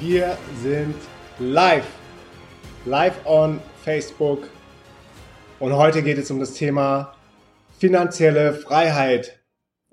Wir 0.00 0.36
sind 0.60 0.96
live. 1.38 1.86
Live 2.84 3.24
on 3.26 3.60
Facebook. 3.84 4.50
Und 5.60 5.72
heute 5.74 6.02
geht 6.02 6.18
es 6.18 6.30
um 6.32 6.40
das 6.40 6.54
Thema 6.54 7.14
finanzielle 7.78 8.54
Freiheit. 8.54 9.40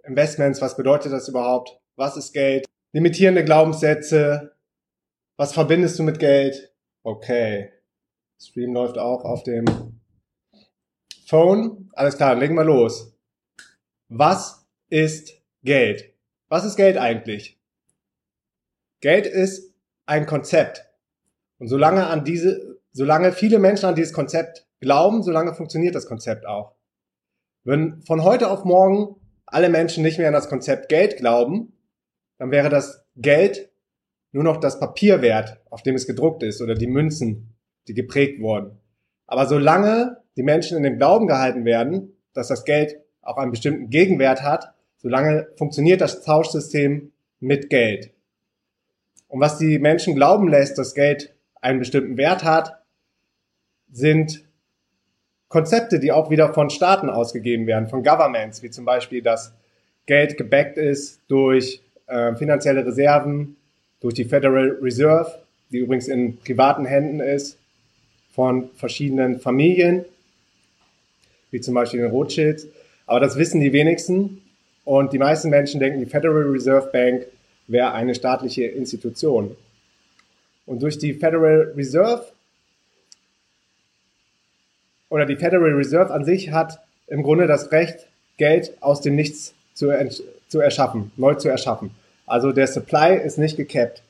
Investments, 0.03 0.59
was 0.59 0.75
bedeutet 0.75 1.11
das 1.11 1.27
überhaupt? 1.27 1.79
Was 1.97 2.17
ist 2.17 2.33
Geld? 2.33 2.65
Limitierende 2.93 3.45
Glaubenssätze. 3.45 4.55
Was 5.37 5.53
verbindest 5.53 5.99
du 5.99 6.03
mit 6.03 6.17
Geld? 6.17 6.73
Okay. 7.03 7.71
Stream 8.39 8.73
läuft 8.73 8.97
auch 8.97 9.23
auf 9.23 9.43
dem 9.43 9.65
Phone. 11.27 11.91
Alles 11.93 12.17
klar, 12.17 12.33
legen 12.35 12.55
wir 12.55 12.63
los. 12.63 13.15
Was 14.09 14.65
ist 14.89 15.33
Geld? 15.63 16.11
Was 16.49 16.65
ist 16.65 16.75
Geld 16.75 16.97
eigentlich? 16.97 17.59
Geld 18.99 19.27
ist 19.27 19.70
ein 20.11 20.25
Konzept. 20.25 20.85
Und 21.57 21.69
solange 21.69 22.07
an 22.07 22.25
diese, 22.25 22.79
solange 22.91 23.31
viele 23.31 23.59
Menschen 23.59 23.85
an 23.85 23.95
dieses 23.95 24.11
Konzept 24.11 24.67
glauben, 24.81 25.23
solange 25.23 25.53
funktioniert 25.53 25.95
das 25.95 26.05
Konzept 26.05 26.45
auch. 26.45 26.75
Wenn 27.63 28.01
von 28.01 28.21
heute 28.25 28.51
auf 28.51 28.65
morgen 28.65 29.15
alle 29.45 29.69
Menschen 29.69 30.03
nicht 30.03 30.17
mehr 30.17 30.27
an 30.27 30.33
das 30.33 30.49
Konzept 30.49 30.89
Geld 30.89 31.15
glauben, 31.15 31.71
dann 32.39 32.51
wäre 32.51 32.67
das 32.67 33.05
Geld 33.15 33.69
nur 34.33 34.43
noch 34.43 34.57
das 34.57 34.81
Papier 34.81 35.21
wert, 35.21 35.61
auf 35.69 35.81
dem 35.81 35.95
es 35.95 36.07
gedruckt 36.07 36.43
ist 36.43 36.61
oder 36.61 36.75
die 36.75 36.87
Münzen, 36.87 37.55
die 37.87 37.93
geprägt 37.93 38.41
wurden. 38.41 38.79
Aber 39.27 39.45
solange 39.45 40.17
die 40.35 40.43
Menschen 40.43 40.75
in 40.75 40.83
dem 40.83 40.97
Glauben 40.97 41.27
gehalten 41.27 41.63
werden, 41.63 42.17
dass 42.33 42.49
das 42.49 42.65
Geld 42.65 42.97
auch 43.21 43.37
einen 43.37 43.51
bestimmten 43.51 43.89
Gegenwert 43.89 44.43
hat, 44.43 44.73
solange 44.97 45.47
funktioniert 45.55 46.01
das 46.01 46.21
Tauschsystem 46.21 47.13
mit 47.39 47.69
Geld. 47.69 48.11
Und 49.31 49.39
was 49.39 49.57
die 49.57 49.79
Menschen 49.79 50.13
glauben 50.13 50.49
lässt, 50.49 50.77
dass 50.77 50.93
Geld 50.93 51.33
einen 51.61 51.79
bestimmten 51.79 52.17
Wert 52.17 52.43
hat, 52.43 52.83
sind 53.89 54.43
Konzepte, 55.47 56.01
die 56.01 56.11
auch 56.11 56.29
wieder 56.29 56.53
von 56.53 56.69
Staaten 56.69 57.09
ausgegeben 57.09 57.65
werden, 57.65 57.87
von 57.87 58.03
Governments, 58.03 58.61
wie 58.61 58.69
zum 58.69 58.83
Beispiel, 58.83 59.21
dass 59.21 59.53
Geld 60.05 60.35
gebackt 60.35 60.77
ist 60.77 61.21
durch 61.29 61.81
äh, 62.07 62.35
finanzielle 62.35 62.85
Reserven, 62.85 63.55
durch 64.01 64.15
die 64.15 64.25
Federal 64.25 64.77
Reserve, 64.81 65.31
die 65.71 65.77
übrigens 65.77 66.09
in 66.09 66.37
privaten 66.37 66.83
Händen 66.83 67.21
ist, 67.21 67.57
von 68.33 68.69
verschiedenen 68.75 69.39
Familien, 69.39 70.03
wie 71.51 71.61
zum 71.61 71.73
Beispiel 71.73 72.01
den 72.01 72.11
Rothschilds. 72.11 72.67
Aber 73.05 73.21
das 73.21 73.37
wissen 73.37 73.61
die 73.61 73.71
wenigsten. 73.71 74.41
Und 74.83 75.13
die 75.13 75.19
meisten 75.19 75.49
Menschen 75.49 75.79
denken, 75.79 75.99
die 75.99 76.05
Federal 76.05 76.43
Reserve 76.43 76.89
Bank 76.91 77.27
wäre 77.71 77.93
eine 77.93 78.15
staatliche 78.15 78.65
Institution. 78.65 79.55
Und 80.65 80.81
durch 80.81 80.97
die 80.97 81.13
Federal 81.13 81.73
Reserve 81.75 82.25
oder 85.09 85.25
die 85.25 85.35
Federal 85.35 85.73
Reserve 85.73 86.13
an 86.13 86.25
sich 86.25 86.51
hat 86.51 86.79
im 87.07 87.23
Grunde 87.23 87.47
das 87.47 87.71
Recht, 87.71 88.07
Geld 88.37 88.81
aus 88.81 89.01
dem 89.01 89.15
Nichts 89.15 89.53
zu, 89.73 89.91
zu 90.47 90.59
erschaffen, 90.59 91.11
neu 91.15 91.35
zu 91.35 91.49
erschaffen. 91.49 91.91
Also 92.25 92.51
der 92.51 92.67
Supply 92.67 93.17
ist 93.17 93.37
nicht 93.37 93.57
gecapped. 93.57 94.01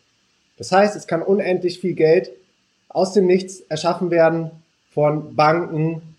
Das 0.58 0.72
heißt, 0.72 0.96
es 0.96 1.08
kann 1.08 1.22
unendlich 1.22 1.80
viel 1.80 1.94
Geld 1.94 2.32
aus 2.88 3.14
dem 3.14 3.26
Nichts 3.26 3.62
erschaffen 3.62 4.12
werden 4.12 4.52
von 4.92 5.36
Banken, 5.36 6.16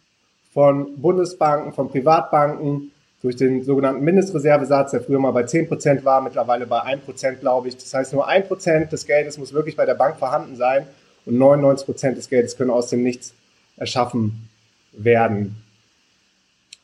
von 0.53 1.01
Bundesbanken, 1.01 1.73
von 1.73 1.91
Privatbanken, 1.91 2.92
durch 3.23 3.37
den 3.37 3.63
sogenannten 3.63 4.03
Mindestreservesatz, 4.03 4.91
der 4.91 5.01
früher 5.01 5.21
mal 5.21 5.31
bei 5.31 5.43
10% 5.43 6.05
war, 6.05 6.21
mittlerweile 6.21 6.67
bei 6.67 6.81
1%, 6.81 7.37
glaube 7.37 7.69
ich. 7.69 7.77
Das 7.77 7.95
heißt, 7.95 8.13
nur 8.13 8.29
1% 8.29 8.89
des 8.89 9.07
Geldes 9.07 9.39
muss 9.39 9.53
wirklich 9.53 9.77
bei 9.77 9.87
der 9.87 9.95
Bank 9.95 10.19
vorhanden 10.19 10.57
sein 10.57 10.87
und 11.25 11.39
99% 11.39 12.15
des 12.15 12.29
Geldes 12.29 12.57
können 12.57 12.71
aus 12.71 12.89
dem 12.89 13.03
Nichts 13.05 13.33
erschaffen 13.77 14.49
werden. 14.93 15.57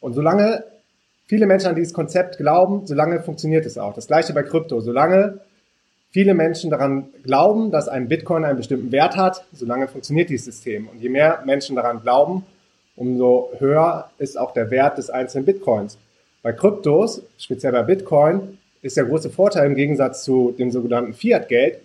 Und 0.01 0.15
solange 0.15 0.63
viele 1.27 1.47
Menschen 1.47 1.69
an 1.69 1.75
dieses 1.75 1.93
Konzept 1.93 2.39
glauben, 2.39 2.87
solange 2.87 3.21
funktioniert 3.21 3.67
es 3.67 3.77
auch. 3.77 3.95
Das 3.95 4.07
gleiche 4.07 4.33
bei 4.33 4.45
Krypto. 4.45 4.81
Solange 4.81 5.41
viele 6.11 6.35
Menschen 6.35 6.71
daran 6.71 7.09
glauben, 7.25 7.73
dass 7.73 7.89
ein 7.89 8.07
Bitcoin 8.07 8.45
einen 8.45 8.57
bestimmten 8.57 8.93
Wert 8.93 9.17
hat, 9.17 9.45
solange 9.53 9.89
funktioniert 9.89 10.31
dieses 10.31 10.47
System. 10.47 10.89
Und 10.89 11.01
je 11.01 11.09
mehr 11.09 11.43
Menschen 11.45 11.75
daran 11.75 12.01
glauben, 12.01 12.47
umso 12.95 13.51
höher 13.59 14.11
ist 14.19 14.39
auch 14.39 14.53
der 14.53 14.71
Wert 14.71 14.99
des 14.99 15.11
einzelnen 15.11 15.45
Bitcoins. 15.45 15.99
Bei 16.43 16.53
Kryptos, 16.53 17.23
speziell 17.37 17.73
bei 17.73 17.83
Bitcoin, 17.83 18.59
ist 18.81 18.97
der 18.97 19.05
große 19.05 19.31
Vorteil 19.31 19.67
im 19.67 19.75
Gegensatz 19.75 20.23
zu 20.23 20.55
dem 20.57 20.71
sogenannten 20.71 21.13
Fiat-Geld, 21.13 21.79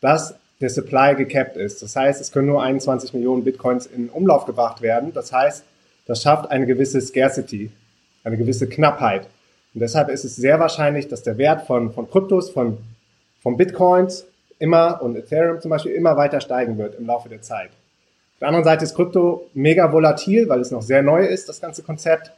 dass 0.00 0.34
der 0.60 0.70
Supply 0.70 1.14
gecapped 1.14 1.56
ist. 1.56 1.82
Das 1.82 1.94
heißt, 1.94 2.20
es 2.20 2.32
können 2.32 2.48
nur 2.48 2.62
21 2.62 3.14
Millionen 3.14 3.44
Bitcoins 3.44 3.86
in 3.86 4.08
Umlauf 4.08 4.44
gebracht 4.44 4.82
werden. 4.82 5.12
Das 5.12 5.32
heißt, 5.32 5.64
das 6.06 6.22
schafft 6.22 6.50
eine 6.50 6.66
gewisse 6.66 7.00
Scarcity, 7.00 7.70
eine 8.24 8.36
gewisse 8.36 8.68
Knappheit. 8.68 9.28
Und 9.74 9.80
deshalb 9.80 10.08
ist 10.08 10.24
es 10.24 10.36
sehr 10.36 10.58
wahrscheinlich, 10.58 11.08
dass 11.08 11.22
der 11.22 11.38
Wert 11.38 11.66
von, 11.66 11.92
von 11.92 12.10
Kryptos, 12.10 12.50
von, 12.50 12.78
von 13.40 13.56
Bitcoins 13.56 14.26
immer 14.58 15.00
und 15.02 15.16
Ethereum 15.16 15.60
zum 15.60 15.70
Beispiel 15.70 15.92
immer 15.92 16.16
weiter 16.16 16.40
steigen 16.40 16.76
wird 16.78 16.96
im 16.96 17.06
Laufe 17.06 17.28
der 17.28 17.42
Zeit. 17.42 17.70
Auf 17.70 18.38
der 18.40 18.48
anderen 18.48 18.64
Seite 18.64 18.84
ist 18.84 18.94
Krypto 18.94 19.48
mega 19.54 19.92
volatil, 19.92 20.48
weil 20.48 20.60
es 20.60 20.72
noch 20.72 20.82
sehr 20.82 21.02
neu 21.02 21.24
ist, 21.24 21.48
das 21.48 21.60
ganze 21.60 21.82
Konzept 21.82 22.32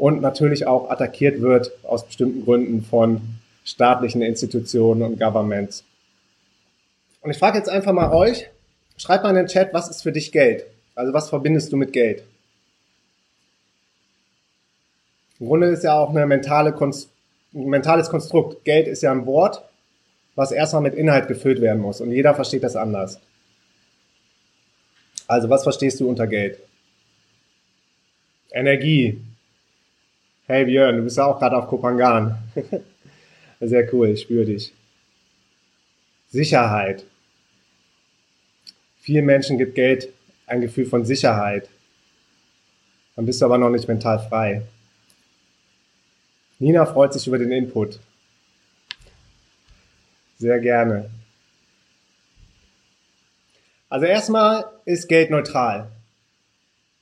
und 0.00 0.22
natürlich 0.22 0.66
auch 0.66 0.88
attackiert 0.88 1.42
wird 1.42 1.72
aus 1.84 2.06
bestimmten 2.06 2.42
Gründen 2.46 2.82
von 2.82 3.20
staatlichen 3.64 4.22
Institutionen 4.22 5.02
und 5.02 5.20
Governments. 5.20 5.84
Und 7.20 7.30
ich 7.30 7.38
frage 7.38 7.58
jetzt 7.58 7.68
einfach 7.68 7.92
mal 7.92 8.10
euch, 8.10 8.48
schreibt 8.96 9.24
mal 9.24 9.28
in 9.28 9.36
den 9.36 9.46
Chat, 9.46 9.74
was 9.74 9.90
ist 9.90 10.02
für 10.02 10.10
dich 10.10 10.32
Geld? 10.32 10.64
Also 10.94 11.12
was 11.12 11.28
verbindest 11.28 11.70
du 11.70 11.76
mit 11.76 11.92
Geld? 11.92 12.22
Im 15.38 15.48
Grunde 15.48 15.66
ist 15.66 15.84
ja 15.84 15.98
auch 15.98 16.08
eine 16.08 16.26
mentale 16.26 16.72
Konst 16.72 17.10
ein 17.52 17.66
mentales 17.66 18.08
Konstrukt. 18.08 18.64
Geld 18.64 18.88
ist 18.88 19.02
ja 19.02 19.12
ein 19.12 19.26
Wort, 19.26 19.62
was 20.34 20.50
erstmal 20.50 20.82
mit 20.82 20.94
Inhalt 20.94 21.28
gefüllt 21.28 21.60
werden 21.60 21.82
muss. 21.82 22.00
Und 22.00 22.10
jeder 22.10 22.34
versteht 22.34 22.62
das 22.62 22.74
anders. 22.74 23.20
Also 25.26 25.50
was 25.50 25.62
verstehst 25.62 26.00
du 26.00 26.08
unter 26.08 26.26
Geld? 26.26 26.58
Energie, 28.50 29.20
Hey 30.50 30.64
Björn, 30.64 30.96
du 30.96 31.04
bist 31.04 31.16
ja 31.16 31.26
auch 31.26 31.38
gerade 31.38 31.56
auf 31.56 31.68
Kopangan. 31.68 32.36
Sehr 33.60 33.94
cool, 33.94 34.08
ich 34.08 34.22
spüre 34.22 34.44
dich. 34.44 34.74
Sicherheit. 36.28 37.04
Vielen 38.98 39.26
Menschen 39.26 39.58
gibt 39.58 39.76
Geld 39.76 40.08
ein 40.48 40.60
Gefühl 40.60 40.86
von 40.86 41.04
Sicherheit. 41.04 41.68
Dann 43.14 43.26
bist 43.26 43.40
du 43.40 43.44
aber 43.44 43.58
noch 43.58 43.70
nicht 43.70 43.86
mental 43.86 44.18
frei. 44.28 44.62
Nina 46.58 46.84
freut 46.84 47.12
sich 47.12 47.28
über 47.28 47.38
den 47.38 47.52
Input. 47.52 48.00
Sehr 50.36 50.58
gerne. 50.58 51.10
Also 53.88 54.04
erstmal 54.04 54.64
ist 54.84 55.08
Geld 55.08 55.30
neutral. 55.30 55.92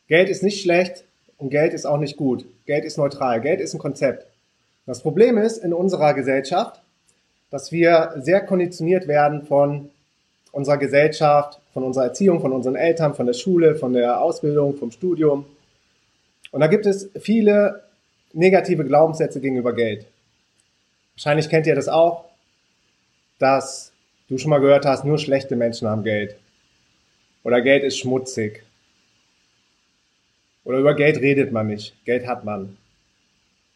Geld 0.06 0.28
ist 0.28 0.42
nicht 0.42 0.60
schlecht, 0.60 1.04
und 1.38 1.48
Geld 1.48 1.72
ist 1.72 1.86
auch 1.86 1.98
nicht 1.98 2.18
gut. 2.18 2.44
Geld 2.68 2.84
ist 2.84 2.98
neutral. 2.98 3.40
Geld 3.40 3.62
ist 3.62 3.72
ein 3.72 3.78
Konzept. 3.78 4.26
Das 4.84 5.00
Problem 5.00 5.38
ist 5.38 5.56
in 5.56 5.72
unserer 5.72 6.12
Gesellschaft, 6.12 6.82
dass 7.50 7.72
wir 7.72 8.12
sehr 8.18 8.42
konditioniert 8.42 9.08
werden 9.08 9.46
von 9.46 9.88
unserer 10.52 10.76
Gesellschaft, 10.76 11.60
von 11.72 11.82
unserer 11.82 12.04
Erziehung, 12.04 12.42
von 12.42 12.52
unseren 12.52 12.76
Eltern, 12.76 13.14
von 13.14 13.24
der 13.24 13.32
Schule, 13.32 13.74
von 13.74 13.94
der 13.94 14.20
Ausbildung, 14.20 14.76
vom 14.76 14.90
Studium. 14.90 15.46
Und 16.50 16.60
da 16.60 16.66
gibt 16.66 16.84
es 16.84 17.08
viele 17.18 17.84
negative 18.34 18.84
Glaubenssätze 18.84 19.40
gegenüber 19.40 19.72
Geld. 19.72 20.04
Wahrscheinlich 21.14 21.48
kennt 21.48 21.66
ihr 21.66 21.74
das 21.74 21.88
auch, 21.88 22.26
dass 23.38 23.92
du 24.28 24.36
schon 24.36 24.50
mal 24.50 24.60
gehört 24.60 24.84
hast, 24.84 25.06
nur 25.06 25.16
schlechte 25.16 25.56
Menschen 25.56 25.88
haben 25.88 26.04
Geld. 26.04 26.36
Oder 27.44 27.62
Geld 27.62 27.82
ist 27.82 27.96
schmutzig. 27.96 28.62
Oder 30.68 30.80
über 30.80 30.94
Geld 30.94 31.22
redet 31.22 31.50
man 31.50 31.66
nicht. 31.66 31.94
Geld 32.04 32.26
hat 32.26 32.44
man. 32.44 32.76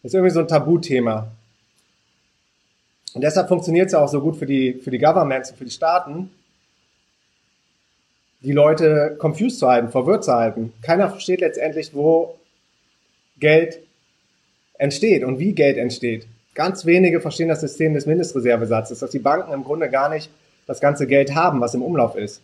Das 0.03 0.11
ist 0.11 0.15
irgendwie 0.15 0.35
so 0.35 0.41
ein 0.41 0.49
Tabuthema. 0.49 1.33
Und 3.15 3.23
deshalb 3.25 3.49
funktioniert 3.49 3.87
es 3.87 3.93
ja 3.93 4.01
auch 4.01 4.09
so 4.09 4.21
gut 4.21 4.37
für 4.37 4.45
die, 4.45 4.75
für 4.75 4.91
die 4.91 4.99
Governments 4.99 5.51
und 5.51 5.57
für 5.57 5.65
die 5.65 5.71
Staaten, 5.71 6.31
die 8.43 8.53
Leute 8.53 9.17
confused 9.19 9.59
zu 9.59 9.69
halten, 9.69 9.89
verwirrt 9.89 10.23
zu 10.23 10.35
halten. 10.35 10.75
Keiner 10.83 11.09
versteht 11.09 11.41
letztendlich, 11.41 11.95
wo 11.95 12.39
Geld 13.41 13.79
entsteht 14.75 15.25
und 15.25 15.39
wie 15.39 15.53
Geld 15.53 15.79
entsteht. 15.79 16.27
Ganz 16.55 16.85
wenige 16.85 17.23
verstehen 17.23 17.49
das 17.49 17.63
System 17.63 17.95
des 17.95 18.05
Mindestreservesatzes, 18.05 18.99
dass 18.99 19.11
die 19.11 19.19
Banken 19.19 19.55
im 19.55 19.65
Grunde 19.65 19.89
gar 19.89 20.11
nicht 20.11 20.29
das 20.67 20.81
ganze 20.81 21.07
Geld 21.07 21.35
haben, 21.35 21.63
was 21.63 21.73
im 21.73 21.81
Umlauf 21.81 22.17
ist. 22.17 22.43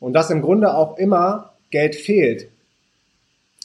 Und 0.00 0.12
dass 0.12 0.28
im 0.28 0.42
Grunde 0.42 0.74
auch 0.74 0.98
immer 0.98 1.54
Geld 1.70 1.94
fehlt. 1.94 2.48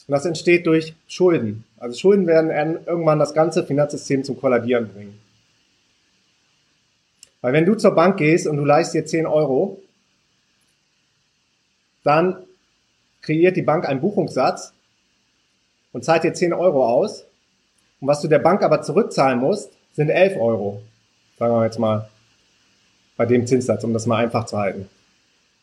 Und 0.06 0.12
das 0.12 0.24
entsteht 0.24 0.66
durch 0.66 0.94
Schulden. 1.08 1.64
Also 1.78 1.98
Schulden 1.98 2.26
werden 2.26 2.50
irgendwann 2.86 3.18
das 3.18 3.34
ganze 3.34 3.64
Finanzsystem 3.64 4.24
zum 4.24 4.38
Kollabieren 4.40 4.88
bringen. 4.88 5.20
Weil 7.40 7.52
wenn 7.52 7.66
du 7.66 7.74
zur 7.74 7.94
Bank 7.94 8.16
gehst 8.16 8.46
und 8.46 8.56
du 8.56 8.64
leist 8.64 8.94
dir 8.94 9.04
10 9.04 9.26
Euro, 9.26 9.82
dann 12.02 12.36
kreiert 13.20 13.56
die 13.56 13.62
Bank 13.62 13.88
einen 13.88 14.00
Buchungssatz 14.00 14.72
und 15.92 16.04
zahlt 16.04 16.24
dir 16.24 16.34
10 16.34 16.52
Euro 16.52 16.86
aus. 16.86 17.24
Und 18.00 18.08
was 18.08 18.20
du 18.20 18.28
der 18.28 18.38
Bank 18.38 18.62
aber 18.62 18.82
zurückzahlen 18.82 19.40
musst, 19.40 19.70
sind 19.92 20.10
11 20.10 20.36
Euro. 20.38 20.82
Sagen 21.38 21.54
wir 21.54 21.64
jetzt 21.64 21.78
mal 21.78 22.08
bei 23.16 23.26
dem 23.26 23.46
Zinssatz, 23.46 23.82
um 23.82 23.92
das 23.92 24.06
mal 24.06 24.24
einfach 24.24 24.46
zu 24.46 24.56
halten. 24.56 24.88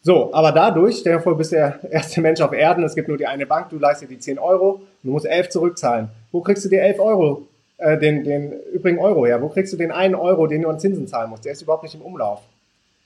So, 0.06 0.34
aber 0.34 0.52
dadurch, 0.52 0.98
stell 0.98 1.14
dir 1.14 1.22
vor, 1.22 1.32
du 1.32 1.38
bist 1.38 1.54
der 1.54 1.80
erste 1.90 2.22
Mensch 2.22 2.42
auf 2.42 2.52
Erden, 2.52 2.84
es 2.84 2.94
gibt 2.94 3.08
nur 3.08 3.18
die 3.18 3.26
eine 3.26 3.46
Bank, 3.46 3.70
du 3.70 3.80
leistest 3.80 4.12
dir 4.12 4.16
die 4.16 4.20
10 4.20 4.38
Euro 4.38 4.82
du 5.04 5.12
musst 5.12 5.26
11 5.26 5.50
zurückzahlen. 5.50 6.10
Wo 6.32 6.42
kriegst 6.42 6.66
du 6.66 6.70
die 6.70 6.78
11 6.78 7.00
Euro, 7.00 7.48
äh, 7.78 7.98
den, 7.98 8.24
den 8.24 8.54
übrigen 8.74 9.00
Euro 9.00 9.26
her? 9.26 9.42
Wo 9.42 9.50
kriegst 9.50 9.72
du 9.74 9.78
den 9.78 9.92
einen 9.92 10.16
Euro, 10.16 10.48
den 10.48 10.62
du 10.62 10.70
an 10.70 10.80
Zinsen 10.80 11.08
zahlen 11.08 11.30
musst? 11.30 11.46
Der 11.46 11.52
ist 11.52 11.62
überhaupt 11.62 11.84
nicht 11.84 11.96
im 11.96 12.02
Umlauf. 12.02 12.42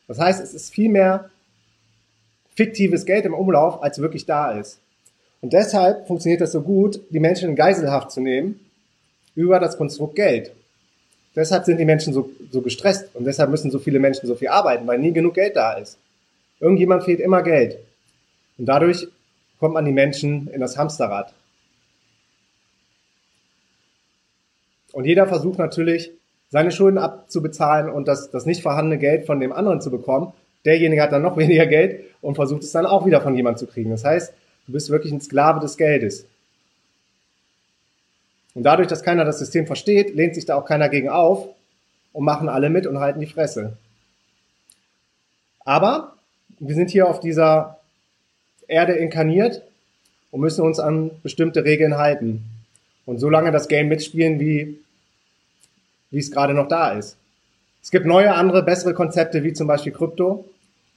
Das 0.07 0.19
heißt, 0.19 0.41
es 0.41 0.53
ist 0.53 0.73
viel 0.73 0.89
mehr 0.89 1.29
fiktives 2.55 3.05
Geld 3.05 3.25
im 3.25 3.33
Umlauf, 3.33 3.83
als 3.83 3.99
wirklich 3.99 4.25
da 4.25 4.51
ist. 4.51 4.79
Und 5.41 5.53
deshalb 5.53 6.07
funktioniert 6.07 6.41
das 6.41 6.51
so 6.51 6.61
gut, 6.61 7.01
die 7.09 7.19
Menschen 7.19 7.49
in 7.49 7.55
Geiselhaft 7.55 8.11
zu 8.11 8.21
nehmen 8.21 8.59
über 9.35 9.59
das 9.59 9.77
Konstrukt 9.77 10.15
Geld. 10.15 10.51
Deshalb 11.35 11.65
sind 11.65 11.77
die 11.77 11.85
Menschen 11.85 12.13
so, 12.13 12.31
so 12.51 12.61
gestresst 12.61 13.09
und 13.13 13.25
deshalb 13.25 13.51
müssen 13.51 13.69
so 13.69 13.77
viele 13.77 13.99
Menschen 13.99 14.25
so 14.25 14.33
viel 14.33 14.47
arbeiten, 14.47 14.87
weil 14.87 14.97
nie 14.97 15.11
genug 15.11 15.35
Geld 15.35 15.55
da 15.55 15.73
ist. 15.73 15.99
Irgendjemand 16.59 17.03
fehlt 17.03 17.19
immer 17.19 17.43
Geld. 17.43 17.77
Und 18.57 18.65
dadurch 18.65 19.07
kommt 19.59 19.73
man 19.73 19.85
die 19.85 19.91
Menschen 19.91 20.47
in 20.47 20.61
das 20.61 20.77
Hamsterrad. 20.77 21.33
Und 24.93 25.05
jeder 25.05 25.27
versucht 25.27 25.59
natürlich, 25.59 26.11
seine 26.49 26.71
Schulden 26.71 26.97
abzubezahlen 26.97 27.89
und 27.89 28.07
das, 28.07 28.31
das 28.31 28.45
nicht 28.45 28.61
vorhandene 28.61 28.97
Geld 28.97 29.25
von 29.25 29.39
dem 29.39 29.51
anderen 29.51 29.81
zu 29.81 29.91
bekommen. 29.91 30.33
Derjenige 30.65 31.01
hat 31.01 31.11
dann 31.11 31.21
noch 31.21 31.37
weniger 31.37 31.67
Geld 31.67 32.05
und 32.21 32.35
versucht 32.35 32.63
es 32.63 32.71
dann 32.71 32.85
auch 32.85 33.05
wieder 33.05 33.21
von 33.21 33.35
jemandem 33.35 33.59
zu 33.59 33.67
kriegen. 33.67 33.91
Das 33.91 34.03
heißt, 34.03 34.33
du 34.65 34.71
bist 34.71 34.89
wirklich 34.89 35.13
ein 35.13 35.21
Sklave 35.21 35.59
des 35.59 35.77
Geldes. 35.77 36.25
Und 38.55 38.63
dadurch, 38.63 38.87
dass 38.87 39.03
keiner 39.03 39.23
das 39.23 39.37
System 39.37 39.67
versteht, 39.67 40.15
lehnt 40.15 40.33
sich 40.33 40.45
da 40.45 40.55
auch 40.55 40.65
keiner 40.65 40.89
gegen 40.89 41.09
auf 41.09 41.47
und 42.11 42.25
machen 42.25 42.49
alle 42.49 42.71
mit 42.71 42.87
und 42.87 42.99
halten 42.99 43.19
die 43.19 43.27
Fresse. 43.27 43.77
Aber 45.59 46.16
wir 46.59 46.75
sind 46.75 46.89
hier 46.89 47.07
auf 47.07 47.19
dieser 47.19 47.79
Erde 48.67 48.93
inkarniert 48.93 49.61
und 50.31 50.41
müssen 50.41 50.65
uns 50.65 50.79
an 50.79 51.11
bestimmte 51.23 51.63
Regeln 51.63 51.97
halten. 51.97 52.43
Und 53.05 53.19
so 53.19 53.29
lange 53.29 53.51
das 53.51 53.67
Game 53.67 53.87
mitspielen, 53.87 54.39
wie, 54.39 54.79
wie 56.11 56.19
es 56.19 56.31
gerade 56.31 56.53
noch 56.53 56.67
da 56.67 56.91
ist. 56.91 57.17
Es 57.81 57.91
gibt 57.91 58.05
neue, 58.05 58.33
andere, 58.33 58.63
bessere 58.63 58.93
Konzepte, 58.93 59.43
wie 59.43 59.53
zum 59.53 59.67
Beispiel 59.67 59.93
Krypto, 59.93 60.45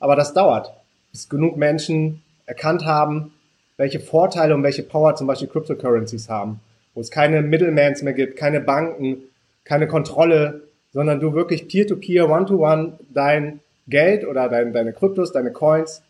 aber 0.00 0.16
das 0.16 0.34
dauert, 0.34 0.72
bis 1.12 1.28
genug 1.28 1.56
Menschen 1.56 2.22
erkannt 2.46 2.84
haben, 2.84 3.32
welche 3.76 4.00
Vorteile 4.00 4.54
und 4.54 4.64
welche 4.64 4.82
Power 4.82 5.14
zum 5.14 5.26
Beispiel 5.26 5.48
Cryptocurrencies 5.48 6.28
haben, 6.28 6.60
wo 6.94 7.00
es 7.00 7.10
keine 7.10 7.42
Middlemans 7.42 8.02
mehr 8.02 8.12
gibt, 8.12 8.36
keine 8.36 8.60
Banken, 8.60 9.18
keine 9.64 9.86
Kontrolle, 9.86 10.62
sondern 10.92 11.20
du 11.20 11.32
wirklich 11.32 11.68
peer-to-peer, 11.68 12.28
one-to-one 12.28 12.98
dein 13.14 13.60
Geld 13.88 14.26
oder 14.26 14.48
dein, 14.48 14.72
deine 14.72 14.92
Kryptos, 14.92 15.32
deine 15.32 15.52
Coins 15.52 16.02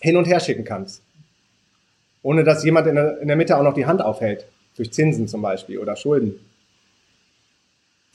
hin 0.00 0.16
und 0.16 0.26
her 0.26 0.40
schicken 0.40 0.64
kannst. 0.64 1.02
Ohne 2.22 2.44
dass 2.44 2.64
jemand 2.64 2.86
in 2.86 2.94
der, 2.96 3.20
in 3.20 3.28
der 3.28 3.36
Mitte 3.36 3.56
auch 3.56 3.62
noch 3.62 3.74
die 3.74 3.86
Hand 3.86 4.02
aufhält. 4.02 4.46
Durch 4.76 4.92
Zinsen 4.92 5.28
zum 5.28 5.42
Beispiel 5.42 5.78
oder 5.78 5.96
Schulden. 5.96 6.40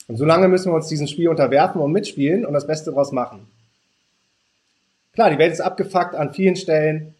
Und 0.07 0.17
solange 0.17 0.47
müssen 0.47 0.71
wir 0.71 0.75
uns 0.75 0.87
diesem 0.87 1.07
Spiel 1.07 1.29
unterwerfen 1.29 1.81
und 1.81 1.91
mitspielen 1.91 2.45
und 2.45 2.53
das 2.53 2.67
Beste 2.67 2.91
daraus 2.91 3.11
machen. 3.11 3.47
Klar, 5.13 5.29
die 5.29 5.37
Welt 5.37 5.53
ist 5.53 5.61
abgefuckt 5.61 6.15
an 6.15 6.33
vielen 6.33 6.55
Stellen. 6.55 7.15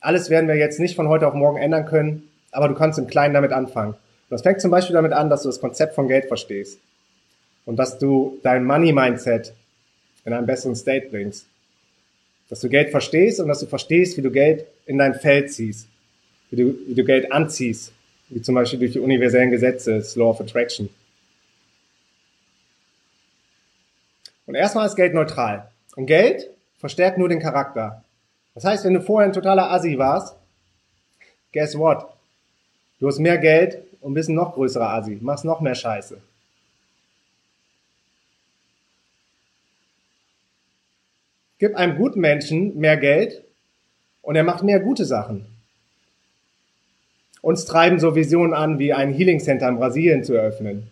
Alles 0.00 0.30
werden 0.30 0.48
wir 0.48 0.56
jetzt 0.56 0.78
nicht 0.78 0.94
von 0.94 1.08
heute 1.08 1.26
auf 1.26 1.34
morgen 1.34 1.58
ändern 1.58 1.86
können, 1.86 2.28
aber 2.52 2.68
du 2.68 2.74
kannst 2.74 2.98
im 2.98 3.06
Kleinen 3.06 3.34
damit 3.34 3.52
anfangen. 3.52 3.94
Und 3.94 4.30
das 4.30 4.42
fängt 4.42 4.60
zum 4.60 4.70
Beispiel 4.70 4.94
damit 4.94 5.12
an, 5.12 5.30
dass 5.30 5.42
du 5.42 5.48
das 5.48 5.60
Konzept 5.60 5.94
von 5.94 6.06
Geld 6.06 6.26
verstehst. 6.26 6.78
Und 7.64 7.76
dass 7.76 7.98
du 7.98 8.38
dein 8.42 8.64
Money-Mindset 8.64 9.54
in 10.28 10.34
einen 10.34 10.46
besseren 10.46 10.76
State 10.76 11.08
bringst. 11.10 11.46
Dass 12.48 12.60
du 12.60 12.68
Geld 12.68 12.90
verstehst 12.90 13.40
und 13.40 13.48
dass 13.48 13.60
du 13.60 13.66
verstehst, 13.66 14.16
wie 14.16 14.22
du 14.22 14.30
Geld 14.30 14.66
in 14.86 14.98
dein 14.98 15.14
Feld 15.14 15.52
ziehst, 15.52 15.88
wie 16.50 16.56
du, 16.56 16.78
wie 16.86 16.94
du 16.94 17.04
Geld 17.04 17.32
anziehst, 17.32 17.92
wie 18.28 18.40
zum 18.40 18.54
Beispiel 18.54 18.78
durch 18.78 18.92
die 18.92 19.00
universellen 19.00 19.50
Gesetze, 19.50 19.96
das 19.96 20.16
Law 20.16 20.30
of 20.30 20.40
Attraction. 20.40 20.88
Und 24.46 24.54
erstmal 24.54 24.86
ist 24.86 24.96
Geld 24.96 25.12
neutral. 25.12 25.68
Und 25.96 26.06
Geld 26.06 26.48
verstärkt 26.78 27.18
nur 27.18 27.28
den 27.28 27.40
Charakter. 27.40 28.02
Das 28.54 28.64
heißt, 28.64 28.84
wenn 28.84 28.94
du 28.94 29.02
vorher 29.02 29.28
ein 29.28 29.34
totaler 29.34 29.70
Assi 29.70 29.98
warst, 29.98 30.34
guess 31.52 31.76
what? 31.76 32.06
Du 32.98 33.06
hast 33.06 33.18
mehr 33.18 33.38
Geld 33.38 33.78
und 34.00 34.14
bist 34.14 34.28
ein 34.28 34.34
noch 34.34 34.54
größerer 34.54 34.88
Assi, 34.90 35.18
machst 35.20 35.44
noch 35.44 35.60
mehr 35.60 35.74
Scheiße. 35.74 36.18
Gib 41.58 41.74
einem 41.74 41.96
guten 41.96 42.20
Menschen 42.20 42.78
mehr 42.78 42.96
Geld 42.96 43.42
und 44.22 44.36
er 44.36 44.44
macht 44.44 44.62
mehr 44.62 44.78
gute 44.78 45.04
Sachen. 45.04 45.46
Uns 47.40 47.64
treiben 47.64 47.98
so 47.98 48.14
Visionen 48.14 48.54
an, 48.54 48.78
wie 48.78 48.92
ein 48.92 49.12
Healing 49.12 49.40
Center 49.40 49.68
in 49.68 49.76
Brasilien 49.76 50.22
zu 50.22 50.34
eröffnen. 50.34 50.90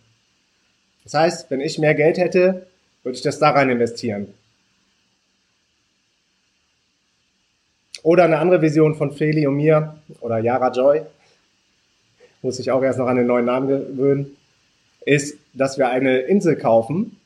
Das 1.04 1.14
heißt, 1.14 1.50
wenn 1.50 1.60
ich 1.60 1.78
mehr 1.78 1.94
Geld 1.94 2.18
hätte, 2.18 2.66
würde 3.02 3.16
ich 3.16 3.22
das 3.22 3.38
da 3.38 3.50
rein 3.50 3.70
investieren. 3.70 4.34
Oder 8.02 8.24
eine 8.24 8.38
andere 8.38 8.62
Vision 8.62 8.94
von 8.94 9.12
Feli 9.12 9.46
und 9.46 9.56
mir 9.56 9.96
oder 10.20 10.38
Yara 10.38 10.72
Joy, 10.72 11.02
muss 12.42 12.58
ich 12.58 12.70
auch 12.70 12.82
erst 12.82 12.98
noch 12.98 13.06
an 13.06 13.16
den 13.16 13.26
neuen 13.26 13.44
Namen 13.44 13.68
gewöhnen, 13.68 14.36
ist, 15.04 15.38
dass 15.54 15.78
wir 15.78 15.90
eine 15.90 16.18
Insel 16.18 16.56
kaufen 16.56 17.18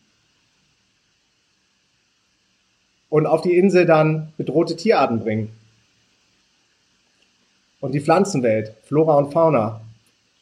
und 3.10 3.26
auf 3.26 3.42
die 3.42 3.58
Insel 3.58 3.84
dann 3.84 4.32
bedrohte 4.38 4.76
Tierarten 4.76 5.20
bringen. 5.20 5.50
Und 7.80 7.92
die 7.92 8.00
Pflanzenwelt, 8.00 8.74
Flora 8.84 9.16
und 9.16 9.32
Fauna, 9.32 9.80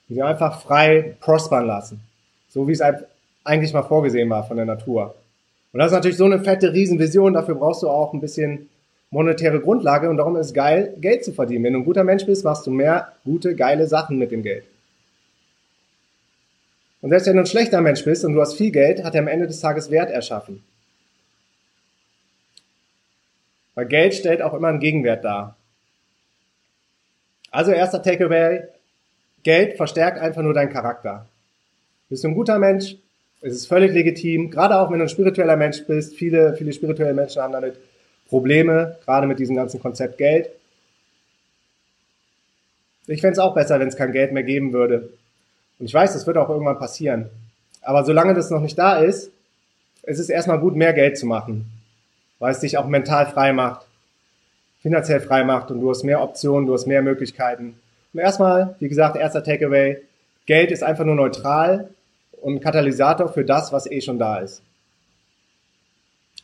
die 0.09 0.17
wir 0.17 0.27
einfach 0.27 0.61
frei 0.61 1.17
prospern 1.21 1.67
lassen. 1.67 2.01
So 2.49 2.69
wie 2.69 2.73
es 2.73 2.83
eigentlich 3.45 3.73
mal 3.73 3.83
vorgesehen 3.83 4.31
war 4.31 4.47
von 4.47 4.57
der 4.57 4.67
Natur. 4.67 5.15
Und 5.73 5.81
das 5.81 5.89
ist 5.89 5.95
natürlich 5.95 6.17
so 6.17 6.25
eine 6.25 6.41
fette 6.41 6.73
Riesenvision, 6.73 7.33
dafür 7.33 7.55
brauchst 7.55 7.83
du 7.83 7.89
auch 7.89 8.13
ein 8.13 8.21
bisschen 8.21 8.69
monetäre 9.11 9.61
Grundlage 9.61 10.11
und 10.11 10.19
darum 10.19 10.37
ist 10.37 10.49
es 10.49 10.55
geil, 10.55 10.95
Geld 11.01 11.25
zu 11.25 11.33
verdienen. 11.33 11.65
Wenn 11.65 11.73
du 11.75 11.79
ein 11.81 11.85
guter 11.85 12.05
Mensch 12.05 12.27
bist, 12.27 12.45
machst 12.45 12.67
du 12.67 12.71
mehr 12.71 13.13
gute, 13.25 13.55
geile 13.55 13.87
Sachen 13.87 14.19
mit 14.19 14.31
dem 14.31 14.43
Geld. 14.43 14.65
Und 17.01 17.11
selbst 17.11 17.27
wenn 17.27 17.37
du 17.37 17.43
ein 17.43 17.47
schlechter 17.47 17.81
Mensch 17.81 18.05
bist 18.05 18.25
und 18.25 18.35
du 18.35 18.41
hast 18.41 18.55
viel 18.55 18.71
Geld, 18.71 19.05
hat 19.05 19.15
er 19.15 19.21
am 19.21 19.29
Ende 19.29 19.47
des 19.47 19.61
Tages 19.61 19.91
Wert 19.91 20.11
erschaffen. 20.11 20.63
Weil 23.79 23.87
Geld 23.87 24.13
stellt 24.13 24.43
auch 24.43 24.55
immer 24.55 24.67
einen 24.67 24.81
Gegenwert 24.81 25.25
dar. 25.25 25.57
Also 27.53 27.71
erster 27.71 28.03
Takeaway, 28.03 28.65
Geld 29.45 29.77
verstärkt 29.77 30.19
einfach 30.19 30.43
nur 30.43 30.53
deinen 30.53 30.73
Charakter. 30.73 31.29
Bist 32.09 32.25
du 32.25 32.29
ein 32.29 32.35
guter 32.35 32.59
Mensch, 32.59 32.97
es 33.41 33.53
ist 33.53 33.67
völlig 33.67 33.93
legitim, 33.93 34.51
gerade 34.51 34.81
auch 34.81 34.91
wenn 34.91 34.99
du 34.99 35.05
ein 35.05 35.09
spiritueller 35.09 35.57
Mensch 35.57 35.87
bist, 35.87 36.17
viele, 36.17 36.57
viele 36.57 36.73
spirituelle 36.73 37.15
Menschen 37.15 37.41
haben 37.41 37.53
damit 37.53 37.77
Probleme, 38.29 38.97
gerade 39.05 39.29
mit 39.29 39.39
diesem 39.39 39.55
ganzen 39.55 39.79
Konzept 39.79 40.19
Geld. 40.19 40.51
Ich 43.07 43.21
fände 43.21 43.35
es 43.35 43.39
auch 43.39 43.55
besser, 43.55 43.79
wenn 43.79 43.87
es 43.87 43.97
kein 43.97 44.11
Geld 44.11 44.33
mehr 44.33 44.43
geben 44.43 44.73
würde. 44.73 45.11
Und 45.79 45.87
ich 45.87 45.95
weiß, 45.95 46.15
das 46.15 46.27
wird 46.27 46.37
auch 46.37 46.49
irgendwann 46.49 46.81
passieren. 46.81 47.27
Aber 47.83 48.03
solange 48.03 48.35
das 48.35 48.51
noch 48.51 48.61
nicht 48.61 48.77
da 48.77 48.99
ist, 48.99 49.31
ist 50.03 50.19
es 50.19 50.31
erstmal 50.31 50.59
gut, 50.59 50.75
mehr 50.75 50.95
Geld 50.95 51.17
zu 51.17 51.27
machen 51.27 51.78
weil 52.39 52.53
es 52.53 52.61
dich 52.61 52.79
auch 52.79 52.87
mental 52.87 53.27
frei 53.27 53.53
macht, 53.53 53.87
finanziell 54.81 55.21
frei 55.21 55.45
macht 55.45 55.71
und 55.71 55.81
du 55.81 55.91
hast 55.91 56.05
mehr 56.05 56.23
Optionen, 56.23 56.67
du 56.67 56.75
hast 56.75 56.87
mehr 56.87 57.03
Möglichkeiten. 57.03 57.79
Und 58.13 58.21
erstmal, 58.21 58.77
wie 58.79 58.89
gesagt, 58.89 59.17
erster 59.17 59.43
Takeaway, 59.43 59.99
Geld 60.47 60.71
ist 60.71 60.83
einfach 60.83 61.05
nur 61.05 61.15
neutral 61.15 61.91
und 62.41 62.61
Katalysator 62.61 63.29
für 63.29 63.45
das, 63.45 63.73
was 63.73 63.91
eh 63.91 64.01
schon 64.01 64.19
da 64.19 64.39
ist. 64.39 64.63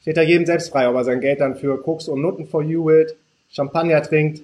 Steht 0.03 0.19
da 0.19 0.23
jedem 0.23 0.45
selbst 0.45 0.71
frei, 0.71 0.89
ob 0.89 0.97
er 0.97 1.05
sein 1.05 1.21
Geld 1.21 1.41
dann 1.41 1.57
für 1.57 1.81
Koks 1.81 2.09
und 2.09 2.21
Nutten 2.21 2.47
for 2.47 2.63
you 2.63 2.85
will, 2.85 3.15
Champagner 3.51 4.03
trinkt. 4.03 4.43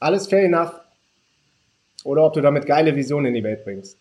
Alles 0.00 0.26
fair 0.26 0.44
enough. 0.44 0.72
Oder 2.02 2.24
ob 2.24 2.32
du 2.32 2.40
damit 2.40 2.66
geile 2.66 2.96
Visionen 2.96 3.26
in 3.26 3.34
die 3.34 3.44
Welt 3.44 3.62
bringst. 3.62 3.96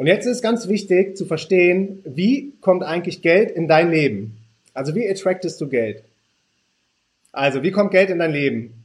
Und 0.00 0.06
jetzt 0.06 0.24
ist 0.24 0.40
ganz 0.40 0.66
wichtig 0.66 1.14
zu 1.14 1.26
verstehen, 1.26 2.00
wie 2.06 2.54
kommt 2.62 2.82
eigentlich 2.82 3.20
Geld 3.20 3.50
in 3.50 3.68
dein 3.68 3.90
Leben? 3.90 4.38
Also 4.72 4.94
wie 4.94 5.06
attractest 5.06 5.60
du 5.60 5.68
Geld? 5.68 6.02
Also 7.32 7.62
wie 7.62 7.70
kommt 7.70 7.90
Geld 7.90 8.08
in 8.08 8.18
dein 8.18 8.32
Leben? 8.32 8.82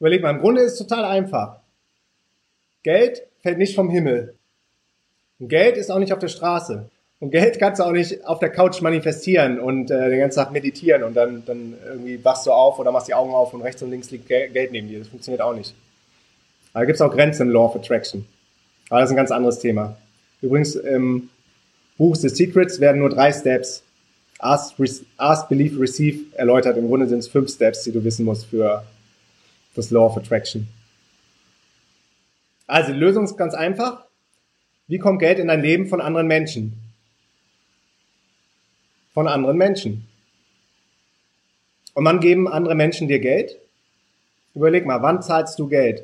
Überleg 0.00 0.22
mal, 0.22 0.30
im 0.30 0.40
Grunde 0.40 0.62
ist 0.62 0.72
es 0.72 0.78
total 0.78 1.04
einfach. 1.04 1.60
Geld 2.82 3.22
fällt 3.40 3.58
nicht 3.58 3.76
vom 3.76 3.88
Himmel. 3.88 4.34
Und 5.38 5.46
Geld 5.46 5.76
ist 5.76 5.92
auch 5.92 6.00
nicht 6.00 6.12
auf 6.12 6.18
der 6.18 6.26
Straße. 6.26 6.90
Und 7.20 7.30
Geld 7.30 7.60
kannst 7.60 7.78
du 7.78 7.84
auch 7.84 7.92
nicht 7.92 8.26
auf 8.26 8.40
der 8.40 8.50
Couch 8.50 8.80
manifestieren 8.80 9.60
und 9.60 9.92
äh, 9.92 10.10
den 10.10 10.18
ganzen 10.18 10.40
Tag 10.40 10.50
meditieren 10.50 11.04
und 11.04 11.14
dann, 11.14 11.44
dann 11.46 11.74
irgendwie 11.86 12.24
wachst 12.24 12.46
du 12.46 12.50
auf 12.50 12.80
oder 12.80 12.90
machst 12.90 13.06
die 13.06 13.14
Augen 13.14 13.30
auf 13.30 13.54
und 13.54 13.62
rechts 13.62 13.80
und 13.80 13.92
links 13.92 14.10
liegt 14.10 14.26
Geld 14.26 14.72
neben 14.72 14.88
dir. 14.88 14.98
Das 14.98 15.06
funktioniert 15.06 15.40
auch 15.40 15.54
nicht. 15.54 15.72
Da 16.72 16.84
gibt 16.84 16.96
es 16.96 17.00
auch 17.00 17.12
Grenzen 17.12 17.42
im 17.42 17.50
Law 17.50 17.66
of 17.66 17.76
Attraction. 17.76 18.26
Aber 18.90 18.98
das 18.98 19.10
ist 19.10 19.12
ein 19.12 19.18
ganz 19.18 19.30
anderes 19.30 19.60
Thema. 19.60 19.96
Übrigens, 20.46 20.76
im 20.76 21.28
Buch 21.98 22.14
The 22.14 22.28
Secrets 22.28 22.78
werden 22.78 23.00
nur 23.00 23.10
drei 23.10 23.32
Steps 23.32 23.82
Ask, 24.38 24.76
Ask 25.16 25.48
Believe, 25.48 25.80
Receive 25.80 26.36
erläutert. 26.36 26.76
Im 26.76 26.86
Grunde 26.86 27.08
sind 27.08 27.18
es 27.18 27.28
fünf 27.28 27.50
Steps, 27.50 27.82
die 27.82 27.90
du 27.90 28.04
wissen 28.04 28.24
musst 28.24 28.46
für 28.46 28.84
das 29.74 29.90
Law 29.90 30.06
of 30.06 30.16
Attraction. 30.16 30.68
Also 32.68 32.92
die 32.92 32.98
Lösung 32.98 33.24
ist 33.24 33.36
ganz 33.36 33.54
einfach. 33.54 34.04
Wie 34.86 34.98
kommt 34.98 35.18
Geld 35.18 35.40
in 35.40 35.48
dein 35.48 35.62
Leben 35.62 35.88
von 35.88 36.00
anderen 36.00 36.28
Menschen? 36.28 36.74
Von 39.14 39.26
anderen 39.26 39.56
Menschen. 39.56 40.06
Und 41.94 42.04
wann 42.04 42.20
geben 42.20 42.46
andere 42.46 42.76
Menschen 42.76 43.08
dir 43.08 43.18
Geld? 43.18 43.58
Überleg 44.54 44.86
mal, 44.86 45.02
wann 45.02 45.22
zahlst 45.22 45.58
du 45.58 45.66
Geld? 45.66 46.02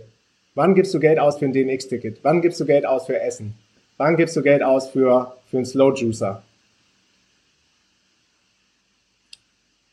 Wann 0.56 0.74
gibst 0.74 0.92
du 0.94 0.98
Geld 0.98 1.20
aus 1.20 1.38
für 1.38 1.44
ein 1.44 1.52
DMX-Ticket? 1.52 2.24
Wann 2.24 2.42
gibst 2.42 2.58
du 2.58 2.66
Geld 2.66 2.84
aus 2.86 3.06
für 3.06 3.20
Essen? 3.20 3.54
Wann 3.96 4.16
gibst 4.16 4.36
du 4.36 4.42
Geld 4.42 4.62
aus 4.62 4.90
für, 4.90 5.36
für 5.50 5.58
einen 5.58 5.66
Slow 5.66 5.94
Juicer? 5.94 6.42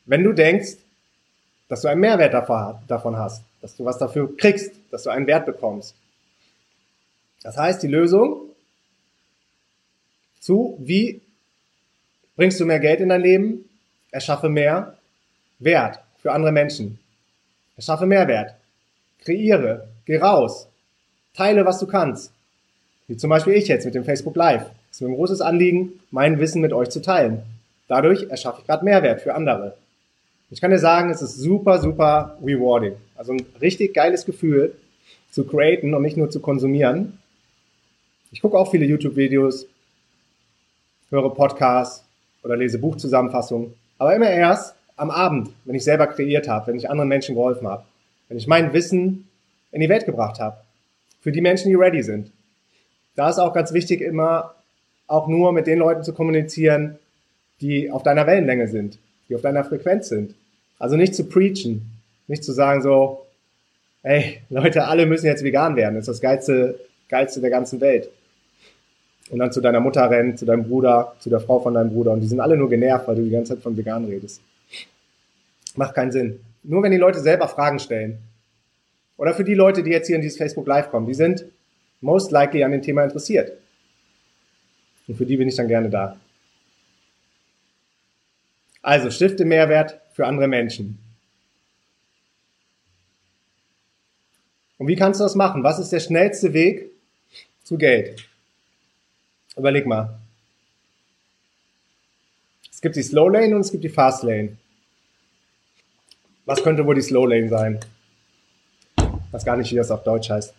Wenn 0.06 0.24
du 0.24 0.32
denkst, 0.32 0.76
dass 1.68 1.82
du 1.82 1.88
einen 1.88 2.00
Mehrwert 2.00 2.34
davon 2.34 3.16
hast, 3.16 3.44
dass 3.60 3.76
du 3.76 3.84
was 3.84 3.98
dafür 3.98 4.36
kriegst, 4.36 4.72
dass 4.90 5.04
du 5.04 5.10
einen 5.10 5.28
Wert 5.28 5.46
bekommst. 5.46 5.94
Das 7.42 7.56
heißt, 7.56 7.82
die 7.82 7.88
Lösung 7.88 8.50
zu, 10.40 10.76
wie 10.80 11.20
bringst 12.34 12.58
du 12.58 12.66
mehr 12.66 12.80
Geld 12.80 13.00
in 13.00 13.10
dein 13.10 13.20
Leben? 13.20 13.68
Erschaffe 14.10 14.48
mehr 14.48 14.98
Wert 15.60 16.00
für 16.20 16.32
andere 16.32 16.50
Menschen. 16.52 16.98
Erschaffe 17.76 18.06
Mehrwert. 18.06 18.56
Kreiere. 19.20 19.88
Geh 20.06 20.18
raus. 20.18 20.66
Teile, 21.34 21.64
was 21.64 21.78
du 21.78 21.86
kannst. 21.86 22.32
Wie 23.10 23.16
zum 23.16 23.28
Beispiel 23.28 23.54
ich 23.54 23.66
jetzt 23.66 23.84
mit 23.84 23.96
dem 23.96 24.04
Facebook 24.04 24.36
Live. 24.36 24.66
Es 24.88 24.98
ist 24.98 25.00
mir 25.00 25.08
ein 25.08 25.16
großes 25.16 25.40
Anliegen, 25.40 25.94
mein 26.12 26.38
Wissen 26.38 26.60
mit 26.60 26.72
euch 26.72 26.90
zu 26.90 27.02
teilen. 27.02 27.42
Dadurch 27.88 28.30
erschaffe 28.30 28.60
ich 28.60 28.68
gerade 28.68 28.84
Mehrwert 28.84 29.20
für 29.20 29.34
andere. 29.34 29.74
Ich 30.48 30.60
kann 30.60 30.70
dir 30.70 30.78
sagen, 30.78 31.10
es 31.10 31.20
ist 31.20 31.34
super, 31.34 31.80
super 31.80 32.38
rewarding. 32.40 32.92
Also 33.16 33.32
ein 33.32 33.44
richtig 33.60 33.94
geiles 33.94 34.24
Gefühl 34.26 34.76
zu 35.32 35.42
createn 35.42 35.92
und 35.92 36.02
nicht 36.02 36.16
nur 36.16 36.30
zu 36.30 36.38
konsumieren. 36.38 37.18
Ich 38.30 38.42
gucke 38.42 38.56
auch 38.56 38.70
viele 38.70 38.86
YouTube-Videos, 38.86 39.66
höre 41.10 41.34
Podcasts 41.34 42.04
oder 42.44 42.56
lese 42.56 42.78
Buchzusammenfassungen, 42.78 43.74
aber 43.98 44.14
immer 44.14 44.30
erst 44.30 44.76
am 44.94 45.10
Abend, 45.10 45.50
wenn 45.64 45.74
ich 45.74 45.82
selber 45.82 46.06
kreiert 46.06 46.46
habe, 46.46 46.68
wenn 46.68 46.76
ich 46.76 46.88
anderen 46.88 47.08
Menschen 47.08 47.34
geholfen 47.34 47.66
habe, 47.66 47.82
wenn 48.28 48.38
ich 48.38 48.46
mein 48.46 48.72
Wissen 48.72 49.26
in 49.72 49.80
die 49.80 49.88
Welt 49.88 50.06
gebracht 50.06 50.38
habe, 50.38 50.58
für 51.20 51.32
die 51.32 51.40
Menschen, 51.40 51.70
die 51.70 51.74
ready 51.74 52.04
sind. 52.04 52.30
Da 53.20 53.28
ist 53.28 53.38
auch 53.38 53.52
ganz 53.52 53.74
wichtig, 53.74 54.00
immer 54.00 54.54
auch 55.06 55.28
nur 55.28 55.52
mit 55.52 55.66
den 55.66 55.78
Leuten 55.78 56.02
zu 56.02 56.14
kommunizieren, 56.14 56.98
die 57.60 57.90
auf 57.90 58.02
deiner 58.02 58.26
Wellenlänge 58.26 58.66
sind, 58.66 58.98
die 59.28 59.34
auf 59.34 59.42
deiner 59.42 59.62
Frequenz 59.62 60.08
sind. 60.08 60.34
Also 60.78 60.96
nicht 60.96 61.14
zu 61.14 61.24
preachen, 61.24 61.82
nicht 62.28 62.42
zu 62.42 62.52
sagen 62.52 62.80
so, 62.80 63.26
hey, 64.02 64.40
Leute, 64.48 64.86
alle 64.86 65.04
müssen 65.04 65.26
jetzt 65.26 65.44
vegan 65.44 65.76
werden, 65.76 65.96
das 65.96 66.08
ist 66.08 66.14
das 66.14 66.20
geilste, 66.22 66.80
geilste 67.10 67.42
der 67.42 67.50
ganzen 67.50 67.82
Welt 67.82 68.08
und 69.28 69.38
dann 69.38 69.52
zu 69.52 69.60
deiner 69.60 69.80
Mutter 69.80 70.08
rennt, 70.08 70.38
zu 70.38 70.46
deinem 70.46 70.66
Bruder, 70.66 71.14
zu 71.18 71.28
der 71.28 71.40
Frau 71.40 71.60
von 71.60 71.74
deinem 71.74 71.90
Bruder 71.90 72.12
und 72.12 72.22
die 72.22 72.26
sind 72.26 72.40
alle 72.40 72.56
nur 72.56 72.70
genervt, 72.70 73.06
weil 73.06 73.16
du 73.16 73.22
die 73.24 73.28
ganze 73.28 73.52
Zeit 73.52 73.62
von 73.62 73.76
vegan 73.76 74.06
redest. 74.06 74.40
Macht 75.76 75.94
keinen 75.94 76.10
Sinn. 76.10 76.40
Nur 76.62 76.82
wenn 76.82 76.90
die 76.90 76.96
Leute 76.96 77.20
selber 77.20 77.48
Fragen 77.48 77.80
stellen. 77.80 78.16
Oder 79.18 79.34
für 79.34 79.44
die 79.44 79.52
Leute, 79.52 79.82
die 79.82 79.90
jetzt 79.90 80.06
hier 80.06 80.16
in 80.16 80.22
dieses 80.22 80.38
Facebook 80.38 80.66
Live 80.66 80.90
kommen, 80.90 81.06
die 81.06 81.12
sind 81.12 81.44
most 82.00 82.30
likely 82.30 82.64
an 82.64 82.72
dem 82.72 82.82
Thema 82.82 83.04
interessiert. 83.04 83.52
Und 85.06 85.16
für 85.16 85.26
die 85.26 85.36
bin 85.36 85.48
ich 85.48 85.56
dann 85.56 85.68
gerne 85.68 85.90
da. 85.90 86.18
Also 88.82 89.10
stifte 89.10 89.44
Mehrwert 89.44 90.00
für 90.14 90.26
andere 90.26 90.48
Menschen. 90.48 90.98
Und 94.78 94.86
wie 94.88 94.96
kannst 94.96 95.20
du 95.20 95.24
das 95.24 95.34
machen? 95.34 95.62
Was 95.62 95.78
ist 95.78 95.90
der 95.90 96.00
schnellste 96.00 96.54
Weg 96.54 96.90
zu 97.62 97.76
Geld? 97.76 98.26
Überleg 99.56 99.86
mal. 99.86 100.18
Es 102.72 102.80
gibt 102.80 102.96
die 102.96 103.02
Slow 103.02 103.28
Lane 103.30 103.54
und 103.54 103.60
es 103.60 103.70
gibt 103.70 103.84
die 103.84 103.90
Fast 103.90 104.22
Lane. 104.22 104.56
Was 106.46 106.62
könnte 106.62 106.86
wohl 106.86 106.94
die 106.94 107.02
Slow 107.02 107.26
Lane 107.26 107.50
sein? 107.50 107.80
Ich 108.96 109.32
weiß 109.32 109.44
gar 109.44 109.56
nicht, 109.58 109.70
wie 109.70 109.76
das 109.76 109.90
auf 109.90 110.02
Deutsch 110.02 110.30
heißt. 110.30 110.54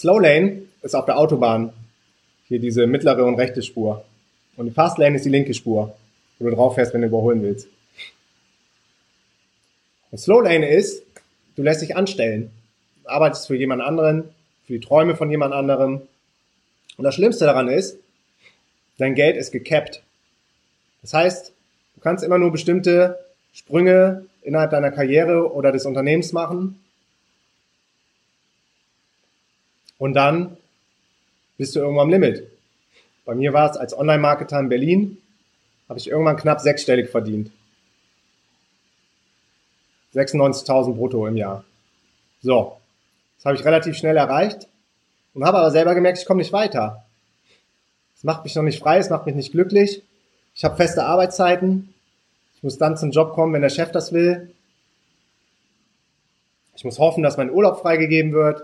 Slow 0.00 0.18
Lane 0.18 0.62
ist 0.80 0.94
auf 0.94 1.04
der 1.04 1.18
Autobahn 1.18 1.74
hier 2.48 2.58
diese 2.58 2.86
mittlere 2.86 3.22
und 3.26 3.34
rechte 3.34 3.60
Spur. 3.60 4.02
Und 4.56 4.64
die 4.64 4.72
Fast 4.72 4.96
Lane 4.96 5.16
ist 5.16 5.26
die 5.26 5.30
linke 5.30 5.52
Spur, 5.52 5.94
wo 6.38 6.48
du 6.48 6.56
drauf 6.56 6.74
fährst, 6.74 6.94
wenn 6.94 7.02
du 7.02 7.08
überholen 7.08 7.42
willst. 7.42 7.68
Und 10.10 10.16
Slow 10.16 10.42
Lane 10.42 10.66
ist, 10.66 11.02
du 11.54 11.62
lässt 11.62 11.82
dich 11.82 11.96
anstellen. 11.96 12.50
Du 13.02 13.10
arbeitest 13.10 13.46
für 13.46 13.56
jemand 13.56 13.82
anderen, 13.82 14.24
für 14.66 14.72
die 14.72 14.80
Träume 14.80 15.16
von 15.16 15.30
jemand 15.30 15.52
anderem, 15.52 16.00
und 16.96 17.04
das 17.04 17.14
Schlimmste 17.14 17.44
daran 17.44 17.68
ist, 17.68 17.98
dein 18.96 19.14
Geld 19.14 19.36
ist 19.36 19.52
gecapped. 19.52 20.02
Das 21.02 21.12
heißt, 21.12 21.52
du 21.96 22.00
kannst 22.00 22.24
immer 22.24 22.38
nur 22.38 22.52
bestimmte 22.52 23.18
Sprünge 23.52 24.24
innerhalb 24.40 24.70
deiner 24.70 24.92
Karriere 24.92 25.52
oder 25.52 25.72
des 25.72 25.84
Unternehmens 25.84 26.32
machen. 26.32 26.80
Und 30.00 30.14
dann 30.14 30.56
bist 31.58 31.76
du 31.76 31.80
irgendwann 31.80 32.06
am 32.06 32.10
Limit. 32.10 32.50
Bei 33.26 33.34
mir 33.34 33.52
war 33.52 33.70
es 33.70 33.76
als 33.76 33.96
Online-Marketer 33.96 34.58
in 34.58 34.70
Berlin, 34.70 35.18
habe 35.90 35.98
ich 35.98 36.08
irgendwann 36.08 36.38
knapp 36.38 36.60
sechsstellig 36.60 37.10
verdient. 37.10 37.50
96.000 40.14 40.94
brutto 40.94 41.26
im 41.26 41.36
Jahr. 41.36 41.64
So, 42.40 42.78
das 43.36 43.44
habe 43.44 43.56
ich 43.56 43.64
relativ 43.64 43.94
schnell 43.94 44.16
erreicht. 44.16 44.68
Und 45.34 45.44
habe 45.44 45.58
aber 45.58 45.70
selber 45.70 45.94
gemerkt, 45.94 46.18
ich 46.18 46.24
komme 46.24 46.38
nicht 46.38 46.52
weiter. 46.54 47.04
Es 48.16 48.24
macht 48.24 48.42
mich 48.44 48.54
noch 48.54 48.62
nicht 48.62 48.80
frei, 48.80 48.98
es 48.98 49.10
macht 49.10 49.26
mich 49.26 49.34
nicht 49.34 49.52
glücklich. 49.52 50.02
Ich 50.54 50.64
habe 50.64 50.76
feste 50.76 51.04
Arbeitszeiten. 51.04 51.94
Ich 52.56 52.62
muss 52.62 52.78
dann 52.78 52.96
zum 52.96 53.10
Job 53.10 53.34
kommen, 53.34 53.52
wenn 53.52 53.62
der 53.62 53.68
Chef 53.68 53.92
das 53.92 54.12
will. 54.12 54.50
Ich 56.74 56.84
muss 56.84 56.98
hoffen, 56.98 57.22
dass 57.22 57.36
mein 57.36 57.50
Urlaub 57.50 57.80
freigegeben 57.80 58.32
wird. 58.32 58.62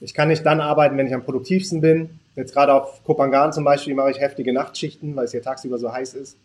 Ich 0.00 0.12
kann 0.12 0.28
nicht 0.28 0.44
dann 0.44 0.60
arbeiten, 0.60 0.96
wenn 0.98 1.06
ich 1.06 1.14
am 1.14 1.24
produktivsten 1.24 1.80
bin. 1.80 2.20
Jetzt 2.34 2.52
gerade 2.52 2.74
auf 2.74 3.02
Kopangan 3.04 3.52
zum 3.52 3.64
Beispiel 3.64 3.94
mache 3.94 4.10
ich 4.10 4.20
heftige 4.20 4.52
Nachtschichten, 4.52 5.16
weil 5.16 5.24
es 5.24 5.30
hier 5.30 5.42
tagsüber 5.42 5.78
so 5.78 5.92
heiß 5.92 6.14
ist. 6.14 6.36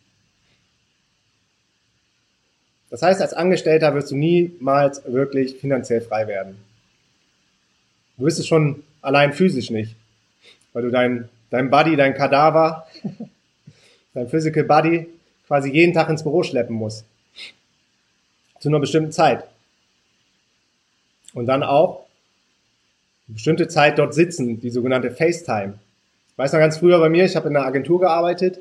Das 2.89 3.01
heißt, 3.01 3.21
als 3.21 3.33
Angestellter 3.33 3.93
wirst 3.93 4.11
du 4.11 4.15
niemals 4.15 5.01
wirklich 5.05 5.57
finanziell 5.57 6.01
frei 6.01 6.27
werden. 6.27 6.57
Du 8.17 8.25
wirst 8.25 8.39
es 8.39 8.47
schon 8.47 8.83
allein 9.01 9.33
physisch 9.33 9.69
nicht, 9.69 9.95
weil 10.73 10.83
du 10.83 10.91
dein, 10.91 11.29
dein 11.49 11.69
Buddy, 11.69 11.95
dein 11.95 12.13
Kadaver, 12.13 12.87
dein 14.13 14.29
Physical 14.29 14.63
Buddy 14.63 15.07
quasi 15.47 15.71
jeden 15.71 15.93
Tag 15.93 16.09
ins 16.09 16.23
Büro 16.23 16.43
schleppen 16.43 16.75
musst. 16.75 17.05
Zu 18.59 18.69
einer 18.69 18.79
bestimmten 18.79 19.11
Zeit. 19.11 19.45
Und 21.33 21.47
dann 21.47 21.63
auch 21.63 22.05
bestimmte 23.33 23.67
Zeit 23.67 23.97
dort 23.97 24.13
sitzen, 24.13 24.59
die 24.59 24.69
sogenannte 24.69 25.11
FaceTime. 25.11 25.73
Ich 26.31 26.37
weiß 26.37 26.53
noch 26.53 26.59
ganz 26.59 26.77
früher 26.77 26.99
bei 26.99 27.09
mir, 27.09 27.25
ich 27.25 27.35
habe 27.35 27.49
in 27.49 27.55
einer 27.55 27.65
Agentur 27.65 27.99
gearbeitet, 27.99 28.59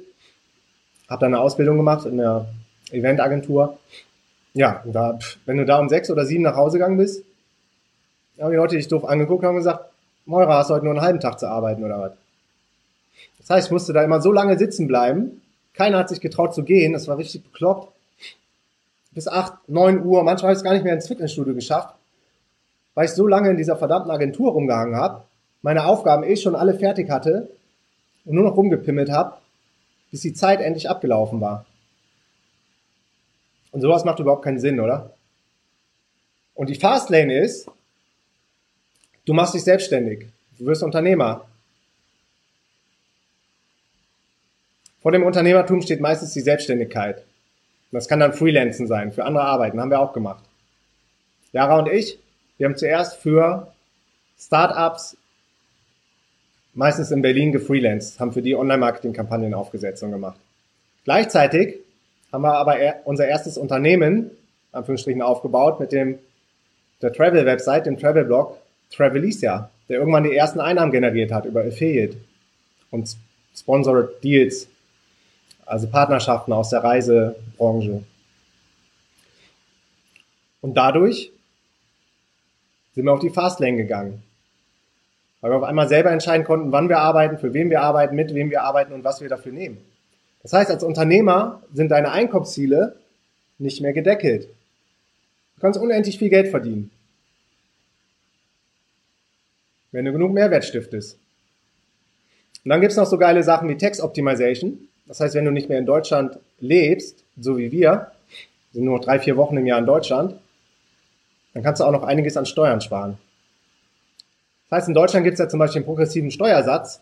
habe 1.08 1.20
da 1.20 1.26
eine 1.26 1.40
Ausbildung 1.40 1.76
gemacht 1.76 2.06
in 2.06 2.18
der 2.18 2.46
Eventagentur. 2.90 3.78
Ja, 4.54 4.82
und 4.84 4.92
da, 4.92 5.18
wenn 5.46 5.56
du 5.56 5.64
da 5.64 5.78
um 5.78 5.88
sechs 5.88 6.10
oder 6.10 6.24
sieben 6.24 6.42
nach 6.42 6.56
Hause 6.56 6.78
gegangen 6.78 6.96
bist, 6.96 7.24
haben 8.40 8.50
die 8.50 8.56
Leute 8.56 8.76
dich 8.76 8.88
doof 8.88 9.04
angeguckt 9.04 9.42
und 9.42 9.48
haben 9.48 9.56
gesagt, 9.56 9.84
Moira, 10.26 10.58
hast 10.58 10.70
du 10.70 10.74
heute 10.74 10.84
nur 10.84 10.94
einen 10.94 11.02
halben 11.02 11.20
Tag 11.20 11.38
zu 11.38 11.46
arbeiten 11.46 11.84
oder 11.84 12.00
was? 12.00 12.12
Das 13.38 13.50
heißt, 13.50 13.68
ich 13.68 13.72
musste 13.72 13.92
da 13.92 14.02
immer 14.02 14.20
so 14.20 14.32
lange 14.32 14.58
sitzen 14.58 14.86
bleiben. 14.86 15.42
Keiner 15.74 15.98
hat 15.98 16.08
sich 16.08 16.20
getraut 16.20 16.54
zu 16.54 16.62
gehen. 16.62 16.92
Das 16.92 17.08
war 17.08 17.18
richtig 17.18 17.42
bekloppt. 17.44 17.92
Bis 19.12 19.28
acht, 19.28 19.54
neun 19.68 20.04
Uhr. 20.04 20.22
Manchmal 20.22 20.50
habe 20.50 20.52
ich 20.52 20.58
es 20.58 20.64
gar 20.64 20.72
nicht 20.72 20.84
mehr 20.84 20.94
ins 20.94 21.08
Fitnessstudio 21.08 21.54
geschafft, 21.54 21.94
weil 22.94 23.06
ich 23.06 23.12
so 23.12 23.26
lange 23.26 23.50
in 23.50 23.56
dieser 23.56 23.76
verdammten 23.76 24.10
Agentur 24.10 24.52
rumgehangen 24.52 24.96
habe, 24.96 25.24
meine 25.62 25.84
Aufgaben 25.84 26.24
eh 26.24 26.36
schon 26.36 26.56
alle 26.56 26.74
fertig 26.74 27.10
hatte 27.10 27.50
und 28.24 28.34
nur 28.34 28.44
noch 28.44 28.56
rumgepimmelt 28.56 29.10
habe, 29.10 29.36
bis 30.10 30.20
die 30.22 30.34
Zeit 30.34 30.60
endlich 30.60 30.88
abgelaufen 30.88 31.40
war. 31.40 31.66
Und 33.72 33.80
sowas 33.80 34.04
macht 34.04 34.18
überhaupt 34.18 34.44
keinen 34.44 34.58
Sinn, 34.58 34.80
oder? 34.80 35.14
Und 36.54 36.68
die 36.68 36.74
Fastlane 36.74 37.38
ist, 37.38 37.68
du 39.24 39.32
machst 39.32 39.54
dich 39.54 39.62
selbstständig. 39.62 40.26
Du 40.58 40.66
wirst 40.66 40.82
Unternehmer. 40.82 41.46
Vor 45.00 45.12
dem 45.12 45.22
Unternehmertum 45.22 45.80
steht 45.80 46.00
meistens 46.00 46.32
die 46.32 46.40
Selbstständigkeit. 46.40 47.24
Das 47.92 48.08
kann 48.08 48.20
dann 48.20 48.32
Freelancen 48.32 48.86
sein, 48.86 49.12
für 49.12 49.24
andere 49.24 49.44
Arbeiten, 49.44 49.80
haben 49.80 49.90
wir 49.90 50.00
auch 50.00 50.12
gemacht. 50.12 50.44
Jara 51.52 51.78
und 51.78 51.88
ich, 51.88 52.18
wir 52.60 52.66
haben 52.66 52.76
zuerst 52.76 53.16
für 53.16 53.72
Startups, 54.38 55.16
meistens 56.74 57.10
in 57.10 57.22
Berlin, 57.22 57.52
gefreelanced, 57.52 58.20
haben 58.20 58.32
für 58.34 58.42
die 58.42 58.54
Online-Marketing-Kampagnen 58.54 59.54
aufgesetzt 59.54 60.02
und 60.02 60.10
gemacht. 60.10 60.38
Gleichzeitig 61.04 61.78
haben 62.30 62.42
wir 62.42 62.52
aber 62.52 62.76
unser 63.06 63.26
erstes 63.26 63.56
Unternehmen, 63.56 64.30
Anführungsstrichen, 64.72 65.22
aufgebaut 65.22 65.80
mit 65.80 65.90
dem, 65.90 66.18
der 67.00 67.14
Travel-Website, 67.14 67.86
dem 67.86 67.96
Travel-Blog 67.96 68.58
Travelicia, 68.90 69.70
der 69.88 69.98
irgendwann 69.98 70.24
die 70.24 70.36
ersten 70.36 70.60
Einnahmen 70.60 70.92
generiert 70.92 71.32
hat 71.32 71.46
über 71.46 71.62
Affiliate 71.62 72.18
und 72.90 73.16
Sponsored 73.56 74.22
Deals 74.22 74.68
also 75.64 75.86
Partnerschaften 75.86 76.52
aus 76.52 76.68
der 76.68 76.84
Reisebranche. 76.84 78.02
Und 80.60 80.74
dadurch 80.74 81.32
sind 82.94 83.04
wir 83.04 83.12
auf 83.12 83.20
die 83.20 83.30
Fastlane 83.30 83.76
gegangen. 83.76 84.22
Weil 85.40 85.52
wir 85.52 85.56
auf 85.56 85.62
einmal 85.62 85.88
selber 85.88 86.10
entscheiden 86.10 86.44
konnten, 86.44 86.72
wann 86.72 86.88
wir 86.88 86.98
arbeiten, 86.98 87.38
für 87.38 87.54
wen 87.54 87.70
wir 87.70 87.80
arbeiten, 87.80 88.14
mit 88.14 88.34
wem 88.34 88.50
wir 88.50 88.62
arbeiten 88.62 88.92
und 88.92 89.04
was 89.04 89.20
wir 89.20 89.28
dafür 89.28 89.52
nehmen. 89.52 89.78
Das 90.42 90.52
heißt, 90.52 90.70
als 90.70 90.84
Unternehmer 90.84 91.62
sind 91.72 91.90
deine 91.90 92.12
Einkommensziele 92.12 92.96
nicht 93.58 93.80
mehr 93.80 93.92
gedeckelt. 93.92 94.48
Du 95.56 95.60
kannst 95.60 95.78
unendlich 95.78 96.18
viel 96.18 96.30
Geld 96.30 96.48
verdienen. 96.48 96.90
Wenn 99.92 100.04
du 100.04 100.12
genug 100.12 100.32
Mehrwert 100.32 100.64
stiftest. 100.64 101.18
Und 102.64 102.68
dann 102.68 102.80
gibt's 102.80 102.96
noch 102.96 103.06
so 103.06 103.18
geile 103.18 103.42
Sachen 103.42 103.68
wie 103.68 103.76
Tax 103.76 104.00
Optimization. 104.00 104.88
Das 105.06 105.20
heißt, 105.20 105.34
wenn 105.34 105.44
du 105.44 105.50
nicht 105.50 105.68
mehr 105.68 105.78
in 105.78 105.86
Deutschland 105.86 106.38
lebst, 106.60 107.24
so 107.38 107.58
wie 107.58 107.72
wir, 107.72 108.12
sind 108.72 108.84
nur 108.84 109.00
drei, 109.00 109.18
vier 109.18 109.36
Wochen 109.36 109.56
im 109.56 109.66
Jahr 109.66 109.78
in 109.78 109.86
Deutschland, 109.86 110.36
dann 111.54 111.62
kannst 111.62 111.80
du 111.80 111.84
auch 111.84 111.92
noch 111.92 112.02
einiges 112.02 112.36
an 112.36 112.46
Steuern 112.46 112.80
sparen. 112.80 113.18
Das 114.68 114.78
heißt, 114.78 114.88
in 114.88 114.94
Deutschland 114.94 115.24
gibt 115.24 115.34
es 115.34 115.40
ja 115.40 115.48
zum 115.48 115.58
Beispiel 115.58 115.80
einen 115.80 115.86
progressiven 115.86 116.30
Steuersatz, 116.30 117.00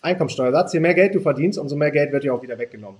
Einkommensteuersatz. 0.00 0.72
Je 0.72 0.80
mehr 0.80 0.94
Geld 0.94 1.14
du 1.14 1.20
verdienst, 1.20 1.58
umso 1.58 1.76
mehr 1.76 1.90
Geld 1.90 2.12
wird 2.12 2.24
dir 2.24 2.34
auch 2.34 2.42
wieder 2.42 2.58
weggenommen. 2.58 2.98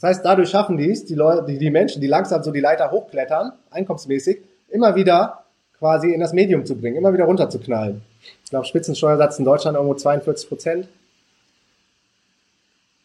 Das 0.00 0.10
heißt, 0.10 0.24
dadurch 0.24 0.50
schaffen 0.50 0.76
die 0.76 0.90
es, 0.90 1.04
die, 1.04 1.14
Leute, 1.14 1.44
die, 1.44 1.70
Menschen, 1.70 2.00
die 2.00 2.06
langsam 2.06 2.42
so 2.42 2.50
die 2.50 2.60
Leiter 2.60 2.90
hochklettern, 2.90 3.52
einkommensmäßig, 3.70 4.38
immer 4.68 4.94
wieder 4.94 5.44
quasi 5.78 6.12
in 6.12 6.20
das 6.20 6.32
Medium 6.32 6.66
zu 6.66 6.76
bringen, 6.76 6.96
immer 6.96 7.12
wieder 7.12 7.24
runterzuknallen. 7.24 8.02
Ich 8.44 8.50
glaube, 8.50 8.66
Spitzensteuersatz 8.66 9.38
in 9.38 9.44
Deutschland 9.44 9.76
irgendwo 9.76 9.94
42 9.94 10.48
Prozent. 10.48 10.88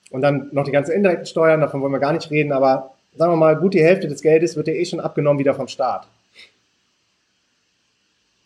Und 0.09 0.21
dann 0.21 0.49
noch 0.51 0.65
die 0.65 0.71
ganzen 0.71 0.91
indirekten 0.91 1.25
Steuern, 1.25 1.61
davon 1.61 1.81
wollen 1.81 1.93
wir 1.93 1.99
gar 1.99 2.13
nicht 2.13 2.29
reden, 2.31 2.51
aber 2.51 2.91
sagen 3.15 3.31
wir 3.31 3.37
mal, 3.37 3.55
gut 3.55 3.73
die 3.73 3.83
Hälfte 3.83 4.07
des 4.07 4.21
Geldes 4.21 4.55
wird 4.55 4.67
ja 4.67 4.73
eh 4.73 4.85
schon 4.85 4.99
abgenommen 4.99 5.39
wieder 5.39 5.53
vom 5.53 5.67
Staat. 5.67 6.07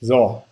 So. 0.02 0.44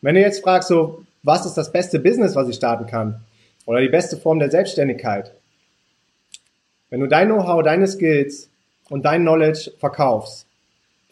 Wenn 0.00 0.14
du 0.14 0.20
jetzt 0.20 0.42
fragst, 0.42 0.68
so, 0.68 1.04
was 1.22 1.46
ist 1.46 1.54
das 1.54 1.72
beste 1.72 1.98
Business, 1.98 2.36
was 2.36 2.48
ich 2.48 2.56
starten 2.56 2.86
kann? 2.86 3.20
Oder 3.66 3.80
die 3.80 3.88
beste 3.88 4.16
Form 4.16 4.38
der 4.38 4.50
Selbstständigkeit? 4.50 5.32
Wenn 6.90 7.00
du 7.00 7.06
dein 7.06 7.28
Know-how, 7.28 7.62
deine 7.62 7.86
Skills 7.86 8.48
und 8.88 9.04
dein 9.04 9.22
Knowledge 9.22 9.72
verkaufst 9.78 10.46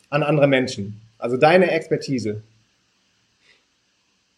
an 0.08 0.22
andere 0.22 0.46
Menschen, 0.46 1.00
also 1.18 1.36
deine 1.36 1.70
Expertise, 1.70 2.42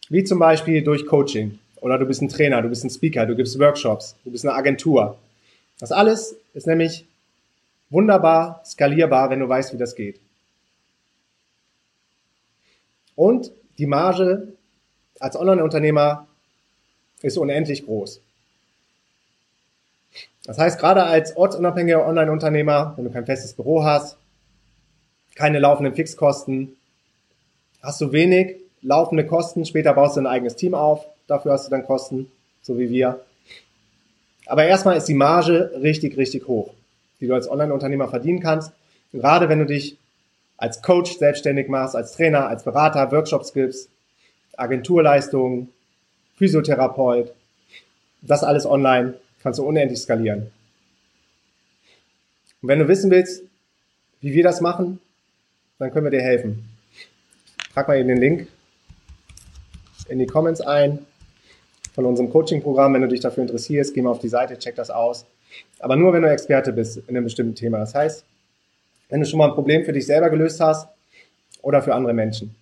wie 0.09 0.23
zum 0.23 0.39
Beispiel 0.39 0.83
durch 0.83 1.05
Coaching, 1.05 1.59
oder 1.81 1.97
du 1.97 2.05
bist 2.05 2.21
ein 2.21 2.29
Trainer, 2.29 2.61
du 2.61 2.69
bist 2.69 2.83
ein 2.83 2.89
Speaker, 2.89 3.25
du 3.25 3.35
gibst 3.35 3.57
Workshops, 3.59 4.15
du 4.25 4.31
bist 4.31 4.45
eine 4.45 4.53
Agentur. 4.55 5.17
Das 5.79 5.91
alles 5.91 6.35
ist 6.53 6.67
nämlich 6.67 7.05
wunderbar 7.89 8.61
skalierbar, 8.65 9.29
wenn 9.29 9.39
du 9.39 9.47
weißt, 9.47 9.73
wie 9.73 9.77
das 9.77 9.95
geht. 9.95 10.19
Und 13.19 13.51
die 13.77 13.85
Marge 13.85 14.53
als 15.19 15.35
Online-Unternehmer 15.35 16.29
ist 17.21 17.37
unendlich 17.37 17.83
groß. 17.83 18.21
Das 20.45 20.57
heißt, 20.57 20.79
gerade 20.79 21.03
als 21.03 21.35
ortsunabhängiger 21.35 22.07
Online-Unternehmer, 22.07 22.93
wenn 22.95 23.03
du 23.03 23.11
kein 23.11 23.25
festes 23.25 23.51
Büro 23.51 23.83
hast, 23.83 24.15
keine 25.35 25.59
laufenden 25.59 25.95
Fixkosten, 25.95 26.77
hast 27.81 27.99
du 27.99 28.13
wenig 28.13 28.55
laufende 28.81 29.25
Kosten, 29.25 29.65
später 29.65 29.93
baust 29.95 30.15
du 30.15 30.21
ein 30.21 30.25
eigenes 30.25 30.55
Team 30.55 30.73
auf, 30.73 31.05
dafür 31.27 31.51
hast 31.51 31.67
du 31.67 31.71
dann 31.71 31.85
Kosten, 31.85 32.31
so 32.61 32.79
wie 32.79 32.89
wir. 32.89 33.19
Aber 34.45 34.63
erstmal 34.63 34.95
ist 34.95 35.09
die 35.09 35.13
Marge 35.13 35.73
richtig, 35.81 36.15
richtig 36.15 36.47
hoch, 36.47 36.73
die 37.19 37.27
du 37.27 37.33
als 37.33 37.51
Online-Unternehmer 37.51 38.07
verdienen 38.07 38.39
kannst. 38.39 38.71
Gerade 39.11 39.49
wenn 39.49 39.59
du 39.59 39.65
dich 39.65 39.98
als 40.59 40.81
Coach 40.81 41.17
selbstständig 41.17 41.69
machst, 41.69 41.95
als 41.95 42.11
Trainer, 42.11 42.47
als 42.47 42.63
Berater, 42.63 43.11
Workshops 43.11 43.53
gibst, 43.53 43.89
Agenturleistungen, 44.57 45.69
Physiotherapeut, 46.35 47.33
das 48.21 48.43
alles 48.43 48.65
online, 48.65 49.13
kannst 49.41 49.59
du 49.59 49.63
unendlich 49.63 50.01
skalieren. 50.01 50.51
Und 52.61 52.67
wenn 52.67 52.79
du 52.79 52.87
wissen 52.89 53.09
willst, 53.09 53.43
wie 54.19 54.33
wir 54.33 54.43
das 54.43 54.59
machen, 54.59 54.99
dann 55.77 55.91
können 55.91 56.05
wir 56.05 56.11
dir 56.11 56.21
helfen. 56.21 56.67
Trag 57.73 57.87
mal 57.87 57.97
eben 57.97 58.09
den 58.09 58.17
Link 58.17 58.47
in 60.09 60.19
die 60.19 60.25
Comments 60.25 60.59
ein 60.59 61.05
von 61.93 62.05
unserem 62.05 62.29
Coaching-Programm. 62.29 62.93
Wenn 62.93 63.01
du 63.03 63.07
dich 63.07 63.21
dafür 63.21 63.43
interessierst, 63.43 63.93
geh 63.93 64.01
mal 64.01 64.11
auf 64.11 64.19
die 64.19 64.27
Seite, 64.27 64.59
check 64.59 64.75
das 64.75 64.89
aus. 64.89 65.25
Aber 65.79 65.95
nur, 65.95 66.11
wenn 66.11 66.21
du 66.21 66.29
Experte 66.29 66.73
bist 66.73 66.97
in 66.97 67.15
einem 67.15 67.23
bestimmten 67.23 67.55
Thema. 67.55 67.79
Das 67.79 67.95
heißt, 67.95 68.25
wenn 69.09 69.19
du 69.19 69.25
schon 69.25 69.39
mal 69.39 69.49
ein 69.49 69.55
Problem 69.55 69.83
für 69.83 69.93
dich 69.93 70.05
selber 70.05 70.29
gelöst 70.29 70.59
hast 70.59 70.87
oder 71.61 71.81
für 71.81 71.93
andere 71.93 72.13
Menschen. 72.13 72.55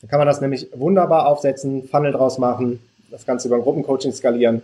Dann 0.00 0.10
kann 0.10 0.18
man 0.18 0.28
das 0.28 0.40
nämlich 0.40 0.68
wunderbar 0.74 1.26
aufsetzen, 1.26 1.88
Funnel 1.88 2.12
draus 2.12 2.38
machen, 2.38 2.80
das 3.10 3.24
Ganze 3.26 3.48
über 3.48 3.56
ein 3.56 3.62
Gruppencoaching 3.62 4.12
skalieren. 4.12 4.62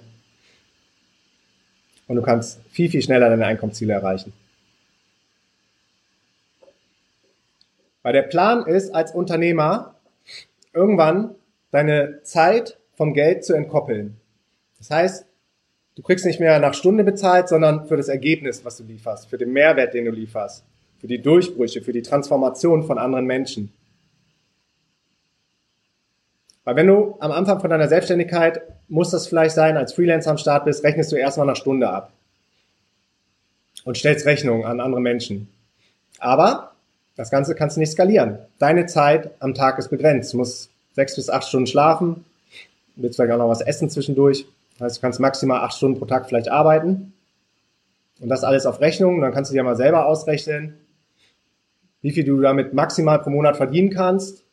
Und 2.07 2.17
du 2.17 2.23
kannst 2.23 2.61
viel, 2.71 2.91
viel 2.91 3.03
schneller 3.03 3.31
deine 3.31 3.47
Einkommensziele 3.47 3.95
erreichen. 3.95 4.33
Weil 8.03 8.13
der 8.13 8.23
Plan 8.23 8.67
ist, 8.67 8.95
als 8.95 9.13
Unternehmer 9.13 9.95
irgendwann 10.75 11.35
deine 11.71 12.23
Zeit 12.23 12.77
vom 12.97 13.15
Geld 13.15 13.45
zu 13.45 13.55
entkoppeln. 13.55 14.17
Das 14.79 14.91
heißt, 14.91 15.25
du 15.95 16.03
kriegst 16.03 16.27
nicht 16.27 16.41
mehr 16.41 16.59
nach 16.59 16.75
Stunde 16.75 17.05
bezahlt, 17.05 17.49
sondern 17.49 17.87
für 17.87 17.97
das 17.97 18.09
Ergebnis, 18.09 18.65
was 18.65 18.77
du 18.77 18.85
lieferst, 18.85 19.29
für 19.31 19.39
den 19.39 19.53
Mehrwert, 19.53 19.95
den 19.95 20.05
du 20.05 20.11
lieferst, 20.11 20.65
für 21.03 21.09
die 21.09 21.21
Durchbrüche, 21.21 21.83
für 21.83 21.93
die 21.93 22.03
Transformation 22.03 22.85
von 22.85 22.97
anderen 22.97 23.27
Menschen. 23.27 23.73
Weil 26.63 26.77
wenn 26.77 26.87
du 26.87 27.17
am 27.19 27.33
Anfang 27.33 27.61
von 27.61 27.71
deiner 27.71 27.89
Selbstständigkeit, 27.89 28.63
muss 28.89 29.11
das 29.11 29.27
vielleicht 29.27 29.57
sein, 29.57 29.77
als 29.77 29.95
Freelancer 29.95 30.31
am 30.31 30.39
Start 30.39 30.65
bist, 30.65 30.85
rechnest 30.85 31.11
du 31.11 31.17
erstmal 31.17 31.47
nach 31.47 31.57
Stunde 31.57 31.91
ab 31.91 32.13
und 33.85 33.99
stellst 33.99 34.27
Rechnungen 34.27 34.65
an 34.65 34.81
andere 34.81 35.01
Menschen. 35.01 35.49
Aber 36.21 36.71
das 37.17 37.31
Ganze 37.31 37.57
kannst 37.57 37.77
du 37.77 37.81
nicht 37.81 37.91
skalieren. 37.91 38.39
Deine 38.61 38.87
Zeit 38.87 39.33
am 39.41 39.55
Tag 39.55 39.81
ist 39.81 39.89
begrenzt. 39.89 40.33
Du 40.33 40.37
musst 40.37 40.71
sechs 40.95 41.17
bis 41.17 41.29
acht 41.29 41.49
Stunden 41.49 41.67
schlafen, 41.67 42.25
willst 42.95 43.17
vielleicht 43.17 43.33
auch 43.33 43.39
noch 43.39 43.49
was 43.49 43.61
essen 43.61 43.91
zwischendurch. 43.91 44.47
Das 44.79 44.87
heißt, 44.87 44.97
du 44.99 45.01
kannst 45.01 45.19
maximal 45.19 45.63
acht 45.63 45.77
Stunden 45.77 45.99
pro 45.99 46.07
Tag 46.07 46.29
vielleicht 46.29 46.49
arbeiten. 46.49 47.13
Und 48.21 48.29
das 48.29 48.45
alles 48.45 48.67
auf 48.67 48.81
Rechnung. 48.81 49.21
Dann 49.21 49.33
kannst 49.33 49.51
du 49.51 49.55
dir 49.55 49.65
mal 49.65 49.75
selber 49.75 50.07
ausrechnen, 50.07 50.79
wie 52.03 52.11
viel 52.11 52.25
du 52.25 52.41
damit 52.41 52.75
maximal 52.75 53.21
pro 53.21 53.31
Monat 53.31 53.57
verdienen 53.57 53.91
kannst. 53.91 54.45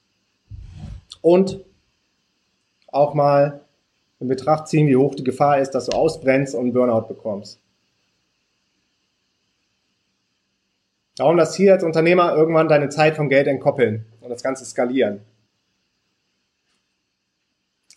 Und 1.22 1.60
auch 2.88 3.14
mal 3.14 3.62
in 4.20 4.28
Betracht 4.28 4.68
ziehen, 4.68 4.88
wie 4.88 4.96
hoch 4.96 5.16
die 5.16 5.24
Gefahr 5.24 5.60
ist, 5.60 5.72
dass 5.72 5.88
du 5.88 5.92
ausbrennst 5.92 6.56
und 6.56 6.74
Burnout 6.74 7.08
bekommst. 7.08 7.60
Darum 11.16 11.36
das 11.36 11.52
Ziel 11.52 11.72
als 11.72 11.84
Unternehmer, 11.84 12.34
irgendwann 12.34 12.70
deine 12.70 12.90
Zeit 12.90 13.18
vom 13.18 13.28
Geld 13.28 13.48
entkoppeln 13.48 14.06
und 14.22 14.30
das 14.30 14.42
Ganze 14.42 14.64
skalieren. 14.64 15.22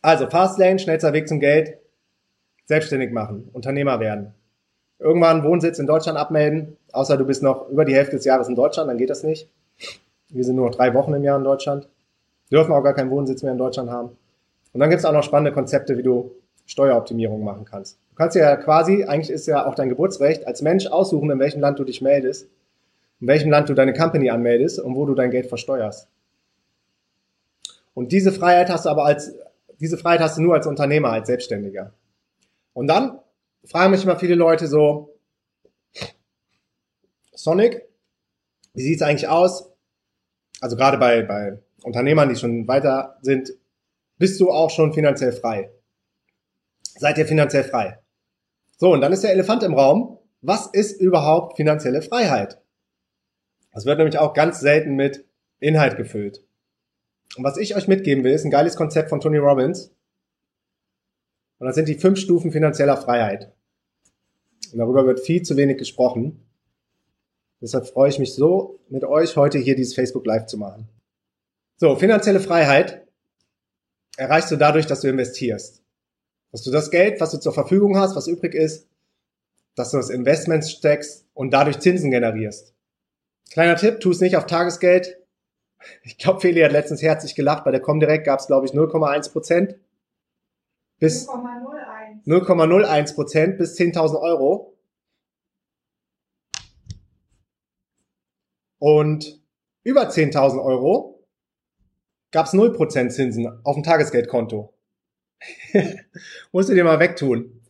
Also 0.01 0.29
Fastlane, 0.29 0.81
schnellster 0.81 1.13
Weg 1.13 1.29
zum 1.29 1.39
Geld, 1.39 1.79
selbstständig 2.65 3.13
machen, 3.13 3.49
Unternehmer 3.53 4.01
werden. 4.01 4.35
Irgendwann 5.03 5.43
Wohnsitz 5.43 5.81
in 5.81 5.87
Deutschland 5.87 6.17
abmelden, 6.17 6.77
außer 6.93 7.17
du 7.17 7.25
bist 7.25 7.43
noch 7.43 7.69
über 7.69 7.85
die 7.85 7.95
Hälfte 7.95 8.17
des 8.17 8.25
Jahres 8.25 8.49
in 8.49 8.55
Deutschland, 8.55 8.89
dann 8.89 8.99
geht 8.99 9.11
das 9.11 9.25
nicht. 9.25 9.49
Wir 10.29 10.45
sind 10.45 10.55
nur 10.55 10.67
noch 10.67 10.75
drei 10.75 10.95
Wochen 10.95 11.13
im 11.13 11.25
Jahr 11.25 11.37
in 11.37 11.45
Deutschland, 11.45 11.89
dürfen 12.53 12.73
auch 12.73 12.83
gar 12.83 12.95
keinen 12.95 13.11
Wohnsitz 13.11 13.43
mehr 13.43 13.53
in 13.53 13.59
Deutschland 13.59 13.91
haben. 13.91 14.11
Und 14.73 14.81
dann 14.81 14.91
gibt 14.91 15.01
es 15.01 15.05
auch 15.05 15.13
noch 15.13 15.25
spannende 15.25 15.53
Konzepte, 15.53 15.99
wie 15.99 16.05
du 16.05 16.31
Steueroptimierung 16.67 17.43
machen 17.43 17.65
kannst. 17.65 17.99
Du 18.11 18.15
kannst 18.15 18.37
ja 18.37 18.55
quasi, 18.57 19.05
eigentlich 19.05 19.31
ist 19.31 19.47
ja 19.47 19.67
auch 19.67 19.75
dein 19.75 19.89
Geburtsrecht, 19.89 20.47
als 20.47 20.63
Mensch 20.63 20.87
aussuchen, 20.87 21.31
in 21.31 21.41
welchem 21.41 21.61
Land 21.61 21.81
du 21.81 21.85
dich 21.85 22.01
meldest, 22.01 22.49
in 23.21 23.27
welchem 23.27 23.51
Land 23.51 23.69
du 23.69 23.75
deine 23.75 23.95
Company 23.95 24.31
anmeldest 24.31 24.79
und 24.79 24.95
wo 24.95 25.05
du 25.05 25.15
dein 25.15 25.33
Geld 25.33 25.47
versteuerst. 25.47 26.07
Und 27.93 28.13
diese 28.13 28.31
Freiheit 28.31 28.71
hast 28.71 28.87
du 28.87 28.91
aber 28.91 29.05
als, 29.05 29.35
diese 29.81 29.99
Freiheit 29.99 30.21
hast 30.21 30.39
du 30.39 30.43
nur 30.43 30.55
als 30.55 30.67
Unternehmer, 30.69 31.11
als 31.11 31.27
Selbstständiger. 31.27 31.93
Und 32.73 32.87
dann 32.87 33.19
fragen 33.65 33.91
mich 33.91 34.05
immer 34.05 34.19
viele 34.19 34.35
Leute 34.35 34.67
so, 34.67 35.19
Sonic, 37.35 37.89
wie 38.75 38.83
sieht's 38.83 39.03
eigentlich 39.03 39.29
aus? 39.29 39.71
Also 40.61 40.77
gerade 40.77 40.99
bei, 40.99 41.23
bei 41.23 41.59
Unternehmern, 41.83 42.29
die 42.29 42.37
schon 42.37 42.69
weiter 42.69 43.19
sind, 43.23 43.53
bist 44.19 44.41
du 44.41 44.51
auch 44.51 44.71
schon 44.71 44.93
finanziell 44.93 45.33
frei? 45.33 45.73
Seid 46.99 47.19
ihr 47.19 47.27
finanziell 47.27 47.65
frei? 47.65 47.99
So, 48.77 48.93
und 48.93 49.01
dann 49.01 49.13
ist 49.13 49.25
der 49.25 49.33
Elefant 49.33 49.63
im 49.63 49.75
Raum. 49.75 50.19
Was 50.41 50.67
ist 50.67 51.01
überhaupt 51.01 51.57
finanzielle 51.57 52.03
Freiheit? 52.03 52.61
Das 53.73 53.87
wird 53.87 53.99
nämlich 53.99 54.19
auch 54.19 54.35
ganz 54.35 54.61
selten 54.61 54.95
mit 54.95 55.25
Inhalt 55.61 55.97
gefüllt. 55.97 56.45
Und 57.37 57.45
was 57.45 57.57
ich 57.57 57.75
euch 57.77 57.89
mitgeben 57.89 58.25
will, 58.25 58.33
ist 58.33 58.45
ein 58.45 58.51
geiles 58.51 58.77
Konzept 58.77 59.09
von 59.09 59.21
Tony 59.21 59.39
Robbins. 59.39 59.93
Und 61.63 61.67
das 61.67 61.77
sind 61.77 61.87
die 61.87 61.95
fünf 61.95 62.19
Stufen 62.19 62.51
finanzieller 62.51 62.97
Freiheit. 62.97 63.53
Und 64.73 64.81
darüber 64.81 65.07
wird 65.07 65.21
viel 65.21 65.43
zu 65.43 65.57
wenig 65.57 65.79
gesprochen. 65.79 66.45
Deshalb 67.61 67.87
freue 67.87 68.09
ich 68.09 68.19
mich 68.19 68.35
so, 68.35 68.81
mit 68.89 69.05
euch 69.05 69.37
heute 69.37 69.59
hier 69.59 69.77
dieses 69.77 69.95
Facebook 69.95 70.27
Live 70.27 70.47
zu 70.47 70.59
machen. 70.59 70.89
So, 71.77 71.95
finanzielle 71.95 72.41
Freiheit 72.41 73.07
erreichst 74.17 74.51
du 74.51 74.57
dadurch, 74.57 74.87
dass 74.87 75.03
du 75.03 75.09
investierst. 75.09 75.85
Dass 76.51 76.65
du 76.65 76.73
das 76.73 76.91
Geld, 76.91 77.21
was 77.21 77.31
du 77.31 77.39
zur 77.39 77.53
Verfügung 77.53 77.97
hast, 77.97 78.17
was 78.17 78.27
übrig 78.27 78.57
ist, 78.57 78.89
dass 79.77 79.93
du 79.93 79.99
das 79.99 80.11
Investment 80.11 80.65
steckst 80.65 81.29
und 81.33 81.53
dadurch 81.53 81.79
Zinsen 81.79 82.11
generierst. 82.11 82.75
Kleiner 83.53 83.77
Tipp, 83.77 84.01
tu 84.01 84.11
es 84.11 84.21
nicht 84.21 84.37
auf 84.37 84.47
Tagesgeld. 84.47 85.17
Ich 86.03 86.19
glaube, 86.19 86.41
Feli 86.41 86.63
hat 86.63 86.73
letztens 86.73 87.03
herzlich 87.03 87.37
gelacht. 87.37 87.63
Bei 87.63 87.71
der 87.71 87.79
Comdirect 87.79 88.25
gab 88.25 88.41
es, 88.41 88.49
glaube 88.49 88.67
ich, 88.67 88.73
0,1 88.73 89.31
Prozent 89.31 89.77
bis 91.03 91.29
0,01 91.29 93.15
Prozent 93.17 93.59
bis 93.59 93.77
10.000 93.77 94.21
Euro. 94.21 94.79
Und 98.79 99.43
über 99.83 100.09
10.000 100.09 100.65
Euro 100.65 101.27
gab 102.31 102.47
es 102.47 102.53
0% 102.53 103.09
Zinsen 103.09 103.49
auf 103.65 103.75
dem 103.75 103.83
Tagesgeldkonto. 103.83 104.73
Musst 106.53 106.69
du 106.69 106.75
dir 106.75 106.85
mal 106.85 107.01
wegtun. 107.01 107.61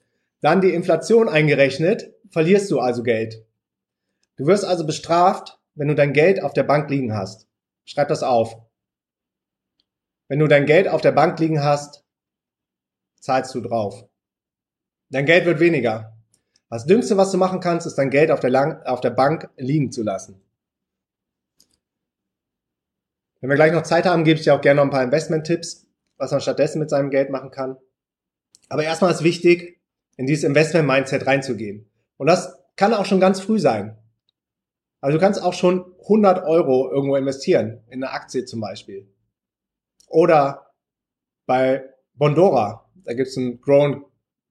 Dann 0.42 0.60
die 0.60 0.74
Inflation 0.74 1.26
eingerechnet, 1.26 2.14
verlierst 2.28 2.70
du 2.70 2.80
also 2.80 3.02
Geld. 3.02 3.46
Du 4.36 4.46
wirst 4.46 4.66
also 4.66 4.84
bestraft, 4.84 5.58
wenn 5.74 5.88
du 5.88 5.94
dein 5.94 6.12
Geld 6.12 6.42
auf 6.42 6.52
der 6.52 6.64
Bank 6.64 6.90
liegen 6.90 7.14
hast. 7.14 7.48
Schreib 7.86 8.08
das 8.08 8.22
auf. 8.22 8.60
Wenn 10.28 10.38
du 10.38 10.48
dein 10.48 10.66
Geld 10.66 10.86
auf 10.86 11.00
der 11.00 11.12
Bank 11.12 11.38
liegen 11.40 11.64
hast, 11.64 12.02
zahlst 13.22 13.54
du 13.54 13.60
drauf. 13.60 14.04
Dein 15.10 15.26
Geld 15.26 15.46
wird 15.46 15.60
weniger. 15.60 16.16
Das 16.68 16.86
Dümmste, 16.86 17.16
was 17.16 17.30
du 17.30 17.38
machen 17.38 17.60
kannst, 17.60 17.86
ist 17.86 17.96
dein 17.96 18.10
Geld 18.10 18.30
auf 18.30 18.40
der, 18.40 18.50
Lang 18.50 18.82
auf 18.82 19.00
der 19.00 19.10
Bank 19.10 19.48
liegen 19.56 19.92
zu 19.92 20.02
lassen. 20.02 20.40
Wenn 23.40 23.50
wir 23.50 23.56
gleich 23.56 23.72
noch 23.72 23.82
Zeit 23.82 24.06
haben, 24.06 24.24
gebe 24.24 24.38
ich 24.38 24.44
dir 24.44 24.54
auch 24.54 24.60
gerne 24.60 24.78
noch 24.78 24.84
ein 24.84 24.90
paar 24.90 25.02
Investment-Tipps, 25.02 25.86
was 26.16 26.30
man 26.30 26.40
stattdessen 26.40 26.78
mit 26.78 26.90
seinem 26.90 27.10
Geld 27.10 27.30
machen 27.30 27.50
kann. 27.50 27.76
Aber 28.68 28.84
erstmal 28.84 29.12
ist 29.12 29.22
wichtig, 29.22 29.80
in 30.16 30.26
dieses 30.26 30.44
Investment-Mindset 30.44 31.26
reinzugehen. 31.26 31.90
Und 32.16 32.26
das 32.26 32.58
kann 32.76 32.94
auch 32.94 33.04
schon 33.04 33.20
ganz 33.20 33.40
früh 33.40 33.58
sein. 33.58 33.98
Also 35.00 35.18
du 35.18 35.20
kannst 35.22 35.42
auch 35.42 35.52
schon 35.52 35.94
100 36.02 36.44
Euro 36.44 36.90
irgendwo 36.90 37.16
investieren, 37.16 37.82
in 37.88 38.02
eine 38.02 38.12
Aktie 38.12 38.44
zum 38.44 38.60
Beispiel. 38.60 39.08
Oder 40.06 40.72
bei 41.46 41.84
Bondora, 42.14 42.88
da 43.04 43.14
gibt's 43.14 43.36
ein 43.36 43.60
Grow 43.60 44.02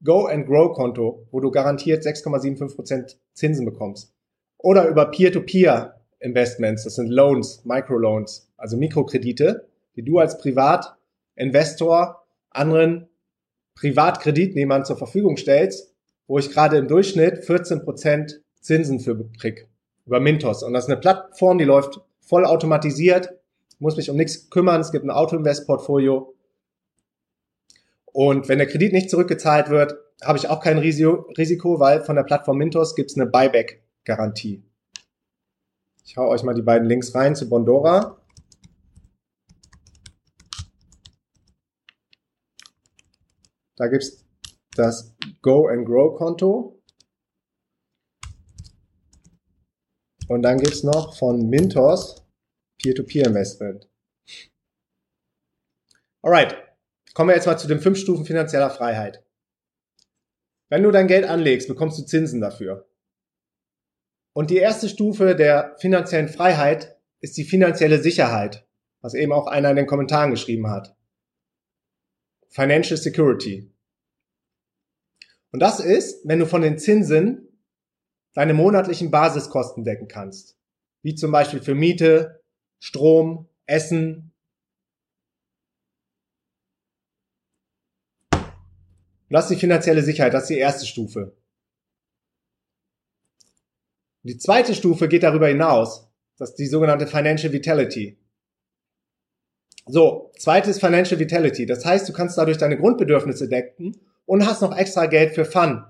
Go 0.04 0.26
and 0.26 0.48
Grow 0.48 0.74
Konto, 0.74 1.28
wo 1.32 1.40
du 1.40 1.52
garantiert 1.52 2.04
6,75% 2.04 3.18
Zinsen 3.34 3.66
bekommst. 3.66 4.14
Oder 4.58 4.88
über 4.88 5.06
Peer-to-Peer 5.12 6.02
Investments, 6.20 6.84
das 6.84 6.96
sind 6.96 7.10
Loans, 7.10 7.64
Microloans, 7.66 8.52
also 8.58 8.78
Mikrokredite, 8.78 9.68
die 9.96 10.04
du 10.04 10.20
als 10.20 10.38
Privatinvestor 10.38 12.24
anderen 12.50 13.10
Privatkreditnehmern 13.76 14.86
zur 14.86 14.98
Verfügung 14.98 15.38
stellst, 15.38 15.94
wo 16.28 16.38
ich 16.38 16.52
gerade 16.52 16.78
im 16.78 16.88
Durchschnitt 16.88 17.44
14% 17.44 18.40
Zinsen 18.60 19.00
für 19.00 19.30
krieg 19.40 19.68
über 20.06 20.20
Mintos. 20.20 20.64
Und 20.64 20.74
das 20.74 20.86
ist 20.86 20.90
eine 20.90 21.00
Plattform, 21.00 21.58
die 21.58 21.66
läuft 21.66 22.02
voll 22.20 22.46
automatisiert, 22.46 23.34
muss 23.80 23.98
mich 23.98 24.10
um 24.10 24.18
nichts 24.18 24.50
kümmern. 24.50 24.82
Es 24.82 24.92
gibt 24.92 25.06
ein 25.06 25.12
Auto-Invest-Portfolio 25.12 26.34
und 28.14 28.50
wenn 28.50 28.58
der 28.58 28.68
Kredit 28.68 28.94
nicht 28.94 29.10
zurückgezahlt 29.10 29.70
wird, 29.70 29.96
habe 30.24 30.38
ich 30.38 30.48
auch 30.48 30.62
kein 30.62 30.78
Risiko, 30.78 31.80
weil 31.80 32.04
von 32.04 32.16
der 32.16 32.24
Plattform 32.24 32.58
Mintos 32.58 32.96
gibt 32.96 33.12
es 33.12 33.18
eine 33.18 33.26
Buyback-Garantie. 33.26 34.64
Ich 36.06 36.18
hau 36.18 36.28
euch 36.28 36.44
mal 36.44 36.54
die 36.54 36.62
beiden 36.62 36.88
Links 36.88 37.16
rein 37.16 37.36
zu 37.36 37.50
Bondora. 37.50 38.22
Da 43.78 43.88
gibt's 43.88 44.26
das 44.76 45.16
Go 45.42 45.68
and 45.68 45.86
Grow 45.86 46.16
Konto. 46.18 46.82
Und 50.28 50.44
dann 50.44 50.58
gibt's 50.60 50.84
noch 50.84 51.18
von 51.18 51.50
Mintos 51.50 52.26
Peer-to-Peer 52.82 53.28
Investment. 53.28 53.90
Alright, 56.22 56.56
Kommen 57.14 57.30
wir 57.30 57.36
jetzt 57.36 57.46
mal 57.46 57.58
zu 57.58 57.68
den 57.68 57.80
fünf 57.80 57.98
Stufen 57.98 58.26
finanzieller 58.26 58.70
Freiheit. 58.70 59.24
Wenn 60.70 60.84
du 60.84 60.92
dein 60.92 61.08
Geld 61.08 61.26
anlegst, 61.26 61.68
bekommst 61.68 62.00
du 62.00 62.04
Zinsen 62.04 62.40
dafür. 62.40 62.88
Und 64.34 64.50
die 64.50 64.58
erste 64.58 64.88
Stufe 64.88 65.36
der 65.36 65.76
finanziellen 65.80 66.30
Freiheit 66.30 66.98
ist 67.20 67.36
die 67.36 67.44
finanzielle 67.44 68.02
Sicherheit, 68.02 68.66
was 69.02 69.14
eben 69.14 69.34
auch 69.34 69.48
einer 69.48 69.70
in 69.72 69.76
den 69.76 69.88
Kommentaren 69.88 70.32
geschrieben 70.32 70.70
hat. 70.70 70.96
Financial 72.48 72.98
Security. 72.98 73.74
Und 75.52 75.60
das 75.60 75.82
ist, 75.82 76.26
wenn 76.26 76.40
du 76.40 76.46
von 76.46 76.62
den 76.62 76.78
Zinsen 76.78 77.50
deine 78.34 78.54
monatlichen 78.54 79.12
Basiskosten 79.12 79.84
decken 79.84 80.08
kannst. 80.08 80.58
Wie 81.02 81.16
zum 81.16 81.32
Beispiel 81.32 81.62
für 81.62 81.76
Miete, 81.76 82.42
Strom, 82.80 83.50
Essen, 83.66 84.31
Und 89.32 89.36
das 89.36 89.46
ist 89.46 89.52
die 89.52 89.62
finanzielle 89.62 90.04
Sicherheit, 90.04 90.34
das 90.34 90.44
ist 90.44 90.50
die 90.50 90.58
erste 90.58 90.86
Stufe. 90.86 91.38
Die 94.24 94.38
zweite 94.38 94.76
Stufe 94.76 95.08
geht 95.08 95.24
darüber 95.24 95.48
hinaus. 95.48 96.12
Das 96.38 96.50
ist 96.50 96.60
die 96.60 96.68
sogenannte 96.68 97.08
Financial 97.08 97.54
Vitality. 97.54 98.20
So, 99.86 100.34
zweites 100.38 100.82
Financial 100.82 101.18
Vitality. 101.18 101.66
Das 101.66 101.86
heißt, 101.86 102.10
du 102.10 102.12
kannst 102.12 102.38
dadurch 102.38 102.58
deine 102.58 102.78
Grundbedürfnisse 102.78 103.48
decken 103.48 103.96
und 104.26 104.46
hast 104.46 104.62
noch 104.62 104.76
extra 104.76 105.06
Geld 105.06 105.34
für 105.34 105.46
Fun. 105.46 105.86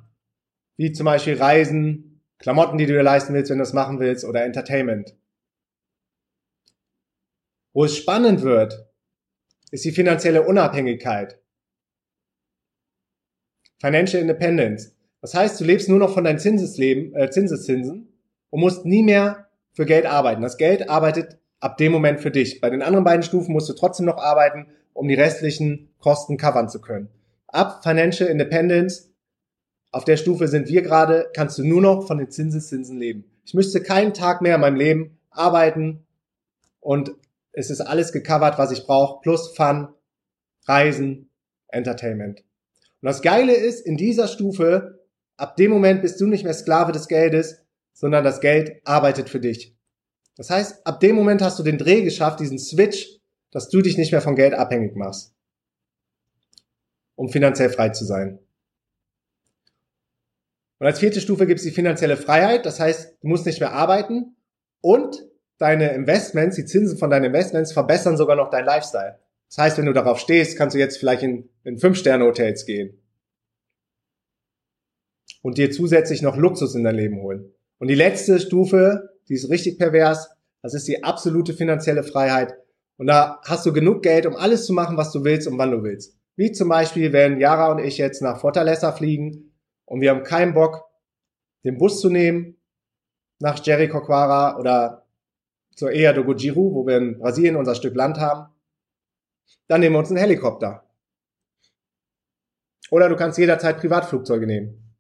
Wie 0.78 0.92
zum 0.92 1.06
Beispiel 1.06 1.38
Reisen, 1.38 2.22
Klamotten, 2.38 2.78
die 2.78 2.86
du 2.86 2.94
dir 2.94 3.02
leisten 3.02 3.34
willst, 3.34 3.50
wenn 3.50 3.58
du 3.58 3.64
das 3.64 3.74
machen 3.74 4.00
willst, 4.00 4.24
oder 4.24 4.46
Entertainment. 4.46 5.18
Wo 7.74 7.86
es 7.86 7.98
spannend 7.98 8.44
wird, 8.44 8.88
ist 9.72 9.84
die 9.84 9.94
finanzielle 9.94 10.44
Unabhängigkeit. 10.44 11.41
Financial 13.82 14.22
Independence. 14.22 14.96
Das 15.22 15.34
heißt, 15.34 15.60
du 15.60 15.66
lebst 15.66 15.90
nur 15.90 15.98
noch 15.98 16.14
von 16.14 16.24
deinen 16.24 16.38
Zinsesleben, 16.38 17.16
äh, 17.16 17.30
Zinseszinsen 17.32 18.14
und 18.52 18.60
musst 18.60 18.86
nie 18.86 19.02
mehr 19.02 19.48
für 19.74 19.86
Geld 19.86 20.06
arbeiten. 20.06 20.44
Das 20.44 20.58
Geld 20.58 20.88
arbeitet 20.88 21.40
ab 21.60 21.78
dem 21.78 21.92
Moment 21.92 22.22
für 22.22 22.30
dich. 22.30 22.62
Bei 22.62 22.70
den 22.70 22.84
anderen 22.84 23.04
beiden 23.04 23.24
Stufen 23.24 23.54
musst 23.54 23.70
du 23.70 23.74
trotzdem 23.74 24.06
noch 24.06 24.18
arbeiten, 24.18 24.68
um 24.94 25.08
die 25.08 25.16
restlichen 25.16 25.90
Kosten 26.00 26.38
covern 26.38 26.70
zu 26.70 26.80
können. 26.80 27.10
Ab 27.48 27.82
Financial 27.84 28.30
Independence, 28.30 29.12
auf 29.92 30.06
der 30.06 30.18
Stufe 30.18 30.48
sind 30.48 30.68
wir 30.68 30.84
gerade, 30.84 31.30
kannst 31.36 31.58
du 31.58 31.64
nur 31.64 31.82
noch 31.82 32.06
von 32.08 32.20
den 32.20 32.30
Zinseszinsen 32.30 33.00
leben. 33.00 33.26
Ich 33.46 33.56
müsste 33.56 33.82
keinen 33.82 34.14
Tag 34.14 34.42
mehr 34.42 34.56
in 34.56 34.62
meinem 34.62 34.76
Leben 34.76 35.18
arbeiten 35.32 36.06
und 36.80 37.12
es 37.52 37.70
ist 37.70 37.82
alles 37.82 38.12
gecovert, 38.12 38.58
was 38.60 38.72
ich 38.72 38.86
brauche, 38.86 39.22
plus 39.22 39.56
Fun, 39.56 39.90
Reisen, 40.68 41.30
Entertainment. 41.68 42.44
Und 43.02 43.08
das 43.08 43.22
Geile 43.22 43.54
ist, 43.54 43.86
in 43.86 43.98
dieser 43.98 44.28
Stufe, 44.28 45.00
ab 45.38 45.56
dem 45.56 45.72
Moment 45.72 46.02
bist 46.02 46.22
du 46.22 46.28
nicht 46.28 46.44
mehr 46.44 46.54
Sklave 46.54 46.92
des 46.92 47.08
Geldes, 47.08 47.64
sondern 47.94 48.24
das 48.24 48.42
Geld 48.42 48.82
arbeitet 48.86 49.30
für 49.30 49.40
dich. 49.40 49.76
Das 50.38 50.50
heißt, 50.50 50.86
ab 50.86 51.00
dem 51.00 51.16
Moment 51.16 51.42
hast 51.42 51.60
du 51.60 51.64
den 51.64 51.78
Dreh 51.78 52.04
geschafft, 52.04 52.40
diesen 52.40 52.60
Switch, 52.60 53.20
dass 53.52 53.70
du 53.70 53.82
dich 53.82 53.98
nicht 53.98 54.12
mehr 54.12 54.22
von 54.22 54.36
Geld 54.36 54.54
abhängig 54.54 54.96
machst, 54.96 55.34
um 57.16 57.30
finanziell 57.30 57.70
frei 57.70 57.90
zu 57.90 58.06
sein. 58.06 58.40
Und 60.80 60.88
als 60.88 61.00
vierte 61.00 61.22
Stufe 61.22 61.46
gibt 61.46 61.60
es 61.60 61.66
die 61.66 61.72
finanzielle 61.72 62.18
Freiheit. 62.18 62.66
Das 62.66 62.80
heißt, 62.80 63.18
du 63.22 63.28
musst 63.28 63.46
nicht 63.46 63.60
mehr 63.60 63.74
arbeiten 63.74 64.36
und 64.82 65.28
deine 65.60 65.94
Investments, 65.94 66.56
die 66.56 66.66
Zinsen 66.66 66.98
von 66.98 67.12
deinen 67.12 67.26
Investments 67.26 67.72
verbessern 67.72 68.18
sogar 68.18 68.36
noch 68.36 68.50
deinen 68.50 68.66
Lifestyle. 68.66 69.20
Das 69.52 69.58
heißt, 69.58 69.78
wenn 69.78 69.86
du 69.86 69.94
darauf 69.94 70.18
stehst, 70.18 70.58
kannst 70.58 70.76
du 70.76 70.80
jetzt 70.80 70.98
vielleicht 70.98 71.24
in, 71.24 71.50
in 71.66 71.78
Fünf-Sterne-Hotels 71.78 72.66
gehen 72.66 73.02
und 75.42 75.58
dir 75.58 75.72
zusätzlich 75.72 76.22
noch 76.22 76.38
Luxus 76.38 76.74
in 76.74 76.86
dein 76.86 76.96
Leben 76.96 77.22
holen. 77.22 77.54
Und 77.78 77.90
die 77.90 77.96
letzte 77.96 78.40
Stufe, 78.40 79.10
die 79.28 79.34
ist 79.34 79.50
richtig 79.50 79.78
pervers, 79.78 80.30
das 80.62 80.74
ist 80.74 80.88
die 80.88 81.04
absolute 81.04 81.54
finanzielle 81.54 82.04
Freiheit. 82.04 82.54
Und 82.96 83.08
da 83.08 83.42
hast 83.44 83.66
du 83.66 83.74
genug 83.74 84.04
Geld, 84.04 84.26
um 84.26 84.38
alles 84.38 84.66
zu 84.66 84.72
machen, 84.72 84.96
was 84.96 85.12
du 85.12 85.26
willst 85.26 85.48
und 85.48 85.58
wann 85.58 85.72
du 85.72 85.84
willst. 85.84 86.16
Wie 86.38 86.54
zum 86.54 86.70
Beispiel, 86.70 87.12
wenn 87.12 87.40
Yara 87.40 87.74
und 87.74 87.80
ich 87.80 87.98
jetzt 87.98 88.22
nach 88.22 88.40
Fortaleza 88.40 88.94
fliegen 88.94 89.52
und 89.84 90.00
wir 90.00 90.12
haben 90.12 90.24
keinen 90.24 90.54
Bock, 90.54 90.86
den 91.66 91.78
Bus 91.78 92.00
zu 92.00 92.10
nehmen 92.10 92.56
nach 93.40 93.60
Jericoacoara 93.62 94.58
oder 94.58 95.08
zur 95.76 95.92
Ea 95.92 96.14
do 96.14 96.24
Gujiru, 96.24 96.74
wo 96.74 96.88
wir 96.88 96.98
in 96.98 97.18
Brasilien 97.18 97.58
unser 97.58 97.76
Stück 97.76 97.96
Land 97.96 98.18
haben, 98.18 98.51
dann 99.68 99.82
nehmen 99.82 99.96
wir 99.96 100.00
uns 100.00 100.10
einen 100.10 100.18
Helikopter. 100.18 100.84
Oder 102.90 103.08
du 103.08 103.16
kannst 103.16 103.38
jederzeit 103.38 103.78
Privatflugzeuge 103.80 104.46
nehmen. 104.46 104.96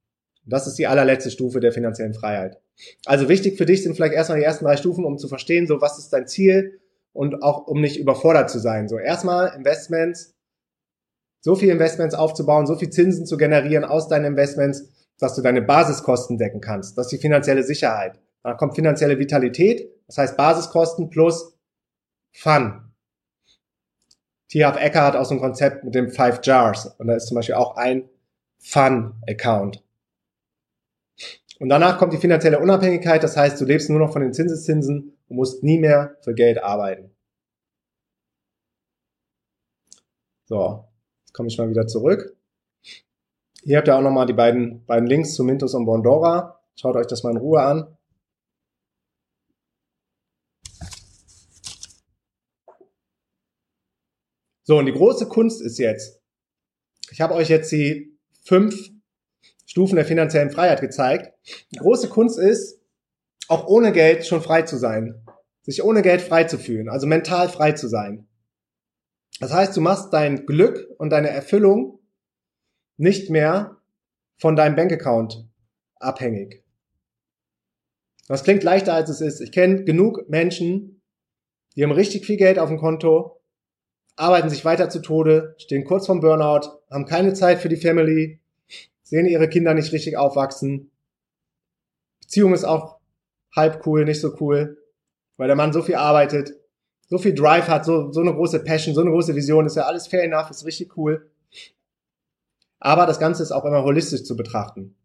Das 0.45 0.65
ist 0.65 0.75
die 0.75 0.87
allerletzte 0.87 1.29
Stufe 1.29 1.59
der 1.59 1.71
finanziellen 1.71 2.13
Freiheit. 2.13 2.57
Also 3.05 3.29
wichtig 3.29 3.57
für 3.57 3.65
dich 3.65 3.83
sind 3.83 3.95
vielleicht 3.95 4.13
erstmal 4.13 4.39
die 4.39 4.45
ersten 4.45 4.65
drei 4.65 4.77
Stufen, 4.77 5.05
um 5.05 5.17
zu 5.17 5.27
verstehen, 5.27 5.67
so 5.67 5.81
was 5.81 5.99
ist 5.99 6.09
dein 6.09 6.27
Ziel 6.27 6.79
und 7.13 7.43
auch 7.43 7.67
um 7.67 7.81
nicht 7.81 7.99
überfordert 7.99 8.49
zu 8.49 8.59
sein. 8.59 8.87
So 8.87 8.97
erstmal 8.97 9.55
Investments, 9.55 10.33
so 11.41 11.55
viel 11.55 11.69
Investments 11.69 12.15
aufzubauen, 12.15 12.65
so 12.65 12.75
viel 12.75 12.89
Zinsen 12.89 13.25
zu 13.25 13.37
generieren 13.37 13.83
aus 13.83 14.07
deinen 14.07 14.25
Investments, 14.25 14.89
dass 15.19 15.35
du 15.35 15.41
deine 15.41 15.61
Basiskosten 15.61 16.37
decken 16.37 16.61
kannst. 16.61 16.97
Das 16.97 17.07
ist 17.07 17.11
die 17.11 17.21
finanzielle 17.21 17.63
Sicherheit. 17.63 18.19
Dann 18.43 18.57
kommt 18.57 18.75
finanzielle 18.75 19.19
Vitalität, 19.19 19.91
das 20.07 20.17
heißt 20.17 20.37
Basiskosten 20.37 21.09
plus 21.09 21.57
Fun. 22.33 22.90
T.H. 24.51 24.77
Ecker 24.77 25.03
hat 25.03 25.15
auch 25.15 25.23
so 25.23 25.33
ein 25.33 25.39
Konzept 25.39 25.85
mit 25.85 25.95
dem 25.95 26.09
Five 26.09 26.41
Jars 26.43 26.85
und 26.97 27.07
da 27.07 27.15
ist 27.15 27.27
zum 27.27 27.35
Beispiel 27.35 27.55
auch 27.55 27.77
ein 27.77 28.09
Fun-Account. 28.59 29.81
Und 31.59 31.69
danach 31.69 31.97
kommt 31.97 32.11
die 32.11 32.17
finanzielle 32.17 32.59
Unabhängigkeit, 32.59 33.23
das 33.23 33.37
heißt, 33.37 33.61
du 33.61 33.65
lebst 33.65 33.89
nur 33.89 33.99
noch 33.99 34.11
von 34.11 34.21
den 34.21 34.33
Zinseszinsen 34.33 35.17
und 35.29 35.35
musst 35.35 35.63
nie 35.63 35.79
mehr 35.79 36.17
für 36.21 36.33
Geld 36.33 36.61
arbeiten. 36.61 37.11
So, 40.45 40.83
jetzt 41.23 41.33
komme 41.33 41.47
ich 41.47 41.57
mal 41.57 41.69
wieder 41.69 41.87
zurück. 41.87 42.35
Hier 43.63 43.77
habt 43.77 43.87
ihr 43.87 43.95
auch 43.95 44.01
nochmal 44.01 44.25
die 44.25 44.33
beiden, 44.33 44.85
beiden 44.85 45.07
Links 45.07 45.35
zu 45.35 45.45
Mintos 45.45 45.75
und 45.75 45.85
Bondora. 45.85 46.59
Schaut 46.75 46.97
euch 46.97 47.07
das 47.07 47.23
mal 47.23 47.31
in 47.31 47.37
Ruhe 47.37 47.61
an. 47.61 47.95
So, 54.63 54.77
und 54.77 54.85
die 54.85 54.93
große 54.93 55.27
Kunst 55.27 55.61
ist 55.61 55.77
jetzt, 55.79 56.21
ich 57.11 57.21
habe 57.21 57.33
euch 57.33 57.49
jetzt 57.49 57.71
die 57.71 58.17
fünf 58.43 58.91
Stufen 59.65 59.95
der 59.95 60.05
finanziellen 60.05 60.51
Freiheit 60.51 60.81
gezeigt. 60.81 61.33
Die 61.71 61.79
große 61.79 62.09
Kunst 62.09 62.37
ist, 62.37 62.79
auch 63.47 63.67
ohne 63.67 63.91
Geld 63.91 64.25
schon 64.25 64.41
frei 64.41 64.61
zu 64.61 64.77
sein. 64.77 65.25
Sich 65.63 65.83
ohne 65.83 66.01
Geld 66.01 66.21
frei 66.21 66.45
zu 66.45 66.57
fühlen, 66.57 66.89
also 66.89 67.05
mental 67.07 67.49
frei 67.49 67.73
zu 67.73 67.87
sein. 67.87 68.27
Das 69.39 69.53
heißt, 69.53 69.75
du 69.75 69.81
machst 69.81 70.13
dein 70.13 70.45
Glück 70.45 70.87
und 70.97 71.09
deine 71.09 71.29
Erfüllung 71.29 71.99
nicht 72.97 73.29
mehr 73.29 73.77
von 74.37 74.55
deinem 74.55 74.75
Bankaccount 74.75 75.47
abhängig. 75.95 76.63
Das 78.27 78.43
klingt 78.43 78.63
leichter 78.63 78.93
als 78.93 79.09
es 79.09 79.21
ist. 79.21 79.41
Ich 79.41 79.51
kenne 79.51 79.83
genug 79.83 80.29
Menschen, 80.29 81.01
die 81.75 81.83
haben 81.83 81.91
richtig 81.91 82.25
viel 82.25 82.37
Geld 82.37 82.59
auf 82.59 82.69
dem 82.69 82.77
Konto, 82.77 83.40
arbeiten 84.15 84.49
sich 84.49 84.65
weiter 84.65 84.89
zu 84.89 85.01
Tode, 85.01 85.55
stehen 85.57 85.85
kurz 85.85 86.05
vorm 86.05 86.19
Burnout, 86.19 86.69
haben 86.89 87.05
keine 87.05 87.33
Zeit 87.33 87.59
für 87.59 87.69
die 87.69 87.77
Family, 87.77 88.39
sehen 89.03 89.25
ihre 89.25 89.49
Kinder 89.49 89.73
nicht 89.73 89.91
richtig 89.91 90.17
aufwachsen. 90.17 90.91
Beziehung 92.21 92.53
ist 92.53 92.63
auch 92.63 92.97
halb 93.55 93.85
cool, 93.85 94.05
nicht 94.05 94.21
so 94.21 94.35
cool, 94.39 94.77
weil 95.37 95.47
der 95.47 95.55
Mann 95.55 95.73
so 95.73 95.81
viel 95.81 95.95
arbeitet, 95.95 96.53
so 97.07 97.17
viel 97.17 97.33
Drive 97.33 97.67
hat, 97.67 97.83
so, 97.83 98.11
so 98.11 98.21
eine 98.21 98.33
große 98.33 98.63
Passion, 98.63 98.95
so 98.95 99.01
eine 99.01 99.11
große 99.11 99.35
Vision, 99.35 99.65
ist 99.65 99.75
ja 99.75 99.83
alles 99.83 100.07
fair 100.07 100.23
enough, 100.23 100.49
ist 100.49 100.65
richtig 100.65 100.97
cool. 100.97 101.29
Aber 102.79 103.05
das 103.05 103.19
Ganze 103.19 103.43
ist 103.43 103.51
auch 103.51 103.65
immer 103.65 103.83
holistisch 103.83 104.23
zu 104.23 104.35
betrachten. 104.35 104.95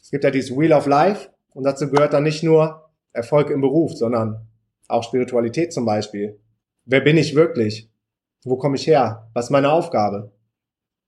Es 0.00 0.10
gibt 0.10 0.24
ja 0.24 0.30
dieses 0.30 0.56
Wheel 0.56 0.72
of 0.72 0.86
Life 0.86 1.30
und 1.52 1.64
dazu 1.64 1.90
gehört 1.90 2.12
dann 2.12 2.22
nicht 2.22 2.42
nur 2.42 2.90
Erfolg 3.12 3.50
im 3.50 3.60
Beruf, 3.60 3.94
sondern 3.94 4.46
auch 4.88 5.02
Spiritualität 5.02 5.72
zum 5.72 5.84
Beispiel. 5.84 6.38
Wer 6.84 7.00
bin 7.00 7.16
ich 7.16 7.34
wirklich? 7.34 7.90
Wo 8.46 8.56
komme 8.56 8.76
ich 8.76 8.86
her? 8.86 9.28
Was 9.34 9.46
ist 9.46 9.50
meine 9.50 9.72
Aufgabe? 9.72 10.32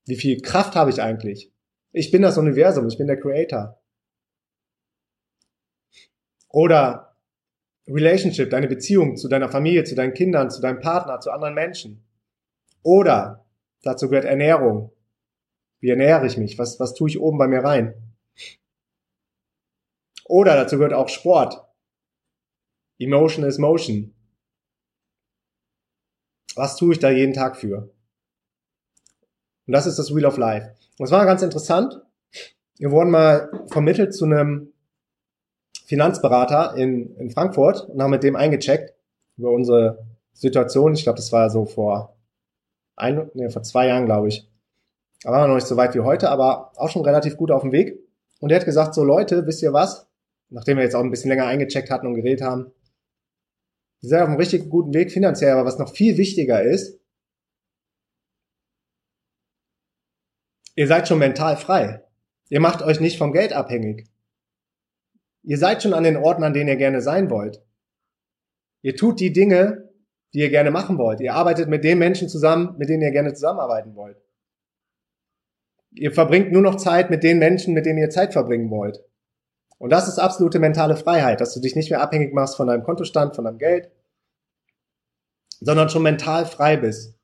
Wie 0.07 0.16
viel 0.16 0.40
Kraft 0.40 0.74
habe 0.74 0.90
ich 0.90 1.01
eigentlich? 1.01 1.53
Ich 1.92 2.11
bin 2.11 2.20
das 2.20 2.37
Universum, 2.37 2.88
ich 2.88 2.98
bin 2.98 3.07
der 3.07 3.20
Creator. 3.20 3.81
Oder 6.48 7.16
Relationship, 7.87 8.51
deine 8.51 8.66
Beziehung 8.66 9.16
zu 9.16 9.29
deiner 9.29 9.48
Familie, 9.48 9.85
zu 9.85 9.94
deinen 9.94 10.14
Kindern, 10.14 10.51
zu 10.51 10.61
deinem 10.61 10.81
Partner, 10.81 11.20
zu 11.20 11.31
anderen 11.31 11.55
Menschen. 11.55 12.05
Oder 12.83 13.46
dazu 13.83 14.09
gehört 14.09 14.24
Ernährung. 14.24 14.90
Wie 15.79 15.90
ernähre 15.90 16.27
ich 16.27 16.38
mich? 16.38 16.59
Was, 16.59 16.81
was 16.81 16.94
tue 16.94 17.09
ich 17.09 17.20
oben 17.20 17.38
bei 17.38 17.46
mir 17.46 17.62
rein? 17.62 17.94
Oder 20.24 20.57
dazu 20.57 20.77
gehört 20.77 20.92
auch 20.92 21.09
Sport. 21.09 21.64
Emotion 22.98 23.44
is 23.44 23.59
motion. 23.59 24.12
Was 26.54 26.76
tue 26.76 26.92
ich 26.92 26.98
da 26.98 27.11
jeden 27.11 27.34
Tag 27.34 27.56
für? 27.56 27.90
Und 29.66 29.72
das 29.72 29.87
ist 29.87 29.98
das 29.98 30.14
Wheel 30.14 30.26
of 30.26 30.38
Life. 30.38 30.74
Und 30.98 31.04
es 31.04 31.11
war 31.11 31.24
ganz 31.26 31.42
interessant. 31.42 32.00
Wir 32.78 32.90
wurden 32.90 33.11
mal 33.11 33.50
vermittelt 33.66 34.14
zu 34.14 34.24
einem 34.24 34.72
Finanzberater 35.87 36.76
in, 36.76 37.16
in 37.16 37.30
Frankfurt 37.30 37.88
und 37.88 38.02
haben 38.02 38.11
mit 38.11 38.22
dem 38.22 38.37
eingecheckt 38.37 38.94
über 39.37 39.50
unsere 39.50 40.06
Situation. 40.32 40.94
Ich 40.94 41.04
glaube, 41.04 41.16
das 41.16 41.32
war 41.32 41.50
so 41.50 41.64
vor 41.64 42.16
ein, 42.96 43.30
nee, 43.34 43.48
vor 43.50 43.62
zwei 43.62 43.87
Jahren, 43.87 44.06
glaube 44.06 44.28
ich. 44.28 44.48
Da 45.22 45.30
waren 45.30 45.42
wir 45.42 45.48
noch 45.48 45.54
nicht 45.54 45.66
so 45.66 45.76
weit 45.76 45.94
wie 45.94 46.00
heute, 46.00 46.30
aber 46.30 46.72
auch 46.76 46.90
schon 46.90 47.04
relativ 47.04 47.37
gut 47.37 47.50
auf 47.50 47.62
dem 47.62 47.72
Weg. 47.72 47.98
Und 48.40 48.50
er 48.50 48.58
hat 48.58 48.64
gesagt, 48.64 48.94
so 48.94 49.02
Leute, 49.02 49.46
wisst 49.46 49.62
ihr 49.62 49.72
was? 49.72 50.06
Nachdem 50.50 50.76
wir 50.76 50.84
jetzt 50.84 50.94
auch 50.94 51.02
ein 51.02 51.11
bisschen 51.11 51.30
länger 51.30 51.46
eingecheckt 51.46 51.90
hatten 51.90 52.06
und 52.06 52.14
geredet 52.14 52.42
haben. 52.42 52.70
Ihr 54.00 54.11
seid 54.11 54.22
auf 54.22 54.28
einem 54.28 54.37
richtig 54.37 54.68
guten 54.70 54.94
Weg 54.94 55.11
finanziell, 55.11 55.52
aber 55.52 55.64
was 55.64 55.78
noch 55.78 55.92
viel 55.92 56.16
wichtiger 56.16 56.62
ist, 56.62 57.00
ihr 60.76 60.87
seid 60.87 61.08
schon 61.08 61.18
mental 61.18 61.56
frei. 61.56 62.04
Ihr 62.48 62.61
macht 62.61 62.82
euch 62.82 63.00
nicht 63.00 63.18
vom 63.18 63.32
Geld 63.32 63.52
abhängig. 63.52 64.08
Ihr 65.42 65.58
seid 65.58 65.82
schon 65.82 65.94
an 65.94 66.04
den 66.04 66.16
Orten, 66.16 66.44
an 66.44 66.52
denen 66.52 66.68
ihr 66.68 66.76
gerne 66.76 67.00
sein 67.00 67.30
wollt. 67.30 67.62
Ihr 68.82 68.96
tut 68.96 69.18
die 69.18 69.32
Dinge, 69.32 69.90
die 70.32 70.40
ihr 70.40 70.50
gerne 70.50 70.70
machen 70.70 70.98
wollt. 70.98 71.20
Ihr 71.20 71.34
arbeitet 71.34 71.68
mit 71.68 71.84
den 71.84 71.98
Menschen 71.98 72.28
zusammen, 72.28 72.76
mit 72.78 72.88
denen 72.88 73.02
ihr 73.02 73.11
gerne 73.11 73.34
zusammenarbeiten 73.34 73.94
wollt. 73.96 74.18
Ihr 75.92 76.12
verbringt 76.12 76.52
nur 76.52 76.62
noch 76.62 76.76
Zeit 76.76 77.11
mit 77.11 77.22
den 77.22 77.38
Menschen, 77.38 77.74
mit 77.74 77.87
denen 77.87 77.98
ihr 77.98 78.11
Zeit 78.11 78.32
verbringen 78.32 78.70
wollt. 78.70 79.02
Und 79.78 79.90
das 79.90 80.08
ist 80.08 80.18
absolute 80.18 80.58
mentale 80.58 80.96
Freiheit, 80.96 81.40
dass 81.40 81.54
du 81.54 81.60
dich 81.60 81.76
nicht 81.76 81.90
mehr 81.90 82.02
abhängig 82.02 82.34
machst 82.34 82.56
von 82.56 82.66
deinem 82.66 82.82
Kontostand, 82.82 83.36
von 83.36 83.44
deinem 83.44 83.58
Geld, 83.58 83.90
sondern 85.60 85.88
schon 85.88 86.02
mental 86.02 86.46
frei 86.46 86.76
bist. 86.76 87.14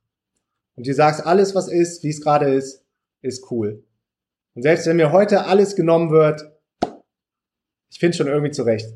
Und 0.76 0.86
dir 0.86 0.94
sagst, 0.94 1.26
alles 1.26 1.54
was 1.54 1.68
ist, 1.68 2.02
wie 2.04 2.10
es 2.10 2.20
gerade 2.20 2.52
ist, 2.52 2.84
ist 3.22 3.50
cool. 3.50 3.84
Und 4.54 4.62
selbst 4.62 4.86
wenn 4.86 4.96
mir 4.96 5.12
heute 5.12 5.46
alles 5.46 5.74
genommen 5.74 6.10
wird, 6.10 6.50
ich 7.90 7.98
finde 7.98 8.16
schon 8.16 8.28
irgendwie 8.28 8.50
zurecht. 8.50 8.88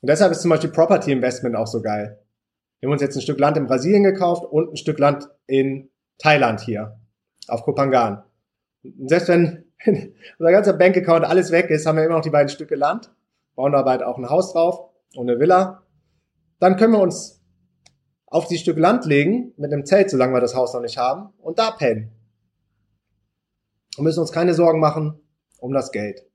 Und 0.00 0.08
deshalb 0.08 0.32
ist 0.32 0.40
zum 0.40 0.50
Beispiel 0.50 0.70
Property 0.70 1.12
Investment 1.12 1.56
auch 1.56 1.66
so 1.66 1.82
geil. 1.82 2.22
Wir 2.78 2.86
haben 2.86 2.92
uns 2.92 3.02
jetzt 3.02 3.16
ein 3.16 3.22
Stück 3.22 3.38
Land 3.38 3.58
in 3.58 3.66
Brasilien 3.66 4.02
gekauft 4.02 4.44
und 4.44 4.72
ein 4.72 4.76
Stück 4.76 4.98
Land 4.98 5.28
in 5.46 5.90
Thailand 6.18 6.60
hier, 6.60 6.98
auf 7.48 7.64
Kopangan. 7.64 8.22
Und 8.82 9.08
selbst 9.08 9.28
wenn 9.28 9.69
unser 10.38 10.52
ganzer 10.52 10.72
Bankaccount 10.74 11.24
alles 11.24 11.50
weg 11.50 11.70
ist, 11.70 11.86
haben 11.86 11.96
wir 11.96 12.04
immer 12.04 12.16
noch 12.16 12.22
die 12.22 12.30
beiden 12.30 12.48
Stücke 12.48 12.74
Land, 12.74 13.12
bauen 13.54 13.72
dabei 13.72 14.04
auch 14.04 14.18
ein 14.18 14.28
Haus 14.28 14.52
drauf 14.52 14.90
und 15.14 15.28
eine 15.28 15.40
Villa. 15.40 15.82
dann 16.58 16.76
können 16.76 16.92
wir 16.92 17.00
uns 17.00 17.42
auf 18.26 18.46
die 18.46 18.58
Stück 18.58 18.78
Land 18.78 19.06
legen 19.06 19.52
mit 19.56 19.72
einem 19.72 19.84
Zelt, 19.84 20.10
solange 20.10 20.34
wir 20.34 20.40
das 20.40 20.54
Haus 20.54 20.72
noch 20.74 20.82
nicht 20.82 20.98
haben, 20.98 21.32
und 21.38 21.58
da 21.58 21.70
pennen. 21.72 22.12
Und 23.96 24.04
müssen 24.04 24.20
uns 24.20 24.32
keine 24.32 24.54
Sorgen 24.54 24.80
machen 24.80 25.20
um 25.58 25.72
das 25.72 25.92
Geld. 25.92 26.26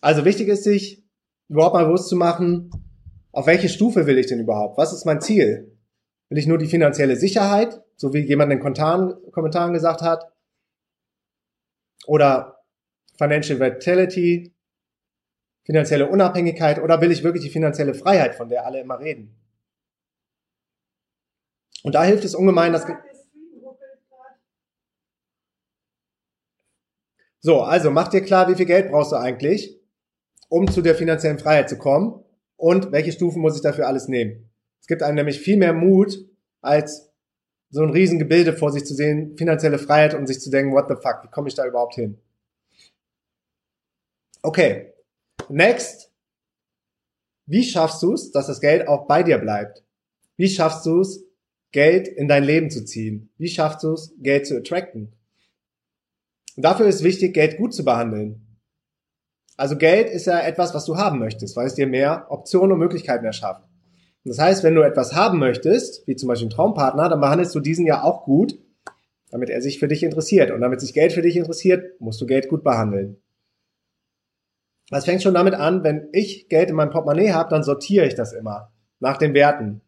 Also 0.00 0.24
wichtig 0.24 0.48
ist 0.48 0.64
sich 0.64 1.04
überhaupt 1.48 1.74
mal 1.74 1.84
bewusst 1.84 2.08
zu 2.08 2.16
machen, 2.16 2.70
auf 3.30 3.46
welche 3.46 3.68
Stufe 3.68 4.06
will 4.06 4.18
ich 4.18 4.26
denn 4.26 4.40
überhaupt? 4.40 4.76
Was 4.78 4.92
ist 4.92 5.04
mein 5.04 5.20
Ziel? 5.20 5.78
Will 6.28 6.38
ich 6.38 6.46
nur 6.46 6.58
die 6.58 6.66
finanzielle 6.66 7.16
Sicherheit, 7.16 7.81
so 7.96 8.12
wie 8.12 8.20
jemand 8.20 8.52
in 8.52 8.58
den 8.58 8.64
Kommentaren 9.32 9.72
gesagt 9.72 10.02
hat? 10.02 10.32
Oder 12.06 12.64
Financial 13.16 13.60
Vitality, 13.60 14.52
finanzielle 15.64 16.08
Unabhängigkeit 16.08 16.80
oder 16.80 17.00
will 17.00 17.12
ich 17.12 17.22
wirklich 17.22 17.44
die 17.44 17.50
finanzielle 17.50 17.94
Freiheit, 17.94 18.34
von 18.34 18.48
der 18.48 18.66
alle 18.66 18.80
immer 18.80 18.98
reden? 18.98 19.36
Und 21.84 21.94
da 21.94 22.04
hilft 22.04 22.24
es 22.24 22.34
ungemein, 22.34 22.72
dass... 22.72 22.86
So, 27.40 27.62
also 27.62 27.90
mach 27.90 28.08
dir 28.08 28.22
klar, 28.22 28.48
wie 28.48 28.54
viel 28.54 28.66
Geld 28.66 28.90
brauchst 28.90 29.10
du 29.10 29.16
eigentlich, 29.16 29.80
um 30.48 30.70
zu 30.70 30.80
der 30.80 30.94
finanziellen 30.94 31.40
Freiheit 31.40 31.68
zu 31.68 31.76
kommen 31.76 32.24
und 32.56 32.92
welche 32.92 33.10
Stufen 33.10 33.42
muss 33.42 33.56
ich 33.56 33.62
dafür 33.62 33.88
alles 33.88 34.06
nehmen. 34.06 34.48
Es 34.80 34.86
gibt 34.86 35.02
einem 35.02 35.16
nämlich 35.16 35.40
viel 35.40 35.56
mehr 35.56 35.72
Mut, 35.72 36.18
als 36.60 37.11
so 37.72 37.82
ein 37.82 37.90
Riesengebilde 37.90 38.52
vor 38.52 38.70
sich 38.70 38.84
zu 38.84 38.94
sehen, 38.94 39.36
finanzielle 39.36 39.78
Freiheit 39.78 40.14
und 40.14 40.26
sich 40.26 40.40
zu 40.40 40.50
denken, 40.50 40.72
what 40.72 40.88
the 40.88 40.94
fuck, 40.94 41.24
wie 41.24 41.30
komme 41.30 41.48
ich 41.48 41.54
da 41.54 41.66
überhaupt 41.66 41.94
hin? 41.94 42.18
Okay, 44.42 44.92
next. 45.48 46.12
Wie 47.46 47.64
schaffst 47.64 48.02
du 48.02 48.12
es, 48.12 48.30
dass 48.30 48.46
das 48.46 48.60
Geld 48.60 48.86
auch 48.86 49.06
bei 49.06 49.22
dir 49.22 49.38
bleibt? 49.38 49.82
Wie 50.36 50.48
schaffst 50.48 50.84
du 50.84 51.00
es, 51.00 51.24
Geld 51.72 52.08
in 52.08 52.28
dein 52.28 52.44
Leben 52.44 52.70
zu 52.70 52.84
ziehen? 52.84 53.30
Wie 53.38 53.48
schaffst 53.48 53.82
du 53.82 53.94
es, 53.94 54.14
Geld 54.18 54.46
zu 54.46 54.56
attracten? 54.56 55.16
Und 56.56 56.64
dafür 56.64 56.86
ist 56.86 57.02
wichtig, 57.02 57.32
Geld 57.32 57.56
gut 57.56 57.72
zu 57.72 57.84
behandeln. 57.84 58.58
Also 59.56 59.78
Geld 59.78 60.10
ist 60.10 60.26
ja 60.26 60.40
etwas, 60.40 60.74
was 60.74 60.84
du 60.84 60.98
haben 60.98 61.18
möchtest, 61.18 61.56
weil 61.56 61.66
es 61.66 61.74
dir 61.74 61.86
mehr 61.86 62.26
Optionen 62.28 62.72
und 62.72 62.80
Möglichkeiten 62.80 63.24
erschafft. 63.24 63.66
Das 64.24 64.38
heißt, 64.38 64.62
wenn 64.62 64.74
du 64.74 64.82
etwas 64.82 65.14
haben 65.14 65.38
möchtest, 65.38 66.06
wie 66.06 66.16
zum 66.16 66.28
Beispiel 66.28 66.46
einen 66.46 66.54
Traumpartner, 66.54 67.08
dann 67.08 67.20
behandelst 67.20 67.54
du 67.54 67.60
diesen 67.60 67.86
ja 67.86 68.04
auch 68.04 68.24
gut, 68.24 68.58
damit 69.30 69.50
er 69.50 69.60
sich 69.60 69.78
für 69.78 69.88
dich 69.88 70.02
interessiert. 70.02 70.50
Und 70.50 70.60
damit 70.60 70.80
sich 70.80 70.94
Geld 70.94 71.12
für 71.12 71.22
dich 71.22 71.36
interessiert, 71.36 72.00
musst 72.00 72.20
du 72.20 72.26
Geld 72.26 72.48
gut 72.48 72.62
behandeln. 72.62 73.16
Das 74.90 75.06
fängt 75.06 75.22
schon 75.22 75.34
damit 75.34 75.54
an, 75.54 75.82
wenn 75.84 76.08
ich 76.12 76.48
Geld 76.48 76.68
in 76.68 76.76
meinem 76.76 76.90
Portemonnaie 76.90 77.32
habe, 77.32 77.50
dann 77.50 77.62
sortiere 77.62 78.06
ich 78.06 78.14
das 78.14 78.32
immer 78.32 78.70
nach 79.00 79.16
den 79.16 79.34
Werten. 79.34 79.80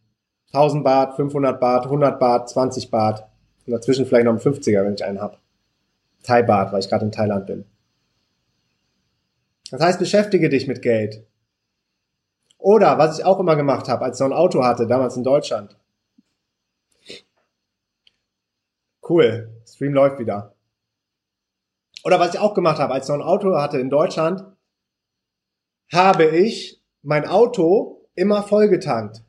1000 0.52 0.82
Baht, 0.82 1.16
500 1.16 1.60
Baht, 1.60 1.84
100 1.84 2.18
Baht, 2.18 2.48
20 2.48 2.90
Baht 2.90 3.28
und 3.66 3.72
dazwischen 3.72 4.06
vielleicht 4.06 4.24
noch 4.24 4.32
ein 4.32 4.38
50er, 4.38 4.84
wenn 4.84 4.94
ich 4.94 5.04
einen 5.04 5.20
habe. 5.20 5.38
Thai 6.22 6.42
Baht, 6.42 6.72
weil 6.72 6.80
ich 6.80 6.88
gerade 6.88 7.04
in 7.04 7.12
Thailand 7.12 7.46
bin. 7.46 7.64
Das 9.70 9.80
heißt, 9.80 9.98
beschäftige 9.98 10.48
dich 10.48 10.66
mit 10.66 10.82
Geld. 10.82 11.26
Oder 12.64 12.96
was 12.96 13.18
ich 13.18 13.26
auch 13.26 13.38
immer 13.40 13.56
gemacht 13.56 13.88
habe, 13.88 14.06
als 14.06 14.18
ich 14.18 14.26
noch 14.26 14.34
ein 14.34 14.40
Auto 14.42 14.64
hatte, 14.64 14.86
damals 14.86 15.18
in 15.18 15.22
Deutschland. 15.22 15.76
Cool, 19.06 19.50
Stream 19.66 19.92
läuft 19.92 20.18
wieder. 20.18 20.54
Oder 22.04 22.18
was 22.18 22.32
ich 22.32 22.40
auch 22.40 22.54
gemacht 22.54 22.78
habe, 22.78 22.94
als 22.94 23.04
ich 23.04 23.10
noch 23.10 23.22
ein 23.22 23.28
Auto 23.28 23.54
hatte 23.54 23.78
in 23.78 23.90
Deutschland, 23.90 24.46
habe 25.92 26.24
ich 26.24 26.82
mein 27.02 27.28
Auto 27.28 28.08
immer 28.14 28.42
vollgetankt. 28.42 29.22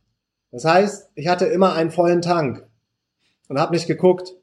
Das 0.52 0.64
heißt, 0.64 1.12
ich 1.16 1.28
hatte 1.28 1.46
immer 1.48 1.74
einen 1.74 1.92
vollen 1.92 2.22
Tank 2.22 2.66
und 3.50 3.60
habe 3.60 3.74
nicht 3.74 3.88
geguckt, 3.88 4.34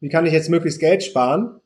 wie 0.00 0.08
kann 0.08 0.26
ich 0.26 0.32
jetzt 0.32 0.50
möglichst 0.50 0.80
Geld 0.80 1.04
sparen. 1.04 1.60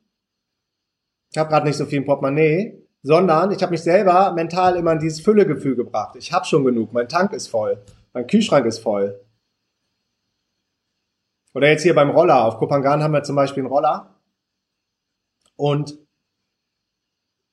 Ich 1.31 1.39
habe 1.39 1.49
gerade 1.49 1.67
nicht 1.67 1.79
so 1.79 1.87
viel 1.87 2.01
im 2.01 2.05
Portemonnaie, 2.05 2.84
sondern 3.05 3.53
ich 3.53 3.63
habe 3.63 3.71
mich 3.71 3.83
selber 3.83 4.33
mental 4.33 4.77
immer 4.77 4.93
in 4.93 4.99
dieses 4.99 5.21
Füllegefühl 5.21 5.77
gebracht. 5.77 6.17
Ich 6.17 6.33
habe 6.33 6.47
schon 6.47 6.65
genug, 6.65 6.93
mein 6.93 7.09
Tank 7.09 7.35
ist 7.35 7.49
voll, 7.49 7.79
mein 8.15 8.27
Kühlschrank 8.27 8.65
ist 8.67 8.79
voll. 8.79 9.21
Oder 11.53 11.69
jetzt 11.69 11.83
hier 11.83 11.95
beim 11.95 12.11
Roller. 12.11 12.45
Auf 12.45 12.59
Kopangan 12.59 13.03
haben 13.03 13.13
wir 13.13 13.23
zum 13.23 13.37
Beispiel 13.37 13.63
einen 13.63 13.73
Roller 13.73 14.17
und 15.55 15.99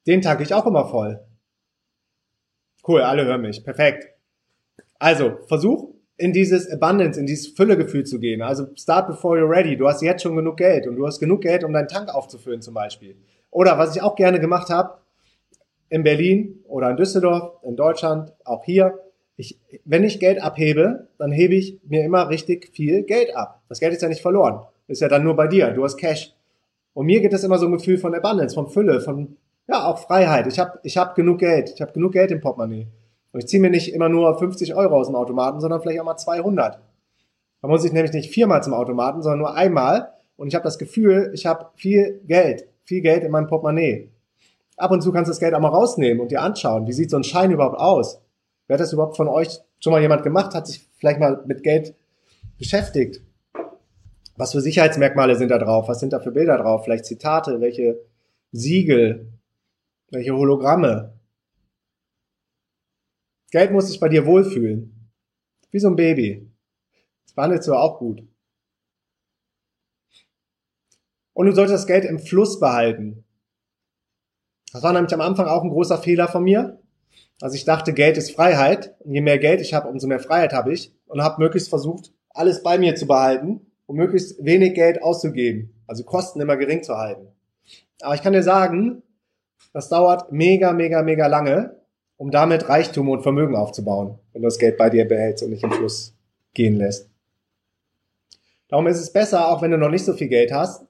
den 0.07 0.21
tanke 0.21 0.43
ich 0.43 0.53
auch 0.53 0.65
immer 0.65 0.87
voll. 0.87 1.23
Cool, 2.87 3.01
alle 3.01 3.25
hören 3.25 3.41
mich. 3.41 3.63
Perfekt. 3.63 4.07
Also, 4.97 5.37
versuch 5.47 5.93
in 6.15 6.33
dieses 6.33 6.71
Abundance, 6.71 7.19
in 7.19 7.25
dieses 7.25 7.47
Füllegefühl 7.47 8.05
zu 8.05 8.19
gehen. 8.19 8.41
Also 8.41 8.67
start 8.75 9.07
before 9.07 9.37
you're 9.37 9.49
ready. 9.49 9.75
Du 9.75 9.87
hast 9.87 10.01
jetzt 10.01 10.23
schon 10.23 10.35
genug 10.35 10.57
Geld 10.57 10.87
und 10.87 10.95
du 10.95 11.05
hast 11.05 11.19
genug 11.19 11.41
Geld, 11.41 11.63
um 11.63 11.73
deinen 11.73 11.87
Tank 11.87 12.09
aufzufüllen 12.09 12.61
zum 12.61 12.73
Beispiel. 12.73 13.17
Oder 13.49 13.77
was 13.77 13.95
ich 13.95 14.01
auch 14.01 14.15
gerne 14.15 14.39
gemacht 14.39 14.69
habe, 14.69 15.00
in 15.91 16.03
Berlin 16.03 16.63
oder 16.67 16.89
in 16.89 16.97
Düsseldorf, 16.97 17.61
in 17.63 17.75
Deutschland, 17.75 18.33
auch 18.45 18.63
hier, 18.63 18.97
ich, 19.35 19.59
wenn 19.85 20.03
ich 20.03 20.19
Geld 20.19 20.41
abhebe, 20.41 21.09
dann 21.17 21.31
hebe 21.31 21.53
ich 21.53 21.79
mir 21.83 22.05
immer 22.05 22.29
richtig 22.29 22.69
viel 22.73 23.03
Geld 23.03 23.35
ab. 23.35 23.61
Das 23.67 23.79
Geld 23.79 23.93
ist 23.93 24.01
ja 24.01 24.07
nicht 24.07 24.21
verloren. 24.21 24.61
Ist 24.87 25.01
ja 25.01 25.09
dann 25.09 25.23
nur 25.23 25.35
bei 25.35 25.47
dir. 25.47 25.71
Du 25.71 25.83
hast 25.83 25.97
Cash. 25.97 26.33
Und 26.93 27.05
mir 27.07 27.19
geht 27.21 27.33
es 27.33 27.43
immer 27.43 27.57
so 27.57 27.65
ein 27.65 27.73
Gefühl 27.73 27.97
von 27.97 28.15
Abundance, 28.15 28.55
von 28.55 28.69
Fülle, 28.69 29.01
von 29.01 29.37
ja, 29.67 29.85
auch 29.85 29.99
Freiheit. 29.99 30.47
Ich 30.47 30.59
habe 30.59 30.79
ich 30.83 30.97
hab 30.97 31.15
genug 31.15 31.39
Geld. 31.39 31.71
Ich 31.75 31.81
habe 31.81 31.91
genug 31.91 32.13
Geld 32.13 32.31
im 32.31 32.39
Portemonnaie. 32.39 32.87
Und 33.33 33.39
ich 33.39 33.47
ziehe 33.47 33.61
mir 33.61 33.69
nicht 33.69 33.93
immer 33.93 34.09
nur 34.09 34.37
50 34.37 34.75
Euro 34.75 34.95
aus 34.95 35.07
dem 35.07 35.15
Automaten, 35.15 35.59
sondern 35.59 35.81
vielleicht 35.81 35.99
auch 35.99 36.05
mal 36.05 36.17
200. 36.17 36.79
Da 37.61 37.67
muss 37.67 37.83
ich 37.83 37.91
nämlich 37.91 38.13
nicht 38.13 38.31
viermal 38.31 38.63
zum 38.63 38.73
Automaten, 38.73 39.21
sondern 39.21 39.39
nur 39.39 39.55
einmal. 39.55 40.13
Und 40.37 40.47
ich 40.47 40.55
habe 40.55 40.63
das 40.63 40.77
Gefühl, 40.77 41.31
ich 41.33 41.45
habe 41.45 41.67
viel 41.75 42.21
Geld, 42.27 42.67
viel 42.83 43.01
Geld 43.01 43.23
in 43.23 43.31
meinem 43.31 43.47
Portemonnaie. 43.47 44.09
Ab 44.81 44.91
und 44.91 45.01
zu 45.01 45.11
kannst 45.11 45.29
du 45.29 45.31
das 45.31 45.39
Geld 45.39 45.53
auch 45.53 45.59
mal 45.59 45.69
rausnehmen 45.69 46.19
und 46.19 46.31
dir 46.31 46.41
anschauen, 46.41 46.87
wie 46.87 46.93
sieht 46.93 47.11
so 47.11 47.17
ein 47.17 47.23
Schein 47.23 47.51
überhaupt 47.51 47.77
aus? 47.77 48.19
Wer 48.67 48.75
hat 48.75 48.81
das 48.81 48.93
überhaupt 48.93 49.15
von 49.15 49.27
euch 49.27 49.59
schon 49.79 49.91
mal 49.91 50.01
jemand 50.01 50.23
gemacht, 50.23 50.55
hat 50.55 50.65
sich 50.65 50.87
vielleicht 50.97 51.19
mal 51.19 51.43
mit 51.45 51.61
Geld 51.61 51.95
beschäftigt? 52.57 53.21
Was 54.37 54.53
für 54.53 54.61
Sicherheitsmerkmale 54.61 55.35
sind 55.35 55.49
da 55.49 55.59
drauf? 55.59 55.87
Was 55.87 55.99
sind 55.99 56.13
da 56.13 56.19
für 56.19 56.31
Bilder 56.31 56.57
drauf? 56.57 56.83
Vielleicht 56.83 57.05
Zitate, 57.05 57.61
welche 57.61 58.01
Siegel, 58.51 59.31
welche 60.09 60.35
Hologramme. 60.35 61.13
Geld 63.51 63.71
muss 63.71 63.87
sich 63.87 63.99
bei 63.99 64.09
dir 64.09 64.25
wohlfühlen. 64.25 65.11
Wie 65.69 65.79
so 65.79 65.89
ein 65.89 65.95
Baby. 65.95 66.49
Das 67.25 67.33
behandelst 67.33 67.67
du 67.67 67.75
auch 67.75 67.99
gut. 67.99 68.23
Und 71.33 71.45
du 71.45 71.51
solltest 71.51 71.75
das 71.75 71.87
Geld 71.87 72.05
im 72.05 72.19
Fluss 72.19 72.59
behalten. 72.59 73.25
Das 74.71 74.83
war 74.83 74.93
nämlich 74.93 75.13
am 75.13 75.21
Anfang 75.21 75.47
auch 75.47 75.63
ein 75.63 75.69
großer 75.69 75.97
Fehler 75.97 76.27
von 76.27 76.43
mir. 76.43 76.79
Also 77.41 77.55
ich 77.55 77.65
dachte, 77.65 77.93
Geld 77.93 78.17
ist 78.17 78.31
Freiheit. 78.31 78.95
Und 78.99 79.13
je 79.13 79.21
mehr 79.21 79.37
Geld 79.37 79.61
ich 79.61 79.73
habe, 79.73 79.89
umso 79.89 80.07
mehr 80.07 80.19
Freiheit 80.19 80.53
habe 80.53 80.73
ich. 80.73 80.93
Und 81.07 81.21
habe 81.21 81.41
möglichst 81.41 81.69
versucht, 81.69 82.13
alles 82.29 82.63
bei 82.63 82.77
mir 82.77 82.95
zu 82.95 83.05
behalten 83.07 83.65
und 83.85 83.97
möglichst 83.97 84.43
wenig 84.43 84.73
Geld 84.73 85.01
auszugeben. 85.01 85.73
Also 85.87 86.03
Kosten 86.03 86.39
immer 86.39 86.55
gering 86.55 86.83
zu 86.83 86.97
halten. 86.97 87.27
Aber 88.01 88.15
ich 88.15 88.21
kann 88.21 88.33
dir 88.33 88.43
sagen, 88.43 89.03
das 89.73 89.89
dauert 89.89 90.31
mega, 90.31 90.71
mega, 90.73 91.01
mega 91.01 91.27
lange, 91.27 91.75
um 92.17 92.31
damit 92.31 92.69
Reichtum 92.69 93.09
und 93.09 93.23
Vermögen 93.23 93.55
aufzubauen, 93.55 94.19
wenn 94.31 94.41
du 94.41 94.47
das 94.47 94.59
Geld 94.59 94.77
bei 94.77 94.89
dir 94.89 95.05
behältst 95.05 95.43
und 95.43 95.49
nicht 95.49 95.63
im 95.63 95.71
Fluss 95.71 96.15
gehen 96.53 96.75
lässt. 96.75 97.09
Darum 98.67 98.87
ist 98.87 98.99
es 98.99 99.11
besser, 99.11 99.49
auch 99.49 99.61
wenn 99.61 99.71
du 99.71 99.77
noch 99.77 99.89
nicht 99.89 100.05
so 100.05 100.13
viel 100.13 100.29
Geld 100.29 100.53
hast, 100.53 100.85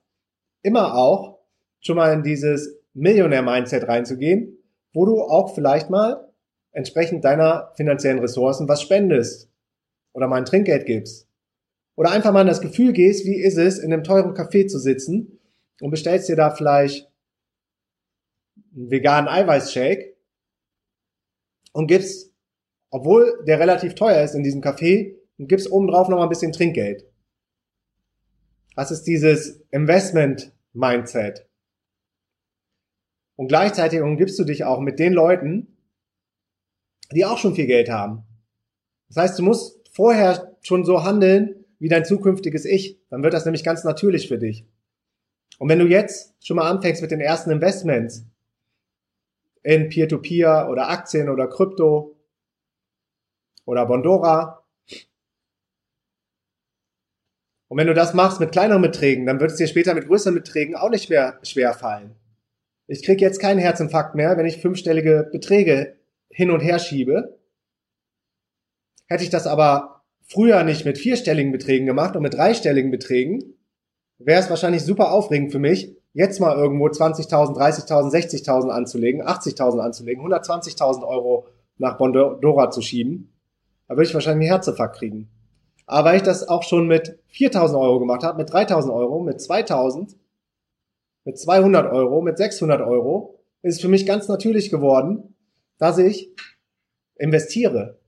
immer 0.61 0.95
auch 0.95 1.39
schon 1.79 1.95
mal 1.95 2.13
in 2.13 2.21
dieses 2.21 2.80
Millionär-Mindset 2.93 3.87
reinzugehen, 3.87 4.57
wo 4.93 5.05
du 5.05 5.21
auch 5.21 5.55
vielleicht 5.55 5.89
mal 5.89 6.29
entsprechend 6.71 7.23
deiner 7.23 7.71
finanziellen 7.75 8.19
Ressourcen 8.19 8.67
was 8.67 8.81
spendest 8.81 9.49
oder 10.13 10.27
mal 10.27 10.37
ein 10.37 10.45
Trinkgeld 10.45 10.85
gibst. 10.85 11.27
Oder 11.95 12.11
einfach 12.11 12.31
mal 12.31 12.41
in 12.41 12.47
das 12.47 12.61
Gefühl 12.61 12.93
gehst, 12.93 13.25
wie 13.25 13.39
ist 13.39 13.57
es, 13.57 13.77
in 13.77 13.93
einem 13.93 14.03
teuren 14.03 14.33
Café 14.33 14.67
zu 14.67 14.79
sitzen 14.79 15.39
und 15.81 15.91
bestellst 15.91 16.29
dir 16.29 16.35
da 16.35 16.51
vielleicht 16.51 17.09
einen 18.75 18.89
veganen 18.89 19.29
Eiweißshake 19.29 20.15
und 21.73 21.87
gibst, 21.87 22.33
obwohl 22.89 23.43
der 23.45 23.59
relativ 23.59 23.95
teuer 23.95 24.23
ist 24.23 24.35
in 24.35 24.43
diesem 24.43 24.61
Café, 24.61 25.15
und 25.37 25.47
gibst 25.47 25.71
obendrauf 25.71 26.07
noch 26.07 26.17
mal 26.17 26.23
ein 26.23 26.29
bisschen 26.29 26.51
Trinkgeld. 26.51 27.05
Das 28.75 28.91
ist 28.91 29.03
dieses 29.03 29.61
Investment-Mindset. 29.71 31.47
Und 33.41 33.47
gleichzeitig 33.47 34.01
umgibst 34.01 34.37
du 34.37 34.43
dich 34.43 34.65
auch 34.65 34.79
mit 34.81 34.99
den 34.99 35.13
Leuten, 35.13 35.75
die 37.11 37.25
auch 37.25 37.39
schon 37.39 37.55
viel 37.55 37.65
Geld 37.65 37.89
haben. 37.89 38.21
Das 39.07 39.17
heißt, 39.17 39.39
du 39.39 39.41
musst 39.41 39.79
vorher 39.91 40.55
schon 40.61 40.85
so 40.85 41.03
handeln 41.03 41.65
wie 41.79 41.89
dein 41.89 42.05
zukünftiges 42.05 42.65
Ich. 42.65 42.99
Dann 43.09 43.23
wird 43.23 43.33
das 43.33 43.45
nämlich 43.45 43.63
ganz 43.63 43.83
natürlich 43.83 44.27
für 44.27 44.37
dich. 44.37 44.67
Und 45.57 45.69
wenn 45.69 45.79
du 45.79 45.87
jetzt 45.87 46.35
schon 46.39 46.57
mal 46.57 46.69
anfängst 46.69 47.01
mit 47.01 47.09
den 47.09 47.19
ersten 47.19 47.49
Investments, 47.49 48.27
in 49.63 49.89
Peer-to-Peer 49.89 50.67
-Peer 50.67 50.69
oder 50.69 50.89
Aktien 50.89 51.27
oder 51.27 51.47
Krypto 51.47 52.15
oder 53.65 53.87
Bondora. 53.87 54.63
Und 57.69 57.77
wenn 57.79 57.87
du 57.87 57.95
das 57.95 58.13
machst 58.13 58.39
mit 58.39 58.51
kleineren 58.51 58.83
Beträgen, 58.83 59.25
dann 59.25 59.39
wird 59.39 59.49
es 59.49 59.57
dir 59.57 59.65
später 59.65 59.95
mit 59.95 60.05
größeren 60.05 60.35
Beträgen 60.35 60.75
auch 60.75 60.91
nicht 60.91 61.09
mehr 61.09 61.39
schwer 61.41 61.73
fallen. 61.73 62.20
Ich 62.91 63.03
krieg 63.03 63.21
jetzt 63.21 63.39
keinen 63.39 63.59
Herzinfarkt 63.59 64.15
mehr, 64.15 64.35
wenn 64.35 64.45
ich 64.45 64.57
fünfstellige 64.57 65.29
Beträge 65.31 65.95
hin 66.29 66.51
und 66.51 66.59
her 66.59 66.77
schiebe. 66.77 67.39
Hätte 69.07 69.23
ich 69.23 69.29
das 69.29 69.47
aber 69.47 70.01
früher 70.27 70.65
nicht 70.65 70.83
mit 70.83 70.97
vierstelligen 70.97 71.53
Beträgen 71.53 71.85
gemacht 71.85 72.17
und 72.17 72.21
mit 72.21 72.33
dreistelligen 72.33 72.91
Beträgen, 72.91 73.57
wäre 74.17 74.41
es 74.41 74.49
wahrscheinlich 74.49 74.83
super 74.83 75.13
aufregend 75.13 75.53
für 75.53 75.59
mich, 75.59 75.95
jetzt 76.11 76.41
mal 76.41 76.53
irgendwo 76.53 76.87
20.000, 76.87 77.57
30.000, 77.57 78.11
60.000 78.11 78.67
anzulegen, 78.67 79.23
80.000 79.23 79.79
anzulegen, 79.79 80.25
120.000 80.25 81.07
Euro 81.07 81.47
nach 81.77 81.97
Bondora 81.97 82.71
zu 82.71 82.81
schieben. 82.81 83.31
Da 83.87 83.95
würde 83.95 84.09
ich 84.09 84.13
wahrscheinlich 84.13 84.49
einen 84.49 84.53
Herzinfarkt 84.53 84.97
kriegen. 84.97 85.29
Aber 85.85 86.09
weil 86.09 86.17
ich 86.17 86.23
das 86.23 86.45
auch 86.45 86.63
schon 86.63 86.87
mit 86.87 87.19
4.000 87.33 87.79
Euro 87.79 87.99
gemacht 87.99 88.23
habe, 88.23 88.37
mit 88.37 88.51
3.000 88.51 88.93
Euro, 88.93 89.21
mit 89.21 89.37
2.000, 89.37 90.15
mit 91.23 91.37
200 91.39 91.91
Euro, 91.91 92.21
mit 92.21 92.37
600 92.37 92.81
Euro, 92.81 93.39
ist 93.61 93.81
für 93.81 93.87
mich 93.87 94.05
ganz 94.05 94.27
natürlich 94.27 94.69
geworden, 94.69 95.35
dass 95.77 95.97
ich 95.97 96.31
investiere 97.17 97.99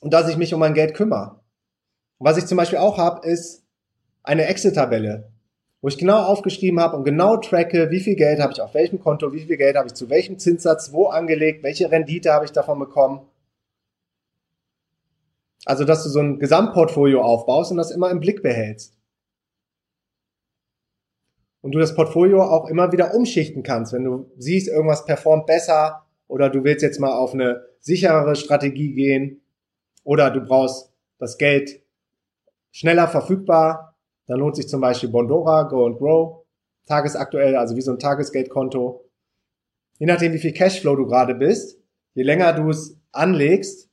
und 0.00 0.12
dass 0.12 0.28
ich 0.28 0.36
mich 0.36 0.52
um 0.54 0.60
mein 0.60 0.74
Geld 0.74 0.94
kümmere. 0.94 1.40
Was 2.18 2.36
ich 2.36 2.46
zum 2.46 2.56
Beispiel 2.56 2.78
auch 2.78 2.98
habe, 2.98 3.26
ist 3.26 3.64
eine 4.24 4.46
Excel-Tabelle, 4.46 5.32
wo 5.80 5.88
ich 5.88 5.98
genau 5.98 6.24
aufgeschrieben 6.24 6.80
habe 6.80 6.96
und 6.96 7.04
genau 7.04 7.36
tracke, 7.36 7.90
wie 7.90 8.00
viel 8.00 8.16
Geld 8.16 8.40
habe 8.40 8.52
ich 8.52 8.60
auf 8.60 8.74
welchem 8.74 9.00
Konto, 9.00 9.32
wie 9.32 9.44
viel 9.44 9.56
Geld 9.56 9.76
habe 9.76 9.86
ich 9.86 9.94
zu 9.94 10.10
welchem 10.10 10.38
Zinssatz 10.38 10.92
wo 10.92 11.06
angelegt, 11.06 11.62
welche 11.62 11.90
Rendite 11.90 12.32
habe 12.32 12.44
ich 12.44 12.52
davon 12.52 12.80
bekommen. 12.80 13.20
Also, 15.64 15.84
dass 15.84 16.02
du 16.02 16.08
so 16.08 16.20
ein 16.20 16.38
Gesamtportfolio 16.38 17.20
aufbaust 17.22 17.70
und 17.70 17.76
das 17.76 17.90
immer 17.90 18.10
im 18.10 18.20
Blick 18.20 18.42
behältst. 18.42 18.97
Und 21.60 21.72
du 21.72 21.78
das 21.78 21.94
Portfolio 21.94 22.42
auch 22.42 22.68
immer 22.68 22.92
wieder 22.92 23.14
umschichten 23.14 23.62
kannst, 23.62 23.92
wenn 23.92 24.04
du 24.04 24.30
siehst, 24.36 24.68
irgendwas 24.68 25.04
performt 25.04 25.46
besser 25.46 26.06
oder 26.28 26.50
du 26.50 26.62
willst 26.62 26.82
jetzt 26.82 27.00
mal 27.00 27.12
auf 27.12 27.34
eine 27.34 27.64
sicherere 27.80 28.36
Strategie 28.36 28.92
gehen 28.92 29.42
oder 30.04 30.30
du 30.30 30.40
brauchst 30.40 30.92
das 31.18 31.36
Geld 31.36 31.82
schneller 32.70 33.08
verfügbar, 33.08 33.96
dann 34.26 34.38
lohnt 34.38 34.56
sich 34.56 34.68
zum 34.68 34.80
Beispiel 34.80 35.08
Bondora, 35.08 35.64
Go 35.64 35.86
and 35.86 35.98
Grow, 35.98 36.44
tagesaktuell, 36.86 37.56
also 37.56 37.76
wie 37.76 37.80
so 37.80 37.92
ein 37.92 37.98
Tagesgeldkonto. 37.98 39.04
Je 39.98 40.06
nachdem, 40.06 40.32
wie 40.32 40.38
viel 40.38 40.52
Cashflow 40.52 40.94
du 40.94 41.06
gerade 41.06 41.34
bist, 41.34 41.80
je 42.14 42.22
länger 42.22 42.52
du 42.52 42.70
es 42.70 42.96
anlegst, 43.10 43.90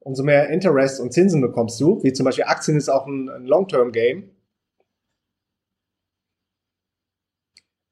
umso 0.00 0.22
mehr 0.22 0.48
Interest 0.48 1.00
und 1.00 1.12
Zinsen 1.12 1.40
bekommst 1.40 1.80
du, 1.80 2.02
wie 2.02 2.12
zum 2.12 2.24
Beispiel 2.24 2.44
Aktien 2.44 2.76
ist 2.76 2.88
auch 2.88 3.06
ein, 3.06 3.28
ein 3.28 3.46
Long-Term-Game. 3.46 4.30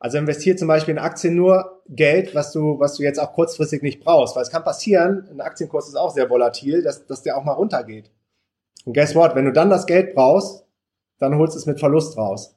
Also 0.01 0.19
investier 0.19 0.57
zum 0.57 0.69
Beispiel 0.69 0.93
in 0.93 0.99
Aktien 0.99 1.35
nur 1.35 1.83
Geld, 1.89 2.35
was 2.35 2.53
du, 2.53 2.79
was 2.79 2.95
du 2.95 3.03
jetzt 3.03 3.19
auch 3.19 3.33
kurzfristig 3.33 3.83
nicht 3.83 4.05
brauchst. 4.05 4.37
Weil 4.37 4.43
es 4.43 4.51
kann 4.51 4.63
passieren, 4.63 5.27
ein 5.31 5.41
Aktienkurs 5.41 5.89
ist 5.89 5.97
auch 5.97 6.11
sehr 6.11 6.31
volatil, 6.31 6.83
dass, 6.83 7.07
dass 7.07 7.23
der 7.23 7.37
auch 7.37 7.45
mal 7.45 7.53
runtergeht. 7.53 8.13
Und 8.85 8.95
guess 8.95 9.17
what? 9.17 9.35
Wenn 9.35 9.47
du 9.47 9.53
dann 9.53 9.71
das 9.71 9.87
Geld 9.87 10.15
brauchst, 10.15 10.65
dann 11.19 11.37
holst 11.37 11.55
du 11.55 11.59
es 11.59 11.67
mit 11.67 11.81
Verlust 11.81 12.17
raus. 12.17 12.55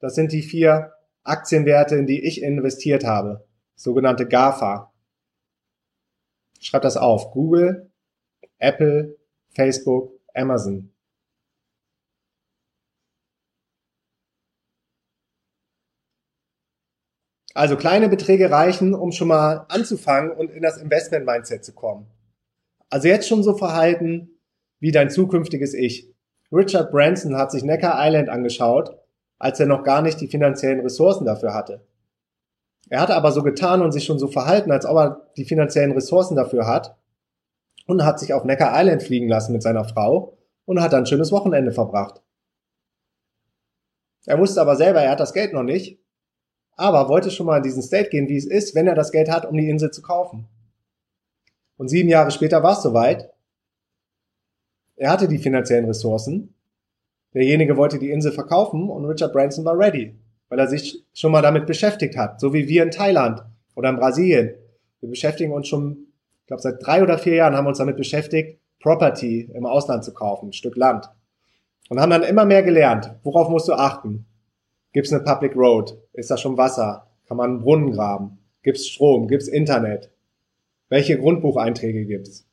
Das 0.00 0.14
sind 0.14 0.32
die 0.32 0.42
vier 0.42 0.92
Aktienwerte, 1.24 1.96
in 1.96 2.06
die 2.06 2.24
ich 2.24 2.42
investiert 2.42 3.04
habe. 3.04 3.46
Sogenannte 3.74 4.28
GAFA. 4.28 4.92
Schreib 6.60 6.82
das 6.82 6.96
auf. 6.96 7.32
Google, 7.32 7.90
Apple, 8.58 9.16
Facebook, 9.50 10.12
Amazon. 10.34 10.92
Also 17.54 17.76
kleine 17.76 18.08
Beträge 18.08 18.50
reichen, 18.50 18.94
um 18.94 19.12
schon 19.12 19.28
mal 19.28 19.66
anzufangen 19.68 20.32
und 20.32 20.50
in 20.50 20.62
das 20.62 20.78
Investment-Mindset 20.78 21.64
zu 21.64 21.74
kommen. 21.74 22.06
Also 22.88 23.08
jetzt 23.08 23.28
schon 23.28 23.42
so 23.42 23.56
verhalten 23.56 24.38
wie 24.80 24.90
dein 24.90 25.10
zukünftiges 25.10 25.74
Ich. 25.74 26.11
Richard 26.52 26.90
Branson 26.90 27.36
hat 27.36 27.50
sich 27.50 27.64
Necker 27.64 27.94
Island 27.96 28.28
angeschaut, 28.28 28.96
als 29.38 29.58
er 29.58 29.66
noch 29.66 29.84
gar 29.84 30.02
nicht 30.02 30.20
die 30.20 30.28
finanziellen 30.28 30.80
Ressourcen 30.80 31.24
dafür 31.24 31.54
hatte. 31.54 31.86
Er 32.90 33.00
hatte 33.00 33.16
aber 33.16 33.32
so 33.32 33.42
getan 33.42 33.80
und 33.80 33.92
sich 33.92 34.04
schon 34.04 34.18
so 34.18 34.28
verhalten, 34.28 34.70
als 34.70 34.84
ob 34.84 34.96
er 34.96 35.26
die 35.36 35.46
finanziellen 35.46 35.92
Ressourcen 35.92 36.36
dafür 36.36 36.66
hat 36.66 36.96
und 37.86 38.04
hat 38.04 38.20
sich 38.20 38.34
auf 38.34 38.44
Necker 38.44 38.70
Island 38.74 39.02
fliegen 39.02 39.28
lassen 39.28 39.52
mit 39.52 39.62
seiner 39.62 39.84
Frau 39.84 40.36
und 40.66 40.80
hat 40.80 40.92
ein 40.92 41.06
schönes 41.06 41.32
Wochenende 41.32 41.72
verbracht. 41.72 42.22
Er 44.26 44.38
wusste 44.38 44.60
aber 44.60 44.76
selber, 44.76 45.00
er 45.02 45.12
hat 45.12 45.20
das 45.20 45.32
Geld 45.32 45.52
noch 45.52 45.62
nicht, 45.62 45.98
aber 46.76 47.08
wollte 47.08 47.30
schon 47.30 47.46
mal 47.46 47.56
in 47.56 47.62
diesen 47.62 47.82
State 47.82 48.10
gehen, 48.10 48.28
wie 48.28 48.36
es 48.36 48.46
ist, 48.46 48.74
wenn 48.74 48.86
er 48.86 48.94
das 48.94 49.10
Geld 49.10 49.30
hat, 49.30 49.46
um 49.46 49.56
die 49.56 49.68
Insel 49.68 49.90
zu 49.90 50.02
kaufen. 50.02 50.46
Und 51.76 51.88
sieben 51.88 52.08
Jahre 52.08 52.30
später 52.30 52.62
war 52.62 52.74
es 52.74 52.82
soweit 52.82 53.31
er 54.96 55.10
hatte 55.10 55.28
die 55.28 55.38
finanziellen 55.38 55.86
Ressourcen. 55.86 56.54
Derjenige 57.34 57.76
wollte 57.76 57.98
die 57.98 58.10
Insel 58.10 58.32
verkaufen 58.32 58.88
und 58.90 59.04
Richard 59.04 59.32
Branson 59.32 59.64
war 59.64 59.78
ready, 59.78 60.14
weil 60.48 60.58
er 60.58 60.68
sich 60.68 61.04
schon 61.14 61.32
mal 61.32 61.42
damit 61.42 61.66
beschäftigt 61.66 62.16
hat, 62.16 62.40
so 62.40 62.52
wie 62.52 62.68
wir 62.68 62.82
in 62.82 62.90
Thailand 62.90 63.42
oder 63.74 63.90
in 63.90 63.96
Brasilien. 63.96 64.54
Wir 65.00 65.08
beschäftigen 65.08 65.52
uns 65.52 65.68
schon, 65.68 66.08
ich 66.42 66.46
glaube, 66.46 66.62
seit 66.62 66.84
drei 66.84 67.02
oder 67.02 67.18
vier 67.18 67.36
Jahren 67.36 67.56
haben 67.56 67.64
wir 67.64 67.70
uns 67.70 67.78
damit 67.78 67.96
beschäftigt, 67.96 68.60
Property 68.80 69.50
im 69.54 69.64
Ausland 69.64 70.04
zu 70.04 70.12
kaufen, 70.12 70.50
ein 70.50 70.52
Stück 70.52 70.76
Land. 70.76 71.08
Und 71.88 72.00
haben 72.00 72.10
dann 72.10 72.22
immer 72.22 72.44
mehr 72.44 72.62
gelernt, 72.62 73.14
worauf 73.22 73.48
musst 73.48 73.68
du 73.68 73.72
achten? 73.72 74.26
Gibt 74.92 75.06
es 75.06 75.12
eine 75.12 75.22
Public 75.22 75.56
Road? 75.56 75.96
Ist 76.12 76.30
da 76.30 76.36
schon 76.36 76.56
Wasser? 76.56 77.08
Kann 77.26 77.36
man 77.36 77.50
einen 77.50 77.60
Brunnen 77.60 77.92
graben? 77.92 78.38
Gibt 78.62 78.78
es 78.78 78.88
Strom? 78.88 79.26
Gibt 79.28 79.42
es 79.42 79.48
Internet? 79.48 80.10
Welche 80.88 81.18
Grundbucheinträge 81.18 82.04
gibt 82.04 82.28
es? 82.28 82.46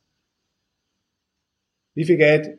Wie 1.99 2.05
viel 2.05 2.15
Geld 2.15 2.57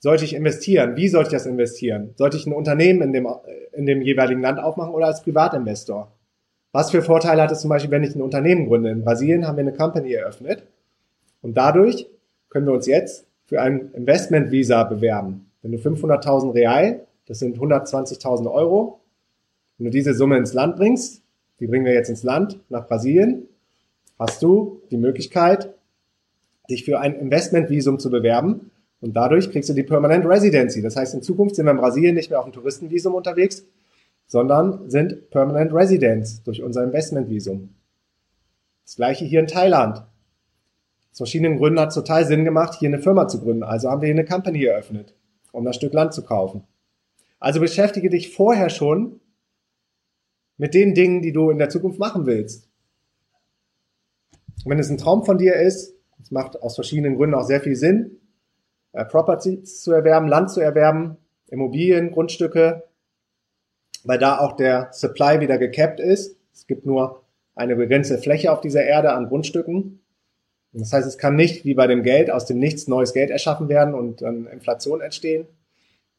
sollte 0.00 0.24
ich 0.24 0.34
investieren? 0.34 0.96
Wie 0.96 1.06
sollte 1.06 1.28
ich 1.28 1.34
das 1.34 1.46
investieren? 1.46 2.14
Sollte 2.16 2.36
ich 2.36 2.48
ein 2.48 2.52
Unternehmen 2.52 3.00
in 3.00 3.12
dem, 3.12 3.28
in 3.70 3.86
dem 3.86 4.02
jeweiligen 4.02 4.40
Land 4.40 4.58
aufmachen 4.58 4.92
oder 4.92 5.06
als 5.06 5.22
Privatinvestor? 5.22 6.10
Was 6.72 6.90
für 6.90 7.00
Vorteile 7.00 7.42
hat 7.42 7.52
es 7.52 7.60
zum 7.60 7.70
Beispiel, 7.70 7.92
wenn 7.92 8.02
ich 8.02 8.16
ein 8.16 8.22
Unternehmen 8.22 8.66
gründe? 8.66 8.90
In 8.90 9.04
Brasilien 9.04 9.46
haben 9.46 9.56
wir 9.56 9.62
eine 9.62 9.72
Company 9.72 10.14
eröffnet 10.14 10.64
und 11.42 11.56
dadurch 11.56 12.08
können 12.48 12.66
wir 12.66 12.72
uns 12.72 12.86
jetzt 12.86 13.24
für 13.44 13.62
ein 13.62 13.92
Investment-Visa 13.92 14.82
bewerben. 14.82 15.48
Wenn 15.62 15.70
du 15.70 15.78
500.000 15.78 16.52
Real, 16.52 17.06
das 17.26 17.38
sind 17.38 17.56
120.000 17.56 18.52
Euro, 18.52 18.98
wenn 19.78 19.84
du 19.84 19.90
diese 19.92 20.12
Summe 20.12 20.38
ins 20.38 20.54
Land 20.54 20.74
bringst, 20.74 21.22
die 21.60 21.68
bringen 21.68 21.84
wir 21.84 21.94
jetzt 21.94 22.10
ins 22.10 22.24
Land, 22.24 22.58
nach 22.68 22.88
Brasilien, 22.88 23.46
hast 24.18 24.42
du 24.42 24.82
die 24.90 24.96
Möglichkeit, 24.96 25.72
dich 26.70 26.84
für 26.84 27.00
ein 27.00 27.14
Investmentvisum 27.14 27.98
zu 27.98 28.10
bewerben. 28.10 28.70
Und 29.00 29.14
dadurch 29.14 29.50
kriegst 29.50 29.68
du 29.68 29.74
die 29.74 29.82
Permanent 29.82 30.26
Residency. 30.26 30.82
Das 30.82 30.96
heißt, 30.96 31.14
in 31.14 31.22
Zukunft 31.22 31.56
sind 31.56 31.66
wir 31.66 31.72
in 31.72 31.78
Brasilien 31.78 32.14
nicht 32.14 32.30
mehr 32.30 32.38
auf 32.38 32.44
dem 32.44 32.52
Touristenvisum 32.52 33.14
unterwegs, 33.14 33.64
sondern 34.26 34.88
sind 34.90 35.30
Permanent 35.30 35.72
Residents 35.72 36.42
durch 36.42 36.62
unser 36.62 36.84
Investmentvisum. 36.84 37.74
Das 38.84 38.96
gleiche 38.96 39.24
hier 39.24 39.40
in 39.40 39.46
Thailand. 39.46 40.04
Aus 41.10 41.16
verschiedenen 41.16 41.58
Gründen 41.58 41.80
hat 41.80 41.88
es 41.88 41.94
total 41.94 42.26
Sinn 42.26 42.44
gemacht, 42.44 42.78
hier 42.78 42.88
eine 42.88 43.00
Firma 43.00 43.26
zu 43.26 43.40
gründen. 43.40 43.62
Also 43.62 43.90
haben 43.90 44.00
wir 44.00 44.06
hier 44.06 44.14
eine 44.14 44.24
Company 44.24 44.64
eröffnet, 44.64 45.14
um 45.52 45.64
das 45.64 45.76
Stück 45.76 45.92
Land 45.92 46.14
zu 46.14 46.22
kaufen. 46.22 46.64
Also 47.38 47.58
beschäftige 47.58 48.10
dich 48.10 48.34
vorher 48.34 48.68
schon 48.68 49.20
mit 50.58 50.74
den 50.74 50.94
Dingen, 50.94 51.22
die 51.22 51.32
du 51.32 51.50
in 51.50 51.58
der 51.58 51.70
Zukunft 51.70 51.98
machen 51.98 52.26
willst. 52.26 52.68
Und 54.64 54.70
wenn 54.70 54.78
es 54.78 54.90
ein 54.90 54.98
Traum 54.98 55.24
von 55.24 55.38
dir 55.38 55.54
ist, 55.54 55.94
es 56.22 56.30
macht 56.30 56.62
aus 56.62 56.74
verschiedenen 56.74 57.16
Gründen 57.16 57.34
auch 57.34 57.44
sehr 57.44 57.60
viel 57.60 57.76
Sinn, 57.76 58.18
äh, 58.92 59.04
Properties 59.04 59.82
zu 59.82 59.92
erwerben, 59.92 60.28
Land 60.28 60.50
zu 60.50 60.60
erwerben, 60.60 61.16
Immobilien, 61.48 62.10
Grundstücke, 62.10 62.84
weil 64.04 64.18
da 64.18 64.38
auch 64.38 64.56
der 64.56 64.88
Supply 64.92 65.40
wieder 65.40 65.58
gecapped 65.58 66.00
ist. 66.00 66.36
Es 66.52 66.66
gibt 66.66 66.86
nur 66.86 67.22
eine 67.54 67.76
begrenzte 67.76 68.18
Fläche 68.18 68.52
auf 68.52 68.60
dieser 68.60 68.84
Erde 68.84 69.12
an 69.12 69.28
Grundstücken. 69.28 70.00
Das 70.72 70.92
heißt, 70.92 71.06
es 71.06 71.18
kann 71.18 71.34
nicht 71.34 71.64
wie 71.64 71.74
bei 71.74 71.86
dem 71.86 72.02
Geld 72.02 72.30
aus 72.30 72.46
dem 72.46 72.58
Nichts 72.58 72.86
neues 72.86 73.12
Geld 73.12 73.30
erschaffen 73.30 73.68
werden 73.68 73.94
und 73.94 74.22
dann 74.22 74.46
Inflation 74.46 75.00
entstehen, 75.00 75.46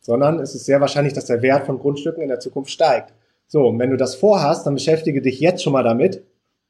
sondern 0.02 0.40
es 0.40 0.56
ist 0.56 0.66
sehr 0.66 0.82
wahrscheinlich, 0.82 1.14
dass 1.14 1.26
der 1.26 1.42
Wert 1.42 1.66
von 1.66 1.80
Grundstücken 1.80 2.22
in 2.22 2.28
der 2.28 2.42
Zukunft 2.42 2.70
steigt. 2.70 3.14
So, 3.48 3.68
und 3.68 3.80
wenn 3.80 3.92
du 3.92 3.98
das 3.98 4.16
vorhast, 4.16 4.66
dann 4.66 4.74
beschäftige 4.74 5.22
dich 5.22 5.40
jetzt 5.40 5.64
schon 5.64 5.74
mal 5.74 5.84
damit, 5.84 6.24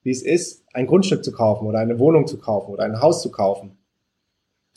wie 0.03 0.11
es 0.11 0.23
ist, 0.23 0.65
ein 0.73 0.87
Grundstück 0.87 1.23
zu 1.23 1.31
kaufen 1.31 1.67
oder 1.67 1.79
eine 1.79 1.99
Wohnung 1.99 2.27
zu 2.27 2.37
kaufen 2.37 2.71
oder 2.71 2.83
ein 2.83 3.01
Haus 3.01 3.21
zu 3.21 3.31
kaufen. 3.31 3.77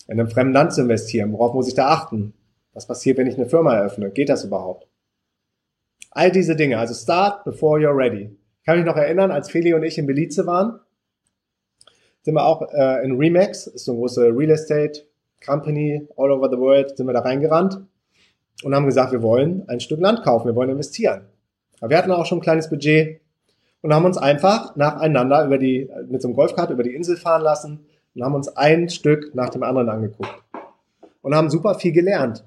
In 0.07 0.21
einem 0.21 0.29
fremden 0.29 0.53
Land 0.53 0.75
zu 0.75 0.83
investieren. 0.83 1.33
Worauf 1.33 1.55
muss 1.55 1.69
ich 1.69 1.75
da 1.75 1.89
achten? 1.89 2.35
Was 2.75 2.87
passiert, 2.87 3.17
wenn 3.17 3.27
ich 3.27 3.37
eine 3.37 3.47
Firma 3.47 3.75
eröffne? 3.75 4.11
Geht 4.11 4.29
das 4.29 4.45
überhaupt? 4.45 4.87
All 6.11 6.31
diese 6.31 6.57
Dinge. 6.57 6.79
Also 6.79 6.95
start 6.95 7.45
before 7.45 7.81
you're 7.81 7.97
ready. 7.97 8.37
Ich 8.61 8.67
kann 8.67 8.77
mich 8.77 8.87
noch 8.87 8.97
erinnern, 8.97 9.31
als 9.31 9.51
Feli 9.51 9.75
und 9.75 9.83
ich 9.83 9.99
in 9.99 10.07
Belize 10.07 10.47
waren, 10.47 10.81
sind 12.23 12.35
wir 12.35 12.47
auch 12.47 12.63
äh, 12.73 13.05
in 13.05 13.17
Remax, 13.17 13.67
ist 13.67 13.85
so 13.85 13.93
eine 13.93 14.01
große 14.01 14.29
Real 14.35 14.51
Estate 14.51 15.03
Company 15.45 16.07
all 16.17 16.31
over 16.31 16.49
the 16.51 16.57
world, 16.57 16.97
sind 16.97 17.07
wir 17.07 17.13
da 17.13 17.21
reingerannt 17.21 17.81
und 18.63 18.75
haben 18.75 18.87
gesagt, 18.87 19.13
wir 19.13 19.23
wollen 19.23 19.69
ein 19.69 19.81
Stück 19.81 20.01
Land 20.01 20.23
kaufen, 20.23 20.47
wir 20.47 20.55
wollen 20.55 20.71
investieren. 20.71 21.27
Aber 21.81 21.91
wir 21.91 21.99
hatten 21.99 22.11
auch 22.11 22.25
schon 22.25 22.39
ein 22.39 22.43
kleines 22.43 22.71
Budget 22.71 23.21
und 23.85 23.93
haben 23.93 24.07
uns 24.07 24.17
einfach 24.17 24.75
nacheinander 24.77 25.45
über 25.45 25.59
die, 25.59 25.91
mit 26.09 26.23
so 26.23 26.29
einem 26.29 26.35
Golfkart 26.35 26.71
über 26.71 26.83
die 26.83 26.95
Insel 26.95 27.19
fahren 27.19 27.43
lassen 27.43 27.85
und 28.15 28.25
haben 28.25 28.35
uns 28.35 28.49
ein 28.49 28.89
Stück 28.89 29.35
nach 29.35 29.51
dem 29.51 29.63
anderen 29.63 29.91
angeguckt 29.91 30.43
und 31.21 31.35
haben 31.35 31.51
super 31.51 31.75
viel 31.75 31.93
gelernt 31.93 32.47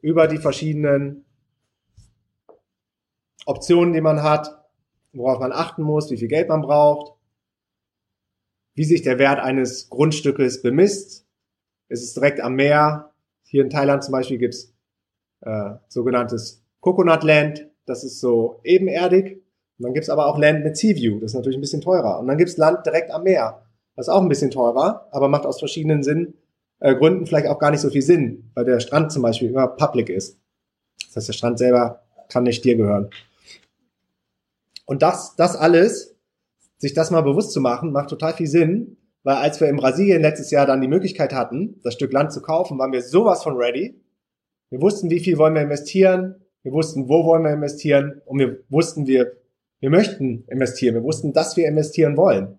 über 0.00 0.28
die 0.28 0.38
verschiedenen 0.38 1.26
Optionen, 3.44 3.92
die 3.92 4.00
man 4.00 4.22
hat, 4.22 4.64
worauf 5.12 5.40
man 5.40 5.52
achten 5.52 5.82
muss, 5.82 6.10
wie 6.10 6.16
viel 6.16 6.28
Geld 6.28 6.48
man 6.48 6.62
braucht, 6.62 7.12
wie 8.72 8.84
sich 8.84 9.02
der 9.02 9.18
Wert 9.18 9.40
eines 9.40 9.90
Grundstückes 9.90 10.62
bemisst. 10.62 11.26
Es 11.88 12.02
ist 12.02 12.16
direkt 12.16 12.40
am 12.40 12.54
Meer. 12.54 13.12
Hier 13.42 13.62
in 13.62 13.68
Thailand 13.68 14.04
zum 14.04 14.12
Beispiel 14.12 14.38
gibt's 14.38 14.72
äh, 15.42 15.72
sogenanntes 15.88 16.64
Coconut 16.80 17.24
Land. 17.24 17.68
Das 17.86 18.04
ist 18.04 18.20
so 18.20 18.60
ebenerdig. 18.64 19.42
Und 19.78 19.84
dann 19.84 19.94
gibt's 19.94 20.10
aber 20.10 20.26
auch 20.26 20.38
Land 20.38 20.64
mit 20.64 20.76
Sea 20.76 20.94
View. 20.94 21.20
Das 21.20 21.32
ist 21.32 21.34
natürlich 21.34 21.58
ein 21.58 21.60
bisschen 21.60 21.80
teurer. 21.80 22.18
Und 22.20 22.28
dann 22.28 22.38
gibt's 22.38 22.56
Land 22.56 22.86
direkt 22.86 23.10
am 23.10 23.24
Meer. 23.24 23.62
Das 23.96 24.08
ist 24.08 24.12
auch 24.12 24.22
ein 24.22 24.28
bisschen 24.28 24.50
teurer, 24.50 25.08
aber 25.12 25.28
macht 25.28 25.46
aus 25.46 25.58
verschiedenen 25.58 26.02
Sinn, 26.02 26.34
äh, 26.80 26.94
Gründen 26.94 27.26
vielleicht 27.26 27.46
auch 27.46 27.58
gar 27.58 27.70
nicht 27.70 27.80
so 27.80 27.90
viel 27.90 28.02
Sinn, 28.02 28.50
weil 28.54 28.64
der 28.64 28.80
Strand 28.80 29.12
zum 29.12 29.22
Beispiel 29.22 29.48
immer 29.48 29.68
public 29.68 30.08
ist. 30.08 30.38
Das 31.06 31.16
heißt, 31.16 31.28
der 31.28 31.32
Strand 31.34 31.58
selber 31.58 32.02
kann 32.28 32.42
nicht 32.44 32.64
dir 32.64 32.76
gehören. 32.76 33.10
Und 34.86 35.02
das, 35.02 35.36
das 35.36 35.56
alles 35.56 36.16
sich 36.78 36.92
das 36.92 37.10
mal 37.10 37.22
bewusst 37.22 37.52
zu 37.52 37.60
machen, 37.60 37.92
macht 37.92 38.10
total 38.10 38.34
viel 38.34 38.46
Sinn, 38.46 38.98
weil 39.22 39.36
als 39.36 39.60
wir 39.60 39.68
in 39.68 39.76
Brasilien 39.76 40.20
letztes 40.20 40.50
Jahr 40.50 40.66
dann 40.66 40.82
die 40.82 40.88
Möglichkeit 40.88 41.32
hatten, 41.32 41.80
das 41.82 41.94
Stück 41.94 42.12
Land 42.12 42.32
zu 42.32 42.42
kaufen, 42.42 42.78
waren 42.78 42.92
wir 42.92 43.00
sowas 43.00 43.42
von 43.42 43.56
ready. 43.56 43.98
Wir 44.68 44.82
wussten, 44.82 45.08
wie 45.08 45.20
viel 45.20 45.38
wollen 45.38 45.54
wir 45.54 45.62
investieren, 45.62 46.43
wir 46.64 46.72
wussten, 46.72 47.08
wo 47.08 47.24
wollen 47.24 47.44
wir 47.44 47.52
investieren 47.52 48.20
und 48.24 48.40
wir 48.40 48.58
wussten, 48.68 49.06
wir, 49.06 49.36
wir 49.78 49.90
möchten 49.90 50.44
investieren, 50.48 50.94
wir 50.94 51.04
wussten, 51.04 51.32
dass 51.32 51.56
wir 51.56 51.68
investieren 51.68 52.16
wollen. 52.16 52.58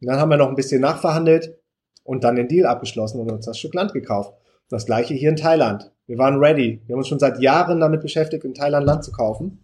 Und 0.00 0.08
dann 0.08 0.20
haben 0.20 0.28
wir 0.28 0.36
noch 0.36 0.48
ein 0.48 0.54
bisschen 0.54 0.82
nachverhandelt 0.82 1.58
und 2.04 2.22
dann 2.24 2.36
den 2.36 2.48
Deal 2.48 2.66
abgeschlossen 2.66 3.20
und 3.20 3.32
uns 3.32 3.46
das 3.46 3.58
Stück 3.58 3.72
Land 3.72 3.94
gekauft. 3.94 4.34
Das 4.68 4.84
gleiche 4.84 5.14
hier 5.14 5.30
in 5.30 5.36
Thailand. 5.36 5.90
Wir 6.06 6.18
waren 6.18 6.38
ready. 6.38 6.82
Wir 6.84 6.92
haben 6.92 6.98
uns 6.98 7.08
schon 7.08 7.18
seit 7.18 7.40
Jahren 7.40 7.80
damit 7.80 8.02
beschäftigt, 8.02 8.44
in 8.44 8.52
Thailand 8.52 8.84
Land 8.84 9.04
zu 9.04 9.12
kaufen. 9.12 9.60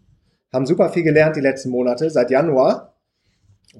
Haben 0.52 0.64
super 0.64 0.88
viel 0.88 1.02
gelernt 1.02 1.36
die 1.36 1.40
letzten 1.40 1.70
Monate. 1.70 2.08
Seit 2.08 2.30
Januar 2.30 2.92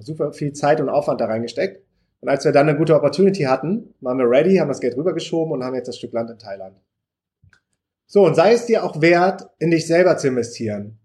super 0.01 0.33
viel 0.33 0.53
Zeit 0.53 0.81
und 0.81 0.89
Aufwand 0.89 1.21
da 1.21 1.27
reingesteckt. 1.27 1.83
Und 2.21 2.29
als 2.29 2.45
wir 2.45 2.53
dann 2.53 2.69
eine 2.69 2.79
gute 2.79 2.95
Opportunity 2.95 3.43
hatten, 3.43 3.95
waren 4.01 4.19
wir 4.19 4.29
ready, 4.29 4.57
haben 4.57 4.69
das 4.69 4.81
Geld 4.81 4.97
rübergeschoben 4.97 5.53
und 5.53 5.65
haben 5.65 5.75
jetzt 5.75 5.89
das 5.89 5.99
Stück 5.99 6.13
Land 6.13 6.31
in 6.31 6.39
Thailand. 6.39 6.77
So, 8.13 8.27
und 8.27 8.35
sei 8.35 8.53
es 8.53 8.67
dir 8.67 8.85
auch 8.85 9.01
wert, 9.01 9.49
in 9.59 9.71
dich 9.71 9.87
selber 9.87 10.19
zu 10.19 10.29
investieren. 10.29 10.99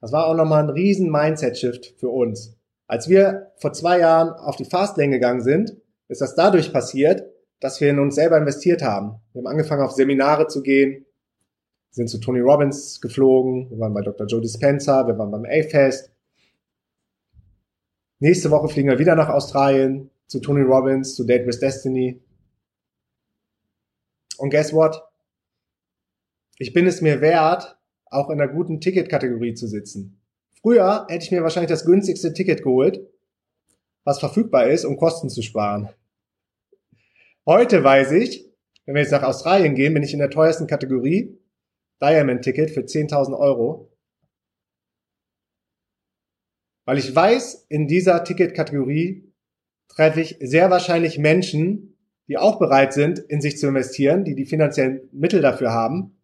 Das 0.00 0.12
war 0.12 0.26
auch 0.26 0.36
nochmal 0.36 0.62
ein 0.62 0.70
riesen 0.70 1.10
Mindset-Shift 1.10 1.98
für 1.98 2.10
uns. 2.10 2.56
Als 2.86 3.08
wir 3.08 3.50
vor 3.56 3.72
zwei 3.72 3.98
Jahren 3.98 4.28
auf 4.28 4.54
die 4.54 4.64
Fastlane 4.64 5.10
gegangen 5.10 5.40
sind, 5.40 5.76
ist 6.06 6.20
das 6.20 6.36
dadurch 6.36 6.72
passiert, 6.72 7.24
dass 7.58 7.80
wir 7.80 7.90
in 7.90 7.98
uns 7.98 8.14
selber 8.14 8.38
investiert 8.38 8.82
haben. 8.82 9.20
Wir 9.32 9.40
haben 9.40 9.48
angefangen, 9.48 9.82
auf 9.82 9.90
Seminare 9.90 10.46
zu 10.46 10.62
gehen, 10.62 11.06
sind 11.90 12.08
zu 12.08 12.18
Tony 12.18 12.38
Robbins 12.38 13.00
geflogen, 13.00 13.68
wir 13.70 13.80
waren 13.80 13.92
bei 13.92 14.02
Dr. 14.02 14.28
Joe 14.28 14.40
Dispenza, 14.40 15.08
wir 15.08 15.18
waren 15.18 15.32
beim 15.32 15.44
A-Fest, 15.44 16.12
Nächste 18.20 18.52
Woche 18.52 18.68
fliegen 18.68 18.88
wir 18.88 19.00
wieder 19.00 19.16
nach 19.16 19.30
Australien 19.30 20.08
zu 20.28 20.38
Tony 20.38 20.62
Robbins, 20.62 21.16
zu 21.16 21.24
Date 21.24 21.44
with 21.44 21.58
Destiny. 21.58 22.22
Und 24.38 24.50
guess 24.50 24.72
what? 24.72 25.02
Ich 26.62 26.72
bin 26.72 26.86
es 26.86 27.00
mir 27.00 27.20
wert, 27.20 27.76
auch 28.06 28.30
in 28.30 28.40
einer 28.40 28.52
guten 28.52 28.80
Ticketkategorie 28.80 29.54
zu 29.54 29.66
sitzen. 29.66 30.22
Früher 30.60 31.08
hätte 31.08 31.24
ich 31.24 31.32
mir 31.32 31.42
wahrscheinlich 31.42 31.72
das 31.72 31.84
günstigste 31.84 32.34
Ticket 32.34 32.62
geholt, 32.62 33.00
was 34.04 34.20
verfügbar 34.20 34.68
ist, 34.68 34.84
um 34.84 34.96
Kosten 34.96 35.28
zu 35.28 35.42
sparen. 35.42 35.88
Heute 37.46 37.82
weiß 37.82 38.12
ich, 38.12 38.48
wenn 38.84 38.94
wir 38.94 39.02
jetzt 39.02 39.10
nach 39.10 39.24
Australien 39.24 39.74
gehen, 39.74 39.92
bin 39.92 40.04
ich 40.04 40.12
in 40.12 40.20
der 40.20 40.30
teuersten 40.30 40.68
Kategorie, 40.68 41.36
Diamond 42.00 42.42
Ticket 42.42 42.70
für 42.70 42.82
10.000 42.82 43.36
Euro. 43.36 43.90
Weil 46.84 46.98
ich 46.98 47.12
weiß, 47.12 47.66
in 47.70 47.88
dieser 47.88 48.22
Ticketkategorie 48.22 49.34
treffe 49.88 50.20
ich 50.20 50.36
sehr 50.40 50.70
wahrscheinlich 50.70 51.18
Menschen, 51.18 51.98
die 52.28 52.38
auch 52.38 52.60
bereit 52.60 52.92
sind, 52.92 53.18
in 53.18 53.40
sich 53.40 53.58
zu 53.58 53.66
investieren, 53.66 54.22
die 54.22 54.36
die 54.36 54.46
finanziellen 54.46 55.08
Mittel 55.10 55.42
dafür 55.42 55.72
haben. 55.72 56.21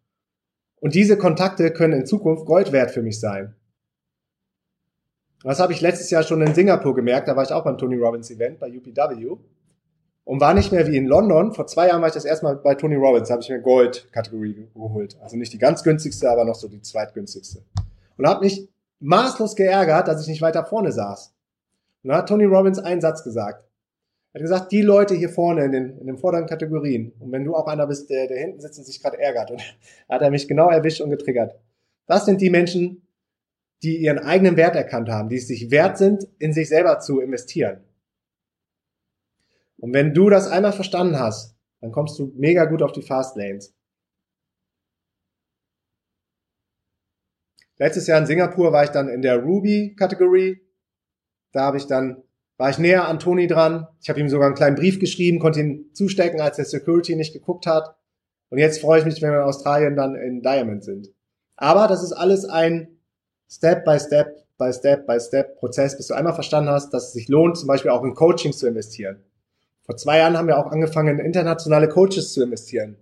Und 0.79 0.95
diese 0.95 1.17
Kontakte 1.17 1.71
können 1.71 2.01
in 2.01 2.05
Zukunft 2.05 2.45
Gold 2.45 2.71
wert 2.71 2.91
für 2.91 3.01
mich 3.01 3.19
sein. 3.19 3.55
Das 5.43 5.59
habe 5.59 5.73
ich 5.73 5.81
letztes 5.81 6.09
Jahr 6.09 6.23
schon 6.23 6.41
in 6.41 6.53
Singapur 6.53 6.95
gemerkt. 6.95 7.27
Da 7.27 7.35
war 7.35 7.43
ich 7.43 7.51
auch 7.51 7.63
beim 7.63 7.77
Tony 7.77 7.95
Robbins 7.95 8.29
Event 8.29 8.59
bei 8.59 8.67
UPW 8.67 9.37
und 10.25 10.41
war 10.41 10.53
nicht 10.53 10.71
mehr 10.71 10.85
wie 10.87 10.97
in 10.97 11.05
London. 11.05 11.53
Vor 11.53 11.65
zwei 11.65 11.87
Jahren 11.87 12.01
war 12.01 12.09
ich 12.09 12.13
das 12.13 12.25
erste 12.25 12.45
Mal 12.45 12.57
bei 12.57 12.75
Tony 12.75 12.95
Robbins. 12.95 13.29
Da 13.29 13.33
habe 13.33 13.43
ich 13.43 13.49
mir 13.49 13.61
Gold-Kategorie 13.61 14.67
geholt. 14.73 15.17
Also 15.21 15.37
nicht 15.37 15.53
die 15.53 15.57
ganz 15.57 15.83
günstigste, 15.83 16.29
aber 16.29 16.43
noch 16.45 16.55
so 16.55 16.67
die 16.67 16.81
zweitgünstigste. 16.81 17.63
Und 18.17 18.27
habe 18.27 18.43
mich 18.43 18.69
maßlos 18.99 19.55
geärgert, 19.55 20.07
dass 20.07 20.21
ich 20.21 20.27
nicht 20.27 20.41
weiter 20.41 20.65
vorne 20.65 20.91
saß. 20.91 21.33
Und 22.03 22.09
dann 22.09 22.17
hat 22.17 22.29
Tony 22.29 22.45
Robbins 22.45 22.79
einen 22.79 23.01
Satz 23.01 23.23
gesagt. 23.23 23.68
Er 24.31 24.39
hat 24.39 24.41
gesagt, 24.41 24.71
die 24.71 24.81
Leute 24.81 25.15
hier 25.15 25.29
vorne 25.29 25.65
in 25.65 25.71
den, 25.71 25.97
in 25.97 26.07
den 26.07 26.17
vorderen 26.17 26.45
Kategorien, 26.45 27.13
und 27.19 27.31
wenn 27.31 27.45
du 27.45 27.55
auch 27.55 27.67
einer 27.67 27.87
bist, 27.87 28.09
der, 28.09 28.27
der 28.27 28.37
hinten 28.37 28.59
sitzt 28.59 28.77
und 28.77 28.85
sich 28.85 29.01
gerade 29.01 29.19
ärgert, 29.19 29.51
und 29.51 29.61
hat 30.09 30.21
er 30.21 30.29
mich 30.29 30.47
genau 30.47 30.69
erwischt 30.69 31.01
und 31.01 31.09
getriggert. 31.09 31.59
Das 32.05 32.25
sind 32.25 32.41
die 32.41 32.49
Menschen, 32.49 33.07
die 33.81 33.97
ihren 33.97 34.19
eigenen 34.19 34.57
Wert 34.57 34.75
erkannt 34.75 35.09
haben, 35.09 35.29
die 35.29 35.37
es 35.37 35.47
sich 35.47 35.71
wert 35.71 35.97
sind, 35.97 36.27
in 36.37 36.53
sich 36.53 36.69
selber 36.69 36.99
zu 36.99 37.21
investieren. 37.21 37.83
Und 39.77 39.93
wenn 39.93 40.13
du 40.13 40.29
das 40.29 40.47
einmal 40.47 40.73
verstanden 40.73 41.17
hast, 41.17 41.55
dann 41.81 41.91
kommst 41.91 42.19
du 42.19 42.33
mega 42.35 42.65
gut 42.65 42.81
auf 42.81 42.91
die 42.91 43.01
Fast 43.01 43.37
Lanes. 43.37 43.73
Letztes 47.77 48.07
Jahr 48.07 48.19
in 48.19 48.25
Singapur 48.25 48.73
war 48.73 48.83
ich 48.83 48.89
dann 48.89 49.07
in 49.07 49.21
der 49.21 49.37
Ruby-Kategorie. 49.37 50.61
Da 51.53 51.61
habe 51.61 51.77
ich 51.77 51.87
dann, 51.87 52.21
war 52.59 52.69
ich 52.69 52.77
näher 52.77 53.07
an 53.07 53.19
Toni 53.19 53.47
dran. 53.47 53.87
Ich 54.01 54.09
habe 54.09 54.19
ihm 54.19 54.27
sogar 54.27 54.47
einen 54.47 54.55
kleinen 54.55 54.75
Brief 54.75 54.99
geschrieben, 54.99 55.39
konnte 55.39 55.61
ihn 55.61 55.91
zustecken, 55.93 56.41
als 56.41 56.57
der 56.57 56.65
Security 56.65 57.15
nicht 57.15 57.31
geguckt 57.31 57.65
hat. 57.65 57.95
Und 58.49 58.57
jetzt 58.57 58.81
freue 58.81 58.99
ich 58.99 59.05
mich, 59.05 59.21
wenn 59.21 59.31
wir 59.31 59.39
in 59.39 59.45
Australien 59.45 59.95
dann 59.95 60.15
in 60.15 60.41
Diamond 60.41 60.83
sind. 60.83 61.09
Aber 61.55 61.87
das 61.87 62.03
ist 62.03 62.11
alles 62.11 62.43
ein 62.43 62.99
Step 63.49 63.85
by 63.85 63.97
Step 63.97 64.45
by 64.57 64.73
Step 64.73 65.07
by 65.07 65.17
Step 65.21 65.57
Prozess, 65.57 65.95
bis 65.95 66.07
du 66.07 66.15
einmal 66.15 66.33
verstanden 66.33 66.69
hast, 66.69 66.93
dass 66.93 67.07
es 67.07 67.13
sich 67.13 67.29
lohnt, 67.29 67.57
zum 67.57 67.67
Beispiel 67.67 67.91
auch 67.91 68.03
in 68.03 68.13
Coachings 68.13 68.57
zu 68.57 68.67
investieren. 68.67 69.23
Vor 69.83 69.95
zwei 69.95 70.17
Jahren 70.17 70.37
haben 70.37 70.47
wir 70.47 70.57
auch 70.57 70.69
angefangen, 70.69 71.17
in 71.17 71.25
internationale 71.25 71.87
Coaches 71.87 72.33
zu 72.33 72.43
investieren. 72.43 72.97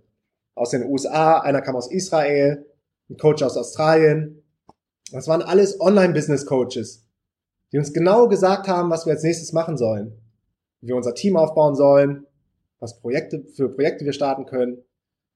Aus 0.54 0.70
den 0.70 0.84
USA, 0.84 1.38
einer 1.40 1.62
kam 1.62 1.74
aus 1.74 1.90
Israel, 1.90 2.64
ein 3.10 3.16
Coach 3.16 3.42
aus 3.42 3.56
Australien, 3.56 4.44
das 5.10 5.26
waren 5.26 5.42
alles 5.42 5.80
Online-Business-Coaches, 5.80 7.07
die 7.72 7.78
uns 7.78 7.92
genau 7.92 8.28
gesagt 8.28 8.68
haben, 8.68 8.90
was 8.90 9.06
wir 9.06 9.12
als 9.12 9.22
nächstes 9.22 9.52
machen 9.52 9.76
sollen, 9.76 10.12
wie 10.80 10.88
wir 10.88 10.96
unser 10.96 11.14
Team 11.14 11.36
aufbauen 11.36 11.74
sollen, 11.74 12.26
was 12.80 13.00
Projekte 13.00 13.44
für 13.54 13.68
Projekte 13.68 14.04
wir 14.04 14.12
starten 14.12 14.46
können. 14.46 14.78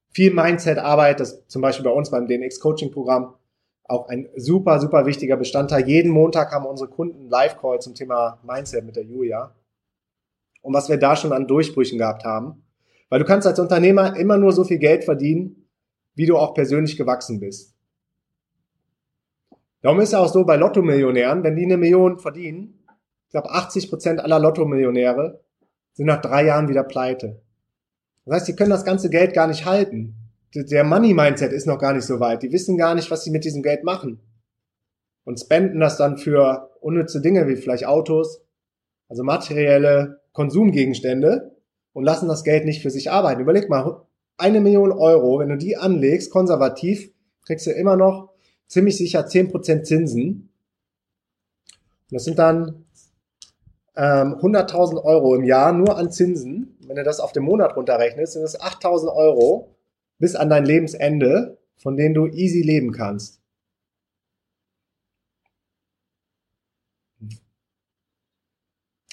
Viel 0.09 0.33
Mindset-Arbeit, 0.33 1.19
das 1.19 1.47
zum 1.47 1.61
Beispiel 1.61 1.85
bei 1.85 1.91
uns 1.91 2.11
beim 2.11 2.27
DNX-Coaching-Programm 2.27 3.33
auch 3.85 4.07
ein 4.07 4.29
super, 4.35 4.79
super 4.79 5.05
wichtiger 5.05 5.37
Bestandteil. 5.37 5.87
Jeden 5.87 6.11
Montag 6.11 6.51
haben 6.51 6.65
unsere 6.65 6.89
Kunden 6.89 7.29
Live-Call 7.29 7.81
zum 7.81 7.95
Thema 7.95 8.39
Mindset 8.43 8.85
mit 8.85 8.95
der 8.95 9.03
Julia. 9.03 9.53
Und 10.61 10.73
was 10.73 10.87
wir 10.87 10.97
da 10.97 11.15
schon 11.15 11.33
an 11.33 11.47
Durchbrüchen 11.47 11.97
gehabt 11.97 12.23
haben. 12.23 12.63
Weil 13.09 13.19
du 13.19 13.25
kannst 13.25 13.45
als 13.45 13.59
Unternehmer 13.59 14.15
immer 14.15 14.37
nur 14.37 14.53
so 14.53 14.63
viel 14.63 14.77
Geld 14.77 15.03
verdienen, 15.03 15.67
wie 16.15 16.25
du 16.25 16.37
auch 16.37 16.53
persönlich 16.53 16.95
gewachsen 16.95 17.39
bist. 17.39 17.72
Darum 19.83 19.99
ist 19.99 20.13
ja 20.13 20.19
auch 20.19 20.31
so 20.31 20.45
bei 20.45 20.55
Lotto-Millionären, 20.55 21.43
wenn 21.43 21.57
die 21.57 21.65
eine 21.65 21.75
Million 21.77 22.17
verdienen, 22.17 22.79
ich 23.27 23.31
glaube 23.31 23.51
80 23.51 23.89
Prozent 23.89 24.19
aller 24.21 24.39
Lotto-Millionäre 24.39 25.43
sind 25.91 26.05
nach 26.05 26.21
drei 26.21 26.45
Jahren 26.45 26.69
wieder 26.69 26.83
pleite. 26.83 27.41
Das 28.25 28.35
heißt, 28.35 28.47
die 28.47 28.55
können 28.55 28.69
das 28.69 28.85
ganze 28.85 29.09
Geld 29.09 29.33
gar 29.33 29.47
nicht 29.47 29.65
halten. 29.65 30.15
Der 30.55 30.85
Money-Mindset 30.85 31.51
ist 31.51 31.67
noch 31.67 31.79
gar 31.79 31.93
nicht 31.93 32.05
so 32.05 32.19
weit. 32.21 32.43
Die 32.43 32.51
wissen 32.53 32.77
gar 32.77 32.95
nicht, 32.95 33.11
was 33.11 33.25
sie 33.25 33.31
mit 33.31 33.43
diesem 33.43 33.61
Geld 33.61 33.83
machen. 33.83 34.21
und 35.25 35.39
spenden 35.39 35.79
das 35.79 35.97
dann 35.97 36.17
für 36.17 36.69
unnütze 36.81 37.21
Dinge 37.21 37.47
wie 37.47 37.55
vielleicht 37.55 37.85
Autos, 37.85 38.41
also 39.07 39.23
materielle 39.23 40.21
Konsumgegenstände 40.33 41.55
und 41.93 42.03
lassen 42.03 42.27
das 42.27 42.43
Geld 42.43 42.65
nicht 42.65 42.81
für 42.81 42.89
sich 42.89 43.11
arbeiten. 43.11 43.41
Überleg 43.41 43.69
mal, 43.69 44.01
eine 44.37 44.61
Million 44.61 44.91
Euro, 44.91 45.39
wenn 45.39 45.49
du 45.49 45.57
die 45.57 45.77
anlegst, 45.77 46.31
konservativ, 46.31 47.11
kriegst 47.45 47.67
du 47.67 47.71
immer 47.71 47.95
noch 47.95 48.32
ziemlich 48.67 48.97
sicher 48.97 49.25
10% 49.25 49.83
Zinsen. 49.83 50.49
Und 52.09 52.13
das 52.13 52.23
sind 52.23 52.39
dann 52.39 52.85
ähm, 53.95 54.35
100.000 54.35 55.03
Euro 55.03 55.35
im 55.35 55.43
Jahr 55.43 55.73
nur 55.73 55.97
an 55.97 56.11
Zinsen. 56.11 56.77
Wenn 56.87 56.95
du 56.95 57.03
das 57.03 57.19
auf 57.19 57.31
den 57.31 57.43
Monat 57.43 57.75
runterrechnest, 57.75 58.33
sind 58.33 58.43
das 58.43 58.59
8.000 58.59 59.13
Euro 59.15 59.75
bis 60.19 60.35
an 60.35 60.49
dein 60.49 60.65
Lebensende, 60.65 61.57
von 61.77 61.97
denen 61.97 62.13
du 62.13 62.27
easy 62.27 62.61
leben 62.61 62.91
kannst. 62.91 63.41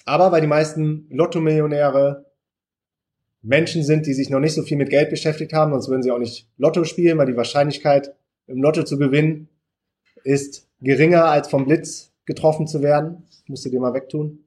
Aber 0.05 0.33
weil 0.33 0.41
die 0.41 0.47
meisten 0.47 1.07
Lotto-Millionäre 1.11 2.27
Menschen 3.43 3.85
sind, 3.85 4.07
die 4.07 4.13
sich 4.13 4.29
noch 4.29 4.41
nicht 4.41 4.55
so 4.55 4.63
viel 4.63 4.77
mit 4.77 4.91
Geld 4.91 5.11
beschäftigt 5.11 5.53
haben, 5.53 5.73
sonst 5.73 5.89
würden 5.89 6.03
sie 6.03 6.11
auch 6.11 6.19
nicht 6.19 6.49
Lotto 6.59 6.85
spielen, 6.85 7.17
weil 7.17 7.27
die 7.27 7.37
Wahrscheinlichkeit, 7.37 8.15
im 8.51 8.63
Lotto 8.63 8.83
zu 8.83 8.99
gewinnen, 8.99 9.49
ist 10.25 10.69
geringer 10.81 11.25
als 11.25 11.49
vom 11.49 11.67
Blitz 11.67 12.13
getroffen 12.27 12.67
zu 12.67 12.83
werden. 12.83 13.27
musst 13.47 13.65
du 13.65 13.71
dir 13.71 13.81
mal 13.81 13.95
wegtun. 13.95 14.45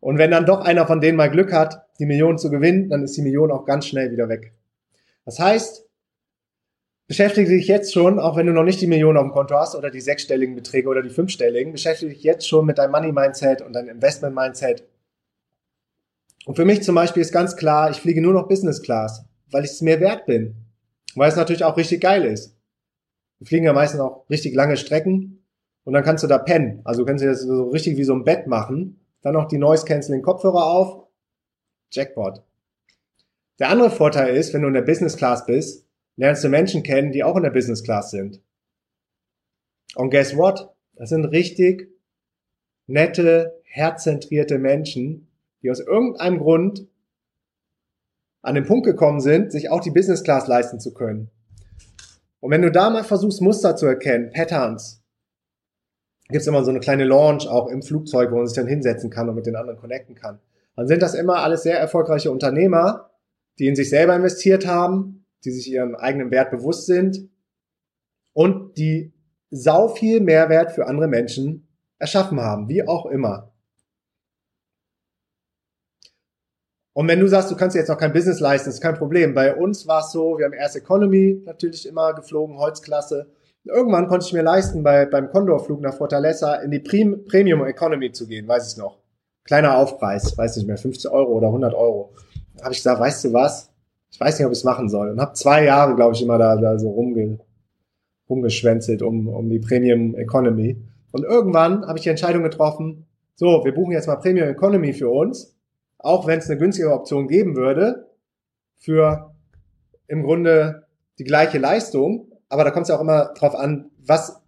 Und 0.00 0.18
wenn 0.18 0.30
dann 0.30 0.46
doch 0.46 0.60
einer 0.60 0.86
von 0.86 1.00
denen 1.00 1.16
mal 1.16 1.30
Glück 1.30 1.52
hat, 1.52 1.86
die 1.98 2.06
Million 2.06 2.38
zu 2.38 2.50
gewinnen, 2.50 2.88
dann 2.88 3.02
ist 3.02 3.16
die 3.16 3.22
Million 3.22 3.50
auch 3.50 3.64
ganz 3.64 3.86
schnell 3.86 4.10
wieder 4.10 4.28
weg. 4.28 4.52
Das 5.24 5.38
heißt, 5.38 5.86
beschäftige 7.06 7.48
dich 7.48 7.66
jetzt 7.66 7.92
schon, 7.92 8.18
auch 8.18 8.36
wenn 8.36 8.46
du 8.46 8.52
noch 8.52 8.64
nicht 8.64 8.80
die 8.80 8.86
Million 8.86 9.16
auf 9.16 9.24
dem 9.24 9.32
Konto 9.32 9.54
hast 9.54 9.74
oder 9.74 9.90
die 9.90 10.00
sechsstelligen 10.00 10.54
Beträge 10.54 10.88
oder 10.88 11.02
die 11.02 11.10
fünfstelligen, 11.10 11.72
beschäftige 11.72 12.12
dich 12.12 12.22
jetzt 12.22 12.46
schon 12.46 12.66
mit 12.66 12.78
deinem 12.78 12.92
Money 12.92 13.12
Mindset 13.12 13.62
und 13.62 13.72
deinem 13.72 13.88
Investment 13.88 14.34
Mindset 14.34 14.84
und 16.44 16.56
für 16.56 16.64
mich 16.64 16.82
zum 16.82 16.94
Beispiel 16.94 17.22
ist 17.22 17.32
ganz 17.32 17.56
klar, 17.56 17.90
ich 17.90 17.98
fliege 17.98 18.20
nur 18.20 18.34
noch 18.34 18.48
Business 18.48 18.82
Class, 18.82 19.24
weil 19.50 19.64
ich 19.64 19.72
es 19.72 19.80
mir 19.80 20.00
wert 20.00 20.26
bin. 20.26 20.54
Weil 21.16 21.28
es 21.28 21.36
natürlich 21.36 21.64
auch 21.64 21.76
richtig 21.76 22.00
geil 22.00 22.24
ist. 22.24 22.56
Wir 23.38 23.46
fliegen 23.46 23.64
ja 23.64 23.72
meistens 23.72 24.00
auch 24.00 24.28
richtig 24.30 24.54
lange 24.54 24.76
Strecken 24.76 25.44
und 25.84 25.92
dann 25.92 26.04
kannst 26.04 26.24
du 26.24 26.28
da 26.28 26.38
pennen. 26.38 26.80
Also 26.84 27.02
du 27.02 27.06
kannst 27.06 27.22
dir 27.22 27.28
das 27.28 27.42
so 27.42 27.68
richtig 27.70 27.96
wie 27.96 28.04
so 28.04 28.14
ein 28.14 28.24
Bett 28.24 28.46
machen. 28.46 29.00
Dann 29.22 29.34
noch 29.34 29.48
die 29.48 29.58
Noise 29.58 29.84
Canceling 29.84 30.22
Kopfhörer 30.22 30.64
auf. 30.64 31.06
Jackpot. 31.90 32.42
Der 33.58 33.68
andere 33.68 33.90
Vorteil 33.90 34.36
ist, 34.36 34.52
wenn 34.52 34.62
du 34.62 34.68
in 34.68 34.74
der 34.74 34.82
Business 34.82 35.16
Class 35.16 35.46
bist, 35.46 35.86
lernst 36.16 36.42
du 36.42 36.48
Menschen 36.48 36.82
kennen, 36.82 37.12
die 37.12 37.22
auch 37.22 37.36
in 37.36 37.42
der 37.42 37.50
Business 37.50 37.82
Class 37.82 38.10
sind. 38.10 38.40
Und 39.94 40.10
guess 40.10 40.36
what? 40.36 40.70
Das 40.94 41.08
sind 41.08 41.24
richtig 41.26 41.88
nette, 42.86 43.60
herzzentrierte 43.64 44.58
Menschen, 44.58 45.28
die 45.62 45.70
aus 45.70 45.80
irgendeinem 45.80 46.38
Grund 46.38 46.86
an 48.44 48.54
den 48.54 48.64
Punkt 48.64 48.84
gekommen 48.84 49.20
sind, 49.20 49.52
sich 49.52 49.70
auch 49.70 49.80
die 49.80 49.90
Business 49.90 50.22
Class 50.22 50.46
leisten 50.46 50.78
zu 50.78 50.92
können. 50.92 51.30
Und 52.40 52.50
wenn 52.50 52.60
du 52.60 52.70
da 52.70 52.90
mal 52.90 53.02
versuchst, 53.02 53.40
Muster 53.40 53.74
zu 53.74 53.86
erkennen, 53.86 54.30
Patterns, 54.30 55.02
gibt's 56.28 56.46
immer 56.46 56.62
so 56.62 56.70
eine 56.70 56.80
kleine 56.80 57.04
Launch 57.04 57.48
auch 57.48 57.68
im 57.68 57.82
Flugzeug, 57.82 58.30
wo 58.30 58.36
man 58.36 58.46
sich 58.46 58.56
dann 58.56 58.66
hinsetzen 58.66 59.08
kann 59.08 59.30
und 59.30 59.34
mit 59.34 59.46
den 59.46 59.56
anderen 59.56 59.78
connecten 59.78 60.14
kann. 60.14 60.40
Dann 60.76 60.86
sind 60.86 61.00
das 61.00 61.14
immer 61.14 61.36
alles 61.36 61.62
sehr 61.62 61.78
erfolgreiche 61.78 62.30
Unternehmer, 62.30 63.10
die 63.58 63.66
in 63.66 63.76
sich 63.76 63.88
selber 63.88 64.14
investiert 64.14 64.66
haben, 64.66 65.24
die 65.44 65.50
sich 65.50 65.70
ihren 65.70 65.94
eigenen 65.94 66.30
Wert 66.30 66.50
bewusst 66.50 66.84
sind 66.84 67.30
und 68.34 68.76
die 68.76 69.14
sau 69.50 69.88
viel 69.88 70.20
Mehrwert 70.20 70.72
für 70.72 70.86
andere 70.86 71.08
Menschen 71.08 71.68
erschaffen 71.98 72.40
haben, 72.40 72.68
wie 72.68 72.86
auch 72.86 73.06
immer. 73.06 73.53
Und 76.94 77.08
wenn 77.08 77.18
du 77.18 77.26
sagst, 77.26 77.50
du 77.50 77.56
kannst 77.56 77.74
jetzt 77.74 77.88
noch 77.88 77.98
kein 77.98 78.12
Business 78.12 78.38
leisten, 78.38 78.70
ist 78.70 78.80
kein 78.80 78.94
Problem. 78.94 79.34
Bei 79.34 79.54
uns 79.54 79.86
war 79.88 80.00
es 80.00 80.12
so, 80.12 80.38
wir 80.38 80.46
haben 80.46 80.52
erst 80.52 80.76
Economy 80.76 81.42
natürlich 81.44 81.86
immer 81.88 82.14
geflogen, 82.14 82.56
Holzklasse. 82.56 83.26
Irgendwann 83.64 84.06
konnte 84.06 84.26
ich 84.26 84.32
mir 84.32 84.42
leisten, 84.42 84.84
bei, 84.84 85.04
beim 85.04 85.28
Condor-Flug 85.28 85.80
nach 85.80 85.94
Fortaleza 85.94 86.54
in 86.56 86.70
die 86.70 86.78
Prim 86.78 87.24
Premium 87.24 87.66
Economy 87.66 88.12
zu 88.12 88.28
gehen, 88.28 88.46
weiß 88.46 88.72
ich 88.72 88.78
noch. 88.78 88.98
Kleiner 89.42 89.76
Aufpreis, 89.76 90.38
weiß 90.38 90.56
nicht 90.56 90.68
mehr, 90.68 90.76
50 90.76 91.10
Euro 91.10 91.32
oder 91.32 91.48
100 91.48 91.74
Euro. 91.74 92.12
Da 92.56 92.64
habe 92.64 92.72
ich 92.72 92.78
gesagt, 92.78 93.00
weißt 93.00 93.24
du 93.24 93.32
was? 93.32 93.72
Ich 94.12 94.20
weiß 94.20 94.38
nicht, 94.38 94.46
ob 94.46 94.52
ich 94.52 94.58
es 94.58 94.64
machen 94.64 94.88
soll. 94.88 95.10
Und 95.10 95.20
habe 95.20 95.32
zwei 95.32 95.64
Jahre, 95.64 95.96
glaube 95.96 96.14
ich, 96.14 96.22
immer 96.22 96.38
da, 96.38 96.56
da 96.56 96.78
so 96.78 96.90
rumge 96.90 97.40
rumgeschwänzelt 98.30 99.02
um, 99.02 99.28
um 99.28 99.50
die 99.50 99.58
Premium 99.58 100.14
Economy. 100.14 100.76
Und 101.10 101.24
irgendwann 101.24 101.86
habe 101.86 101.98
ich 101.98 102.04
die 102.04 102.10
Entscheidung 102.10 102.44
getroffen, 102.44 103.06
so, 103.34 103.64
wir 103.64 103.74
buchen 103.74 103.92
jetzt 103.92 104.06
mal 104.06 104.16
Premium 104.16 104.48
Economy 104.48 104.92
für 104.92 105.10
uns 105.10 105.53
auch 106.04 106.26
wenn 106.26 106.38
es 106.38 106.50
eine 106.50 106.58
günstige 106.58 106.92
Option 106.92 107.28
geben 107.28 107.56
würde, 107.56 108.10
für 108.76 109.34
im 110.06 110.22
Grunde 110.22 110.86
die 111.18 111.24
gleiche 111.24 111.58
Leistung. 111.58 112.30
Aber 112.48 112.64
da 112.64 112.70
kommt 112.70 112.84
es 112.84 112.88
ja 112.90 112.96
auch 112.96 113.00
immer 113.00 113.32
drauf 113.34 113.54
an, 113.54 113.90
was 113.98 114.42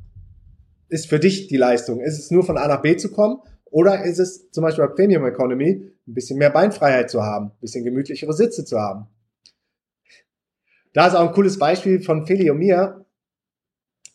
ist 0.89 1.09
für 1.09 1.19
dich 1.19 1.49
die 1.49 1.57
Leistung? 1.57 2.01
Ist 2.01 2.19
es 2.19 2.31
nur 2.31 2.45
von 2.45 2.59
A 2.59 2.69
nach 2.69 2.83
B 2.83 2.97
zu 2.97 3.11
kommen? 3.11 3.41
Oder 3.65 4.05
ist 4.05 4.19
es 4.19 4.51
zum 4.51 4.63
Beispiel 4.63 4.87
bei 4.87 4.93
Premium 4.93 5.25
Economy 5.27 5.91
ein 6.07 6.15
bisschen 6.15 6.39
mehr 6.39 6.51
Beinfreiheit 6.51 7.11
zu 7.11 7.23
haben, 7.23 7.47
ein 7.47 7.61
bisschen 7.61 7.85
gemütlichere 7.85 8.33
Sitze 8.33 8.65
zu 8.65 8.79
haben? 8.79 9.07
Da 10.93 11.07
ist 11.07 11.15
auch 11.15 11.29
ein 11.29 11.35
cooles 11.35 11.59
Beispiel 11.59 12.03
von 12.03 12.27
Feli 12.27 12.51
und 12.51 12.59
mir, 12.59 13.05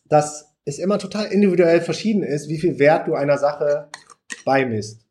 dass 0.06 0.54
es 0.64 0.78
immer 0.78 0.98
total 0.98 1.26
individuell 1.26 1.80
verschieden 1.80 2.22
ist, 2.22 2.48
wie 2.48 2.58
viel 2.58 2.78
Wert 2.78 3.08
du 3.08 3.14
einer 3.14 3.38
Sache 3.38 3.88
beimisst. 4.44 5.06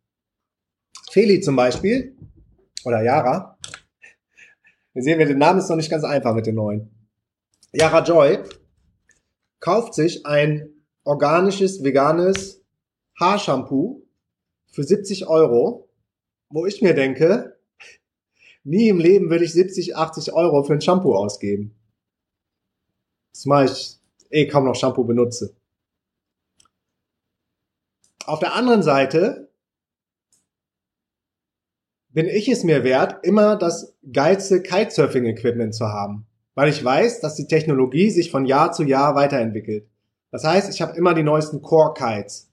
Feli 1.11 1.41
zum 1.41 1.57
Beispiel, 1.57 2.15
oder 2.85 3.03
Yara. 3.03 3.57
Wir 4.93 5.03
sehen, 5.03 5.19
wir, 5.19 5.25
der 5.25 5.35
Name 5.35 5.59
ist 5.59 5.67
noch 5.67 5.75
nicht 5.75 5.91
ganz 5.91 6.05
einfach 6.05 6.33
mit 6.33 6.45
den 6.45 6.55
neuen. 6.55 6.89
Yara 7.73 8.01
Joy 8.01 8.39
kauft 9.59 9.93
sich 9.93 10.25
ein 10.25 10.69
organisches, 11.03 11.83
veganes 11.83 12.63
Haarshampoo 13.19 14.03
für 14.71 14.83
70 14.83 15.27
Euro, 15.27 15.89
wo 16.49 16.65
ich 16.65 16.81
mir 16.81 16.93
denke, 16.93 17.59
nie 18.63 18.87
im 18.87 18.99
Leben 18.99 19.29
würde 19.29 19.43
ich 19.43 19.51
70, 19.51 19.97
80 19.97 20.31
Euro 20.31 20.63
für 20.63 20.73
ein 20.73 20.81
Shampoo 20.81 21.13
ausgeben. 21.13 21.75
Zumal 23.33 23.65
ich 23.65 23.99
eh 24.29 24.47
kaum 24.47 24.63
noch 24.63 24.75
Shampoo 24.75 25.03
benutze. 25.03 25.53
Auf 28.25 28.39
der 28.39 28.55
anderen 28.55 28.81
Seite 28.81 29.50
bin 32.13 32.27
ich 32.27 32.49
es 32.49 32.63
mir 32.63 32.83
wert, 32.83 33.25
immer 33.25 33.55
das 33.55 33.95
geilste 34.11 34.61
Kitesurfing-Equipment 34.61 35.73
zu 35.73 35.85
haben, 35.85 36.25
weil 36.55 36.69
ich 36.69 36.83
weiß, 36.83 37.21
dass 37.21 37.35
die 37.35 37.47
Technologie 37.47 38.09
sich 38.09 38.31
von 38.31 38.45
Jahr 38.45 38.71
zu 38.71 38.83
Jahr 38.83 39.15
weiterentwickelt. 39.15 39.87
Das 40.31 40.43
heißt, 40.43 40.73
ich 40.73 40.81
habe 40.81 40.97
immer 40.97 41.13
die 41.13 41.23
neuesten 41.23 41.61
Core-Kites. 41.61 42.49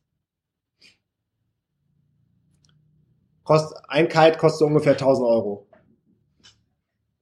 Kost, 3.42 3.74
ein 3.88 4.08
Kite 4.08 4.38
kostet 4.38 4.66
ungefähr 4.66 4.92
1000 4.92 5.26
Euro. 5.26 5.66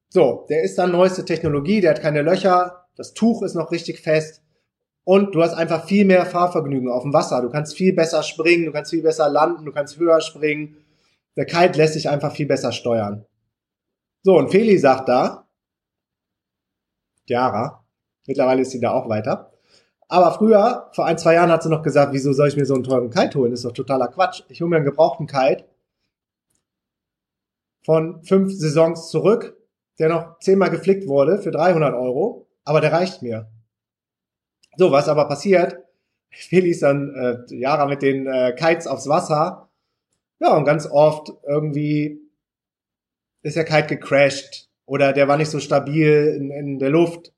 So, 0.08 0.46
der 0.48 0.62
ist 0.62 0.76
dann 0.76 0.92
neueste 0.92 1.24
Technologie, 1.24 1.80
der 1.80 1.90
hat 1.90 2.02
keine 2.02 2.22
Löcher, 2.22 2.86
das 2.96 3.14
Tuch 3.14 3.42
ist 3.42 3.54
noch 3.54 3.70
richtig 3.70 4.00
fest 4.00 4.42
und 5.04 5.34
du 5.34 5.42
hast 5.42 5.54
einfach 5.54 5.86
viel 5.86 6.04
mehr 6.04 6.26
Fahrvergnügen 6.26 6.90
auf 6.90 7.02
dem 7.02 7.12
Wasser. 7.12 7.42
Du 7.42 7.50
kannst 7.50 7.76
viel 7.76 7.92
besser 7.92 8.22
springen, 8.22 8.64
du 8.64 8.72
kannst 8.72 8.90
viel 8.90 9.02
besser 9.02 9.28
landen, 9.28 9.66
du 9.66 9.72
kannst 9.72 9.98
höher 9.98 10.20
springen 10.20 10.76
der 11.36 11.46
Kite 11.46 11.78
lässt 11.78 11.94
sich 11.94 12.08
einfach 12.08 12.32
viel 12.32 12.46
besser 12.46 12.72
steuern. 12.72 13.24
So, 14.22 14.36
und 14.36 14.50
Feli 14.50 14.78
sagt 14.78 15.08
da, 15.08 15.46
Jara, 17.26 17.84
mittlerweile 18.26 18.62
ist 18.62 18.70
sie 18.70 18.80
da 18.80 18.92
auch 18.92 19.08
weiter. 19.08 19.52
Aber 20.08 20.32
früher, 20.32 20.88
vor 20.92 21.04
ein, 21.06 21.18
zwei 21.18 21.34
Jahren, 21.34 21.50
hat 21.50 21.62
sie 21.62 21.68
noch 21.68 21.82
gesagt, 21.82 22.12
wieso 22.12 22.32
soll 22.32 22.48
ich 22.48 22.56
mir 22.56 22.64
so 22.64 22.74
einen 22.74 22.84
teuren 22.84 23.10
Kite 23.10 23.38
holen? 23.38 23.50
Das 23.50 23.60
ist 23.60 23.64
doch 23.64 23.72
totaler 23.72 24.08
Quatsch. 24.08 24.42
Ich 24.48 24.60
hole 24.60 24.70
mir 24.70 24.76
einen 24.76 24.84
gebrauchten 24.84 25.26
Kite 25.26 25.64
von 27.84 28.22
fünf 28.24 28.52
Saisons 28.52 29.10
zurück, 29.10 29.56
der 29.98 30.08
noch 30.08 30.38
zehnmal 30.40 30.70
geflickt 30.70 31.06
wurde 31.06 31.38
für 31.38 31.50
300 31.50 31.94
Euro, 31.94 32.48
aber 32.64 32.80
der 32.80 32.92
reicht 32.92 33.22
mir. 33.22 33.48
So, 34.76 34.90
was 34.92 35.08
aber 35.08 35.26
passiert, 35.28 35.78
Feli 36.30 36.70
ist 36.70 36.82
dann 36.82 37.14
äh, 37.14 37.54
Jara 37.54 37.86
mit 37.86 38.02
den 38.02 38.26
äh, 38.26 38.52
Kites 38.56 38.86
aufs 38.86 39.08
Wasser 39.08 39.65
ja, 40.40 40.56
und 40.56 40.64
ganz 40.64 40.86
oft 40.86 41.32
irgendwie 41.46 42.20
ist 43.42 43.56
der 43.56 43.64
Kite 43.64 43.96
gecrashed 43.96 44.68
oder 44.84 45.12
der 45.12 45.28
war 45.28 45.36
nicht 45.36 45.50
so 45.50 45.60
stabil 45.60 46.36
in, 46.38 46.50
in 46.50 46.78
der 46.78 46.90
Luft 46.90 47.32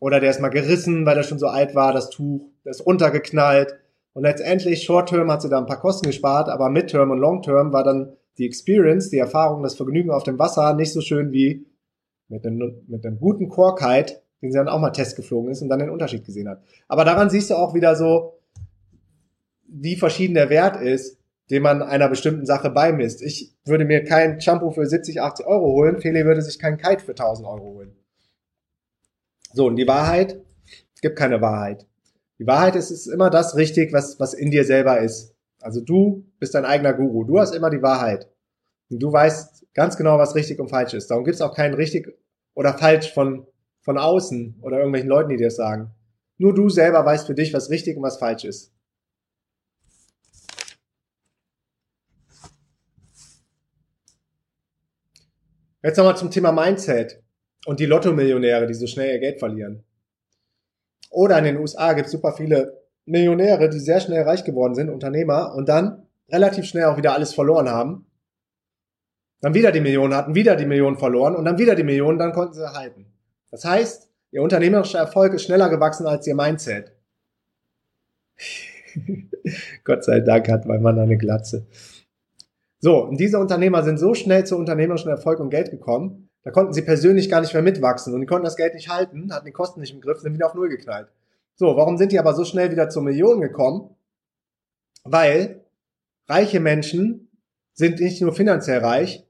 oder 0.00 0.20
der 0.20 0.30
ist 0.30 0.40
mal 0.40 0.48
gerissen, 0.48 1.06
weil 1.06 1.16
er 1.16 1.22
schon 1.22 1.38
so 1.38 1.46
alt 1.46 1.74
war, 1.74 1.92
das 1.92 2.10
Tuch, 2.10 2.48
der 2.64 2.70
ist 2.70 2.86
runtergeknallt 2.86 3.74
und 4.12 4.22
letztendlich 4.24 4.82
Short-Term 4.82 5.30
hat 5.30 5.42
sie 5.42 5.48
da 5.48 5.58
ein 5.58 5.66
paar 5.66 5.80
Kosten 5.80 6.06
gespart, 6.06 6.48
aber 6.48 6.70
Mid-Term 6.70 7.10
und 7.10 7.18
Long-Term 7.18 7.72
war 7.72 7.84
dann 7.84 8.16
die 8.38 8.46
Experience, 8.46 9.10
die 9.10 9.18
Erfahrung, 9.18 9.62
das 9.62 9.76
Vergnügen 9.76 10.10
auf 10.10 10.22
dem 10.22 10.38
Wasser 10.38 10.74
nicht 10.74 10.92
so 10.92 11.00
schön 11.00 11.32
wie 11.32 11.66
mit 12.28 12.46
einem, 12.46 12.82
mit 12.86 13.04
einem 13.04 13.18
guten 13.18 13.48
Core-Kite 13.48 14.20
den 14.42 14.52
sie 14.52 14.58
dann 14.58 14.68
auch 14.68 14.80
mal 14.80 14.90
Test 14.90 15.16
geflogen 15.16 15.50
ist 15.50 15.62
und 15.62 15.68
dann 15.68 15.80
den 15.80 15.90
Unterschied 15.90 16.24
gesehen 16.24 16.48
hat. 16.48 16.62
Aber 16.88 17.04
daran 17.04 17.30
siehst 17.30 17.50
du 17.50 17.56
auch 17.56 17.74
wieder 17.74 17.94
so, 17.94 18.38
wie 19.66 19.96
verschieden 19.96 20.34
der 20.34 20.50
Wert 20.50 20.80
ist, 20.80 21.18
den 21.50 21.62
man 21.62 21.82
einer 21.82 22.08
bestimmten 22.08 22.46
Sache 22.46 22.70
beimisst. 22.70 23.22
Ich 23.22 23.56
würde 23.64 23.84
mir 23.84 24.04
kein 24.04 24.40
Shampoo 24.40 24.70
für 24.70 24.86
70, 24.86 25.20
80 25.20 25.46
Euro 25.46 25.66
holen, 25.72 26.00
Feli 26.00 26.24
würde 26.24 26.42
sich 26.42 26.58
kein 26.58 26.78
Kite 26.78 27.04
für 27.04 27.12
1000 27.12 27.46
Euro 27.46 27.64
holen. 27.74 27.96
So, 29.52 29.66
und 29.66 29.76
die 29.76 29.88
Wahrheit, 29.88 30.40
es 30.94 31.00
gibt 31.00 31.18
keine 31.18 31.40
Wahrheit. 31.40 31.86
Die 32.38 32.46
Wahrheit 32.46 32.76
ist, 32.76 32.90
ist 32.90 33.08
immer 33.08 33.30
das 33.30 33.56
richtig, 33.56 33.92
was, 33.92 34.20
was 34.20 34.32
in 34.32 34.50
dir 34.50 34.64
selber 34.64 35.00
ist. 35.00 35.34
Also 35.60 35.80
du 35.80 36.24
bist 36.38 36.54
dein 36.54 36.64
eigener 36.64 36.94
Guru. 36.94 37.24
Du 37.24 37.38
hast 37.38 37.54
immer 37.54 37.68
die 37.68 37.82
Wahrheit. 37.82 38.30
Und 38.88 39.00
du 39.02 39.12
weißt 39.12 39.66
ganz 39.74 39.96
genau, 39.96 40.18
was 40.18 40.34
richtig 40.34 40.58
und 40.60 40.70
falsch 40.70 40.94
ist. 40.94 41.10
Darum 41.10 41.24
gibt 41.24 41.34
es 41.34 41.42
auch 41.42 41.54
kein 41.54 41.74
richtig 41.74 42.16
oder 42.54 42.78
falsch 42.78 43.12
von, 43.12 43.46
von 43.80 43.98
außen 43.98 44.60
oder 44.62 44.78
irgendwelchen 44.78 45.08
Leuten, 45.08 45.30
die 45.30 45.36
dir 45.36 45.48
das 45.48 45.56
sagen. 45.56 45.90
Nur 46.38 46.54
du 46.54 46.68
selber 46.68 47.04
weißt 47.04 47.26
für 47.26 47.34
dich, 47.34 47.52
was 47.52 47.70
richtig 47.70 47.96
und 47.96 48.02
was 48.02 48.18
falsch 48.18 48.44
ist. 48.44 48.72
Jetzt 55.82 55.96
nochmal 55.96 56.16
zum 56.16 56.30
Thema 56.30 56.52
Mindset 56.52 57.22
und 57.66 57.80
die 57.80 57.86
Lotto-Millionäre, 57.86 58.66
die 58.66 58.74
so 58.74 58.86
schnell 58.86 59.14
ihr 59.14 59.18
Geld 59.18 59.38
verlieren. 59.38 59.82
Oder 61.10 61.38
in 61.38 61.44
den 61.44 61.56
USA 61.56 61.92
gibt 61.94 62.06
es 62.06 62.12
super 62.12 62.32
viele 62.32 62.80
Millionäre, 63.06 63.68
die 63.68 63.78
sehr 63.78 64.00
schnell 64.00 64.22
reich 64.22 64.44
geworden 64.44 64.74
sind, 64.74 64.90
Unternehmer, 64.90 65.54
und 65.54 65.68
dann 65.68 66.06
relativ 66.30 66.66
schnell 66.66 66.84
auch 66.84 66.96
wieder 66.96 67.14
alles 67.14 67.34
verloren 67.34 67.68
haben. 67.68 68.06
Dann 69.40 69.54
wieder 69.54 69.72
die 69.72 69.80
Millionen 69.80 70.14
hatten, 70.14 70.34
wieder 70.34 70.54
die 70.54 70.66
Millionen 70.66 70.98
verloren 70.98 71.34
und 71.34 71.46
dann 71.46 71.58
wieder 71.58 71.74
die 71.74 71.82
Millionen, 71.82 72.18
dann 72.18 72.32
konnten 72.32 72.54
sie 72.54 72.72
halten. 72.72 73.06
Das 73.50 73.64
heißt, 73.64 74.08
ihr 74.32 74.42
unternehmerischer 74.42 74.98
Erfolg 74.98 75.32
ist 75.32 75.44
schneller 75.44 75.70
gewachsen 75.70 76.06
als 76.06 76.26
ihr 76.26 76.34
Mindset. 76.34 76.92
Gott 79.84 80.04
sei 80.04 80.20
Dank 80.20 80.48
hat 80.48 80.66
mein 80.66 80.82
Mann 80.82 80.98
eine 80.98 81.16
Glatze. 81.16 81.66
So, 82.80 83.04
und 83.04 83.20
diese 83.20 83.38
Unternehmer 83.38 83.82
sind 83.82 83.98
so 83.98 84.14
schnell 84.14 84.44
zu 84.46 84.56
unternehmerischen 84.56 85.10
Erfolg 85.10 85.38
und 85.38 85.50
Geld 85.50 85.70
gekommen, 85.70 86.30
da 86.42 86.50
konnten 86.50 86.72
sie 86.72 86.82
persönlich 86.82 87.28
gar 87.28 87.42
nicht 87.42 87.52
mehr 87.52 87.62
mitwachsen 87.62 88.14
und 88.14 88.22
die 88.22 88.26
konnten 88.26 88.46
das 88.46 88.56
Geld 88.56 88.74
nicht 88.74 88.88
halten, 88.88 89.32
hatten 89.34 89.44
die 89.44 89.52
Kosten 89.52 89.80
nicht 89.80 89.92
im 89.92 90.00
Griff, 90.00 90.20
sind 90.20 90.32
wieder 90.32 90.46
auf 90.46 90.54
Null 90.54 90.70
geknallt. 90.70 91.08
So, 91.54 91.76
warum 91.76 91.98
sind 91.98 92.12
die 92.12 92.18
aber 92.18 92.32
so 92.32 92.44
schnell 92.44 92.70
wieder 92.70 92.88
zur 92.88 93.02
Million 93.02 93.42
gekommen? 93.42 93.94
Weil 95.04 95.66
reiche 96.26 96.60
Menschen 96.60 97.30
sind 97.74 98.00
nicht 98.00 98.22
nur 98.22 98.32
finanziell 98.32 98.78
reich, 98.78 99.26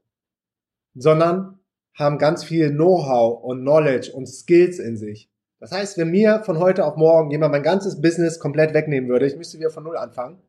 sondern 0.95 1.59
haben 1.93 2.17
ganz 2.17 2.45
viel 2.45 2.71
Know-how 2.71 3.43
und 3.43 3.61
Knowledge 3.61 4.13
und 4.13 4.27
Skills 4.27 4.79
in 4.79 4.95
sich. 4.95 5.29
Das 5.59 5.73
heißt, 5.73 5.97
wenn 5.97 6.09
mir 6.09 6.41
von 6.43 6.57
heute 6.57 6.85
auf 6.85 6.95
morgen 6.95 7.31
jemand 7.31 7.51
mein 7.51 7.63
ganzes 7.63 8.01
Business 8.01 8.39
komplett 8.39 8.73
wegnehmen 8.73 9.09
würde, 9.09 9.27
ich 9.27 9.35
müsste 9.35 9.59
wieder 9.59 9.69
von 9.69 9.83
Null 9.83 9.97
anfangen, 9.97 10.41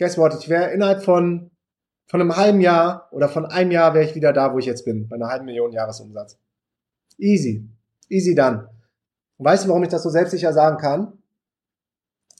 guess 0.00 0.16
what, 0.16 0.34
ich 0.40 0.48
wäre 0.48 0.72
innerhalb 0.72 1.04
von, 1.04 1.50
von 2.06 2.20
einem 2.20 2.34
halben 2.34 2.60
Jahr 2.62 3.08
oder 3.12 3.28
von 3.28 3.44
einem 3.44 3.70
Jahr 3.70 3.92
wäre 3.94 4.04
ich 4.04 4.14
wieder 4.14 4.32
da, 4.32 4.52
wo 4.52 4.58
ich 4.58 4.64
jetzt 4.64 4.86
bin, 4.86 5.08
bei 5.08 5.16
einer 5.16 5.28
halben 5.28 5.44
Million 5.44 5.72
Jahresumsatz. 5.72 6.38
Easy. 7.18 7.68
Easy 8.08 8.34
dann. 8.34 8.66
Und 9.36 9.44
weißt 9.44 9.64
du, 9.64 9.68
warum 9.68 9.82
ich 9.82 9.90
das 9.90 10.02
so 10.02 10.08
selbstsicher 10.08 10.54
sagen 10.54 10.78
kann? 10.78 11.12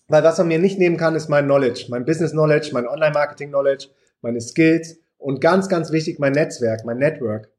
Weil 0.08 0.24
was 0.24 0.38
man 0.38 0.48
mir 0.48 0.58
nicht 0.58 0.78
nehmen 0.78 0.96
kann, 0.96 1.14
ist 1.14 1.28
mein 1.28 1.44
Knowledge, 1.44 1.86
mein 1.90 2.06
Business 2.06 2.32
Knowledge, 2.32 2.70
mein 2.72 2.88
Online-Marketing 2.88 3.50
Knowledge, 3.50 3.88
meine 4.22 4.40
Skills 4.40 4.98
und 5.18 5.42
ganz, 5.42 5.68
ganz 5.68 5.92
wichtig, 5.92 6.18
mein 6.18 6.32
Netzwerk, 6.32 6.86
mein 6.86 6.96
Network. 6.96 7.52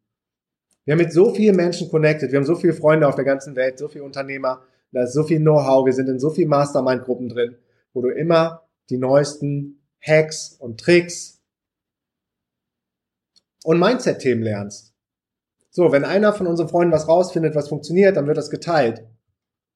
Wir 0.84 0.94
haben 0.94 1.00
mit 1.00 1.14
so 1.14 1.32
vielen 1.34 1.56
Menschen 1.56 1.90
connected, 1.90 2.32
wir 2.32 2.40
haben 2.40 2.46
so 2.46 2.56
viele 2.56 2.74
Freunde 2.74 3.08
auf 3.08 3.16
der 3.16 3.24
ganzen 3.24 3.56
Welt, 3.56 3.78
so 3.78 3.88
viele 3.88 4.04
Unternehmer, 4.04 4.64
da 4.92 5.04
ist 5.04 5.14
so 5.14 5.24
viel 5.24 5.40
Know-how, 5.40 5.86
wir 5.86 5.94
sind 5.94 6.10
in 6.10 6.20
so 6.20 6.32
vielen 6.32 6.50
Mastermind-Gruppen 6.50 7.30
drin, 7.30 7.56
wo 7.94 8.02
du 8.02 8.10
immer 8.10 8.64
die 8.90 8.98
neuesten 8.98 9.81
Hacks 10.06 10.56
und 10.60 10.80
Tricks 10.80 11.42
und 13.64 13.80
Mindset-Themen 13.80 14.44
lernst. 14.44 14.94
So, 15.70 15.92
wenn 15.92 16.04
einer 16.04 16.34
von 16.34 16.48
unseren 16.48 16.68
Freunden 16.68 16.94
was 16.94 17.08
rausfindet, 17.08 17.56
was 17.56 17.70
funktioniert, 17.70 18.18
dann 18.18 18.28
wird 18.28 18.38
das 18.38 18.50
geteilt. 18.50 19.06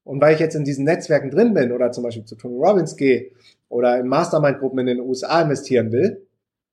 Und 0.03 0.21
weil 0.21 0.35
ich 0.35 0.39
jetzt 0.39 0.55
in 0.55 0.65
diesen 0.65 0.85
Netzwerken 0.85 1.31
drin 1.31 1.53
bin 1.53 1.71
oder 1.71 1.91
zum 1.91 2.03
Beispiel 2.03 2.25
zu 2.25 2.35
Tony 2.35 2.57
Robbins 2.57 2.95
gehe 2.95 3.31
oder 3.69 3.99
in 3.99 4.07
Mastermind-Gruppen 4.07 4.79
in 4.79 4.85
den 4.87 4.99
USA 4.99 5.41
investieren 5.41 5.91
will, 5.91 6.27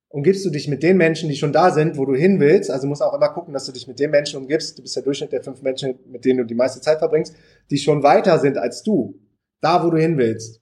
umgibst 0.08 0.44
du 0.44 0.50
dich 0.50 0.68
mit 0.68 0.82
den 0.82 0.96
Menschen, 0.96 1.28
die 1.28 1.36
schon 1.36 1.52
da 1.52 1.70
sind, 1.70 1.96
wo 1.96 2.04
du 2.04 2.14
hin 2.14 2.40
willst. 2.40 2.70
Also 2.70 2.86
musst 2.86 3.02
auch 3.02 3.14
immer 3.14 3.30
gucken, 3.30 3.54
dass 3.54 3.64
du 3.64 3.72
dich 3.72 3.86
mit 3.86 3.98
den 3.98 4.10
Menschen 4.10 4.38
umgibst. 4.38 4.78
Du 4.78 4.82
bist 4.82 4.96
der 4.96 5.02
Durchschnitt 5.02 5.32
der 5.32 5.42
fünf 5.42 5.62
Menschen, 5.62 5.98
mit 6.06 6.24
denen 6.24 6.38
du 6.40 6.44
die 6.44 6.54
meiste 6.54 6.80
Zeit 6.80 6.98
verbringst, 6.98 7.34
die 7.70 7.78
schon 7.78 8.02
weiter 8.02 8.38
sind 8.38 8.58
als 8.58 8.82
du. 8.82 9.18
Da, 9.60 9.84
wo 9.84 9.90
du 9.90 9.98
hin 9.98 10.18
willst. 10.18 10.61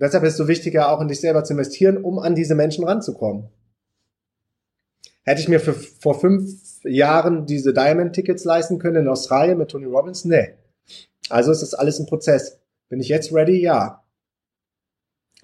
Deshalb 0.00 0.24
ist 0.24 0.32
es 0.32 0.38
so 0.38 0.48
wichtiger, 0.48 0.90
auch 0.90 1.00
in 1.00 1.08
dich 1.08 1.20
selber 1.20 1.44
zu 1.44 1.54
investieren, 1.54 1.98
um 1.98 2.18
an 2.18 2.34
diese 2.34 2.54
Menschen 2.54 2.84
ranzukommen. 2.84 3.48
Hätte 5.24 5.40
ich 5.40 5.48
mir 5.48 5.60
für, 5.60 5.74
vor 5.74 6.18
fünf 6.18 6.82
Jahren 6.84 7.44
diese 7.46 7.74
Diamond-Tickets 7.74 8.44
leisten 8.44 8.78
können 8.78 9.02
in 9.02 9.08
Australien 9.08 9.58
mit 9.58 9.70
Tony 9.70 9.86
Robbins? 9.86 10.24
Nee. 10.24 10.54
Also 11.28 11.52
ist 11.52 11.62
das 11.62 11.74
alles 11.74 11.98
ein 11.98 12.06
Prozess. 12.06 12.60
Bin 12.88 13.00
ich 13.00 13.08
jetzt 13.08 13.32
ready? 13.32 13.60
Ja. 13.60 14.04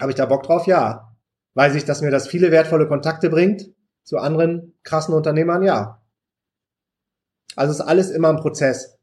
Habe 0.00 0.12
ich 0.12 0.16
da 0.16 0.26
Bock 0.26 0.44
drauf? 0.44 0.66
Ja. 0.66 1.14
Weiß 1.54 1.74
ich, 1.74 1.84
dass 1.84 2.00
mir 2.00 2.10
das 2.10 2.28
viele 2.28 2.50
wertvolle 2.50 2.88
Kontakte 2.88 3.28
bringt 3.28 3.70
zu 4.04 4.18
anderen 4.18 4.74
krassen 4.84 5.14
Unternehmern? 5.14 5.62
Ja. 5.62 6.00
Also 7.56 7.72
ist 7.72 7.80
alles 7.80 8.10
immer 8.10 8.30
ein 8.30 8.40
Prozess. 8.40 8.98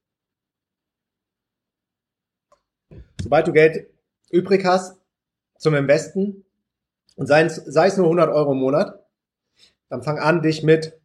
Sobald 3.21 3.47
du 3.47 3.53
Geld 3.53 3.87
übrig 4.31 4.65
hast, 4.65 5.00
zum 5.61 5.75
Investen 5.75 6.43
und 7.15 7.27
sei 7.27 7.43
es, 7.43 7.55
sei 7.55 7.87
es 7.87 7.97
nur 7.97 8.07
100 8.07 8.29
Euro 8.29 8.53
im 8.53 8.57
Monat, 8.57 9.05
dann 9.89 10.01
fang 10.01 10.17
an, 10.17 10.41
dich 10.41 10.63
mit 10.63 10.99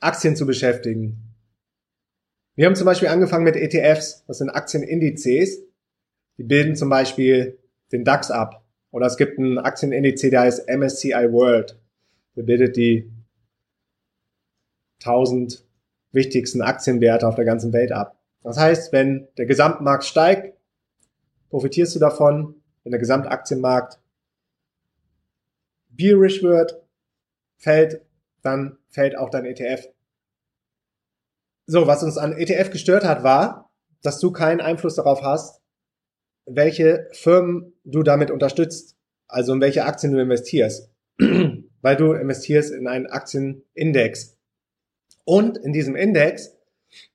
Aktien 0.00 0.36
zu 0.36 0.46
beschäftigen. 0.46 1.34
Wir 2.54 2.66
haben 2.66 2.76
zum 2.76 2.84
Beispiel 2.84 3.08
angefangen 3.08 3.44
mit 3.44 3.56
ETFs, 3.56 4.24
das 4.26 4.38
sind 4.38 4.50
Aktienindizes. 4.50 5.64
Die 6.38 6.44
bilden 6.44 6.76
zum 6.76 6.88
Beispiel 6.88 7.58
den 7.90 8.04
DAX 8.04 8.30
ab. 8.30 8.64
Oder 8.90 9.06
es 9.06 9.16
gibt 9.16 9.38
einen 9.38 9.58
Aktienindiz, 9.58 10.20
der 10.20 10.40
heißt 10.40 10.68
MSCI 10.68 11.32
World. 11.32 11.80
Der 12.36 12.42
bildet 12.42 12.76
die 12.76 13.10
1000 15.00 15.66
wichtigsten 16.12 16.62
Aktienwerte 16.62 17.26
auf 17.26 17.34
der 17.34 17.44
ganzen 17.44 17.72
Welt 17.72 17.90
ab. 17.90 18.20
Das 18.42 18.56
heißt, 18.56 18.92
wenn 18.92 19.26
der 19.36 19.46
Gesamtmarkt 19.46 20.04
steigt, 20.04 20.56
profitierst 21.50 21.96
du 21.96 21.98
davon 21.98 22.62
wenn 22.84 22.92
der 22.92 23.00
Gesamtaktienmarkt 23.00 23.98
bearish 25.88 26.42
wird, 26.42 26.82
fällt, 27.56 28.02
dann 28.42 28.78
fällt 28.90 29.16
auch 29.16 29.30
dein 29.30 29.46
ETF. 29.46 29.88
So, 31.66 31.86
was 31.86 32.02
uns 32.02 32.18
an 32.18 32.32
ETF 32.32 32.70
gestört 32.70 33.04
hat, 33.04 33.22
war, 33.24 33.70
dass 34.02 34.20
du 34.20 34.32
keinen 34.32 34.60
Einfluss 34.60 34.96
darauf 34.96 35.22
hast, 35.22 35.62
welche 36.46 37.08
Firmen 37.12 37.72
du 37.84 38.02
damit 38.02 38.30
unterstützt, 38.30 38.96
also 39.28 39.54
in 39.54 39.62
welche 39.62 39.86
Aktien 39.86 40.12
du 40.12 40.20
investierst, 40.20 40.90
weil 41.18 41.96
du 41.96 42.12
investierst 42.12 42.70
in 42.70 42.86
einen 42.86 43.06
Aktienindex. 43.06 44.36
Und 45.24 45.56
in 45.56 45.72
diesem 45.72 45.96
Index 45.96 46.54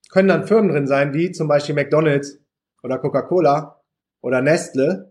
können 0.09 0.29
dann 0.29 0.47
Firmen 0.47 0.71
drin 0.71 0.87
sein, 0.87 1.13
wie 1.13 1.31
zum 1.31 1.47
Beispiel 1.47 1.75
McDonald's 1.75 2.39
oder 2.81 2.97
Coca-Cola 2.97 3.83
oder 4.21 4.41
Nestle, 4.41 5.08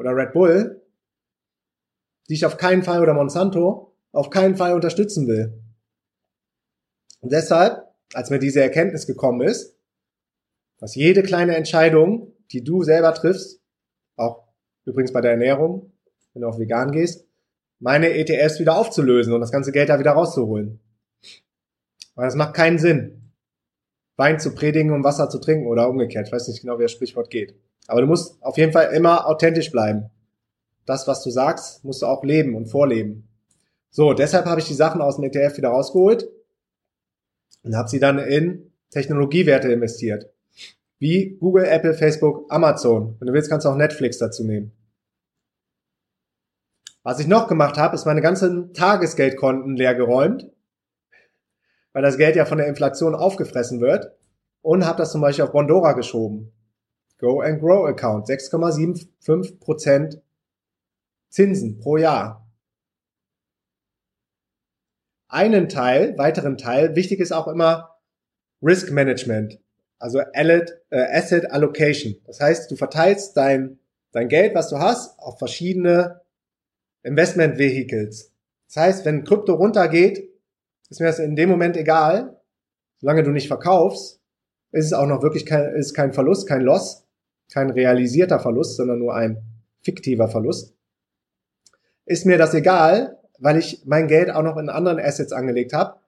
oder 0.00 0.16
Red 0.16 0.32
Bull, 0.32 0.82
die 2.28 2.34
ich 2.34 2.46
auf 2.46 2.56
keinen 2.56 2.82
Fall 2.82 3.02
oder 3.02 3.12
Monsanto 3.12 3.94
auf 4.12 4.30
keinen 4.30 4.56
Fall 4.56 4.72
unterstützen 4.72 5.28
will. 5.28 5.62
Und 7.20 7.32
deshalb, 7.32 7.86
als 8.14 8.30
mir 8.30 8.38
diese 8.38 8.62
Erkenntnis 8.62 9.06
gekommen 9.06 9.42
ist, 9.42 9.78
dass 10.78 10.94
jede 10.94 11.22
kleine 11.22 11.54
Entscheidung, 11.54 12.32
die 12.50 12.64
du 12.64 12.82
selber 12.82 13.12
triffst, 13.12 13.60
auch 14.16 14.48
übrigens 14.86 15.12
bei 15.12 15.20
der 15.20 15.32
Ernährung, 15.32 15.92
wenn 16.32 16.42
du 16.42 16.48
auf 16.48 16.58
vegan 16.58 16.92
gehst, 16.92 17.26
meine 17.78 18.14
ETFs 18.14 18.58
wieder 18.58 18.76
aufzulösen 18.76 19.34
und 19.34 19.40
das 19.40 19.52
ganze 19.52 19.70
Geld 19.70 19.90
da 19.90 19.98
wieder 19.98 20.12
rauszuholen. 20.12 20.80
Weil 22.14 22.24
das 22.24 22.36
macht 22.36 22.54
keinen 22.54 22.78
Sinn. 22.78 23.32
Wein 24.16 24.40
zu 24.40 24.54
predigen, 24.54 24.92
um 24.92 25.04
Wasser 25.04 25.28
zu 25.28 25.38
trinken 25.40 25.66
oder 25.66 25.90
umgekehrt. 25.90 26.26
Ich 26.26 26.32
weiß 26.32 26.48
nicht 26.48 26.62
genau, 26.62 26.78
wie 26.78 26.84
das 26.84 26.92
Sprichwort 26.92 27.28
geht. 27.28 27.54
Aber 27.90 28.00
du 28.00 28.06
musst 28.06 28.42
auf 28.42 28.56
jeden 28.56 28.72
Fall 28.72 28.92
immer 28.94 29.26
authentisch 29.26 29.70
bleiben. 29.70 30.10
Das, 30.86 31.06
was 31.08 31.22
du 31.22 31.30
sagst, 31.30 31.84
musst 31.84 32.02
du 32.02 32.06
auch 32.06 32.24
leben 32.24 32.54
und 32.54 32.66
vorleben. 32.66 33.28
So, 33.90 34.12
deshalb 34.14 34.46
habe 34.46 34.60
ich 34.60 34.66
die 34.66 34.74
Sachen 34.74 35.00
aus 35.00 35.16
dem 35.16 35.24
ETF 35.24 35.56
wieder 35.56 35.70
rausgeholt 35.70 36.28
und 37.64 37.76
habe 37.76 37.88
sie 37.88 37.98
dann 38.00 38.18
in 38.18 38.72
Technologiewerte 38.90 39.72
investiert. 39.72 40.30
Wie 40.98 41.36
Google, 41.40 41.64
Apple, 41.64 41.94
Facebook, 41.94 42.46
Amazon. 42.52 43.16
Wenn 43.18 43.26
du 43.26 43.32
willst, 43.32 43.50
kannst 43.50 43.66
du 43.66 43.70
auch 43.70 43.76
Netflix 43.76 44.18
dazu 44.18 44.44
nehmen. 44.44 44.72
Was 47.02 47.18
ich 47.18 47.26
noch 47.26 47.48
gemacht 47.48 47.78
habe, 47.78 47.94
ist 47.94 48.04
meine 48.04 48.20
ganzen 48.20 48.74
Tagesgeldkonten 48.74 49.76
leer 49.76 49.94
geräumt. 49.94 50.50
weil 51.92 52.02
das 52.02 52.16
Geld 52.18 52.36
ja 52.36 52.44
von 52.44 52.58
der 52.58 52.68
Inflation 52.68 53.14
aufgefressen 53.14 53.80
wird 53.80 54.12
und 54.62 54.86
habe 54.86 54.98
das 54.98 55.12
zum 55.12 55.20
Beispiel 55.20 55.44
auf 55.44 55.52
Bondora 55.52 55.92
geschoben. 55.92 56.52
Go 57.20 57.40
and 57.42 57.60
Grow 57.60 57.86
Account, 57.86 58.26
6,75% 58.28 60.20
Zinsen 61.28 61.78
pro 61.78 61.98
Jahr. 61.98 62.50
Einen 65.28 65.68
Teil, 65.68 66.16
weiteren 66.18 66.56
Teil, 66.56 66.96
wichtig 66.96 67.20
ist 67.20 67.32
auch 67.32 67.46
immer 67.46 68.00
Risk 68.62 68.90
Management, 68.90 69.60
also 69.98 70.20
äh, 70.20 70.64
Asset 70.90 71.50
Allocation. 71.50 72.16
Das 72.24 72.40
heißt, 72.40 72.70
du 72.70 72.76
verteilst 72.76 73.36
dein, 73.36 73.78
dein 74.12 74.28
Geld, 74.28 74.54
was 74.54 74.70
du 74.70 74.78
hast, 74.78 75.18
auf 75.18 75.38
verschiedene 75.38 76.22
Investment 77.02 77.58
Vehicles. 77.58 78.32
Das 78.66 78.76
heißt, 78.76 79.04
wenn 79.04 79.24
Krypto 79.24 79.54
runtergeht, 79.54 80.26
ist 80.88 81.00
mir 81.00 81.06
das 81.06 81.18
in 81.18 81.36
dem 81.36 81.50
Moment 81.50 81.76
egal. 81.76 82.40
Solange 82.98 83.22
du 83.22 83.30
nicht 83.30 83.48
verkaufst, 83.48 84.20
ist 84.72 84.86
es 84.86 84.92
auch 84.92 85.06
noch 85.06 85.22
wirklich 85.22 85.46
kein, 85.46 85.74
ist 85.74 85.94
kein 85.94 86.12
Verlust, 86.12 86.48
kein 86.48 86.62
Loss, 86.62 87.06
kein 87.52 87.70
realisierter 87.70 88.40
Verlust, 88.40 88.76
sondern 88.76 88.98
nur 88.98 89.14
ein 89.14 89.42
fiktiver 89.82 90.28
Verlust. 90.28 90.74
Ist 92.04 92.26
mir 92.26 92.38
das 92.38 92.54
egal, 92.54 93.18
weil 93.38 93.56
ich 93.56 93.82
mein 93.86 94.08
Geld 94.08 94.30
auch 94.30 94.42
noch 94.42 94.56
in 94.56 94.68
anderen 94.68 94.98
Assets 94.98 95.32
angelegt 95.32 95.72
habe, 95.72 95.98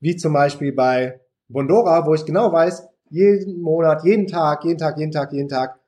wie 0.00 0.16
zum 0.16 0.32
Beispiel 0.32 0.72
bei 0.72 1.20
Bondora, 1.48 2.06
wo 2.06 2.14
ich 2.14 2.24
genau 2.24 2.52
weiß, 2.52 2.88
jeden 3.10 3.60
Monat, 3.60 4.04
jeden 4.04 4.26
Tag, 4.26 4.64
jeden 4.64 4.78
Tag, 4.78 4.98
jeden 4.98 5.12
Tag, 5.12 5.32
jeden 5.32 5.48
Tag 5.48 5.80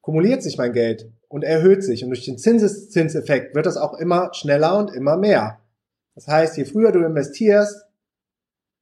kumuliert 0.00 0.42
sich 0.42 0.58
mein 0.58 0.72
Geld 0.72 1.10
und 1.28 1.44
erhöht 1.44 1.82
sich. 1.82 2.02
Und 2.04 2.10
durch 2.10 2.24
den 2.24 2.38
Zinseszinseffekt 2.38 3.54
wird 3.54 3.66
das 3.66 3.76
auch 3.76 3.94
immer 3.94 4.32
schneller 4.34 4.76
und 4.76 4.94
immer 4.94 5.16
mehr. 5.16 5.60
Das 6.14 6.26
heißt, 6.26 6.56
je 6.56 6.64
früher 6.64 6.92
du 6.92 7.00
investierst, 7.00 7.86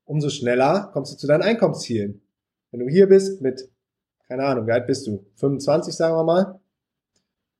umso 0.04 0.30
schneller 0.30 0.90
kommst 0.92 1.12
du 1.12 1.16
zu 1.16 1.26
deinen 1.26 1.42
Einkommenszielen. 1.42 2.22
Wenn 2.70 2.80
du 2.80 2.88
hier 2.88 3.08
bist 3.08 3.40
mit, 3.40 3.70
keine 4.28 4.44
Ahnung, 4.44 4.66
wie 4.66 4.72
alt 4.72 4.86
bist 4.86 5.06
du? 5.06 5.24
25, 5.36 5.94
sagen 5.94 6.14
wir 6.14 6.24
mal. 6.24 6.60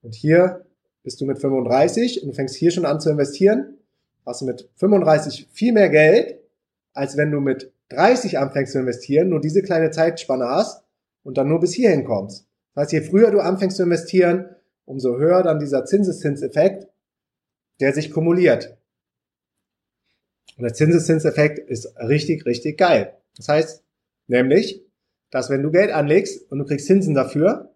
Und 0.03 0.15
hier 0.15 0.67
bist 1.03 1.21
du 1.21 1.25
mit 1.25 1.39
35 1.39 2.23
und 2.23 2.35
fängst 2.35 2.55
hier 2.55 2.71
schon 2.71 2.85
an 2.85 3.01
zu 3.01 3.11
investieren, 3.11 3.79
hast 4.27 4.43
du 4.43 4.45
mit 4.45 4.69
35 4.77 5.49
viel 5.51 5.73
mehr 5.73 5.89
Geld, 5.89 6.39
als 6.93 7.17
wenn 7.17 7.31
du 7.31 7.41
mit 7.41 7.73
30 7.89 8.39
anfängst 8.39 8.73
zu 8.73 8.79
investieren, 8.79 9.31
nur 9.31 9.41
diese 9.41 9.63
kleine 9.63 9.91
Zeitspanne 9.91 10.47
hast 10.47 10.85
und 11.23 11.39
dann 11.39 11.49
nur 11.49 11.61
bis 11.61 11.73
hierhin 11.73 12.05
kommst. 12.05 12.47
Das 12.75 12.83
heißt, 12.83 12.93
je 12.93 13.01
früher 13.01 13.31
du 13.31 13.41
anfängst 13.41 13.79
zu 13.79 13.83
investieren, 13.83 14.55
umso 14.85 15.17
höher 15.17 15.43
dann 15.43 15.59
dieser 15.59 15.87
Zinseszinseffekt, 15.87 16.87
der 17.81 17.95
sich 17.95 18.11
kumuliert. 18.11 18.77
Und 20.57 20.65
der 20.65 20.75
Zinseszinseffekt 20.75 21.59
ist 21.59 21.97
richtig, 21.97 22.45
richtig 22.45 22.77
geil. 22.77 23.15
Das 23.37 23.49
heißt 23.49 23.85
nämlich, 24.27 24.85
dass 25.31 25.51
wenn 25.51 25.63
du 25.63 25.71
Geld 25.71 25.91
anlegst 25.91 26.51
und 26.51 26.59
du 26.59 26.65
kriegst 26.65 26.87
Zinsen 26.87 27.15
dafür 27.15 27.75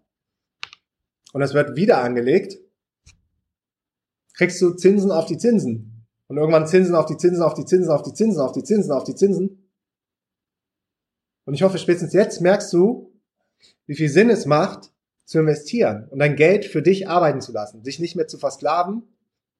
und 1.33 1.41
es 1.41 1.53
wird 1.53 1.75
wieder 1.75 2.01
angelegt, 2.01 2.57
kriegst 4.33 4.61
du 4.61 4.71
Zinsen 4.71 5.11
auf 5.11 5.25
die 5.25 5.37
Zinsen. 5.37 6.07
Und 6.27 6.37
irgendwann 6.37 6.67
Zinsen 6.67 6.95
auf 6.95 7.05
die 7.05 7.17
Zinsen, 7.17 7.43
auf 7.43 7.53
die 7.53 7.65
Zinsen, 7.65 7.91
auf 7.91 8.01
die 8.01 8.13
Zinsen, 8.13 8.41
auf 8.41 8.53
die 8.53 8.63
Zinsen, 8.63 8.91
auf 8.91 9.03
die 9.03 9.15
Zinsen. 9.15 9.69
Und 11.45 11.53
ich 11.53 11.63
hoffe, 11.63 11.77
spätestens 11.77 12.13
jetzt 12.13 12.41
merkst 12.41 12.71
du, 12.73 13.13
wie 13.85 13.95
viel 13.95 14.09
Sinn 14.09 14.29
es 14.29 14.45
macht, 14.45 14.91
zu 15.25 15.39
investieren 15.39 16.07
und 16.09 16.19
dein 16.19 16.35
Geld 16.35 16.65
für 16.65 16.81
dich 16.81 17.07
arbeiten 17.07 17.41
zu 17.41 17.51
lassen, 17.51 17.83
dich 17.83 17.99
nicht 17.99 18.15
mehr 18.15 18.27
zu 18.27 18.37
versklaven 18.37 19.03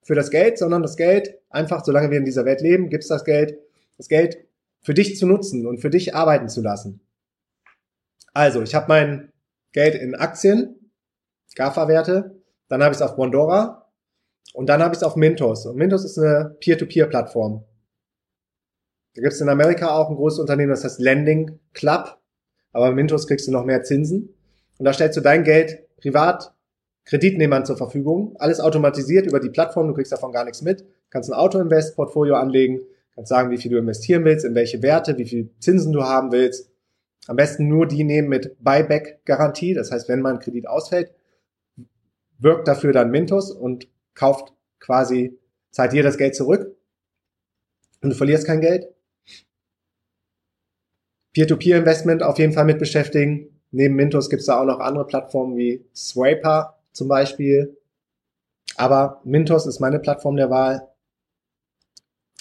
für 0.02 0.16
das 0.16 0.30
Geld, 0.30 0.58
sondern 0.58 0.82
das 0.82 0.98
Geld 0.98 1.40
einfach, 1.50 1.86
solange 1.86 2.12
wir 2.12 2.18
in 2.18 2.26
dieser 2.26 2.46
Welt 2.46 2.62
leben, 2.62 2.90
gibt's 2.90 3.08
das 3.08 3.24
Geld, 3.24 3.58
das 3.98 4.10
Geld 4.10 4.38
für 4.82 4.94
dich 4.94 5.18
zu 5.18 5.26
nutzen 5.26 5.66
und 5.66 5.80
für 5.80 5.90
dich 5.90 6.16
arbeiten 6.16 6.50
zu 6.50 6.62
lassen. 6.62 7.00
Also, 8.34 8.62
ich 8.62 8.76
habe 8.76 8.88
mein 8.88 9.32
Geld 9.72 9.96
in 9.96 10.16
Aktien, 10.16 10.92
GAFA-Werte, 11.56 12.36
dann 12.68 12.82
habe 12.82 12.94
ich 12.94 12.98
es 12.98 13.02
auf 13.02 13.16
Bondora 13.16 13.92
und 14.54 14.68
dann 14.68 14.82
habe 14.82 14.94
ich 14.94 14.98
es 14.98 15.04
auf 15.04 15.16
Mintos. 15.16 15.66
Und 15.66 15.76
Mintos 15.76 16.04
ist 16.04 16.18
eine 16.18 16.56
Peer-to-Peer-Plattform. 16.60 17.64
Da 19.16 19.22
gibt 19.22 19.34
es 19.34 19.42
in 19.42 19.50
Amerika 19.50 19.90
auch 19.90 20.10
ein 20.10 20.16
großes 20.16 20.40
Unternehmen, 20.40 20.72
das 20.72 20.84
heißt 20.84 21.00
Lending 21.00 21.60
Club. 21.74 22.18
Aber 22.72 22.88
bei 22.88 22.96
Mintos 22.96 23.28
kriegst 23.28 23.48
du 23.48 23.52
noch 23.52 23.66
mehr 23.66 23.84
Zinsen. 23.84 24.34
Und 24.80 24.86
da 24.86 24.94
stellst 24.94 25.16
du 25.18 25.22
dein 25.22 25.44
Geld 25.44 25.88
privat 25.98 26.54
Kreditnehmern 27.06 27.66
zur 27.66 27.78
Verfügung. 27.78 28.36
Alles 28.40 28.60
automatisiert 28.60 29.28
über 29.28 29.40
die 29.40 29.50
Plattform. 29.50 29.88
Du 29.88 29.94
kriegst 29.94 30.12
davon 30.12 30.32
gar 30.32 30.46
nichts 30.46 30.64
mit. 30.64 30.86
Kannst 31.12 31.30
ein 31.30 31.38
Auto-Invest-Portfolio 31.38 32.36
anlegen. 32.36 32.82
Kannst 33.14 33.30
sagen, 33.30 33.52
wie 33.52 33.58
viel 33.58 33.70
du 33.70 33.78
investieren 33.78 34.26
willst, 34.26 34.46
in 34.46 34.56
welche 34.56 34.82
Werte, 34.82 35.18
wie 35.20 35.26
viel 35.26 35.52
Zinsen 35.60 35.94
du 35.94 36.02
haben 36.02 36.32
willst. 36.32 36.73
Am 37.28 37.36
besten 37.36 37.68
nur 37.68 37.88
die 37.88 38.04
nehmen 38.04 38.28
mit 38.28 38.58
Buyback-Garantie. 38.64 39.74
Das 39.74 39.92
heißt, 39.92 40.10
wenn 40.10 40.22
mein 40.22 40.40
Kredit 40.40 40.68
ausfällt, 40.68 41.14
wirkt 42.40 42.68
dafür 42.68 42.92
dann 42.92 43.12
Mintos 43.12 43.52
und 43.52 43.88
kauft 44.14 44.54
quasi, 44.80 45.40
zahlt 45.72 45.94
dir 45.94 46.04
das 46.04 46.18
Geld 46.18 46.36
zurück. 46.36 46.76
Und 48.02 48.10
du 48.10 48.16
verlierst 48.16 48.46
kein 48.46 48.60
Geld. 48.60 48.88
Peer-to-Peer-Investment 51.34 52.22
auf 52.22 52.38
jeden 52.38 52.54
Fall 52.54 52.66
mit 52.66 52.80
beschäftigen. 52.80 53.60
Neben 53.72 53.96
Mintos 53.96 54.30
gibt 54.30 54.42
es 54.42 54.46
da 54.46 54.60
auch 54.60 54.66
noch 54.66 54.80
andere 54.80 55.08
Plattformen 55.08 55.58
wie 55.58 55.86
Swaper 55.96 56.78
zum 56.92 57.08
Beispiel. 57.08 57.78
Aber 58.76 59.22
Mintos 59.24 59.66
ist 59.66 59.80
meine 59.80 60.00
Plattform 60.00 60.36
der 60.36 60.50
Wahl. 60.50 60.90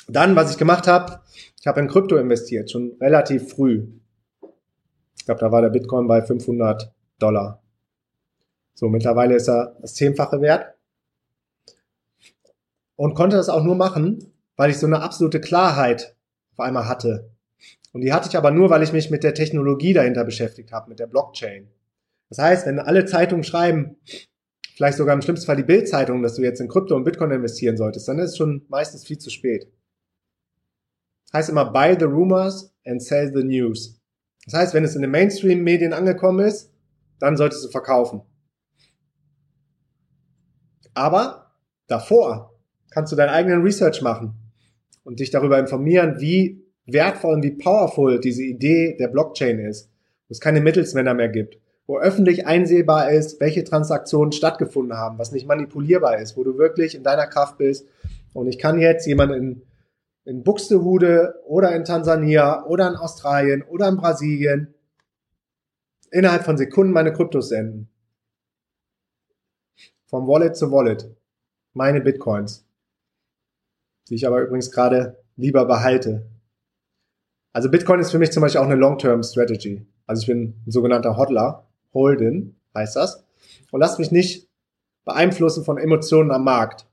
Dann, 0.09 0.37
was 0.37 0.51
ich 0.51 0.59
gemacht 0.59 0.87
habe, 0.89 1.21
ich 1.59 1.67
habe 1.67 1.81
in 1.81 1.89
Krypto 1.89 2.17
investiert, 2.17 2.71
schon 2.71 2.97
relativ 3.01 3.51
früh. 3.51 3.87
Ich 5.23 5.27
glaube, 5.27 5.41
da 5.41 5.53
war 5.53 5.63
der 5.63 5.69
Bitcoin 5.69 6.09
bei 6.09 6.21
500 6.21 6.93
Dollar. 7.21 7.63
So, 8.75 8.89
mittlerweile 8.89 9.37
ist 9.37 9.49
er 9.49 9.77
das 9.81 9.95
zehnfache 9.95 10.41
wert. 10.41 10.75
Und 12.97 13.15
konnte 13.15 13.37
das 13.37 13.49
auch 13.49 13.63
nur 13.63 13.77
machen, 13.77 14.33
weil 14.57 14.71
ich 14.71 14.79
so 14.79 14.87
eine 14.89 15.01
absolute 15.01 15.41
Klarheit 15.41 16.17
auf 16.51 16.59
einmal 16.59 16.89
hatte. 16.89 17.31
Und 17.93 18.01
die 18.01 18.13
hatte 18.13 18.29
ich 18.29 18.37
aber 18.37 18.51
nur, 18.51 18.69
weil 18.69 18.83
ich 18.83 18.93
mich 18.93 19.13
mit 19.13 19.23
der 19.23 19.33
Technologie 19.33 19.93
dahinter 19.93 20.25
beschäftigt 20.25 20.73
habe, 20.73 20.89
mit 20.89 20.99
der 20.99 21.07
Blockchain. 21.07 21.71
Das 22.29 22.39
heißt, 22.39 22.67
wenn 22.67 22.81
alle 22.81 23.05
Zeitungen 23.05 23.45
schreiben, 23.45 23.99
vielleicht 24.75 24.99
sogar 24.99 25.15
im 25.15 25.23
schlimmsten 25.23 25.47
Fall 25.47 25.55
die 25.55 25.63
Bildzeitung, 25.63 26.25
dass 26.25 26.35
du 26.35 26.43
jetzt 26.43 26.61
in 26.61 26.67
Krypto 26.67 26.97
und 26.97 27.05
Bitcoin 27.05 27.31
investieren 27.31 27.77
solltest, 27.77 28.09
dann 28.09 28.19
ist 28.19 28.31
es 28.31 28.37
schon 28.39 28.67
meistens 28.69 29.07
viel 29.07 29.19
zu 29.19 29.31
spät. 29.31 29.71
Heißt 31.33 31.49
immer 31.49 31.71
buy 31.71 31.97
the 31.97 32.07
rumors 32.07 32.75
and 32.85 33.01
sell 33.01 33.33
the 33.33 33.45
news. 33.45 34.02
Das 34.45 34.55
heißt, 34.55 34.75
wenn 34.75 34.85
es 34.85 34.97
in 34.97 35.03
den 35.03 35.11
Mainstream-Medien 35.11 35.93
angekommen 35.93 36.45
ist, 36.45 36.73
dann 37.19 37.37
solltest 37.37 37.65
du 37.65 37.69
verkaufen. 37.69 38.23
Aber 40.95 41.53
davor 41.87 42.59
kannst 42.91 43.13
du 43.13 43.17
deinen 43.17 43.31
eigenen 43.31 43.63
Research 43.63 44.03
machen 44.03 44.35
und 45.05 45.21
dich 45.21 45.31
darüber 45.31 45.59
informieren, 45.59 46.21
wie 46.21 46.63
wertvoll 46.87 47.35
und 47.35 47.43
wie 47.43 47.53
powerful 47.53 48.21
diese 48.21 48.43
Idee 48.43 48.97
der 48.99 49.09
Blockchain 49.09 49.59
ist, 49.61 49.89
wo 50.29 50.33
es 50.33 50.41
keine 50.41 50.61
Mittelsmänner 50.61 51.15
mehr 51.15 51.29
gibt, 51.29 51.59
wo 51.87 51.99
öffentlich 51.99 52.47
einsehbar 52.47 53.11
ist, 53.11 53.41
welche 53.41 53.65
Transaktionen 53.65 54.33
stattgefunden 54.33 54.97
haben, 54.97 55.19
was 55.19 55.33
nicht 55.33 55.47
manipulierbar 55.47 56.19
ist, 56.19 56.37
wo 56.37 56.45
du 56.45 56.59
wirklich 56.59 56.95
in 56.95 57.03
deiner 57.03 57.27
Kraft 57.27 57.59
bist. 57.59 57.87
Und 58.33 58.49
ich 58.49 58.59
kann 58.59 58.79
jetzt 58.79 59.07
jemanden 59.07 59.35
in, 59.35 59.63
in 60.25 60.45
Buxtehude 60.45 61.35
oder 61.45 61.75
in 61.75 61.85
Tansania 61.85 62.65
oder 62.67 62.89
in 62.89 62.97
Australien 62.97 63.63
oder 63.63 63.89
in 63.89 63.97
Brasilien 63.97 64.75
innerhalb 66.11 66.45
von 66.45 66.57
Sekunden 66.57 66.93
meine 66.93 67.13
Kryptos 67.13 67.49
senden. 67.49 67.89
Vom 70.07 70.29
Wallet 70.29 70.57
zu 70.57 70.71
Wallet. 70.71 71.11
Meine 71.73 72.01
Bitcoins. 72.01 72.67
Die 74.09 74.15
ich 74.15 74.27
aber 74.27 74.43
übrigens 74.43 74.71
gerade 74.71 75.23
lieber 75.37 75.65
behalte, 75.65 76.27
also 77.53 77.71
Bitcoin 77.71 78.01
ist 78.01 78.11
für 78.11 78.19
mich 78.19 78.33
zum 78.33 78.41
Beispiel 78.41 78.61
auch 78.61 78.67
eine 78.67 78.77
Long-Term-Strategy. 78.77 79.87
Also 80.07 80.21
ich 80.23 80.27
bin 80.27 80.55
ein 80.67 80.71
sogenannter 80.71 81.17
Hodler, 81.17 81.69
Holden 81.93 82.57
heißt 82.75 82.97
das. 82.97 83.27
Und 83.71 83.81
lass 83.81 83.99
mich 83.99 84.11
nicht 84.11 84.49
beeinflussen 85.05 85.65
von 85.65 85.77
Emotionen 85.77 86.31
am 86.31 86.45
Markt. 86.45 86.87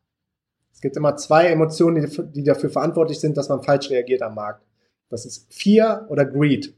Es 0.79 0.81
gibt 0.81 0.95
immer 0.95 1.17
zwei 1.17 1.47
Emotionen, 1.47 2.05
die, 2.05 2.31
die 2.31 2.43
dafür 2.45 2.69
verantwortlich 2.69 3.19
sind, 3.19 3.35
dass 3.35 3.49
man 3.49 3.61
falsch 3.61 3.89
reagiert 3.89 4.21
am 4.21 4.35
Markt. 4.35 4.65
Das 5.09 5.25
ist 5.25 5.53
Fear 5.53 6.05
oder 6.07 6.23
Greed. 6.23 6.73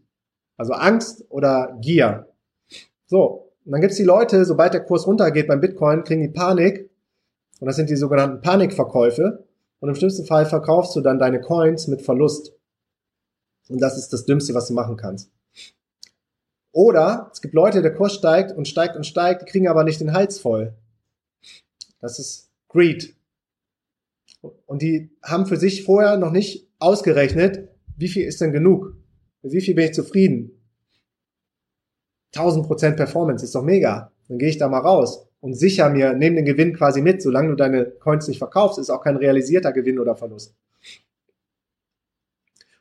Also 0.57 0.73
Angst 0.73 1.23
oder 1.29 1.77
Gier. 1.81 2.27
So, 3.05 3.51
und 3.63 3.71
dann 3.71 3.79
gibt's 3.79 3.97
die 3.97 4.03
Leute, 4.03 4.43
sobald 4.45 4.73
der 4.73 4.83
Kurs 4.83 5.05
runtergeht 5.05 5.47
beim 5.47 5.61
Bitcoin, 5.61 6.03
kriegen 6.03 6.23
die 6.23 6.29
Panik. 6.29 6.89
Und 7.59 7.67
das 7.67 7.75
sind 7.75 7.91
die 7.91 7.95
sogenannten 7.95 8.41
Panikverkäufe. 8.41 9.45
Und 9.81 9.89
im 9.89 9.93
schlimmsten 9.93 10.25
Fall 10.25 10.47
verkaufst 10.47 10.95
du 10.95 11.01
dann 11.01 11.19
deine 11.19 11.39
Coins 11.39 11.87
mit 11.87 12.01
Verlust. 12.01 12.55
Und 13.69 13.79
das 13.83 13.99
ist 13.99 14.11
das 14.13 14.25
Dümmste, 14.25 14.55
was 14.55 14.67
du 14.67 14.73
machen 14.73 14.97
kannst. 14.97 15.29
Oder 16.71 17.29
es 17.31 17.39
gibt 17.39 17.53
Leute, 17.53 17.83
der 17.83 17.93
Kurs 17.93 18.15
steigt 18.15 18.51
und 18.51 18.67
steigt 18.67 18.95
und 18.95 19.05
steigt, 19.05 19.43
die 19.43 19.45
kriegen 19.45 19.67
aber 19.67 19.83
nicht 19.83 20.01
den 20.01 20.11
Hals 20.11 20.39
voll. 20.39 20.73
Das 21.99 22.17
ist 22.17 22.49
Greed. 22.67 23.15
Und 24.41 24.81
die 24.81 25.11
haben 25.23 25.45
für 25.45 25.57
sich 25.57 25.83
vorher 25.83 26.17
noch 26.17 26.31
nicht 26.31 26.67
ausgerechnet, 26.79 27.69
wie 27.97 28.07
viel 28.07 28.25
ist 28.25 28.41
denn 28.41 28.51
genug? 28.51 28.95
Wie 29.43 29.61
viel 29.61 29.75
bin 29.75 29.85
ich 29.85 29.93
zufrieden? 29.93 30.51
1000% 32.33 32.95
Performance 32.95 33.43
ist 33.45 33.55
doch 33.55 33.63
mega. 33.63 34.11
Dann 34.27 34.37
gehe 34.37 34.49
ich 34.49 34.57
da 34.57 34.69
mal 34.69 34.79
raus 34.79 35.27
und 35.41 35.53
sicher 35.53 35.89
mir, 35.89 36.13
nehme 36.13 36.37
den 36.37 36.45
Gewinn 36.45 36.73
quasi 36.73 37.01
mit. 37.01 37.21
Solange 37.21 37.49
du 37.49 37.55
deine 37.55 37.85
Coins 37.85 38.27
nicht 38.27 38.37
verkaufst, 38.37 38.79
ist 38.79 38.89
auch 38.89 39.03
kein 39.03 39.17
realisierter 39.17 39.73
Gewinn 39.73 39.99
oder 39.99 40.15
Verlust. 40.15 40.55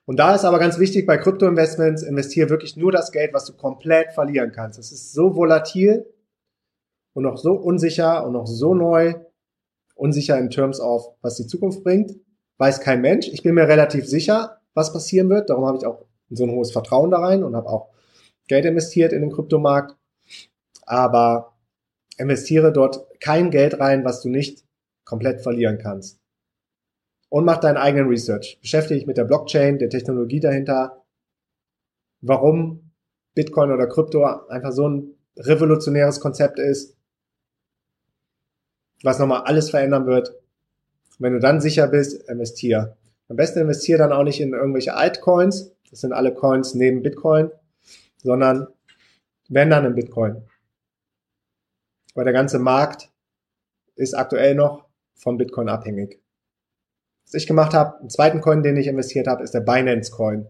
Und 0.05 0.19
da 0.19 0.35
ist 0.35 0.45
aber 0.45 0.59
ganz 0.59 0.79
wichtig 0.79 1.07
bei 1.07 1.19
Kryptoinvestments, 1.19 2.03
investiere 2.03 2.51
wirklich 2.51 2.77
nur 2.77 2.91
das 2.91 3.13
Geld, 3.13 3.33
was 3.33 3.45
du 3.45 3.53
komplett 3.53 4.13
verlieren 4.13 4.53
kannst. 4.53 4.79
Es 4.79 4.91
ist 4.93 5.13
so 5.13 5.37
volatil 5.37 6.07
und 7.13 7.25
noch 7.25 7.37
so 7.37 7.53
unsicher 7.53 8.27
und 8.27 8.33
noch 8.33 8.47
so 8.47 8.75
neu, 8.75 9.15
unsicher 10.01 10.39
in 10.39 10.51
Terms 10.51 10.81
of, 10.81 11.15
was 11.23 11.37
die 11.37 11.47
Zukunft 11.47 11.85
bringt. 11.85 12.13
Weiß 12.59 12.81
kein 12.81 13.01
Mensch. 13.01 13.29
Ich 13.29 13.43
bin 13.43 13.55
mir 13.55 13.69
relativ 13.69 14.07
sicher, 14.07 14.61
was 14.75 14.93
passieren 14.93 15.31
wird. 15.31 15.51
Darum 15.51 15.67
habe 15.67 15.79
ich 15.79 15.87
auch 15.87 16.07
so 16.31 16.45
ein 16.45 16.51
hohes 16.51 16.73
Vertrauen 16.73 17.11
da 17.11 17.19
rein 17.19 17.43
und 17.43 17.57
habe 17.57 17.69
auch 17.69 17.89
Geld 18.49 18.65
investiert 18.65 19.13
in 19.13 19.21
den 19.21 19.33
Kryptomarkt. 19.33 19.97
Aber 20.87 21.57
investiere 22.19 22.73
dort 22.73 23.07
kein 23.21 23.51
Geld 23.51 23.81
rein, 23.81 24.05
was 24.05 24.21
du 24.21 24.29
nicht 24.29 24.65
komplett 25.05 25.41
verlieren 25.41 25.79
kannst 25.79 26.21
und 27.31 27.45
mach 27.45 27.59
deinen 27.59 27.79
eigenen 27.79 28.09
Research. 28.09 28.59
Beschäftige 28.61 28.99
dich 28.99 29.07
mit 29.07 29.17
der 29.17 29.25
Blockchain, 29.25 29.79
der 29.79 29.89
Technologie 29.89 30.41
dahinter, 30.41 31.05
warum 32.21 32.93
Bitcoin 33.35 33.71
oder 33.71 33.87
Krypto 33.87 34.25
einfach 34.25 34.73
so 34.73 34.89
ein 34.89 35.15
revolutionäres 35.39 36.21
Konzept 36.21 36.59
ist, 36.59 36.99
was 39.03 39.19
nochmal 39.19 39.43
alles 39.43 39.71
verändern 39.71 40.07
wird. 40.07 40.35
wenn 41.19 41.35
du 41.35 41.41
dann 41.41 41.61
sicher 41.61 41.87
bist, 41.87 42.29
investier. 42.31 42.97
Am 43.29 43.37
besten 43.37 43.61
investier 43.61 43.99
dann 43.99 44.13
auch 44.13 44.25
nicht 44.25 44.41
in 44.41 44.55
irgendwelche 44.55 44.95
Altcoins, 44.95 45.73
das 45.91 46.01
sind 46.01 46.15
alle 46.15 46.33
Coins 46.33 46.75
neben 46.75 47.03
Bitcoin, 47.03 47.51
sondern 48.23 48.69
wenn 49.49 49.69
dann 49.69 49.85
in 49.85 49.95
Bitcoin. 49.95 50.43
Weil 52.15 52.25
der 52.25 52.33
ganze 52.33 52.59
Markt 52.59 53.11
ist 53.97 54.15
aktuell 54.15 54.55
noch 54.55 54.87
von 55.15 55.37
Bitcoin 55.37 55.69
abhängig 55.69 56.21
was 57.31 57.43
ich 57.43 57.47
gemacht 57.47 57.75
habe, 57.75 58.01
einen 58.01 58.11
zweiten 58.11 58.41
Coin, 58.41 58.65
den 58.65 58.77
ich 58.77 58.89
investiert 58.89 59.29
habe, 59.29 59.45
ist 59.45 59.55
der 59.55 59.61
Binance 59.61 60.11
Coin. 60.11 60.49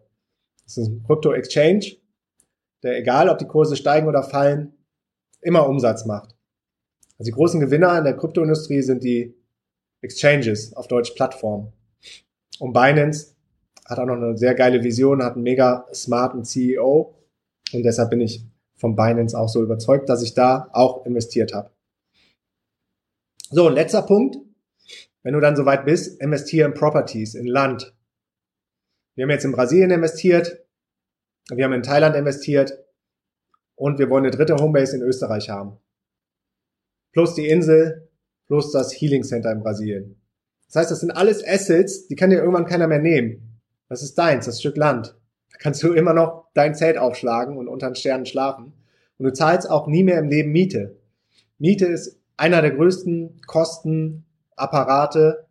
Das 0.65 0.79
ist 0.79 0.89
ein 0.89 1.03
Crypto 1.05 1.33
Exchange, 1.33 1.97
der 2.83 2.97
egal, 2.97 3.29
ob 3.29 3.37
die 3.37 3.47
Kurse 3.47 3.77
steigen 3.77 4.09
oder 4.09 4.23
fallen, 4.23 4.73
immer 5.43 5.69
Umsatz 5.69 6.07
macht. 6.07 6.35
Also 7.21 7.33
die 7.33 7.35
großen 7.35 7.61
Gewinner 7.61 7.99
in 7.99 8.05
der 8.05 8.17
Kryptoindustrie 8.17 8.81
sind 8.81 9.05
die 9.05 9.35
Exchanges, 10.01 10.73
auf 10.73 10.89
Deutsch 10.89 11.11
Plattformen. 11.11 11.71
Und 12.59 12.73
Binance 12.73 13.35
hat 13.85 13.99
auch 13.99 14.07
noch 14.07 14.15
eine 14.15 14.39
sehr 14.39 14.55
geile 14.55 14.83
Vision, 14.83 15.23
hat 15.23 15.35
einen 15.35 15.43
mega 15.43 15.87
smarten 15.93 16.47
CEO 16.47 17.15
und 17.75 17.83
deshalb 17.83 18.09
bin 18.09 18.23
ich 18.23 18.47
von 18.75 18.97
Binance 18.97 19.39
auch 19.39 19.51
so 19.51 19.63
überzeugt, 19.63 20.09
dass 20.09 20.23
ich 20.23 20.33
da 20.33 20.71
auch 20.73 21.05
investiert 21.05 21.53
habe. 21.53 21.71
So, 23.51 23.67
und 23.67 23.75
letzter 23.75 24.01
Punkt, 24.01 24.39
wenn 25.23 25.35
du 25.35 25.41
dann 25.41 25.57
soweit 25.57 25.85
bist, 25.85 26.23
investiere 26.23 26.69
in 26.69 26.73
Properties, 26.73 27.35
in 27.35 27.47
Land. 27.47 27.95
Wir 29.15 29.25
haben 29.25 29.31
jetzt 29.31 29.45
in 29.45 29.53
Brasilien 29.53 29.91
investiert, 29.91 30.65
wir 31.51 31.67
haben 31.67 31.75
in 31.75 31.83
Thailand 31.83 32.17
investiert 32.17 32.83
und 33.75 33.99
wir 33.99 34.09
wollen 34.09 34.25
eine 34.25 34.35
dritte 34.35 34.57
Homebase 34.57 34.97
in 34.97 35.03
Österreich 35.03 35.51
haben. 35.51 35.77
Plus 37.13 37.35
die 37.35 37.49
Insel, 37.49 38.09
plus 38.47 38.73
das 38.73 38.93
Healing 38.93 39.23
Center 39.23 39.53
in 39.53 39.63
Brasilien. 39.63 40.21
Das 40.67 40.77
heißt, 40.77 40.91
das 40.91 41.01
sind 41.01 41.11
alles 41.11 41.45
Assets, 41.47 42.07
die 42.07 42.17
kann 42.17 42.31
dir 42.31 42.39
irgendwann 42.39 42.67
keiner 42.67 42.87
mehr 42.87 43.01
nehmen. 43.01 43.61
Das 43.89 44.03
ist 44.03 44.17
deins, 44.17 44.47
das 44.47 44.61
Stück 44.61 44.77
Land. 44.77 45.17
Da 45.53 45.59
kannst 45.59 45.83
du 45.83 45.93
immer 45.95 46.15
noch 46.15 46.47
dein 46.55 46.75
Zelt 46.75 46.97
aufschlagen 46.97 47.57
und 47.57 47.69
unter 47.69 47.89
den 47.89 47.97
Sternen 47.97 48.27
schlafen. 48.27 48.73
Und 49.19 49.25
du 49.25 49.33
zahlst 49.33 49.69
auch 49.69 49.87
nie 49.87 50.05
mehr 50.05 50.19
im 50.19 50.29
Leben 50.29 50.53
Miete. 50.53 50.97
Miete 51.59 51.87
ist 51.87 52.19
einer 52.37 52.63
der 52.63 52.71
größten 52.71 53.43
Kosten 53.47 54.25
Apparate, 54.57 55.47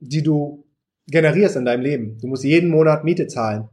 die 0.00 0.22
du 0.22 0.64
generierst 1.06 1.56
in 1.56 1.64
deinem 1.64 1.82
Leben. 1.82 2.18
Du 2.18 2.26
musst 2.26 2.44
jeden 2.44 2.70
Monat 2.70 3.04
Miete 3.04 3.26
zahlen. 3.26 3.68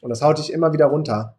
Und 0.00 0.10
das 0.10 0.22
haut 0.22 0.38
dich 0.38 0.52
immer 0.52 0.72
wieder 0.72 0.86
runter. 0.86 1.37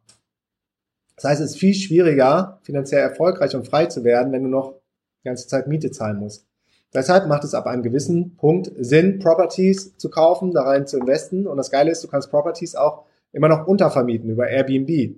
Das 1.19 1.31
heißt, 1.31 1.41
es 1.41 1.51
ist 1.51 1.59
viel 1.59 1.73
schwieriger, 1.73 2.59
finanziell 2.63 3.01
erfolgreich 3.01 3.53
und 3.53 3.67
frei 3.67 3.87
zu 3.87 4.05
werden, 4.05 4.31
wenn 4.31 4.43
du 4.43 4.49
noch 4.49 4.75
die 5.21 5.27
ganze 5.27 5.47
Zeit 5.47 5.67
Miete 5.67 5.91
zahlen 5.91 6.17
musst. 6.17 6.47
Deshalb 6.93 7.27
macht 7.27 7.43
es 7.43 7.53
ab 7.53 7.67
einem 7.67 7.83
gewissen 7.83 8.37
Punkt 8.37 8.71
Sinn, 8.77 9.19
Properties 9.19 9.97
zu 9.97 10.09
kaufen, 10.09 10.53
da 10.53 10.63
rein 10.63 10.87
zu 10.87 10.97
investen. 10.97 11.45
Und 11.45 11.57
das 11.57 11.71
Geile 11.71 11.91
ist, 11.91 12.01
du 12.05 12.07
kannst 12.07 12.31
Properties 12.31 12.75
auch 12.75 13.03
immer 13.33 13.49
noch 13.49 13.67
untervermieten 13.67 14.29
über 14.29 14.47
Airbnb, 14.47 15.17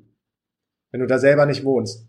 wenn 0.89 1.01
du 1.01 1.05
da 1.05 1.19
selber 1.19 1.45
nicht 1.45 1.63
wohnst. 1.63 2.07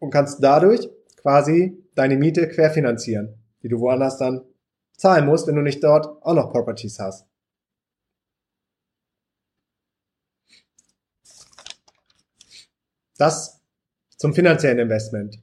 Und 0.00 0.10
kannst 0.10 0.42
dadurch 0.42 0.90
quasi 1.16 1.78
deine 1.94 2.16
Miete 2.16 2.48
querfinanzieren, 2.48 3.34
die 3.62 3.68
du 3.68 3.78
woanders 3.78 4.18
dann 4.18 4.40
zahlen 4.96 5.24
musst, 5.24 5.46
wenn 5.46 5.54
du 5.54 5.62
nicht 5.62 5.84
dort 5.84 6.20
auch 6.22 6.34
noch 6.34 6.50
Properties 6.50 6.98
hast. 6.98 7.27
Das 13.18 13.60
zum 14.16 14.32
finanziellen 14.32 14.78
Investment. 14.78 15.42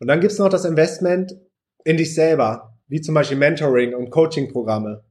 Und 0.00 0.08
dann 0.08 0.20
gibt's 0.20 0.38
noch 0.38 0.48
das 0.48 0.64
Investment 0.64 1.38
in 1.84 1.96
dich 1.96 2.14
selber, 2.14 2.78
wie 2.88 3.00
zum 3.00 3.14
Beispiel 3.14 3.38
Mentoring 3.38 3.94
und 3.94 4.10
Coaching-Programme, 4.10 5.04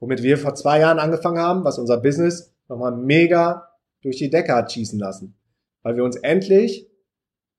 womit 0.00 0.22
wir 0.22 0.36
vor 0.36 0.54
zwei 0.54 0.80
Jahren 0.80 0.98
angefangen 0.98 1.38
haben, 1.38 1.64
was 1.64 1.78
unser 1.78 1.98
Business 1.98 2.52
nochmal 2.68 2.96
mega 2.96 3.68
durch 4.02 4.16
die 4.16 4.30
Decke 4.30 4.54
hat 4.54 4.70
schießen 4.70 4.98
lassen. 4.98 5.36
Weil 5.82 5.96
wir 5.96 6.04
uns 6.04 6.16
endlich 6.16 6.88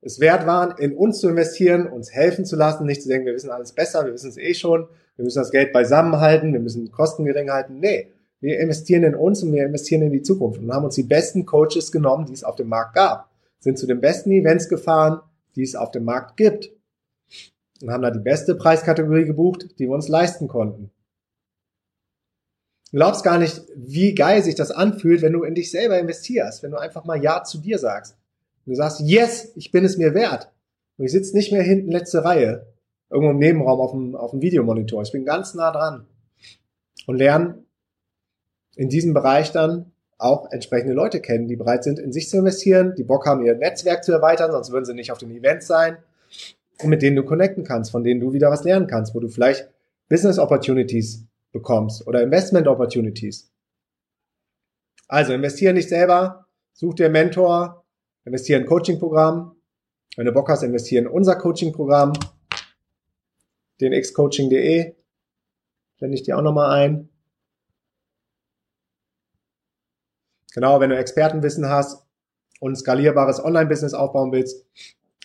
es 0.02 0.20
wert 0.20 0.46
waren, 0.46 0.78
in 0.78 0.96
uns 0.96 1.20
zu 1.20 1.28
investieren, 1.28 1.88
uns 1.88 2.14
helfen 2.14 2.46
zu 2.46 2.56
lassen, 2.56 2.86
nicht 2.86 3.02
zu 3.02 3.10
denken, 3.10 3.26
wir 3.26 3.34
wissen 3.34 3.52
alles 3.52 3.74
besser, 3.74 4.06
wir 4.06 4.14
wissen 4.14 4.30
es 4.30 4.38
eh 4.38 4.54
schon, 4.54 4.88
wir 5.18 5.26
müssen 5.26 5.40
das 5.40 5.52
Geld 5.52 5.74
beisammenhalten, 5.74 6.54
wir 6.54 6.62
müssen 6.62 6.90
Kosten 6.92 7.26
gering 7.26 7.52
halten. 7.52 7.80
Nee, 7.80 8.14
wir 8.40 8.60
investieren 8.60 9.04
in 9.04 9.16
uns 9.16 9.44
und 9.44 9.52
wir 9.52 9.66
investieren 9.66 10.04
in 10.04 10.14
die 10.14 10.22
Zukunft 10.22 10.62
und 10.62 10.72
haben 10.72 10.86
uns 10.86 10.96
die 10.96 11.04
besten 11.04 11.46
Coaches 11.46 11.92
genommen, 11.92 12.26
die 12.26 12.34
es 12.34 12.46
auf 12.46 12.56
dem 12.56 12.70
Markt 12.70 12.96
gab, 12.96 13.29
sind 13.60 13.78
zu 13.78 13.88
den 13.88 14.02
besten 14.02 14.32
Events 14.32 14.70
gefahren, 14.70 15.22
die 15.56 15.64
es 15.64 15.76
auf 15.76 15.92
dem 15.92 16.06
Markt 16.06 16.38
gibt 16.38 16.72
und 17.82 17.92
haben 17.92 18.04
da 18.04 18.12
die 18.12 18.20
beste 18.20 18.56
Preiskategorie 18.56 19.26
gebucht, 19.26 19.80
die 19.80 19.88
wir 19.88 19.94
uns 19.94 20.08
leisten 20.08 20.48
konnten. 20.48 20.92
Du 22.92 22.98
glaubst 22.98 23.24
gar 23.24 23.38
nicht, 23.38 23.62
wie 23.76 24.16
geil 24.16 24.44
sich 24.44 24.56
das 24.56 24.72
anfühlt, 24.72 25.22
wenn 25.22 25.34
du 25.34 25.44
in 25.44 25.54
dich 25.54 25.70
selber 25.70 26.00
investierst, 26.00 26.64
wenn 26.64 26.72
du 26.72 26.78
einfach 26.78 27.06
mal 27.06 27.22
Ja 27.22 27.44
zu 27.44 27.60
dir 27.60 27.78
sagst. 27.78 28.18
Und 28.66 28.72
du 28.72 28.76
sagst, 28.76 29.02
yes, 29.02 29.52
ich 29.56 29.72
bin 29.72 29.86
es 29.86 29.98
mir 29.98 30.14
wert. 30.14 30.52
Und 30.98 31.06
ich 31.06 31.12
sitze 31.12 31.36
nicht 31.36 31.52
mehr 31.52 31.62
hinten 31.62 31.92
letzte 31.92 32.24
Reihe, 32.24 32.68
irgendwo 33.10 33.32
im 33.32 33.38
Nebenraum 33.38 33.80
auf 33.80 33.92
dem, 33.92 34.16
auf 34.16 34.32
dem 34.32 34.42
Videomonitor. 34.42 35.04
Ich 35.04 35.12
bin 35.12 35.24
ganz 35.24 35.54
nah 35.54 35.72
dran 35.72 36.08
und 37.06 37.18
lerne 37.18 37.64
in 38.76 38.90
diesem 38.90 39.14
Bereich 39.14 39.52
dann 39.52 39.92
auch 40.20 40.52
entsprechende 40.52 40.94
Leute 40.94 41.22
kennen, 41.22 41.48
die 41.48 41.56
bereit 41.56 41.84
sind, 41.84 41.98
in 41.98 42.12
sich 42.12 42.30
zu 42.30 42.38
investieren, 42.38 42.94
die 42.96 43.04
Bock 43.04 43.26
haben, 43.26 43.44
ihr 43.44 43.56
Netzwerk 43.56 44.04
zu 44.04 44.12
erweitern, 44.12 44.52
sonst 44.52 44.72
würden 44.72 44.86
sie 44.86 44.94
nicht 44.94 45.12
auf 45.12 45.18
den 45.18 45.32
Events 45.32 45.66
sein 45.66 45.98
und 46.84 46.90
mit 46.90 47.02
denen 47.02 47.16
du 47.16 47.24
connecten 47.24 47.64
kannst, 47.64 47.92
von 47.92 48.04
denen 48.04 48.20
du 48.20 48.34
wieder 48.34 48.52
was 48.52 48.64
lernen 48.64 48.88
kannst, 48.88 49.16
wo 49.16 49.20
du 49.20 49.30
vielleicht 49.30 49.70
Business 50.10 50.38
Opportunities 50.38 51.26
bekommst 51.52 52.06
oder 52.06 52.22
Investment 52.22 52.68
Opportunities. 52.68 53.50
Also 55.08 55.34
investiere 55.34 55.74
nicht 55.74 55.90
selber, 55.90 56.46
such 56.74 56.96
dir 56.96 57.06
einen 57.06 57.14
Mentor, 57.14 57.86
investieren 58.26 58.62
in 58.62 58.68
Coaching-Programm. 58.68 59.56
Wenn 60.16 60.26
du 60.26 60.32
Bock 60.32 60.50
hast, 60.50 60.64
investieren 60.64 61.06
in 61.06 61.12
unser 61.12 61.36
Coaching-Programm, 61.36 62.14
den 63.82 64.00
xcoaching.de. 64.00 64.94
Blende 65.98 66.16
ich 66.16 66.24
dir 66.24 66.38
auch 66.38 66.42
nochmal 66.42 66.72
ein. 66.72 67.09
Genau, 70.54 70.80
wenn 70.80 70.90
du 70.90 70.98
Expertenwissen 70.98 71.70
hast 71.70 72.04
und 72.60 72.76
skalierbares 72.76 73.44
Online-Business 73.44 73.94
aufbauen 73.94 74.32
willst. 74.32 74.66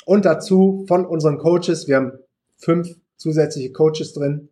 Und 0.05 0.25
dazu 0.25 0.85
von 0.87 1.07
unseren 1.07 1.39
Coaches, 1.39 1.89
wir 1.89 1.97
haben 1.97 2.13
fünf 2.57 2.97
zusätzliche 3.17 3.73
Coaches 3.73 4.13
drin, 4.13 4.49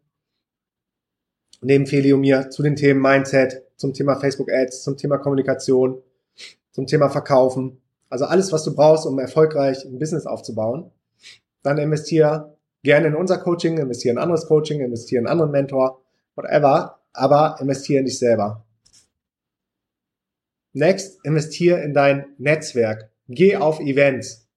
neben 1.61 1.87
Feli 1.87 2.13
und 2.13 2.21
mir 2.21 2.51
zu 2.51 2.63
den 2.63 2.77
Themen 2.77 3.01
Mindset, 3.01 3.63
zum 3.77 3.93
Thema 3.93 4.17
Facebook 4.17 4.51
Ads, 4.51 4.83
zum 4.83 4.97
Thema 4.97 5.19
Kommunikation, 5.19 6.03
zum 6.73 6.87
Thema 6.87 7.11
Verkaufen, 7.11 7.83
also 8.09 8.27
alles, 8.27 8.53
was 8.53 8.65
du 8.65 8.75
brauchst, 8.75 9.07
um 9.07 9.19
erfolgreich 9.19 9.87
ein 9.87 9.99
Business 9.99 10.27
aufzubauen. 10.27 10.91
Dann 11.63 11.79
investiere 11.79 12.57
gerne 12.83 13.07
in 13.07 13.15
unser 13.15 13.39
Coaching, 13.39 13.79
investiere 13.79 14.13
in 14.13 14.19
anderes 14.19 14.47
Coaching, 14.47 14.81
investiere 14.81 15.21
in 15.21 15.27
einen 15.27 15.33
anderen 15.33 15.51
Mentor, 15.51 16.03
whatever, 16.35 16.99
aber 17.15 17.57
investiere 17.61 18.01
in 18.01 18.05
dich 18.05 18.19
selber. 18.19 18.65
Next, 20.73 21.25
investiere 21.25 21.81
in 21.81 21.93
dein 21.93 22.35
Netzwerk. 22.39 23.11
Geh 23.29 23.57
auf 23.57 23.81
Events. 23.81 24.49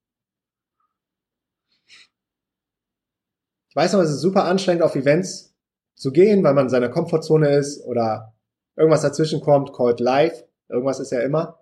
Ich 3.70 3.76
weiß 3.76 3.94
noch, 3.94 4.02
es 4.02 4.10
ist 4.10 4.22
super 4.22 4.46
anstrengend, 4.46 4.84
auf 4.84 4.96
Events 4.96 5.54
zu 5.96 6.12
gehen, 6.12 6.44
weil 6.44 6.54
man 6.54 6.66
in 6.66 6.70
seiner 6.70 6.90
Komfortzone 6.90 7.50
ist 7.58 7.86
oder 7.86 8.34
irgendwas 8.78 9.02
dazwischen 9.02 9.42
kommt, 9.42 9.74
called 9.74 10.00
live, 10.00 10.46
irgendwas 10.70 11.00
ist 11.00 11.12
ja 11.12 11.20
immer. 11.22 11.60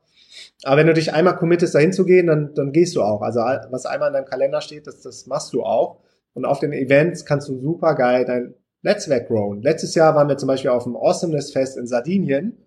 Aber 0.63 0.77
wenn 0.77 0.87
du 0.87 0.93
dich 0.93 1.13
einmal 1.13 1.35
committest, 1.35 1.75
dahin 1.75 1.93
zu 1.93 2.05
gehen, 2.05 2.27
dann, 2.27 2.53
dann 2.53 2.71
gehst 2.71 2.95
du 2.95 3.01
auch. 3.01 3.21
Also 3.21 3.39
was 3.39 3.85
einmal 3.85 4.09
in 4.09 4.13
deinem 4.13 4.25
Kalender 4.25 4.61
steht, 4.61 4.87
das, 4.87 5.01
das 5.01 5.27
machst 5.27 5.53
du 5.53 5.63
auch. 5.63 6.01
Und 6.33 6.45
auf 6.45 6.59
den 6.59 6.73
Events 6.73 7.25
kannst 7.25 7.49
du 7.49 7.59
super 7.59 7.95
geil 7.95 8.25
dein 8.25 8.55
Netzwerk 8.81 9.27
growen. 9.27 9.61
Letztes 9.61 9.95
Jahr 9.95 10.15
waren 10.15 10.27
wir 10.27 10.37
zum 10.37 10.47
Beispiel 10.47 10.71
auf 10.71 10.83
dem 10.83 10.95
Awesomeness 10.95 11.51
Fest 11.51 11.77
in 11.77 11.87
Sardinien 11.87 12.57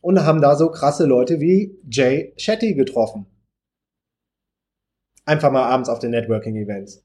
und 0.00 0.24
haben 0.24 0.40
da 0.40 0.56
so 0.56 0.70
krasse 0.70 1.06
Leute 1.06 1.40
wie 1.40 1.78
Jay 1.88 2.32
Shetty 2.36 2.74
getroffen. 2.74 3.26
Einfach 5.24 5.52
mal 5.52 5.64
abends 5.64 5.88
auf 5.88 5.98
den 5.98 6.10
Networking-Events. 6.10 7.04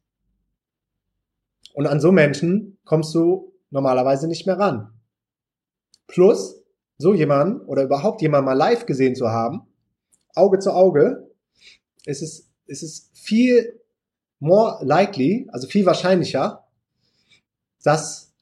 Und 1.73 1.87
an 1.87 1.99
so 1.99 2.11
Menschen 2.11 2.77
kommst 2.85 3.13
du 3.13 3.53
normalerweise 3.69 4.27
nicht 4.27 4.45
mehr 4.45 4.57
ran. 4.57 4.93
Plus, 6.07 6.63
so 6.97 7.13
jemanden 7.13 7.61
oder 7.65 7.83
überhaupt 7.83 8.21
jemanden 8.21 8.45
mal 8.45 8.53
live 8.53 8.85
gesehen 8.85 9.15
zu 9.15 9.29
haben, 9.29 9.67
Auge 10.33 10.59
zu 10.59 10.71
Auge, 10.71 11.29
ist 12.05 12.21
es, 12.21 12.49
ist 12.67 12.83
es 12.83 13.11
viel 13.13 13.81
more 14.39 14.83
likely, 14.85 15.47
also 15.51 15.67
viel 15.67 15.85
wahrscheinlicher, 15.85 16.65
dass 17.83 18.33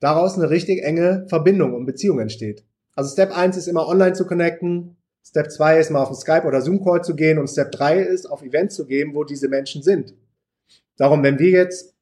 daraus 0.00 0.36
eine 0.36 0.50
richtig 0.50 0.82
enge 0.82 1.26
Verbindung 1.28 1.74
und 1.74 1.86
Beziehung 1.86 2.18
entsteht. 2.18 2.64
Also 2.98 3.10
Step 3.12 3.30
1 3.30 3.56
ist 3.56 3.68
immer 3.68 3.86
online 3.86 4.14
zu 4.14 4.26
connecten, 4.26 4.96
Step 5.24 5.52
2 5.52 5.78
ist 5.78 5.92
mal 5.92 6.02
auf 6.02 6.08
einen 6.08 6.16
Skype 6.16 6.44
oder 6.44 6.60
Zoom 6.60 6.82
Call 6.82 7.04
zu 7.04 7.14
gehen 7.14 7.38
und 7.38 7.46
Step 7.46 7.70
3 7.70 8.00
ist 8.00 8.26
auf 8.26 8.42
Events 8.42 8.74
zu 8.74 8.86
gehen, 8.86 9.14
wo 9.14 9.22
diese 9.22 9.46
Menschen 9.46 9.84
sind. 9.84 10.16
Darum, 10.96 11.22
wenn 11.22 11.38
wir 11.38 11.50
jetzt 11.50 11.94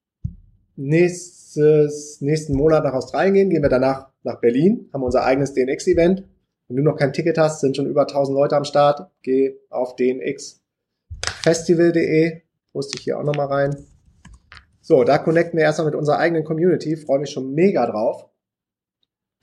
nächstes, 0.74 2.22
nächsten 2.22 2.56
Monat 2.56 2.82
nach 2.82 2.94
Australien 2.94 3.34
gehen, 3.34 3.50
gehen 3.50 3.60
wir 3.60 3.68
danach 3.68 4.08
nach 4.22 4.40
Berlin, 4.40 4.88
haben 4.90 5.02
unser 5.02 5.24
eigenes 5.24 5.52
DNX-Event. 5.52 6.24
Wenn 6.66 6.76
du 6.78 6.82
noch 6.82 6.96
kein 6.96 7.12
Ticket 7.12 7.36
hast, 7.36 7.60
sind 7.60 7.76
schon 7.76 7.84
über 7.84 8.08
1000 8.08 8.34
Leute 8.34 8.56
am 8.56 8.64
Start. 8.64 9.10
Geh 9.20 9.58
auf 9.68 9.96
dnxfestival.de, 9.96 12.40
poste 12.72 12.96
ich 12.96 13.04
hier 13.04 13.18
auch 13.18 13.24
nochmal 13.24 13.48
rein. 13.48 13.76
So, 14.80 15.04
da 15.04 15.18
connecten 15.18 15.58
wir 15.58 15.64
erstmal 15.64 15.88
mit 15.88 15.94
unserer 15.94 16.20
eigenen 16.20 16.44
Community, 16.44 16.96
freue 16.96 17.18
mich 17.18 17.28
schon 17.28 17.52
mega 17.52 17.84
drauf. 17.84 18.30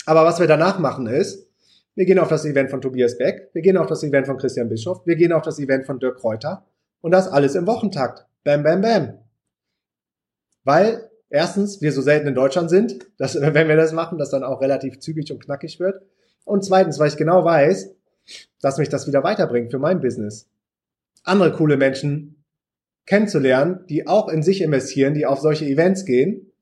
Aber 0.06 0.26
was 0.26 0.40
wir 0.40 0.48
danach 0.48 0.80
machen 0.80 1.08
ist, 1.08 1.48
wir 1.96 2.06
gehen 2.06 2.20
auf 2.20 2.28
das 2.28 2.46
Event 2.46 2.72
von 2.72 2.82
Tobias 2.82 3.18
Beck, 3.18 3.50
wir 3.54 3.62
gehen 3.62 3.78
auf 3.78 3.88
das 3.88 4.04
Event 4.04 4.26
von 4.26 4.38
Christian 4.38 4.70
Bischoff, 4.70 5.06
wir 5.06 5.16
gehen 5.16 5.32
auf 5.32 5.44
das 5.44 5.60
Event 5.60 5.86
von 5.86 6.00
Dirk 6.00 6.18
Kräuter 6.18 6.66
und 7.02 7.12
das 7.12 7.28
alles 7.28 7.56
im 7.56 7.68
Wochentakt. 7.68 8.26
Bam, 8.44 8.64
bam, 8.64 8.82
bam. 8.82 9.20
Weil 10.64 11.10
erstens 11.30 11.82
wir 11.82 11.92
so 11.92 12.02
selten 12.02 12.28
in 12.28 12.36
Deutschland 12.36 12.70
sind, 12.70 13.06
dass 13.18 13.40
wenn 13.40 13.68
wir 13.68 13.76
das 13.76 13.92
machen, 13.92 14.18
das 14.18 14.32
dann 14.32 14.44
auch 14.44 14.62
relativ 14.62 15.00
zügig 15.00 15.32
und 15.32 15.44
knackig 15.44 15.80
wird. 15.80 16.02
Und 16.46 16.66
zweitens, 16.66 17.00
weil 17.00 17.10
ich 17.10 17.18
genau 17.18 17.46
weiß, 17.46 17.96
dass 18.62 18.78
mich 18.78 18.90
das 18.90 19.08
wieder 19.08 19.24
weiterbringt 19.24 19.72
für 19.72 19.80
mein 19.80 20.02
Business. 20.02 20.50
Andere 21.24 21.54
coole 21.54 21.78
Menschen 21.78 22.44
kennenzulernen, 23.06 23.86
die 23.88 24.08
auch 24.08 24.30
in 24.30 24.44
sich 24.44 24.62
investieren, 24.62 25.14
die 25.14 25.26
auf 25.26 25.40
solche 25.40 25.66
Events 25.66 26.06
gehen, 26.06 26.53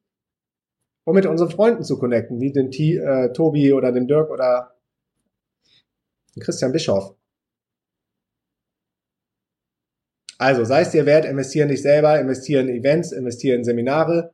um 1.12 1.16
mit 1.16 1.26
unseren 1.26 1.49
Freunden 1.49 1.84
zu 1.84 1.99
connecten, 1.99 2.39
wie 2.39 2.53
den 2.53 2.72
T, 2.72 2.95
äh, 2.95 3.34
Tobi 3.34 3.74
oder 3.74 3.91
den 3.91 4.07
Dirk 4.07 4.30
oder 4.30 4.78
den 6.34 6.41
Christian 6.41 6.72
Bischoff. 6.72 7.18
Also 10.38 10.64
sei 10.64 10.84
es 10.84 10.91
dir 10.91 11.05
wert, 11.05 11.26
investieren 11.26 11.68
dich 11.68 11.82
selber, 11.82 12.18
investieren 12.18 12.70
in 12.70 12.78
Events, 12.78 13.12
investieren 13.12 13.57
in 13.59 13.66
Seminare, 13.66 14.34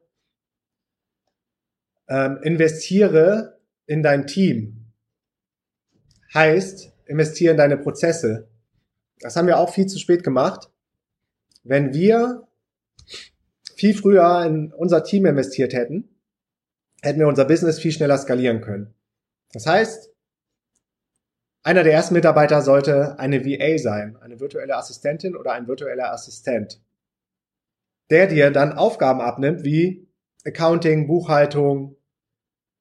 ähm, 2.10 2.38
investiere 2.44 3.60
in 3.88 4.04
dein 4.04 4.28
Team. 4.28 4.94
Heißt, 6.32 6.94
investiere 7.08 7.54
in 7.54 7.58
deine 7.58 7.78
Prozesse. 7.78 8.50
Das 9.20 9.36
haben 9.36 9.48
wir 9.48 9.58
auch 9.58 9.74
viel 9.74 9.88
zu 9.88 9.98
spät 9.98 10.24
gemacht. 10.24 10.70
Wenn 11.64 11.96
wir 11.96 12.48
viel 13.76 13.96
früher 13.96 14.46
in 14.46 14.72
unser 14.74 15.04
Team 15.04 15.26
investiert 15.26 15.74
hätten, 15.74 16.14
hätten 17.08 17.20
wir 17.20 17.28
unser 17.28 17.46
Business 17.46 17.80
viel 17.80 17.92
schneller 17.92 18.18
skalieren 18.18 18.62
können. 18.62 18.94
Das 19.54 19.66
heißt, 19.66 20.14
einer 21.64 21.84
der 21.84 21.94
ersten 21.94 22.14
Mitarbeiter 22.14 22.62
sollte 22.62 23.20
eine 23.20 23.44
VA 23.44 23.78
sein, 23.78 24.18
eine 24.18 24.40
virtuelle 24.40 24.76
Assistentin 24.76 25.36
oder 25.36 25.52
ein 25.52 25.68
virtueller 25.68 26.12
Assistent, 26.12 26.82
der 28.10 28.28
dir 28.28 28.52
dann 28.52 28.74
Aufgaben 28.74 29.22
abnimmt 29.22 29.64
wie 29.64 30.08
Accounting, 30.46 31.08
Buchhaltung, 31.08 31.98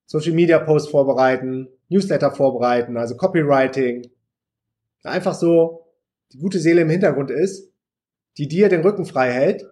Social 0.06 0.32
Media 0.32 0.58
Posts 0.58 0.90
vorbereiten, 0.90 1.68
Newsletter 1.88 2.30
vorbereiten, 2.30 2.96
also 2.96 3.16
Copywriting. 3.16 4.08
Einfach 5.02 5.34
so 5.34 5.92
die 6.32 6.38
gute 6.38 6.60
Seele 6.60 6.82
im 6.82 6.90
Hintergrund 6.90 7.30
ist, 7.30 7.72
die 8.38 8.48
dir 8.48 8.68
den 8.68 8.82
Rücken 8.82 9.04
frei 9.04 9.32
hält, 9.32 9.64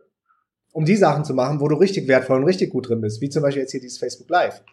um 0.75 0.85
die 0.85 0.97
Sachen 0.97 1.25
zu 1.25 1.35
machen, 1.35 1.61
wo 1.61 1.69
du 1.69 1.77
richtig 1.77 2.09
wertvoll 2.09 2.39
und 2.39 2.45
richtig 2.45 2.71
gut 2.71 2.89
drin 2.89 3.01
bist, 3.01 3.21
wie 3.21 3.29
zum 3.29 3.43
Beispiel 3.43 3.63
jetzt 3.63 3.71
hier 3.71 3.81
dieses 3.81 3.99
Facebook 3.99 4.29
Live. 4.29 4.65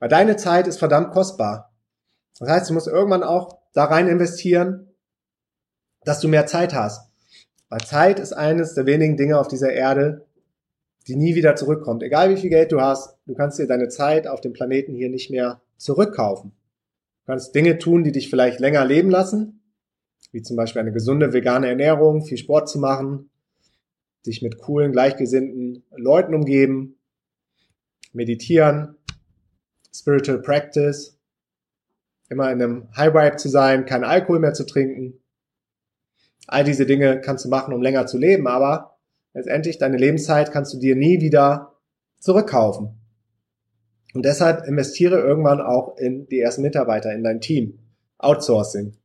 Weil 0.00 0.08
deine 0.08 0.36
Zeit 0.36 0.66
ist 0.66 0.78
verdammt 0.78 1.12
kostbar. 1.12 1.72
Das 2.40 2.48
heißt, 2.48 2.70
du 2.70 2.74
musst 2.74 2.88
irgendwann 2.88 3.22
auch 3.22 3.60
da 3.72 3.84
rein 3.84 4.08
investieren, 4.08 4.92
dass 6.02 6.18
du 6.18 6.26
mehr 6.26 6.46
Zeit 6.46 6.74
hast. 6.74 7.08
Weil 7.68 7.80
Zeit 7.82 8.18
ist 8.18 8.32
eines 8.32 8.74
der 8.74 8.84
wenigen 8.84 9.16
Dinge 9.16 9.38
auf 9.38 9.46
dieser 9.46 9.72
Erde, 9.72 10.26
die 11.06 11.14
nie 11.14 11.36
wieder 11.36 11.54
zurückkommt. 11.54 12.02
Egal 12.02 12.30
wie 12.30 12.40
viel 12.40 12.50
Geld 12.50 12.72
du 12.72 12.80
hast, 12.80 13.16
du 13.26 13.34
kannst 13.34 13.60
dir 13.60 13.68
deine 13.68 13.88
Zeit 13.88 14.26
auf 14.26 14.40
dem 14.40 14.54
Planeten 14.54 14.92
hier 14.92 15.08
nicht 15.08 15.30
mehr 15.30 15.62
zurückkaufen. 15.76 16.50
Du 16.50 17.32
kannst 17.32 17.54
Dinge 17.54 17.78
tun, 17.78 18.02
die 18.02 18.12
dich 18.12 18.28
vielleicht 18.28 18.58
länger 18.58 18.84
leben 18.84 19.08
lassen, 19.08 19.62
wie 20.32 20.42
zum 20.42 20.56
Beispiel 20.56 20.80
eine 20.80 20.92
gesunde 20.92 21.32
vegane 21.32 21.68
Ernährung, 21.68 22.24
viel 22.24 22.38
Sport 22.38 22.68
zu 22.68 22.80
machen, 22.80 23.30
dich 24.26 24.42
mit 24.42 24.58
coolen, 24.58 24.92
gleichgesinnten 24.92 25.84
Leuten 25.96 26.34
umgeben, 26.34 26.98
meditieren, 28.12 28.96
Spiritual 29.94 30.40
Practice, 30.40 31.18
immer 32.28 32.50
in 32.50 32.62
einem 32.62 32.88
High 32.96 33.14
Vibe 33.14 33.36
zu 33.36 33.48
sein, 33.48 33.86
keinen 33.86 34.04
Alkohol 34.04 34.40
mehr 34.40 34.54
zu 34.54 34.64
trinken. 34.64 35.20
All 36.46 36.64
diese 36.64 36.86
Dinge 36.86 37.20
kannst 37.20 37.44
du 37.44 37.48
machen, 37.48 37.74
um 37.74 37.82
länger 37.82 38.06
zu 38.06 38.18
leben, 38.18 38.46
aber 38.46 38.98
letztendlich 39.34 39.78
deine 39.78 39.96
Lebenszeit 39.96 40.52
kannst 40.52 40.74
du 40.74 40.78
dir 40.78 40.96
nie 40.96 41.20
wieder 41.20 41.76
zurückkaufen. 42.18 43.00
Und 44.14 44.24
deshalb 44.24 44.66
investiere 44.66 45.20
irgendwann 45.20 45.60
auch 45.60 45.96
in 45.98 46.28
die 46.28 46.40
ersten 46.40 46.62
Mitarbeiter, 46.62 47.12
in 47.12 47.24
dein 47.24 47.40
Team. 47.40 47.80
Outsourcing. 48.18 48.96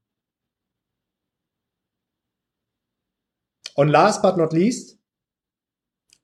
Und 3.75 3.87
last 3.87 4.21
but 4.21 4.37
not 4.37 4.53
least, 4.53 4.98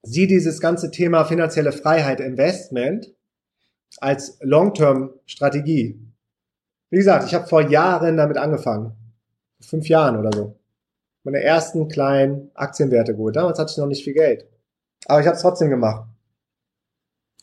sieh 0.06 0.27
dieses 0.27 0.60
ganze 0.60 0.91
Thema 0.91 1.26
finanzielle 1.26 1.72
Freiheit, 1.72 2.19
Investment 2.19 3.14
als 3.99 4.38
Long-Term-Strategie. 4.41 5.99
Wie 6.90 6.98
gesagt, 6.98 7.26
ich 7.26 7.34
habe 7.34 7.48
vor 7.48 7.61
Jahren 7.61 8.18
damit 8.18 8.38
angefangen. 8.38 8.94
Fünf 9.61 9.88
Jahren 9.88 10.18
oder 10.18 10.32
so 10.34 10.56
meine 11.26 11.41
ersten 11.41 11.88
kleinen 11.88 12.52
Aktienwerte 12.53 13.14
geholt. 13.14 13.36
Damals 13.36 13.60
hatte 13.60 13.72
ich 13.72 13.77
noch 13.77 13.88
nicht 13.88 14.03
viel 14.03 14.14
Geld. 14.14 14.48
Aber 15.07 15.19
ich 15.19 15.26
habe 15.26 15.36
es 15.36 15.41
trotzdem 15.41 15.69
gemacht. 15.69 16.07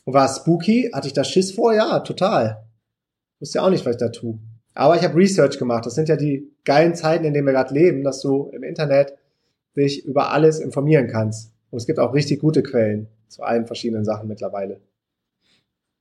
Und 0.05 0.15
war 0.15 0.29
spooky? 0.29 0.91
Hatte 0.93 1.09
ich 1.09 1.13
da 1.13 1.25
Schiss 1.25 1.53
vor? 1.53 1.75
Ja, 1.75 2.01
total. 2.01 2.65
Wusste 3.41 3.59
ja 3.59 3.65
auch 3.65 3.71
nicht, 3.71 3.85
was 3.85 3.97
ich 3.97 4.01
da 4.01 4.09
tue. 4.09 4.39
Aber 4.75 4.97
ich 4.97 5.03
habe 5.03 5.17
Research 5.17 5.59
gemacht. 5.59 5.85
Das 5.85 5.97
sind 5.97 6.09
ja 6.09 6.17
die 6.17 6.49
geilen 6.65 6.95
Zeiten, 6.95 7.25
in 7.25 7.35
denen 7.35 7.47
wir 7.47 7.53
gerade 7.53 7.75
leben, 7.75 8.05
dass 8.05 8.21
du 8.21 8.51
im 8.53 8.63
Internet 8.63 9.15
dich 9.77 10.05
über 10.05 10.31
alles 10.31 10.61
informieren 10.61 11.09
kannst. 11.09 11.52
Und 11.73 11.79
es 11.79 11.87
gibt 11.87 11.99
auch 11.99 12.13
richtig 12.13 12.41
gute 12.41 12.63
Quellen 12.63 13.09
zu 13.29 13.43
allen 13.43 13.67
verschiedenen 13.67 14.05
Sachen 14.05 14.29
mittlerweile. 14.29 14.83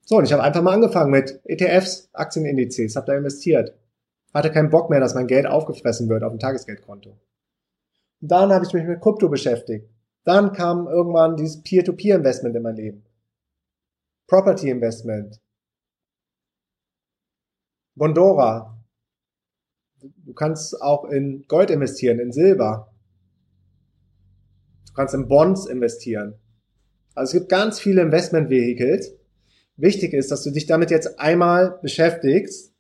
So, 0.01 0.17
und 0.17 0.25
ich 0.25 0.33
habe 0.33 0.43
einfach 0.43 0.61
mal 0.61 0.73
angefangen 0.73 1.11
mit 1.11 1.39
ETFs, 1.45 2.09
Aktienindizes, 2.11 2.97
habe 2.97 3.05
da 3.07 3.15
investiert. 3.15 3.73
Hatte 4.33 4.51
keinen 4.51 4.69
Bock 4.69 4.89
mehr, 4.89 4.99
dass 4.99 5.15
mein 5.15 5.27
Geld 5.27 5.47
aufgefressen 5.47 6.09
wird 6.09 6.23
auf 6.23 6.33
dem 6.33 6.39
Tagesgeldkonto. 6.39 7.17
Dann 8.19 8.51
habe 8.51 8.65
ich 8.65 8.73
mich 8.73 8.83
mit 8.83 8.99
Krypto 8.99 9.29
beschäftigt. 9.29 9.89
Dann 10.25 10.51
kam 10.51 10.87
irgendwann 10.87 11.37
dieses 11.37 11.63
Peer-to-Peer-Investment 11.63 12.55
in 12.55 12.63
mein 12.63 12.75
Leben. 12.75 13.05
Property 14.27 14.69
Investment. 14.69 15.39
Bondora. 17.95 18.77
Du 20.01 20.33
kannst 20.33 20.81
auch 20.81 21.05
in 21.05 21.45
Gold 21.47 21.71
investieren, 21.71 22.19
in 22.19 22.33
Silber. 22.33 22.90
Du 24.91 24.95
kannst 24.95 25.13
in 25.13 25.27
Bonds 25.27 25.65
investieren. 25.65 26.35
Also 27.15 27.31
es 27.31 27.39
gibt 27.39 27.49
ganz 27.49 27.79
viele 27.79 28.01
Investment-Vehicles. 28.01 29.13
Wichtig 29.77 30.13
ist, 30.13 30.31
dass 30.31 30.43
du 30.43 30.51
dich 30.51 30.65
damit 30.65 30.91
jetzt 30.91 31.19
einmal 31.19 31.79
beschäftigst, 31.81 32.73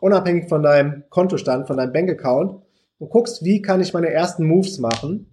unabhängig 0.00 0.48
von 0.48 0.62
deinem 0.62 1.04
Kontostand, 1.10 1.66
von 1.66 1.76
deinem 1.76 1.92
Bankaccount 1.92 2.62
und 2.98 3.10
guckst, 3.10 3.44
wie 3.44 3.62
kann 3.62 3.80
ich 3.80 3.92
meine 3.92 4.10
ersten 4.10 4.46
Moves 4.46 4.78
machen 4.78 5.30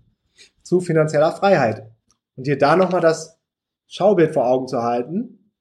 zu 0.62 0.82
finanzieller 0.82 1.32
Freiheit. 1.32 1.90
Und 2.36 2.48
dir 2.48 2.58
da 2.58 2.76
nochmal 2.76 3.02
das 3.02 3.40
Schaubild 3.88 4.34
vor 4.34 4.48
Augen 4.48 4.68
zu 4.68 4.82
halten. 4.84 5.52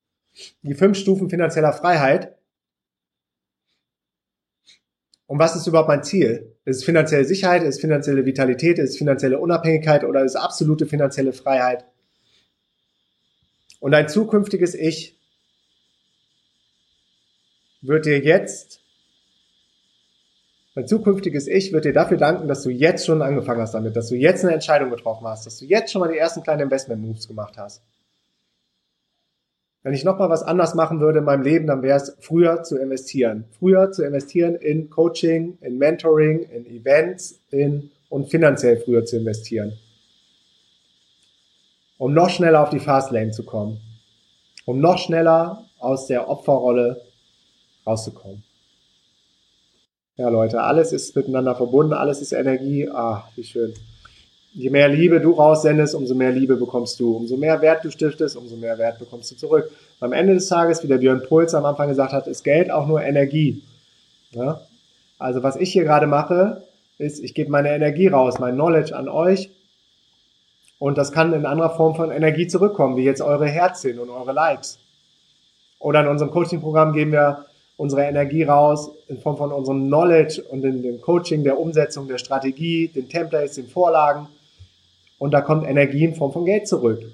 Die 0.62 0.74
fünf 0.74 0.98
Stufen 0.98 1.30
finanzieller 1.30 1.72
Freiheit 1.72 2.36
Und 5.30 5.38
was 5.38 5.54
ist 5.54 5.68
überhaupt 5.68 5.88
mein 5.88 6.02
Ziel? 6.02 6.49
Ist 6.64 6.76
es 6.76 6.84
finanzielle 6.84 7.24
Sicherheit? 7.24 7.62
Ist 7.62 7.76
es 7.76 7.80
finanzielle 7.80 8.24
Vitalität? 8.26 8.78
Ist 8.78 8.90
es 8.90 8.98
finanzielle 8.98 9.38
Unabhängigkeit 9.38 10.04
oder 10.04 10.24
ist 10.24 10.32
es 10.34 10.36
absolute 10.36 10.86
finanzielle 10.86 11.32
Freiheit? 11.32 11.84
Und 13.80 13.92
dein 13.92 14.08
zukünftiges 14.08 14.74
Ich 14.74 15.18
wird 17.80 18.04
dir 18.04 18.18
jetzt, 18.18 18.82
dein 20.74 20.86
zukünftiges 20.86 21.48
Ich 21.48 21.72
wird 21.72 21.86
dir 21.86 21.94
dafür 21.94 22.18
danken, 22.18 22.46
dass 22.46 22.62
du 22.62 22.68
jetzt 22.68 23.06
schon 23.06 23.22
angefangen 23.22 23.62
hast 23.62 23.72
damit, 23.72 23.96
dass 23.96 24.08
du 24.08 24.16
jetzt 24.16 24.44
eine 24.44 24.52
Entscheidung 24.52 24.90
getroffen 24.90 25.26
hast, 25.26 25.46
dass 25.46 25.58
du 25.58 25.64
jetzt 25.64 25.90
schon 25.90 26.00
mal 26.00 26.12
die 26.12 26.18
ersten 26.18 26.42
kleinen 26.42 26.60
Investment-Moves 26.62 27.26
gemacht 27.26 27.56
hast. 27.56 27.82
Wenn 29.82 29.94
ich 29.94 30.04
nochmal 30.04 30.28
was 30.28 30.42
anders 30.42 30.74
machen 30.74 31.00
würde 31.00 31.20
in 31.20 31.24
meinem 31.24 31.42
Leben, 31.42 31.66
dann 31.66 31.82
wäre 31.82 31.96
es 31.96 32.14
früher 32.20 32.62
zu 32.62 32.78
investieren. 32.78 33.44
Früher 33.58 33.92
zu 33.92 34.04
investieren 34.04 34.54
in 34.56 34.90
Coaching, 34.90 35.56
in 35.62 35.78
Mentoring, 35.78 36.42
in 36.50 36.66
Events, 36.66 37.40
in 37.50 37.90
und 38.10 38.28
finanziell 38.28 38.76
früher 38.76 39.04
zu 39.04 39.16
investieren. 39.16 39.72
Um 41.96 42.12
noch 42.12 42.28
schneller 42.28 42.62
auf 42.62 42.70
die 42.70 42.80
Fastlane 42.80 43.30
zu 43.30 43.44
kommen. 43.44 43.80
Um 44.66 44.80
noch 44.80 44.98
schneller 44.98 45.64
aus 45.78 46.06
der 46.06 46.28
Opferrolle 46.28 47.00
rauszukommen. 47.86 48.42
Ja, 50.16 50.28
Leute, 50.28 50.62
alles 50.62 50.92
ist 50.92 51.16
miteinander 51.16 51.54
verbunden, 51.54 51.94
alles 51.94 52.20
ist 52.20 52.32
Energie. 52.32 52.88
Ah, 52.90 53.30
wie 53.36 53.44
schön. 53.44 53.72
Je 54.52 54.68
mehr 54.68 54.88
Liebe 54.88 55.20
du 55.20 55.32
raussendest, 55.32 55.94
umso 55.94 56.14
mehr 56.14 56.32
Liebe 56.32 56.56
bekommst 56.56 56.98
du. 56.98 57.16
Umso 57.16 57.36
mehr 57.36 57.60
Wert 57.60 57.84
du 57.84 57.90
stiftest, 57.90 58.36
umso 58.36 58.56
mehr 58.56 58.78
Wert 58.78 58.98
bekommst 58.98 59.30
du 59.30 59.36
zurück. 59.36 59.70
Am 60.00 60.12
Ende 60.12 60.34
des 60.34 60.48
Tages, 60.48 60.82
wie 60.82 60.88
der 60.88 60.98
Björn 60.98 61.22
Puls 61.22 61.54
am 61.54 61.64
Anfang 61.64 61.88
gesagt 61.88 62.12
hat, 62.12 62.26
ist 62.26 62.42
Geld 62.42 62.70
auch 62.70 62.86
nur 62.86 63.02
Energie. 63.02 63.62
Ja? 64.32 64.60
Also 65.18 65.42
was 65.42 65.56
ich 65.56 65.72
hier 65.72 65.84
gerade 65.84 66.06
mache, 66.06 66.62
ist, 66.98 67.22
ich 67.22 67.34
gebe 67.34 67.50
meine 67.50 67.74
Energie 67.74 68.08
raus, 68.08 68.38
mein 68.38 68.54
Knowledge 68.54 68.96
an 68.96 69.08
euch. 69.08 69.50
Und 70.78 70.98
das 70.98 71.12
kann 71.12 71.32
in 71.32 71.46
anderer 71.46 71.70
Form 71.70 71.94
von 71.94 72.10
Energie 72.10 72.46
zurückkommen, 72.46 72.96
wie 72.96 73.04
jetzt 73.04 73.20
eure 73.20 73.46
Herzchen 73.46 73.98
und 73.98 74.10
eure 74.10 74.32
Likes. 74.32 74.78
Oder 75.78 76.00
in 76.00 76.08
unserem 76.08 76.30
Coaching-Programm 76.30 76.92
geben 76.92 77.12
wir 77.12 77.46
unsere 77.76 78.02
Energie 78.02 78.42
raus 78.42 78.90
in 79.08 79.18
Form 79.18 79.36
von 79.36 79.52
unserem 79.52 79.86
Knowledge 79.86 80.42
und 80.50 80.64
in 80.64 80.82
dem 80.82 81.00
Coaching, 81.00 81.44
der 81.44 81.58
Umsetzung 81.58 82.08
der 82.08 82.18
Strategie, 82.18 82.88
den 82.88 83.08
Templates, 83.08 83.54
den 83.54 83.68
Vorlagen. 83.68 84.26
Und 85.20 85.32
da 85.32 85.42
kommt 85.42 85.68
Energie 85.68 86.04
in 86.04 86.14
Form 86.14 86.32
von 86.32 86.46
Geld 86.46 86.66
zurück. 86.66 87.04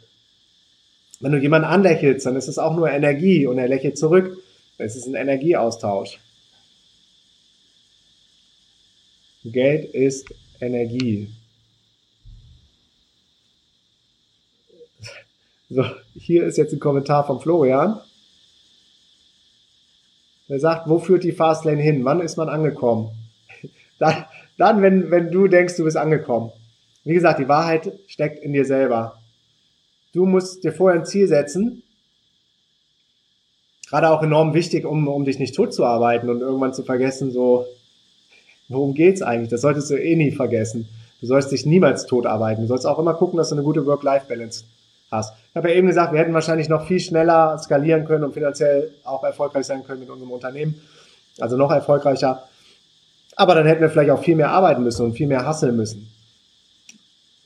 Wenn 1.18 1.32
du 1.32 1.38
jemanden 1.38 1.66
anlächelst, 1.66 2.24
dann 2.24 2.36
ist 2.36 2.46
es 2.46 2.56
auch 2.56 2.76
nur 2.76 2.88
Energie 2.88 3.48
und 3.48 3.58
er 3.58 3.66
lächelt 3.66 3.98
zurück. 3.98 4.38
Es 4.78 4.94
ist 4.94 5.08
ein 5.08 5.16
Energieaustausch. 5.16 6.20
Geld 9.44 9.92
ist 9.92 10.32
Energie. 10.60 11.28
So, 15.68 15.84
hier 16.14 16.44
ist 16.44 16.58
jetzt 16.58 16.72
ein 16.72 16.78
Kommentar 16.78 17.26
von 17.26 17.40
Florian. 17.40 18.00
Er 20.46 20.60
sagt, 20.60 20.88
wo 20.88 21.00
führt 21.00 21.24
die 21.24 21.32
Fastlane 21.32 21.82
hin? 21.82 22.04
Wann 22.04 22.20
ist 22.20 22.36
man 22.36 22.48
angekommen? 22.48 23.10
Dann, 23.98 24.26
dann 24.58 24.80
wenn, 24.80 25.10
wenn 25.10 25.32
du 25.32 25.48
denkst, 25.48 25.76
du 25.76 25.82
bist 25.82 25.96
angekommen. 25.96 26.52
Wie 27.06 27.14
gesagt, 27.14 27.38
die 27.38 27.48
Wahrheit 27.48 27.92
steckt 28.08 28.40
in 28.40 28.52
dir 28.52 28.64
selber. 28.64 29.16
Du 30.12 30.26
musst 30.26 30.64
dir 30.64 30.72
vorher 30.72 30.98
ein 31.00 31.06
Ziel 31.06 31.28
setzen. 31.28 31.84
Gerade 33.88 34.10
auch 34.10 34.24
enorm 34.24 34.54
wichtig, 34.54 34.84
um, 34.84 35.06
um 35.06 35.24
dich 35.24 35.38
nicht 35.38 35.54
tot 35.54 35.72
zu 35.72 35.84
arbeiten 35.84 36.28
und 36.28 36.40
irgendwann 36.40 36.74
zu 36.74 36.82
vergessen, 36.82 37.30
so, 37.30 37.64
worum 38.68 38.92
geht's 38.94 39.22
eigentlich? 39.22 39.50
Das 39.50 39.60
solltest 39.60 39.88
du 39.88 39.94
eh 39.94 40.16
nie 40.16 40.32
vergessen. 40.32 40.88
Du 41.20 41.28
sollst 41.28 41.52
dich 41.52 41.64
niemals 41.64 42.06
tot 42.06 42.26
arbeiten. 42.26 42.62
Du 42.62 42.66
sollst 42.66 42.86
auch 42.86 42.98
immer 42.98 43.14
gucken, 43.14 43.36
dass 43.36 43.50
du 43.50 43.54
eine 43.54 43.62
gute 43.62 43.86
Work-Life-Balance 43.86 44.64
hast. 45.12 45.32
Ich 45.50 45.56
habe 45.56 45.70
ja 45.70 45.76
eben 45.76 45.86
gesagt, 45.86 46.12
wir 46.12 46.18
hätten 46.18 46.34
wahrscheinlich 46.34 46.68
noch 46.68 46.88
viel 46.88 46.98
schneller 46.98 47.56
skalieren 47.58 48.04
können 48.04 48.24
und 48.24 48.34
finanziell 48.34 48.90
auch 49.04 49.22
erfolgreich 49.22 49.66
sein 49.66 49.84
können 49.84 50.00
mit 50.00 50.10
unserem 50.10 50.32
Unternehmen. 50.32 50.74
Also 51.38 51.56
noch 51.56 51.70
erfolgreicher. 51.70 52.48
Aber 53.36 53.54
dann 53.54 53.66
hätten 53.66 53.82
wir 53.82 53.90
vielleicht 53.90 54.10
auch 54.10 54.24
viel 54.24 54.34
mehr 54.34 54.50
arbeiten 54.50 54.82
müssen 54.82 55.06
und 55.06 55.12
viel 55.12 55.28
mehr 55.28 55.46
hasseln 55.46 55.76
müssen. 55.76 56.10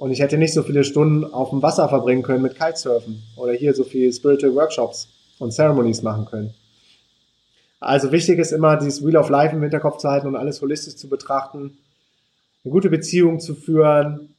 Und 0.01 0.13
ich 0.13 0.21
hätte 0.21 0.39
nicht 0.39 0.55
so 0.55 0.63
viele 0.63 0.83
Stunden 0.83 1.27
auf 1.27 1.51
dem 1.51 1.61
Wasser 1.61 1.87
verbringen 1.87 2.23
können 2.23 2.41
mit 2.41 2.59
Kitesurfen 2.59 3.23
oder 3.37 3.53
hier 3.53 3.75
so 3.75 3.85
viele 3.85 4.11
Spiritual 4.11 4.55
Workshops 4.55 5.09
und 5.39 5.53
Ceremonies 5.53 6.01
machen 6.01 6.25
können. 6.25 6.55
Also 7.81 8.11
wichtig 8.11 8.39
ist 8.39 8.53
immer, 8.53 8.79
dieses 8.79 9.05
Wheel 9.05 9.19
of 9.19 9.29
Life 9.29 9.55
im 9.55 9.61
Hinterkopf 9.61 9.99
zu 9.99 10.09
halten 10.09 10.27
und 10.27 10.37
alles 10.37 10.63
holistisch 10.63 10.97
zu 10.97 11.11
betrachten, 11.11 11.77
eine 12.65 12.73
gute 12.73 12.89
Beziehung 12.89 13.41
zu 13.41 13.55
führen, 13.55 14.35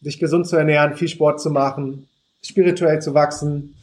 dich 0.00 0.18
gesund 0.18 0.48
zu 0.48 0.56
ernähren, 0.56 0.96
viel 0.96 1.06
Sport 1.06 1.40
zu 1.40 1.50
machen, 1.50 2.08
spirituell 2.42 3.00
zu 3.00 3.14
wachsen 3.14 3.76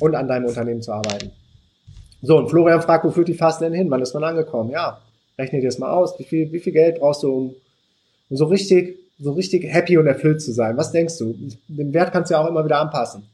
und 0.00 0.14
an 0.14 0.28
deinem 0.28 0.44
Unternehmen 0.44 0.82
zu 0.82 0.92
arbeiten. 0.92 1.30
So, 2.20 2.36
und 2.36 2.50
Florian 2.50 2.82
fragt, 2.82 3.06
wo 3.06 3.10
führt 3.10 3.28
die 3.28 3.32
Fast 3.32 3.62
denn 3.62 3.72
hin? 3.72 3.90
Wann 3.90 4.02
ist 4.02 4.12
man 4.12 4.24
angekommen? 4.24 4.68
Ja, 4.68 5.00
rechne 5.38 5.60
dir 5.60 5.68
das 5.68 5.78
mal 5.78 5.92
aus. 5.92 6.18
Wie 6.18 6.24
viel, 6.24 6.52
wie 6.52 6.60
viel 6.60 6.74
Geld 6.74 6.98
brauchst 7.00 7.22
du, 7.22 7.32
um, 7.32 7.54
um 8.28 8.36
so 8.36 8.44
richtig, 8.44 8.98
so 9.18 9.32
richtig 9.32 9.64
happy 9.64 9.96
und 9.98 10.06
erfüllt 10.06 10.42
zu 10.42 10.52
sein? 10.52 10.76
Was 10.76 10.92
denkst 10.92 11.18
du? 11.18 11.34
Den 11.68 11.92
Wert 11.92 12.12
kannst 12.12 12.30
du 12.30 12.34
ja 12.34 12.40
auch 12.40 12.48
immer 12.48 12.64
wieder 12.64 12.80
anpassen. 12.80 13.24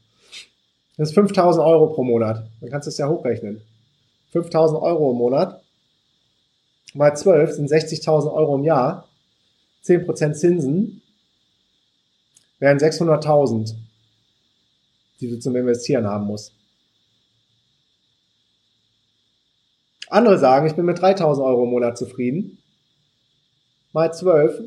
Das 0.97 1.09
ist 1.09 1.15
5000 1.15 1.65
Euro 1.65 1.87
pro 1.87 2.03
Monat. 2.03 2.45
Dann 2.59 2.69
kannst 2.69 2.87
du 2.87 2.89
es 2.89 2.97
ja 2.97 3.07
hochrechnen. 3.07 3.61
5000 4.31 4.81
Euro 4.81 5.11
im 5.11 5.17
Monat 5.17 5.61
mal 6.93 7.15
12 7.15 7.53
sind 7.53 7.69
60.000 7.69 8.31
Euro 8.33 8.55
im 8.55 8.63
Jahr. 8.63 9.07
10% 9.85 10.33
Zinsen 10.33 11.01
wären 12.59 12.77
600.000 12.77 13.73
die 15.21 15.29
du 15.29 15.39
zum 15.39 15.55
Investieren 15.55 16.07
haben 16.07 16.25
musst. 16.25 16.53
Andere 20.09 20.37
sagen, 20.39 20.67
ich 20.67 20.73
bin 20.73 20.85
mit 20.85 20.99
3000 20.99 21.45
Euro 21.45 21.63
im 21.63 21.69
Monat 21.69 21.97
zufrieden. 21.97 22.57
Mal 23.93 24.13
12 24.13 24.61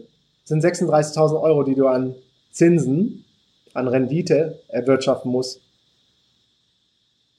sind 0.45 0.63
36.000 0.63 1.41
Euro, 1.41 1.63
die 1.63 1.75
du 1.75 1.89
an 1.89 2.15
Zinsen, 2.51 3.25
an 3.73 3.89
Rendite 3.89 4.61
erwirtschaften 4.69 5.31
musst 5.31 5.61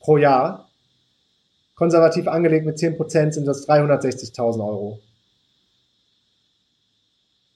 pro 0.05 0.17
Jahr. 0.17 0.69
Konservativ 1.73 2.27
angelegt 2.27 2.65
mit 2.65 2.77
10% 2.77 3.31
sind 3.33 3.45
das 3.45 3.67
360.000 3.67 4.65
Euro. 4.65 4.99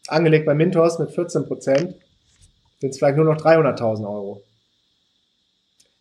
Angelegt 0.07 0.45
bei 0.45 0.55
Mintos 0.55 0.97
mit 0.97 1.11
14% 1.11 1.93
sind 2.79 2.89
es 2.89 2.97
vielleicht 2.97 3.17
nur 3.17 3.25
noch 3.25 3.37
300.000 3.37 4.01
Euro. 4.03 4.43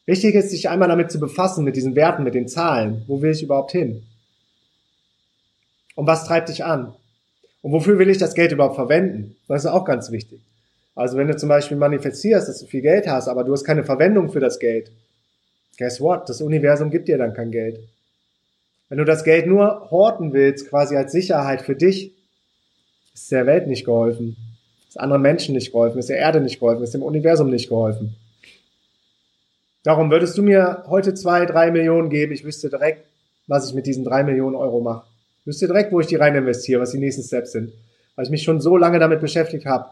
Wichtig 0.06 0.34
ist, 0.34 0.50
sich 0.50 0.70
einmal 0.70 0.88
damit 0.88 1.12
zu 1.12 1.20
befassen, 1.20 1.64
mit 1.64 1.76
diesen 1.76 1.94
Werten, 1.94 2.24
mit 2.24 2.34
den 2.34 2.48
Zahlen. 2.48 3.04
Wo 3.06 3.20
will 3.20 3.32
ich 3.32 3.42
überhaupt 3.42 3.72
hin? 3.72 4.06
Und 5.94 6.06
was 6.06 6.24
treibt 6.24 6.48
dich 6.48 6.64
an? 6.64 6.94
Und 7.62 7.72
wofür 7.72 7.98
will 7.98 8.10
ich 8.10 8.18
das 8.18 8.34
Geld 8.34 8.52
überhaupt 8.52 8.76
verwenden? 8.76 9.36
Das 9.48 9.64
ist 9.64 9.70
auch 9.70 9.84
ganz 9.84 10.10
wichtig. 10.10 10.40
Also 10.94 11.16
wenn 11.16 11.28
du 11.28 11.36
zum 11.36 11.48
Beispiel 11.48 11.76
manifestierst, 11.76 12.48
dass 12.48 12.60
du 12.60 12.66
viel 12.66 12.82
Geld 12.82 13.06
hast, 13.08 13.28
aber 13.28 13.44
du 13.44 13.52
hast 13.52 13.64
keine 13.64 13.84
Verwendung 13.84 14.30
für 14.30 14.40
das 14.40 14.58
Geld, 14.58 14.90
guess 15.78 16.00
what? 16.00 16.28
Das 16.28 16.40
Universum 16.40 16.90
gibt 16.90 17.08
dir 17.08 17.18
dann 17.18 17.34
kein 17.34 17.50
Geld. 17.50 17.80
Wenn 18.88 18.98
du 18.98 19.04
das 19.04 19.24
Geld 19.24 19.46
nur 19.46 19.90
horten 19.90 20.32
willst, 20.32 20.68
quasi 20.68 20.96
als 20.96 21.12
Sicherheit 21.12 21.62
für 21.62 21.76
dich, 21.76 22.14
ist 23.14 23.30
der 23.30 23.46
Welt 23.46 23.66
nicht 23.66 23.84
geholfen. 23.84 24.36
Ist 24.88 24.98
anderen 24.98 25.22
Menschen 25.22 25.54
nicht 25.54 25.72
geholfen, 25.72 25.98
ist 25.98 26.08
der 26.08 26.18
Erde 26.18 26.40
nicht 26.40 26.60
geholfen, 26.60 26.82
ist 26.82 26.94
dem 26.94 27.02
Universum 27.02 27.50
nicht 27.50 27.68
geholfen. 27.68 28.16
Darum 29.82 30.10
würdest 30.10 30.36
du 30.38 30.42
mir 30.42 30.84
heute 30.88 31.14
zwei, 31.14 31.46
drei 31.46 31.70
Millionen 31.70 32.10
geben, 32.10 32.32
ich 32.32 32.44
wüsste 32.44 32.70
direkt, 32.70 33.04
was 33.46 33.68
ich 33.68 33.74
mit 33.74 33.86
diesen 33.86 34.04
drei 34.04 34.22
Millionen 34.22 34.56
Euro 34.56 34.80
mache. 34.80 35.07
Ich 35.48 35.54
wüsste 35.54 35.66
direkt, 35.66 35.92
wo 35.92 36.00
ich 36.00 36.06
die 36.06 36.16
rein 36.16 36.34
investiere, 36.34 36.78
was 36.78 36.90
die 36.90 36.98
nächsten 36.98 37.22
Steps 37.22 37.52
sind. 37.52 37.72
Weil 38.16 38.26
ich 38.26 38.30
mich 38.30 38.42
schon 38.42 38.60
so 38.60 38.76
lange 38.76 38.98
damit 38.98 39.22
beschäftigt 39.22 39.64
habe, 39.64 39.88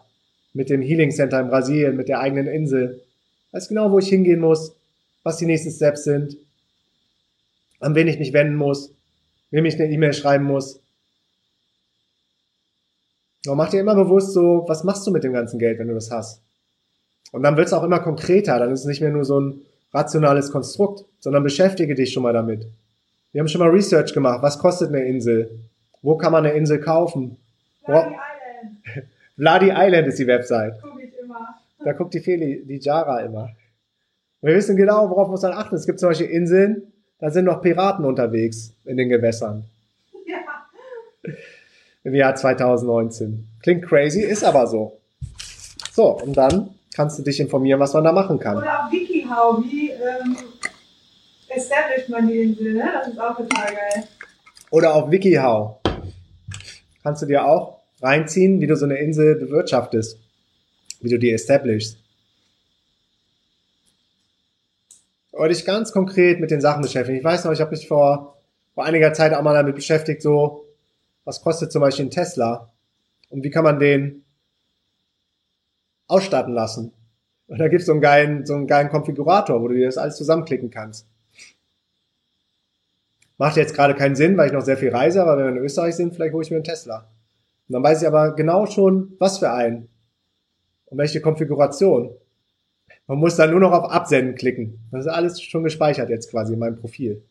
mit 0.53 0.69
dem 0.69 0.83
Healing 0.83 1.11
Center 1.11 1.41
in 1.41 1.49
Brasilien, 1.49 1.97
mit 1.97 2.09
der 2.09 2.21
eigenen 2.21 2.47
Insel. 2.47 3.01
Weiß 3.53 3.69
genau, 3.69 3.91
wo 3.91 3.99
ich 3.99 4.11
hingehen 4.11 4.39
muss, 4.39 4.75
was 5.23 5.39
die 5.39 5.47
nächsten 5.47 5.71
Steps 5.71 6.05
sind, 6.05 6.37
an 7.81 7.95
wen 7.95 8.07
ich 8.07 8.19
mich 8.19 8.35
wenden 8.35 8.57
muss, 8.57 8.93
wem 9.51 9.65
ich 9.65 9.81
eine 9.81 9.91
E-Mail 9.91 10.13
schreiben 10.13 10.45
muss. 10.45 10.79
Und 13.47 13.57
mach 13.57 13.71
dir 13.71 13.81
immer 13.81 13.95
bewusst 13.95 14.35
so, 14.35 14.67
was 14.69 14.85
machst 14.85 15.07
du 15.07 15.11
mit 15.11 15.25
dem 15.25 15.33
ganzen 15.33 15.59
Geld, 15.59 15.79
wenn 15.79 15.89
du 15.89 15.95
das 15.95 16.11
hast? 16.11 16.43
Und 17.33 17.45
dann 17.45 17.57
wird 17.57 17.69
es 17.69 17.73
auch 17.73 17.83
immer 17.83 18.01
konkreter, 18.01 18.59
dann 18.59 18.73
ist 18.73 18.81
es 18.81 18.87
nicht 18.87 19.01
mehr 19.01 19.09
nur 19.09 19.25
so 19.25 19.41
ein 19.41 19.63
rationales 19.95 20.51
Konstrukt, 20.51 21.07
sondern 21.19 21.45
beschäftige 21.45 21.95
dich 21.95 22.13
schon 22.13 22.25
mal 22.25 22.35
damit. 22.35 22.67
Wir 23.33 23.41
haben 23.41 23.49
schon 23.49 23.61
mal 23.61 23.71
Research 23.71 24.13
gemacht. 24.15 24.43
Was 24.43 24.59
kostet 24.59 24.89
eine 24.89 25.05
Insel? 25.05 25.59
Wo 26.03 26.17
kann 26.17 26.33
man 26.33 26.47
eine 26.47 26.55
Insel 26.55 26.81
kaufen? 26.81 27.37
Vladi 27.85 28.15
Island. 28.15 29.09
Vladi 29.37 29.73
Island 29.75 30.09
ist 30.09 30.19
die 30.19 30.27
Website. 30.27 30.75
Guck 30.83 31.03
ich 31.03 31.13
immer. 31.23 31.55
Da 31.85 31.93
guckt 31.93 32.15
die 32.15 32.21
Feli, 32.21 32.65
die 32.65 32.79
Jara 32.79 33.21
immer. 33.21 33.51
wir 34.41 34.55
wissen 34.55 34.77
genau, 34.77 35.11
worauf 35.11 35.29
muss 35.29 35.43
man 35.43 35.53
achten. 35.53 35.77
Es 35.77 35.87
gibt 35.87 36.01
zum 36.01 36.09
Beispiel 36.11 36.29
Inseln, 36.29 36.93
da 37.19 37.31
sind 37.31 37.45
noch 37.45 37.63
Piraten 37.63 38.05
unterwegs 38.05 38.73
in 38.85 38.97
den 38.97 39.09
Gewässern. 39.09 39.65
Ja. 40.27 41.33
im 42.05 42.15
Jahr 42.15 42.35
2019. 42.35 43.47
Klingt 43.63 43.87
crazy, 43.87 44.23
ist 44.23 44.45
aber 44.45 44.67
so. 44.67 44.99
So, 45.93 46.19
und 46.21 46.37
dann 46.37 46.71
kannst 46.95 47.19
du 47.19 47.23
dich 47.23 47.39
informieren, 47.41 47.79
was 47.81 47.95
man 47.95 48.05
da 48.05 48.13
machen 48.13 48.39
kann. 48.39 48.57
Oder 48.59 48.85
auf 48.87 48.93
WikiHow, 48.93 49.63
wie 49.65 49.91
ähm, 49.91 50.37
established 51.57 52.09
man 52.09 52.29
die 52.29 52.43
Insel, 52.43 52.75
ne? 52.75 52.91
Das 52.93 53.09
ist 53.09 53.19
auch 53.19 53.37
total 53.37 53.75
geil. 53.75 54.05
Oder 54.71 54.95
auf 54.95 55.11
WikiHow. 55.11 55.77
Kannst 57.03 57.23
du 57.23 57.27
dir 57.27 57.45
auch 57.45 57.81
reinziehen, 58.03 58.61
wie 58.61 58.67
du 58.67 58.77
so 58.77 58.85
eine 58.85 58.99
Insel 58.99 59.37
bewirtschaftest. 59.37 60.19
Wie 61.01 61.09
du 61.09 61.19
die 61.19 61.31
establishst. 61.31 61.99
Oder 65.33 65.49
dich 65.49 65.65
ganz 65.65 65.93
konkret 65.93 66.41
mit 66.41 66.51
den 66.51 66.61
Sachen 66.61 66.83
beschäftigen. 66.83 67.19
Ich 67.19 67.25
weiß 67.25 67.45
noch, 67.45 67.53
ich 67.53 67.61
habe 67.61 67.71
mich 67.71 67.87
vor, 67.87 68.39
vor 68.75 68.85
einiger 68.85 69.13
Zeit 69.13 69.35
auch 69.35 69.43
mal 69.43 69.55
damit 69.55 69.75
beschäftigt, 69.75 70.23
so, 70.23 70.65
was 71.25 71.43
kostet 71.43 71.73
zum 71.73 71.83
Beispiel 71.83 72.07
ein 72.07 72.11
Tesla? 72.11 72.73
Und 73.29 73.45
wie 73.45 73.51
kann 73.51 73.65
man 73.65 73.79
den 73.79 74.25
ausstatten 76.07 76.55
lassen? 76.55 76.93
Und 77.49 77.59
da 77.59 77.69
gibt's 77.69 77.87
so 77.87 77.93
einen 77.93 78.47
so 78.47 78.55
einen 78.55 78.67
geilen 78.67 78.89
Konfigurator, 78.89 79.61
wo 79.61 79.69
du 79.69 79.75
dir 79.75 79.87
das 79.87 79.99
alles 79.99 80.17
zusammenklicken 80.17 80.71
kannst. 80.71 81.07
Macht 83.39 83.57
jetzt 83.57 83.75
gerade 83.75 83.95
keinen 83.95 84.17
Sinn, 84.17 84.37
weil 84.37 84.47
ich 84.47 84.53
noch 84.53 84.63
sehr 84.63 84.77
viel 84.77 84.91
reise, 84.91 85.23
aber 85.23 85.37
wenn 85.37 85.45
wir 85.45 85.61
in 85.61 85.65
Österreich 85.65 85.95
sind, 85.95 86.15
vielleicht 86.15 86.33
hole 86.33 86.43
ich 86.43 86.51
mir 86.51 86.57
einen 86.57 86.65
Tesla. 86.65 87.11
Und 87.69 87.73
dann 87.73 87.83
weiß 87.83 88.03
ich 88.03 88.09
aber 88.09 88.35
genau 88.35 88.67
schon, 88.67 89.15
was 89.19 89.39
für 89.39 89.51
einen. 89.51 89.89
Und 90.87 90.99
welche 90.99 91.21
Konfiguration. 91.21 92.15
Man 93.07 93.19
muss 93.19 93.37
dann 93.37 93.51
nur 93.51 93.61
noch 93.61 93.73
auf 93.73 93.91
Absenden 93.91 94.35
klicken. 94.35 94.79
Das 94.91 95.05
ist 95.05 95.13
alles 95.13 95.41
schon 95.43 95.65
gespeichert 95.65 96.09
jetzt 96.09 96.31
quasi 96.31 96.55
in 96.55 96.59
meinem 96.59 96.77
Profil. 96.77 97.23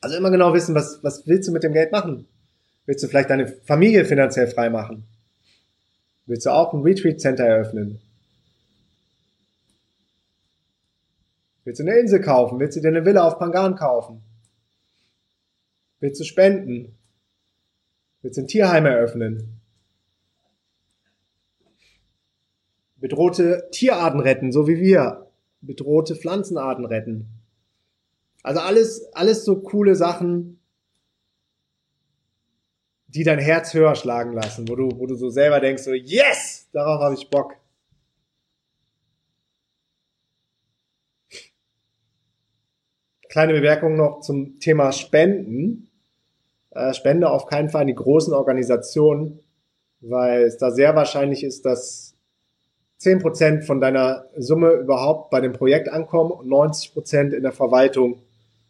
Also 0.00 0.16
immer 0.16 0.30
genau 0.30 0.54
wissen, 0.54 0.74
was, 0.74 1.02
was 1.02 1.26
willst 1.26 1.48
du 1.48 1.52
mit 1.52 1.62
dem 1.62 1.72
Geld 1.72 1.90
machen? 1.90 2.26
Willst 2.86 3.02
du 3.02 3.08
vielleicht 3.08 3.30
deine 3.30 3.46
Familie 3.46 4.04
finanziell 4.04 4.46
frei 4.46 4.70
machen? 4.70 5.04
Willst 6.26 6.46
du 6.46 6.50
auch 6.50 6.72
ein 6.72 6.82
Retreat 6.82 7.20
Center 7.20 7.44
eröffnen? 7.44 8.00
Willst 11.68 11.80
du 11.80 11.84
eine 11.84 11.98
Insel 11.98 12.22
kaufen? 12.22 12.58
Willst 12.60 12.78
du 12.78 12.80
dir 12.80 12.88
eine 12.88 13.04
Villa 13.04 13.26
auf 13.26 13.38
Pangan 13.38 13.76
kaufen? 13.76 14.22
Willst 16.00 16.18
du 16.18 16.24
spenden? 16.24 16.96
Willst 18.22 18.38
du 18.38 18.42
ein 18.42 18.46
Tierheim 18.46 18.86
eröffnen? 18.86 19.60
Bedrohte 22.96 23.68
Tierarten 23.70 24.20
retten, 24.20 24.50
so 24.50 24.66
wie 24.66 24.80
wir. 24.80 25.30
Bedrohte 25.60 26.16
Pflanzenarten 26.16 26.86
retten. 26.86 27.28
Also 28.42 28.60
alles, 28.60 29.12
alles 29.12 29.44
so 29.44 29.60
coole 29.60 29.94
Sachen, 29.94 30.60
die 33.08 33.24
dein 33.24 33.40
Herz 33.40 33.74
höher 33.74 33.94
schlagen 33.94 34.32
lassen, 34.32 34.66
wo 34.70 34.74
du, 34.74 34.88
wo 34.98 35.04
du 35.04 35.16
so 35.16 35.28
selber 35.28 35.60
denkst, 35.60 35.82
so, 35.82 35.92
yes, 35.92 36.66
darauf 36.72 37.02
habe 37.02 37.14
ich 37.14 37.28
Bock. 37.28 37.56
Kleine 43.28 43.52
Bemerkung 43.52 43.96
noch 43.96 44.20
zum 44.20 44.58
Thema 44.58 44.92
Spenden. 44.92 45.88
Äh, 46.70 46.94
Spende 46.94 47.30
auf 47.30 47.46
keinen 47.46 47.68
Fall 47.68 47.82
an 47.82 47.86
die 47.86 47.94
großen 47.94 48.32
Organisationen, 48.32 49.40
weil 50.00 50.42
es 50.42 50.56
da 50.56 50.70
sehr 50.70 50.96
wahrscheinlich 50.96 51.44
ist, 51.44 51.66
dass 51.66 52.14
10% 53.00 53.62
von 53.62 53.80
deiner 53.80 54.24
Summe 54.36 54.72
überhaupt 54.72 55.30
bei 55.30 55.40
dem 55.40 55.52
Projekt 55.52 55.88
ankommen 55.88 56.30
und 56.30 56.48
90% 56.48 57.32
in 57.32 57.42
der 57.42 57.52
Verwaltung 57.52 58.22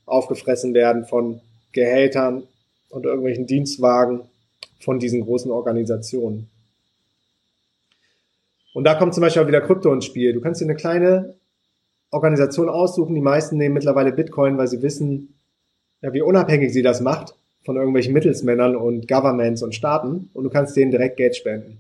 aufgefressen 0.07 0.75
werden 0.75 1.05
von 1.05 1.41
Gehältern 1.73 2.43
und 2.91 3.05
irgendwelchen 3.05 3.47
Dienstwagen 3.47 4.23
von 4.81 4.99
diesen 4.99 5.23
großen 5.23 5.51
Organisationen. 5.51 6.49
Und 8.75 8.85
da 8.85 8.95
kommt 8.95 9.15
zum 9.15 9.23
Beispiel 9.23 9.43
auch 9.43 9.49
wieder 9.49 9.61
Krypto 9.61 9.93
ins 9.93 10.05
Spiel. 10.05 10.33
Du 10.33 10.41
kannst 10.41 10.61
dir 10.61 10.67
eine 10.67 10.77
kleine 10.77 11.35
Organisation 12.11 12.69
aussuchen. 12.69 13.15
Die 13.15 13.21
meisten 13.21 13.57
nehmen 13.57 13.75
mittlerweile 13.75 14.13
Bitcoin, 14.13 14.59
weil 14.59 14.69
sie 14.69 14.83
wissen, 14.83 15.35
ja, 16.01 16.13
wie 16.13 16.23
unabhängig 16.23 16.73
sie 16.73 16.83
das 16.83 17.01
macht 17.01 17.35
von 17.65 17.77
irgendwelchen 17.77 18.15
Mittelsmännern 18.15 18.77
und 18.77 19.09
Governments 19.09 19.63
und 19.63 19.75
Staaten. 19.75 20.31
Und 20.33 20.45
du 20.45 20.51
kannst 20.51 20.77
denen 20.77 20.91
direkt 20.91 21.17
Geld 21.17 21.37
spenden. 21.37 21.79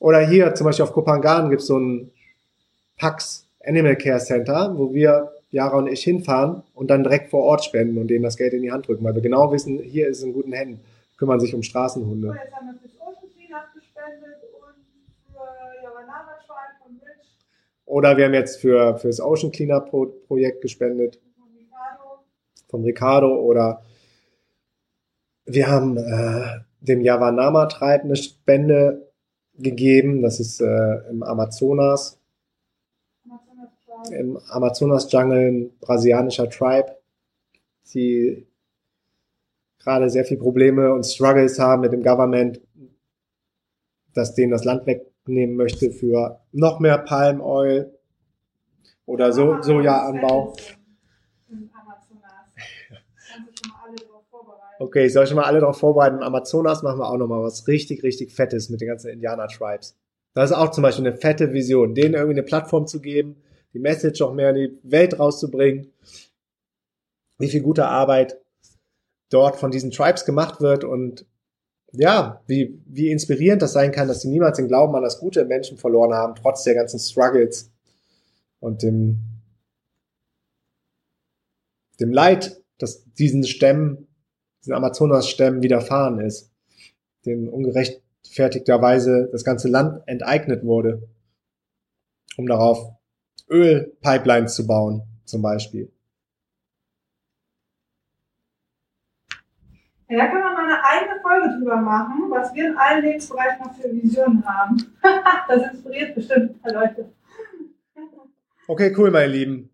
Oder 0.00 0.26
hier 0.26 0.54
zum 0.54 0.64
Beispiel 0.64 0.84
auf 0.84 0.92
Kopangan 0.92 1.50
gibt 1.50 1.62
es 1.62 1.68
so 1.68 1.78
ein 1.78 2.10
Pax 2.96 3.46
Animal 3.64 3.96
Care 3.96 4.18
Center, 4.18 4.74
wo 4.76 4.92
wir 4.92 5.30
Jara 5.50 5.76
und 5.76 5.86
ich 5.86 6.02
hinfahren 6.02 6.62
und 6.74 6.90
dann 6.90 7.04
direkt 7.04 7.30
vor 7.30 7.44
Ort 7.44 7.64
spenden 7.64 7.98
und 7.98 8.08
denen 8.08 8.24
das 8.24 8.36
Geld 8.36 8.54
in 8.54 8.62
die 8.62 8.72
Hand 8.72 8.88
drücken, 8.88 9.04
weil 9.04 9.14
wir 9.14 9.22
genau 9.22 9.52
wissen, 9.52 9.78
hier 9.78 10.08
ist 10.08 10.18
es 10.18 10.24
in 10.24 10.32
guten 10.32 10.52
Händen, 10.52 10.80
kümmern 11.18 11.38
sich 11.38 11.54
um 11.54 11.62
Straßenhunde. 11.62 12.30
Und 12.30 12.34
jetzt 12.34 12.52
haben 12.52 12.66
wir 12.66 12.74
fürs 12.80 13.00
Ocean 13.00 13.30
Cleanup 13.36 13.72
gespendet 13.74 14.42
und 14.58 14.74
für 15.28 15.84
Yavanama 15.84 16.34
Tribe 16.46 16.74
von 16.82 16.92
Rich 17.06 17.36
Oder 17.84 18.16
wir 18.16 18.26
haben 18.26 18.34
jetzt 18.34 18.60
für, 18.60 18.96
für 18.98 19.08
das 19.08 19.20
Ocean 19.20 19.52
Cleanup 19.52 19.90
Pro 19.90 20.06
Projekt 20.26 20.60
gespendet 20.60 21.20
und 22.70 22.84
Ricardo. 22.84 23.38
oder 23.38 23.82
wir 25.44 25.68
haben 25.68 25.96
äh, 25.96 26.60
dem 26.80 27.00
Yavanama 27.00 27.66
Tribe 27.66 28.04
eine 28.04 28.16
Spende 28.16 29.12
gegeben, 29.54 30.22
das 30.22 30.40
ist 30.40 30.60
äh, 30.60 31.08
im 31.10 31.22
Amazonas, 31.22 32.18
im 34.10 34.38
Amazonas 34.48 35.10
Jungle 35.12 35.38
ein 35.38 35.78
brasilianischer 35.80 36.48
Tribe, 36.48 36.96
die 37.92 38.46
gerade 39.78 40.10
sehr 40.10 40.24
viel 40.24 40.38
Probleme 40.38 40.92
und 40.92 41.04
Struggles 41.04 41.58
haben 41.58 41.82
mit 41.82 41.92
dem 41.92 42.02
Government, 42.02 42.60
das 44.14 44.34
denen 44.34 44.52
das 44.52 44.64
Land 44.64 44.86
wegnehmen 45.24 45.56
möchte 45.56 45.90
für 45.90 46.40
noch 46.52 46.80
mehr 46.80 46.98
Palm 46.98 47.40
Oil 47.40 47.92
oder 49.06 49.32
so, 49.32 49.52
Ah, 49.52 49.62
Sojaanbau. 49.62 50.54
Okay, 54.78 55.06
ich 55.06 55.12
soll 55.12 55.28
schon 55.28 55.36
mal 55.36 55.44
alle 55.44 55.60
darauf 55.60 55.78
vorbereiten. 55.78 56.16
Im 56.16 56.22
Amazonas 56.24 56.82
machen 56.82 56.98
wir 56.98 57.08
auch 57.08 57.16
nochmal 57.16 57.40
was 57.44 57.68
richtig, 57.68 58.02
richtig 58.02 58.32
Fettes 58.32 58.68
mit 58.68 58.80
den 58.80 58.88
ganzen 58.88 59.10
Indianer-Tribes. 59.10 59.96
Das 60.34 60.50
ist 60.50 60.56
auch 60.56 60.72
zum 60.72 60.82
Beispiel 60.82 61.06
eine 61.06 61.16
fette 61.16 61.52
Vision, 61.52 61.94
denen 61.94 62.14
irgendwie 62.14 62.34
eine 62.34 62.42
Plattform 62.42 62.88
zu 62.88 63.00
geben, 63.00 63.36
die 63.74 63.78
Message 63.78 64.20
auch 64.22 64.34
mehr 64.34 64.50
in 64.50 64.56
die 64.56 64.78
Welt 64.82 65.20
rauszubringen, 65.20 65.92
wie 67.38 67.46
viel 67.46 67.62
gute 67.62 67.86
Arbeit 67.86 68.40
dort 69.30 69.54
von 69.54 69.70
diesen 69.70 69.92
Tribes 69.92 70.24
gemacht 70.24 70.60
wird 70.60 70.82
und 70.82 71.26
ja, 71.92 72.42
wie, 72.46 72.80
wie 72.86 73.10
inspirierend 73.10 73.62
das 73.62 73.74
sein 73.74 73.92
kann, 73.92 74.08
dass 74.08 74.22
sie 74.22 74.28
niemals 74.28 74.56
den 74.56 74.68
Glauben 74.68 74.94
an 74.94 75.02
das 75.02 75.18
Gute 75.18 75.44
Menschen 75.44 75.76
verloren 75.76 76.14
haben, 76.14 76.34
trotz 76.34 76.64
der 76.64 76.74
ganzen 76.74 76.98
Struggles 76.98 77.70
und 78.60 78.82
dem, 78.82 79.18
dem 82.00 82.12
Leid, 82.12 82.62
das 82.78 83.04
diesen 83.12 83.44
Stämmen, 83.44 84.08
diesen 84.62 84.74
Amazonas-Stämmen 84.74 85.62
widerfahren 85.62 86.18
ist, 86.20 86.50
denen 87.26 87.48
ungerechtfertigterweise 87.48 89.28
das 89.30 89.44
ganze 89.44 89.68
Land 89.68 90.02
enteignet 90.06 90.64
wurde, 90.64 91.08
um 92.38 92.46
darauf 92.46 92.94
Ölpipelines 93.50 94.54
zu 94.54 94.66
bauen, 94.66 95.02
zum 95.24 95.42
Beispiel. 95.42 95.92
Ja, 100.08 100.26
kann 100.26 100.40
man 100.40 100.51
eigene 100.92 101.20
Folge 101.20 101.58
drüber 101.58 101.76
machen, 101.76 102.30
was 102.30 102.54
wir 102.54 102.70
in 102.70 102.76
allen 102.76 103.04
Lebensbereichen 103.04 103.64
noch 103.64 103.74
für 103.74 103.92
Visionen 103.92 104.44
haben. 104.44 104.76
das 105.48 105.72
inspiriert 105.72 106.14
bestimmt 106.14 106.50
ein 106.50 106.60
paar 106.60 106.72
Leute. 106.72 107.12
Okay, 108.68 108.94
cool, 108.96 109.10
meine 109.10 109.32
Lieben. 109.32 109.70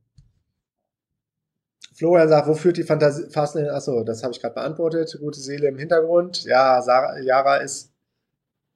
Florian 1.95 2.29
sagt, 2.29 2.47
wo 2.47 2.55
führt 2.55 2.77
die 2.77 2.85
Fantasie 2.85 3.29
fast 3.31 3.57
in, 3.57 3.69
achso, 3.69 4.05
das 4.05 4.23
habe 4.23 4.33
ich 4.33 4.41
gerade 4.41 4.55
beantwortet. 4.55 5.17
Gute 5.21 5.41
Seele 5.41 5.69
im 5.69 5.79
Hintergrund. 5.79 6.45
Ja, 6.45 6.81
Sarah, 6.81 7.19
Yara 7.19 7.57
ist 7.57 7.93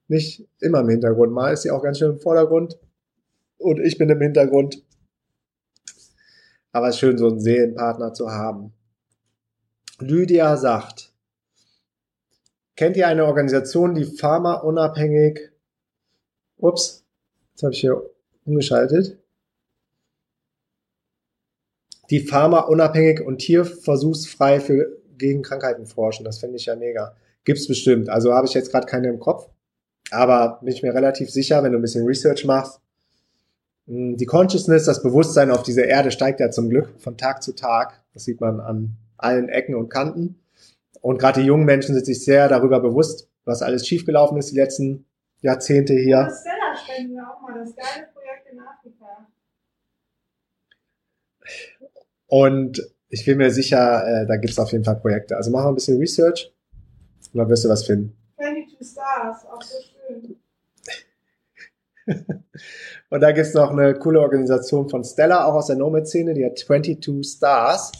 nicht 0.09 0.45
immer 0.59 0.81
im 0.81 0.89
Hintergrund. 0.89 1.31
Mal 1.31 1.53
ist 1.53 1.61
sie 1.61 1.71
auch 1.71 1.81
ganz 1.81 1.99
schön 1.99 2.11
im 2.11 2.19
Vordergrund. 2.19 2.77
Und 3.57 3.79
ich 3.79 3.97
bin 3.97 4.09
im 4.09 4.19
Hintergrund. 4.19 4.83
Aber 6.73 6.89
es 6.89 6.95
ist 6.95 6.99
schön, 6.99 7.17
so 7.17 7.29
einen 7.29 7.39
Seelenpartner 7.39 8.13
zu 8.13 8.29
haben. 8.29 8.73
Lydia 9.99 10.57
sagt, 10.57 11.12
kennt 12.75 12.97
ihr 12.97 13.07
eine 13.07 13.25
Organisation, 13.25 13.93
die 13.95 14.05
pharmaunabhängig, 14.05 15.51
ups, 16.57 17.05
jetzt 17.51 17.63
habe 17.63 17.73
ich 17.73 17.81
hier 17.81 18.09
umgeschaltet, 18.45 19.17
die 22.09 22.19
pharmaunabhängig 22.19 23.21
und 23.21 23.37
tierversuchsfrei 23.39 24.59
für 24.59 24.97
gegen 25.17 25.41
Krankheiten 25.41 25.85
forschen. 25.85 26.25
Das 26.25 26.39
finde 26.39 26.57
ich 26.57 26.65
ja 26.65 26.75
mega. 26.75 27.15
Gibt's 27.45 27.67
bestimmt. 27.67 28.09
Also 28.09 28.33
habe 28.33 28.47
ich 28.47 28.53
jetzt 28.53 28.71
gerade 28.71 28.87
keine 28.87 29.07
im 29.09 29.19
Kopf, 29.19 29.49
aber 30.11 30.59
bin 30.61 30.73
ich 30.73 30.83
mir 30.83 30.93
relativ 30.93 31.29
sicher, 31.29 31.63
wenn 31.63 31.71
du 31.71 31.79
ein 31.79 31.81
bisschen 31.81 32.05
Research 32.05 32.45
machst. 32.45 32.79
mh, 33.85 34.17
Die 34.17 34.25
Consciousness, 34.25 34.85
das 34.85 35.01
Bewusstsein 35.01 35.51
auf 35.51 35.63
dieser 35.63 35.85
Erde 35.85 36.11
steigt 36.11 36.39
ja 36.39 36.51
zum 36.51 36.69
Glück 36.69 36.89
von 36.99 37.17
Tag 37.17 37.43
zu 37.43 37.53
Tag. 37.53 38.01
Das 38.13 38.25
sieht 38.25 38.41
man 38.41 38.59
an 38.59 38.97
allen 39.17 39.49
Ecken 39.49 39.75
und 39.75 39.89
Kanten. 39.89 40.42
Und 41.03 41.17
gerade 41.17 41.41
die 41.41 41.45
jungen 41.45 41.65
Menschen 41.65 41.93
sind 41.95 42.05
sich 42.05 42.23
sehr 42.23 42.47
darüber 42.47 42.79
bewusst, 42.79 43.29
was 43.43 43.61
alles 43.61 43.85
schiefgelaufen 43.85 44.37
ist 44.37 44.51
die 44.51 44.55
letzten 44.55 45.05
Jahrzehnte 45.41 45.93
hier. 45.93 46.23
Das 46.23 46.39
Stella 46.39 46.73
spenden 46.81 47.15
wir 47.15 47.29
auch 47.29 47.41
mal, 47.41 47.59
das 47.59 47.75
geile 47.75 48.07
Projekt 48.13 48.47
in 48.49 48.59
Afrika. 48.61 49.27
Und 52.27 52.89
ich 53.09 53.25
bin 53.25 53.37
mir 53.37 53.51
sicher, 53.51 54.21
äh, 54.21 54.25
da 54.25 54.37
gibt 54.37 54.53
es 54.53 54.59
auf 54.59 54.71
jeden 54.71 54.85
Fall 54.85 54.95
Projekte. 54.95 55.35
Also 55.35 55.51
mach 55.51 55.63
mal 55.63 55.69
ein 55.69 55.75
bisschen 55.75 55.99
Research 55.99 56.53
und 57.33 57.37
dann 57.37 57.49
wirst 57.49 57.65
du 57.65 57.69
was 57.69 57.85
finden. 57.85 58.15
22 58.37 58.87
Stars, 58.87 59.45
auch 59.45 59.61
so 59.61 59.75
schön. 59.81 60.37
Und 63.09 63.21
da 63.21 63.31
gibt's 63.31 63.53
noch 63.53 63.71
eine 63.71 63.93
coole 63.93 64.21
Organisation 64.21 64.89
von 64.89 65.03
Stella, 65.03 65.45
auch 65.45 65.55
aus 65.55 65.67
der 65.67 65.75
Nomad-Szene, 65.75 66.33
die 66.33 66.45
hat 66.45 66.57
22 66.57 67.25
Stars. 67.25 67.91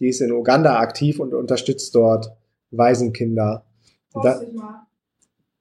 Die 0.00 0.08
ist 0.08 0.20
in 0.20 0.32
Uganda 0.32 0.78
aktiv 0.78 1.18
und 1.18 1.34
unterstützt 1.34 1.94
dort 1.94 2.32
Waisenkinder. 2.70 3.64
Und, 4.12 4.24
da, 4.24 4.40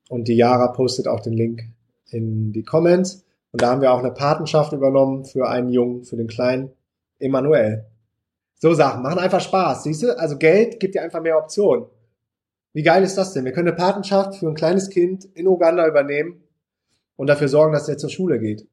und 0.09 0.27
die 0.27 0.35
Yara 0.35 0.67
postet 0.67 1.07
auch 1.07 1.19
den 1.19 1.33
Link 1.33 1.63
in 2.09 2.51
die 2.51 2.63
Comments. 2.63 3.25
Und 3.51 3.61
da 3.61 3.71
haben 3.71 3.81
wir 3.81 3.91
auch 3.91 3.99
eine 3.99 4.11
Patenschaft 4.11 4.73
übernommen 4.73 5.25
für 5.25 5.47
einen 5.47 5.69
Jungen, 5.69 6.03
für 6.03 6.17
den 6.17 6.27
kleinen 6.27 6.71
Emanuel. 7.19 7.85
So 8.59 8.73
Sachen 8.73 9.03
machen 9.03 9.19
einfach 9.19 9.41
Spaß, 9.41 9.83
siehst 9.83 10.03
du? 10.03 10.17
Also 10.17 10.37
Geld 10.37 10.79
gibt 10.79 10.95
dir 10.95 11.03
einfach 11.03 11.21
mehr 11.21 11.37
Optionen. 11.37 11.85
Wie 12.73 12.83
geil 12.83 13.03
ist 13.03 13.17
das 13.17 13.33
denn? 13.33 13.45
Wir 13.45 13.51
können 13.51 13.67
eine 13.67 13.77
Patenschaft 13.77 14.35
für 14.35 14.47
ein 14.47 14.55
kleines 14.55 14.89
Kind 14.89 15.25
in 15.33 15.47
Uganda 15.47 15.87
übernehmen 15.87 16.43
und 17.15 17.27
dafür 17.27 17.47
sorgen, 17.47 17.73
dass 17.73 17.89
er 17.89 17.97
zur 17.97 18.09
Schule 18.09 18.39
geht. 18.39 18.67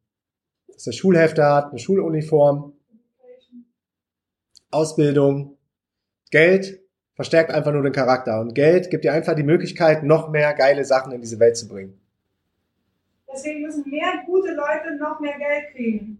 Dass 0.68 0.86
er 0.86 0.92
Schulhefte 0.92 1.44
hat, 1.44 1.70
eine 1.70 1.78
Schuluniform, 1.78 2.72
Ausbildung. 4.70 5.53
Geld 6.34 6.80
verstärkt 7.14 7.52
einfach 7.52 7.72
nur 7.72 7.84
den 7.84 7.92
Charakter. 7.92 8.40
Und 8.40 8.56
Geld 8.56 8.90
gibt 8.90 9.04
dir 9.04 9.12
einfach 9.12 9.36
die 9.36 9.44
Möglichkeit, 9.44 10.02
noch 10.02 10.30
mehr 10.32 10.52
geile 10.54 10.84
Sachen 10.84 11.12
in 11.12 11.20
diese 11.20 11.38
Welt 11.38 11.56
zu 11.56 11.68
bringen. 11.68 12.00
Deswegen 13.32 13.62
müssen 13.62 13.88
mehr 13.88 14.24
gute 14.26 14.52
Leute 14.52 14.96
noch 14.98 15.20
mehr 15.20 15.38
Geld 15.38 15.72
kriegen 15.76 16.18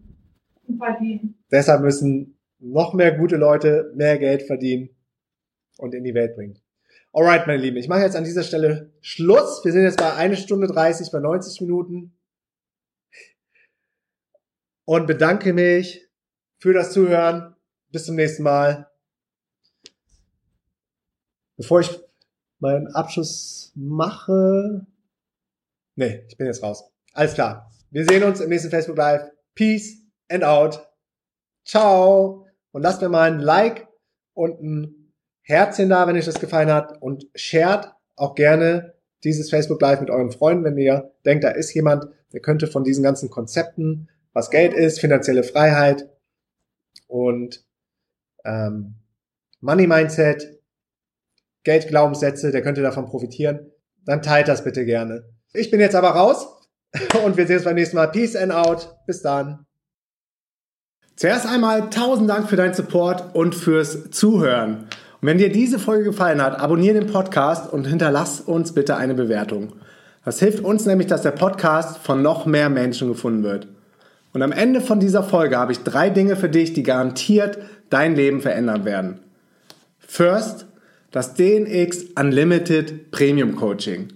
und 0.69 0.77
verdienen. 0.77 1.35
Deshalb 1.51 1.81
müssen 1.81 2.37
noch 2.59 2.93
mehr 2.93 3.11
gute 3.17 3.35
Leute 3.35 3.91
mehr 3.93 4.17
Geld 4.17 4.43
verdienen 4.43 4.87
und 5.79 5.93
in 5.93 6.05
die 6.05 6.13
Welt 6.13 6.37
bringen. 6.37 6.61
Alright, 7.11 7.45
meine 7.45 7.61
Lieben, 7.61 7.75
ich 7.75 7.89
mache 7.89 8.03
jetzt 8.03 8.15
an 8.15 8.23
dieser 8.23 8.43
Stelle 8.43 8.93
Schluss. 9.01 9.65
Wir 9.65 9.73
sind 9.73 9.83
jetzt 9.83 9.97
bei 9.97 10.13
1 10.13 10.39
Stunde 10.39 10.67
30, 10.67 11.11
bei 11.11 11.19
90 11.19 11.59
Minuten. 11.59 12.17
Und 14.85 15.07
bedanke 15.07 15.51
mich 15.51 16.07
für 16.57 16.71
das 16.71 16.93
Zuhören. 16.93 17.53
Bis 17.91 18.05
zum 18.05 18.15
nächsten 18.15 18.43
Mal. 18.43 18.89
Bevor 21.57 21.79
ich 21.81 21.99
meinen 22.59 22.87
Abschluss 22.87 23.71
mache. 23.75 24.85
Nee, 25.95 26.25
ich 26.27 26.37
bin 26.37 26.47
jetzt 26.47 26.63
raus. 26.63 26.83
Alles 27.13 27.33
klar. 27.33 27.71
Wir 27.91 28.05
sehen 28.05 28.23
uns 28.23 28.41
im 28.41 28.49
nächsten 28.49 28.69
Facebook 28.69 28.97
Live. 28.97 29.29
Peace 29.53 29.97
and 30.29 30.43
out. 30.43 30.85
Ciao. 31.65 32.45
Und 32.71 32.81
lasst 32.81 33.01
mir 33.01 33.09
mal 33.09 33.31
ein 33.31 33.39
Like 33.39 33.87
und 34.33 34.61
ein 34.61 35.13
Herzchen 35.43 35.89
da, 35.89 36.07
wenn 36.07 36.17
euch 36.17 36.25
das 36.25 36.39
gefallen 36.39 36.71
hat. 36.71 37.01
Und 37.01 37.27
shared 37.35 37.93
auch 38.15 38.35
gerne 38.35 38.95
dieses 39.23 39.49
Facebook 39.49 39.81
Live 39.81 40.01
mit 40.01 40.09
euren 40.09 40.31
Freunden, 40.31 40.63
wenn 40.63 40.77
ihr 40.77 41.13
denkt, 41.25 41.43
da 41.43 41.49
ist 41.49 41.73
jemand, 41.73 42.05
der 42.33 42.41
könnte 42.41 42.67
von 42.67 42.83
diesen 42.83 43.03
ganzen 43.03 43.29
Konzepten, 43.29 44.09
was 44.33 44.49
Geld 44.49 44.73
ist, 44.73 44.99
finanzielle 44.99 45.43
Freiheit 45.43 46.09
und 47.07 47.65
ähm, 48.43 48.95
Money 49.61 49.87
Mindset, 49.87 50.54
Geldglaubenssätze, 51.65 52.51
der 52.51 52.61
könnte 52.61 52.81
davon 52.81 53.05
profitieren, 53.05 53.71
dann 54.05 54.21
teilt 54.21 54.47
das 54.47 54.63
bitte 54.63 54.85
gerne. 54.85 55.25
Ich 55.53 55.71
bin 55.71 55.79
jetzt 55.79 55.95
aber 55.95 56.09
raus 56.11 56.47
und 57.25 57.35
wir 57.35 57.45
sehen 57.45 57.57
uns 57.57 57.65
beim 57.65 57.75
nächsten 57.75 57.97
Mal. 57.97 58.07
Peace 58.07 58.35
and 58.35 58.53
out. 58.53 58.95
Bis 59.05 59.21
dann. 59.21 59.65
Zuerst 61.17 61.47
einmal 61.47 61.89
tausend 61.89 62.29
Dank 62.29 62.49
für 62.49 62.55
deinen 62.55 62.73
Support 62.73 63.35
und 63.35 63.55
fürs 63.55 64.11
Zuhören. 64.11 64.87
Und 65.21 65.27
wenn 65.27 65.37
dir 65.37 65.51
diese 65.51 65.79
Folge 65.79 66.03
gefallen 66.03 66.41
hat, 66.41 66.59
abonniere 66.59 66.99
den 66.99 67.11
Podcast 67.11 67.71
und 67.71 67.87
hinterlass 67.87 68.41
uns 68.41 68.73
bitte 68.73 68.97
eine 68.97 69.13
Bewertung. 69.13 69.73
Das 70.23 70.39
hilft 70.39 70.63
uns 70.63 70.85
nämlich, 70.85 71.07
dass 71.07 71.21
der 71.21 71.31
Podcast 71.31 71.99
von 71.99 72.21
noch 72.21 72.45
mehr 72.45 72.69
Menschen 72.69 73.07
gefunden 73.07 73.43
wird. 73.43 73.67
Und 74.33 74.41
am 74.41 74.51
Ende 74.51 74.81
von 74.81 74.99
dieser 74.99 75.23
Folge 75.23 75.57
habe 75.57 75.71
ich 75.71 75.83
drei 75.83 76.09
Dinge 76.09 76.35
für 76.35 76.49
dich, 76.49 76.73
die 76.73 76.83
garantiert 76.83 77.59
dein 77.89 78.15
Leben 78.15 78.41
verändern 78.41 78.83
werden. 78.83 79.21
First, 79.99 80.67
das 81.15 81.33
DNX 81.33 82.07
Unlimited 82.19 83.09
Premium 83.09 83.55
Coaching. 83.55 84.09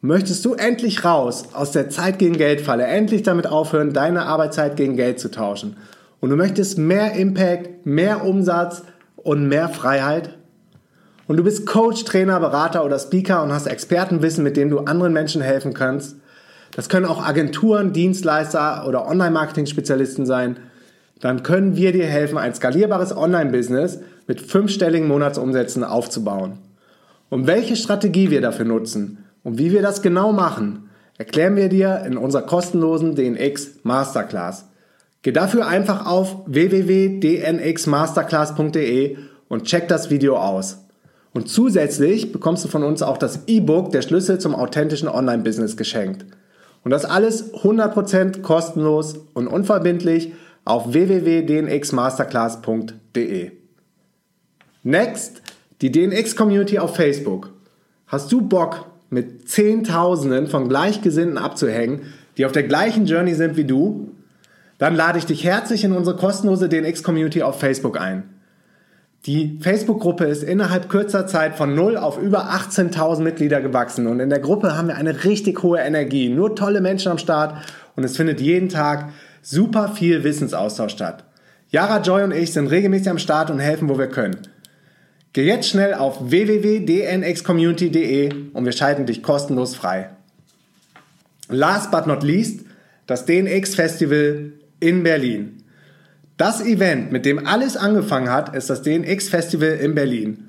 Möchtest 0.00 0.42
du 0.42 0.54
endlich 0.54 1.04
raus 1.04 1.48
aus 1.52 1.72
der 1.72 1.90
Zeit 1.90 2.18
gegen 2.18 2.38
Geld 2.38 2.62
Falle, 2.62 2.86
endlich 2.86 3.24
damit 3.24 3.46
aufhören, 3.46 3.92
deine 3.92 4.24
Arbeitszeit 4.24 4.76
gegen 4.76 4.96
Geld 4.96 5.20
zu 5.20 5.30
tauschen? 5.30 5.76
Und 6.20 6.30
du 6.30 6.36
möchtest 6.36 6.78
mehr 6.78 7.12
Impact, 7.12 7.84
mehr 7.84 8.24
Umsatz 8.24 8.84
und 9.16 9.48
mehr 9.48 9.68
Freiheit? 9.68 10.38
Und 11.26 11.36
du 11.36 11.44
bist 11.44 11.66
Coach, 11.66 12.04
Trainer, 12.04 12.40
Berater 12.40 12.86
oder 12.86 12.98
Speaker 12.98 13.42
und 13.42 13.52
hast 13.52 13.66
Expertenwissen, 13.66 14.42
mit 14.42 14.56
dem 14.56 14.70
du 14.70 14.78
anderen 14.78 15.12
Menschen 15.12 15.42
helfen 15.42 15.74
kannst? 15.74 16.16
Das 16.74 16.88
können 16.88 17.04
auch 17.04 17.22
Agenturen, 17.22 17.92
Dienstleister 17.92 18.86
oder 18.88 19.06
Online-Marketing-Spezialisten 19.06 20.24
sein. 20.24 20.56
Dann 21.20 21.42
können 21.42 21.76
wir 21.76 21.92
dir 21.92 22.06
helfen, 22.06 22.38
ein 22.38 22.54
skalierbares 22.54 23.14
Online-Business 23.14 23.98
mit 24.28 24.40
fünfstelligen 24.40 25.08
Monatsumsätzen 25.08 25.82
aufzubauen. 25.82 26.58
Und 27.30 27.48
welche 27.48 27.74
Strategie 27.74 28.30
wir 28.30 28.40
dafür 28.40 28.66
nutzen 28.66 29.24
und 29.42 29.58
wie 29.58 29.72
wir 29.72 29.82
das 29.82 30.02
genau 30.02 30.32
machen, 30.32 30.88
erklären 31.16 31.56
wir 31.56 31.68
dir 31.68 32.04
in 32.06 32.16
unserer 32.16 32.42
kostenlosen 32.42 33.16
DNX 33.16 33.80
Masterclass. 33.82 34.66
Geh 35.22 35.32
dafür 35.32 35.66
einfach 35.66 36.06
auf 36.06 36.36
www.dnxmasterclass.de 36.46 39.16
und 39.48 39.64
check 39.64 39.88
das 39.88 40.10
Video 40.10 40.36
aus. 40.36 40.84
Und 41.32 41.48
zusätzlich 41.48 42.30
bekommst 42.32 42.64
du 42.64 42.68
von 42.68 42.84
uns 42.84 43.02
auch 43.02 43.18
das 43.18 43.48
E-Book 43.48 43.90
Der 43.90 44.02
Schlüssel 44.02 44.38
zum 44.38 44.54
authentischen 44.54 45.08
Online-Business 45.08 45.76
geschenkt. 45.76 46.24
Und 46.84 46.92
das 46.92 47.04
alles 47.04 47.52
100% 47.54 48.42
kostenlos 48.42 49.16
und 49.34 49.48
unverbindlich 49.48 50.34
auf 50.64 50.92
www.dnxmasterclass.de. 50.92 53.57
Next, 54.82 55.42
die 55.80 55.92
DNX 55.92 56.36
Community 56.36 56.78
auf 56.78 56.96
Facebook. 56.96 57.50
Hast 58.06 58.30
du 58.32 58.42
Bock, 58.42 58.86
mit 59.10 59.48
Zehntausenden 59.48 60.46
von 60.48 60.68
Gleichgesinnten 60.68 61.38
abzuhängen, 61.38 62.02
die 62.36 62.46
auf 62.46 62.52
der 62.52 62.64
gleichen 62.64 63.06
Journey 63.06 63.34
sind 63.34 63.56
wie 63.56 63.64
du? 63.64 64.12
Dann 64.78 64.94
lade 64.94 65.18
ich 65.18 65.26
dich 65.26 65.44
herzlich 65.44 65.84
in 65.84 65.92
unsere 65.92 66.16
kostenlose 66.16 66.68
DNX 66.68 67.02
Community 67.02 67.42
auf 67.42 67.58
Facebook 67.58 68.00
ein. 68.00 68.22
Die 69.26 69.58
Facebook-Gruppe 69.60 70.26
ist 70.26 70.44
innerhalb 70.44 70.88
kürzer 70.88 71.26
Zeit 71.26 71.56
von 71.56 71.74
0 71.74 71.96
auf 71.96 72.22
über 72.22 72.50
18.000 72.52 73.20
Mitglieder 73.20 73.60
gewachsen 73.60 74.06
und 74.06 74.20
in 74.20 74.30
der 74.30 74.38
Gruppe 74.38 74.76
haben 74.76 74.88
wir 74.88 74.94
eine 74.94 75.24
richtig 75.24 75.62
hohe 75.64 75.80
Energie, 75.80 76.28
nur 76.28 76.54
tolle 76.54 76.80
Menschen 76.80 77.10
am 77.10 77.18
Start 77.18 77.56
und 77.96 78.04
es 78.04 78.16
findet 78.16 78.40
jeden 78.40 78.68
Tag 78.68 79.08
super 79.42 79.88
viel 79.88 80.22
Wissensaustausch 80.22 80.92
statt. 80.92 81.24
Yara, 81.70 82.00
Joy 82.00 82.22
und 82.22 82.32
ich 82.32 82.52
sind 82.52 82.68
regelmäßig 82.68 83.10
am 83.10 83.18
Start 83.18 83.50
und 83.50 83.58
helfen, 83.58 83.88
wo 83.88 83.98
wir 83.98 84.06
können. 84.06 84.36
Geh 85.32 85.44
jetzt 85.44 85.68
schnell 85.68 85.94
auf 85.94 86.30
www.dnxcommunity.de 86.30 88.32
und 88.52 88.64
wir 88.64 88.72
schalten 88.72 89.06
dich 89.06 89.22
kostenlos 89.22 89.76
frei. 89.76 90.10
Last 91.48 91.90
but 91.90 92.06
not 92.06 92.22
least, 92.22 92.64
das 93.06 93.26
DNX 93.26 93.74
Festival 93.74 94.52
in 94.80 95.02
Berlin. 95.02 95.62
Das 96.36 96.64
Event, 96.64 97.10
mit 97.10 97.26
dem 97.26 97.44
alles 97.46 97.76
angefangen 97.76 98.30
hat, 98.30 98.54
ist 98.54 98.70
das 98.70 98.82
DNX 98.82 99.28
Festival 99.28 99.70
in 99.70 99.94
Berlin. 99.94 100.44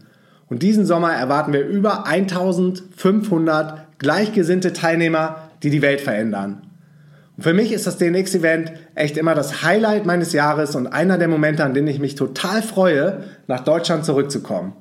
Und 0.48 0.64
diesen 0.64 0.86
Sommer 0.86 1.14
erwarten 1.14 1.54
wir 1.54 1.66
über 1.66 2.06
1500 2.06 4.00
gleichgesinnte 4.00 4.74
Teilnehmer, 4.74 5.50
die 5.64 5.70
die 5.70 5.82
Welt 5.82 6.02
verändern. 6.02 6.69
Für 7.40 7.53
mich 7.53 7.72
ist 7.72 7.88
das 7.88 7.98
DNX-Event 7.98 8.74
echt 8.95 9.18
immer 9.18 9.36
das 9.36 9.64
Highlight 9.64 10.06
meines 10.06 10.34
Jahres 10.34 10.76
und 10.76 10.88
einer 10.88 11.18
der 11.18 11.28
Momente, 11.28 11.64
an 11.64 11.74
denen 11.74 11.88
ich 11.88 11.99
mich 11.99 12.16
total 12.16 12.61
freue, 12.61 13.24
nach 13.48 13.64
Deutschland 13.64 14.06
zurückzukommen. 14.06 14.74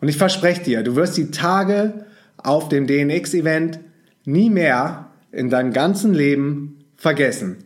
Und 0.00 0.08
ich 0.08 0.16
verspreche 0.16 0.62
dir, 0.62 0.82
du 0.82 0.96
wirst 0.96 1.16
die 1.16 1.30
Tage 1.30 2.04
auf 2.36 2.68
dem 2.68 2.86
DNX-Event 2.86 3.80
nie 4.24 4.50
mehr 4.50 5.10
in 5.32 5.50
deinem 5.50 5.72
ganzen 5.72 6.14
Leben 6.14 6.84
vergessen. 6.96 7.64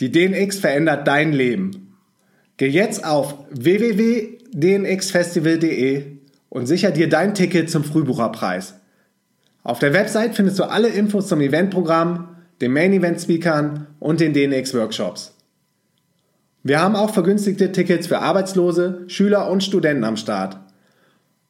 Die 0.00 0.12
DNX 0.12 0.58
verändert 0.58 1.08
dein 1.08 1.32
Leben. 1.32 1.96
Geh 2.58 2.68
jetzt 2.68 3.04
auf 3.04 3.34
www.dnxfestival.de 3.50 6.04
und 6.48 6.66
sicher 6.66 6.90
dir 6.90 7.08
dein 7.08 7.34
Ticket 7.34 7.70
zum 7.70 7.84
Frühbucherpreis. 7.84 8.74
Auf 9.62 9.78
der 9.78 9.92
Website 9.92 10.34
findest 10.34 10.58
du 10.58 10.64
alle 10.64 10.88
Infos 10.88 11.28
zum 11.28 11.40
Eventprogramm, 11.40 12.35
den 12.60 12.72
Main 12.72 12.92
Event 12.92 13.20
Speakern 13.20 13.86
und 13.98 14.20
den 14.20 14.32
DNX 14.32 14.74
Workshops. 14.74 15.34
Wir 16.62 16.80
haben 16.80 16.96
auch 16.96 17.12
vergünstigte 17.12 17.70
Tickets 17.70 18.06
für 18.06 18.18
Arbeitslose, 18.18 19.04
Schüler 19.06 19.50
und 19.50 19.62
Studenten 19.62 20.04
am 20.04 20.16
Start. 20.16 20.58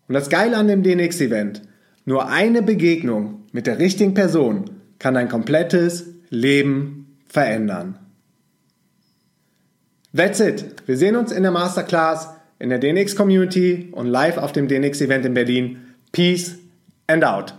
Und 0.09 0.15
das 0.15 0.28
Geile 0.28 0.57
an 0.57 0.69
dem 0.69 0.83
DNX-Event, 0.83 1.62
nur 2.05 2.28
eine 2.28 2.62
Begegnung 2.62 3.45
mit 3.53 3.66
der 3.66 3.78
richtigen 3.78 4.15
Person 4.15 4.70
kann 4.99 5.15
dein 5.15 5.28
komplettes 5.28 6.07
Leben 6.28 7.16
verändern. 7.28 7.99
That's 10.15 10.41
it. 10.41 10.65
Wir 10.87 10.97
sehen 10.97 11.16
uns 11.16 11.33
in 11.33 11.43
der 11.43 11.53
Masterclass, 11.53 12.31
in 12.59 12.70
der 12.70 12.78
DNX 12.78 13.16
Community 13.16 13.89
und 13.93 14.07
live 14.07 14.39
auf 14.39 14.53
dem 14.53 14.69
DNX 14.69 15.01
Event 15.01 15.27
in 15.27 15.35
Berlin. 15.35 15.78
Peace 16.12 16.57
and 17.07 17.24
out. 17.24 17.55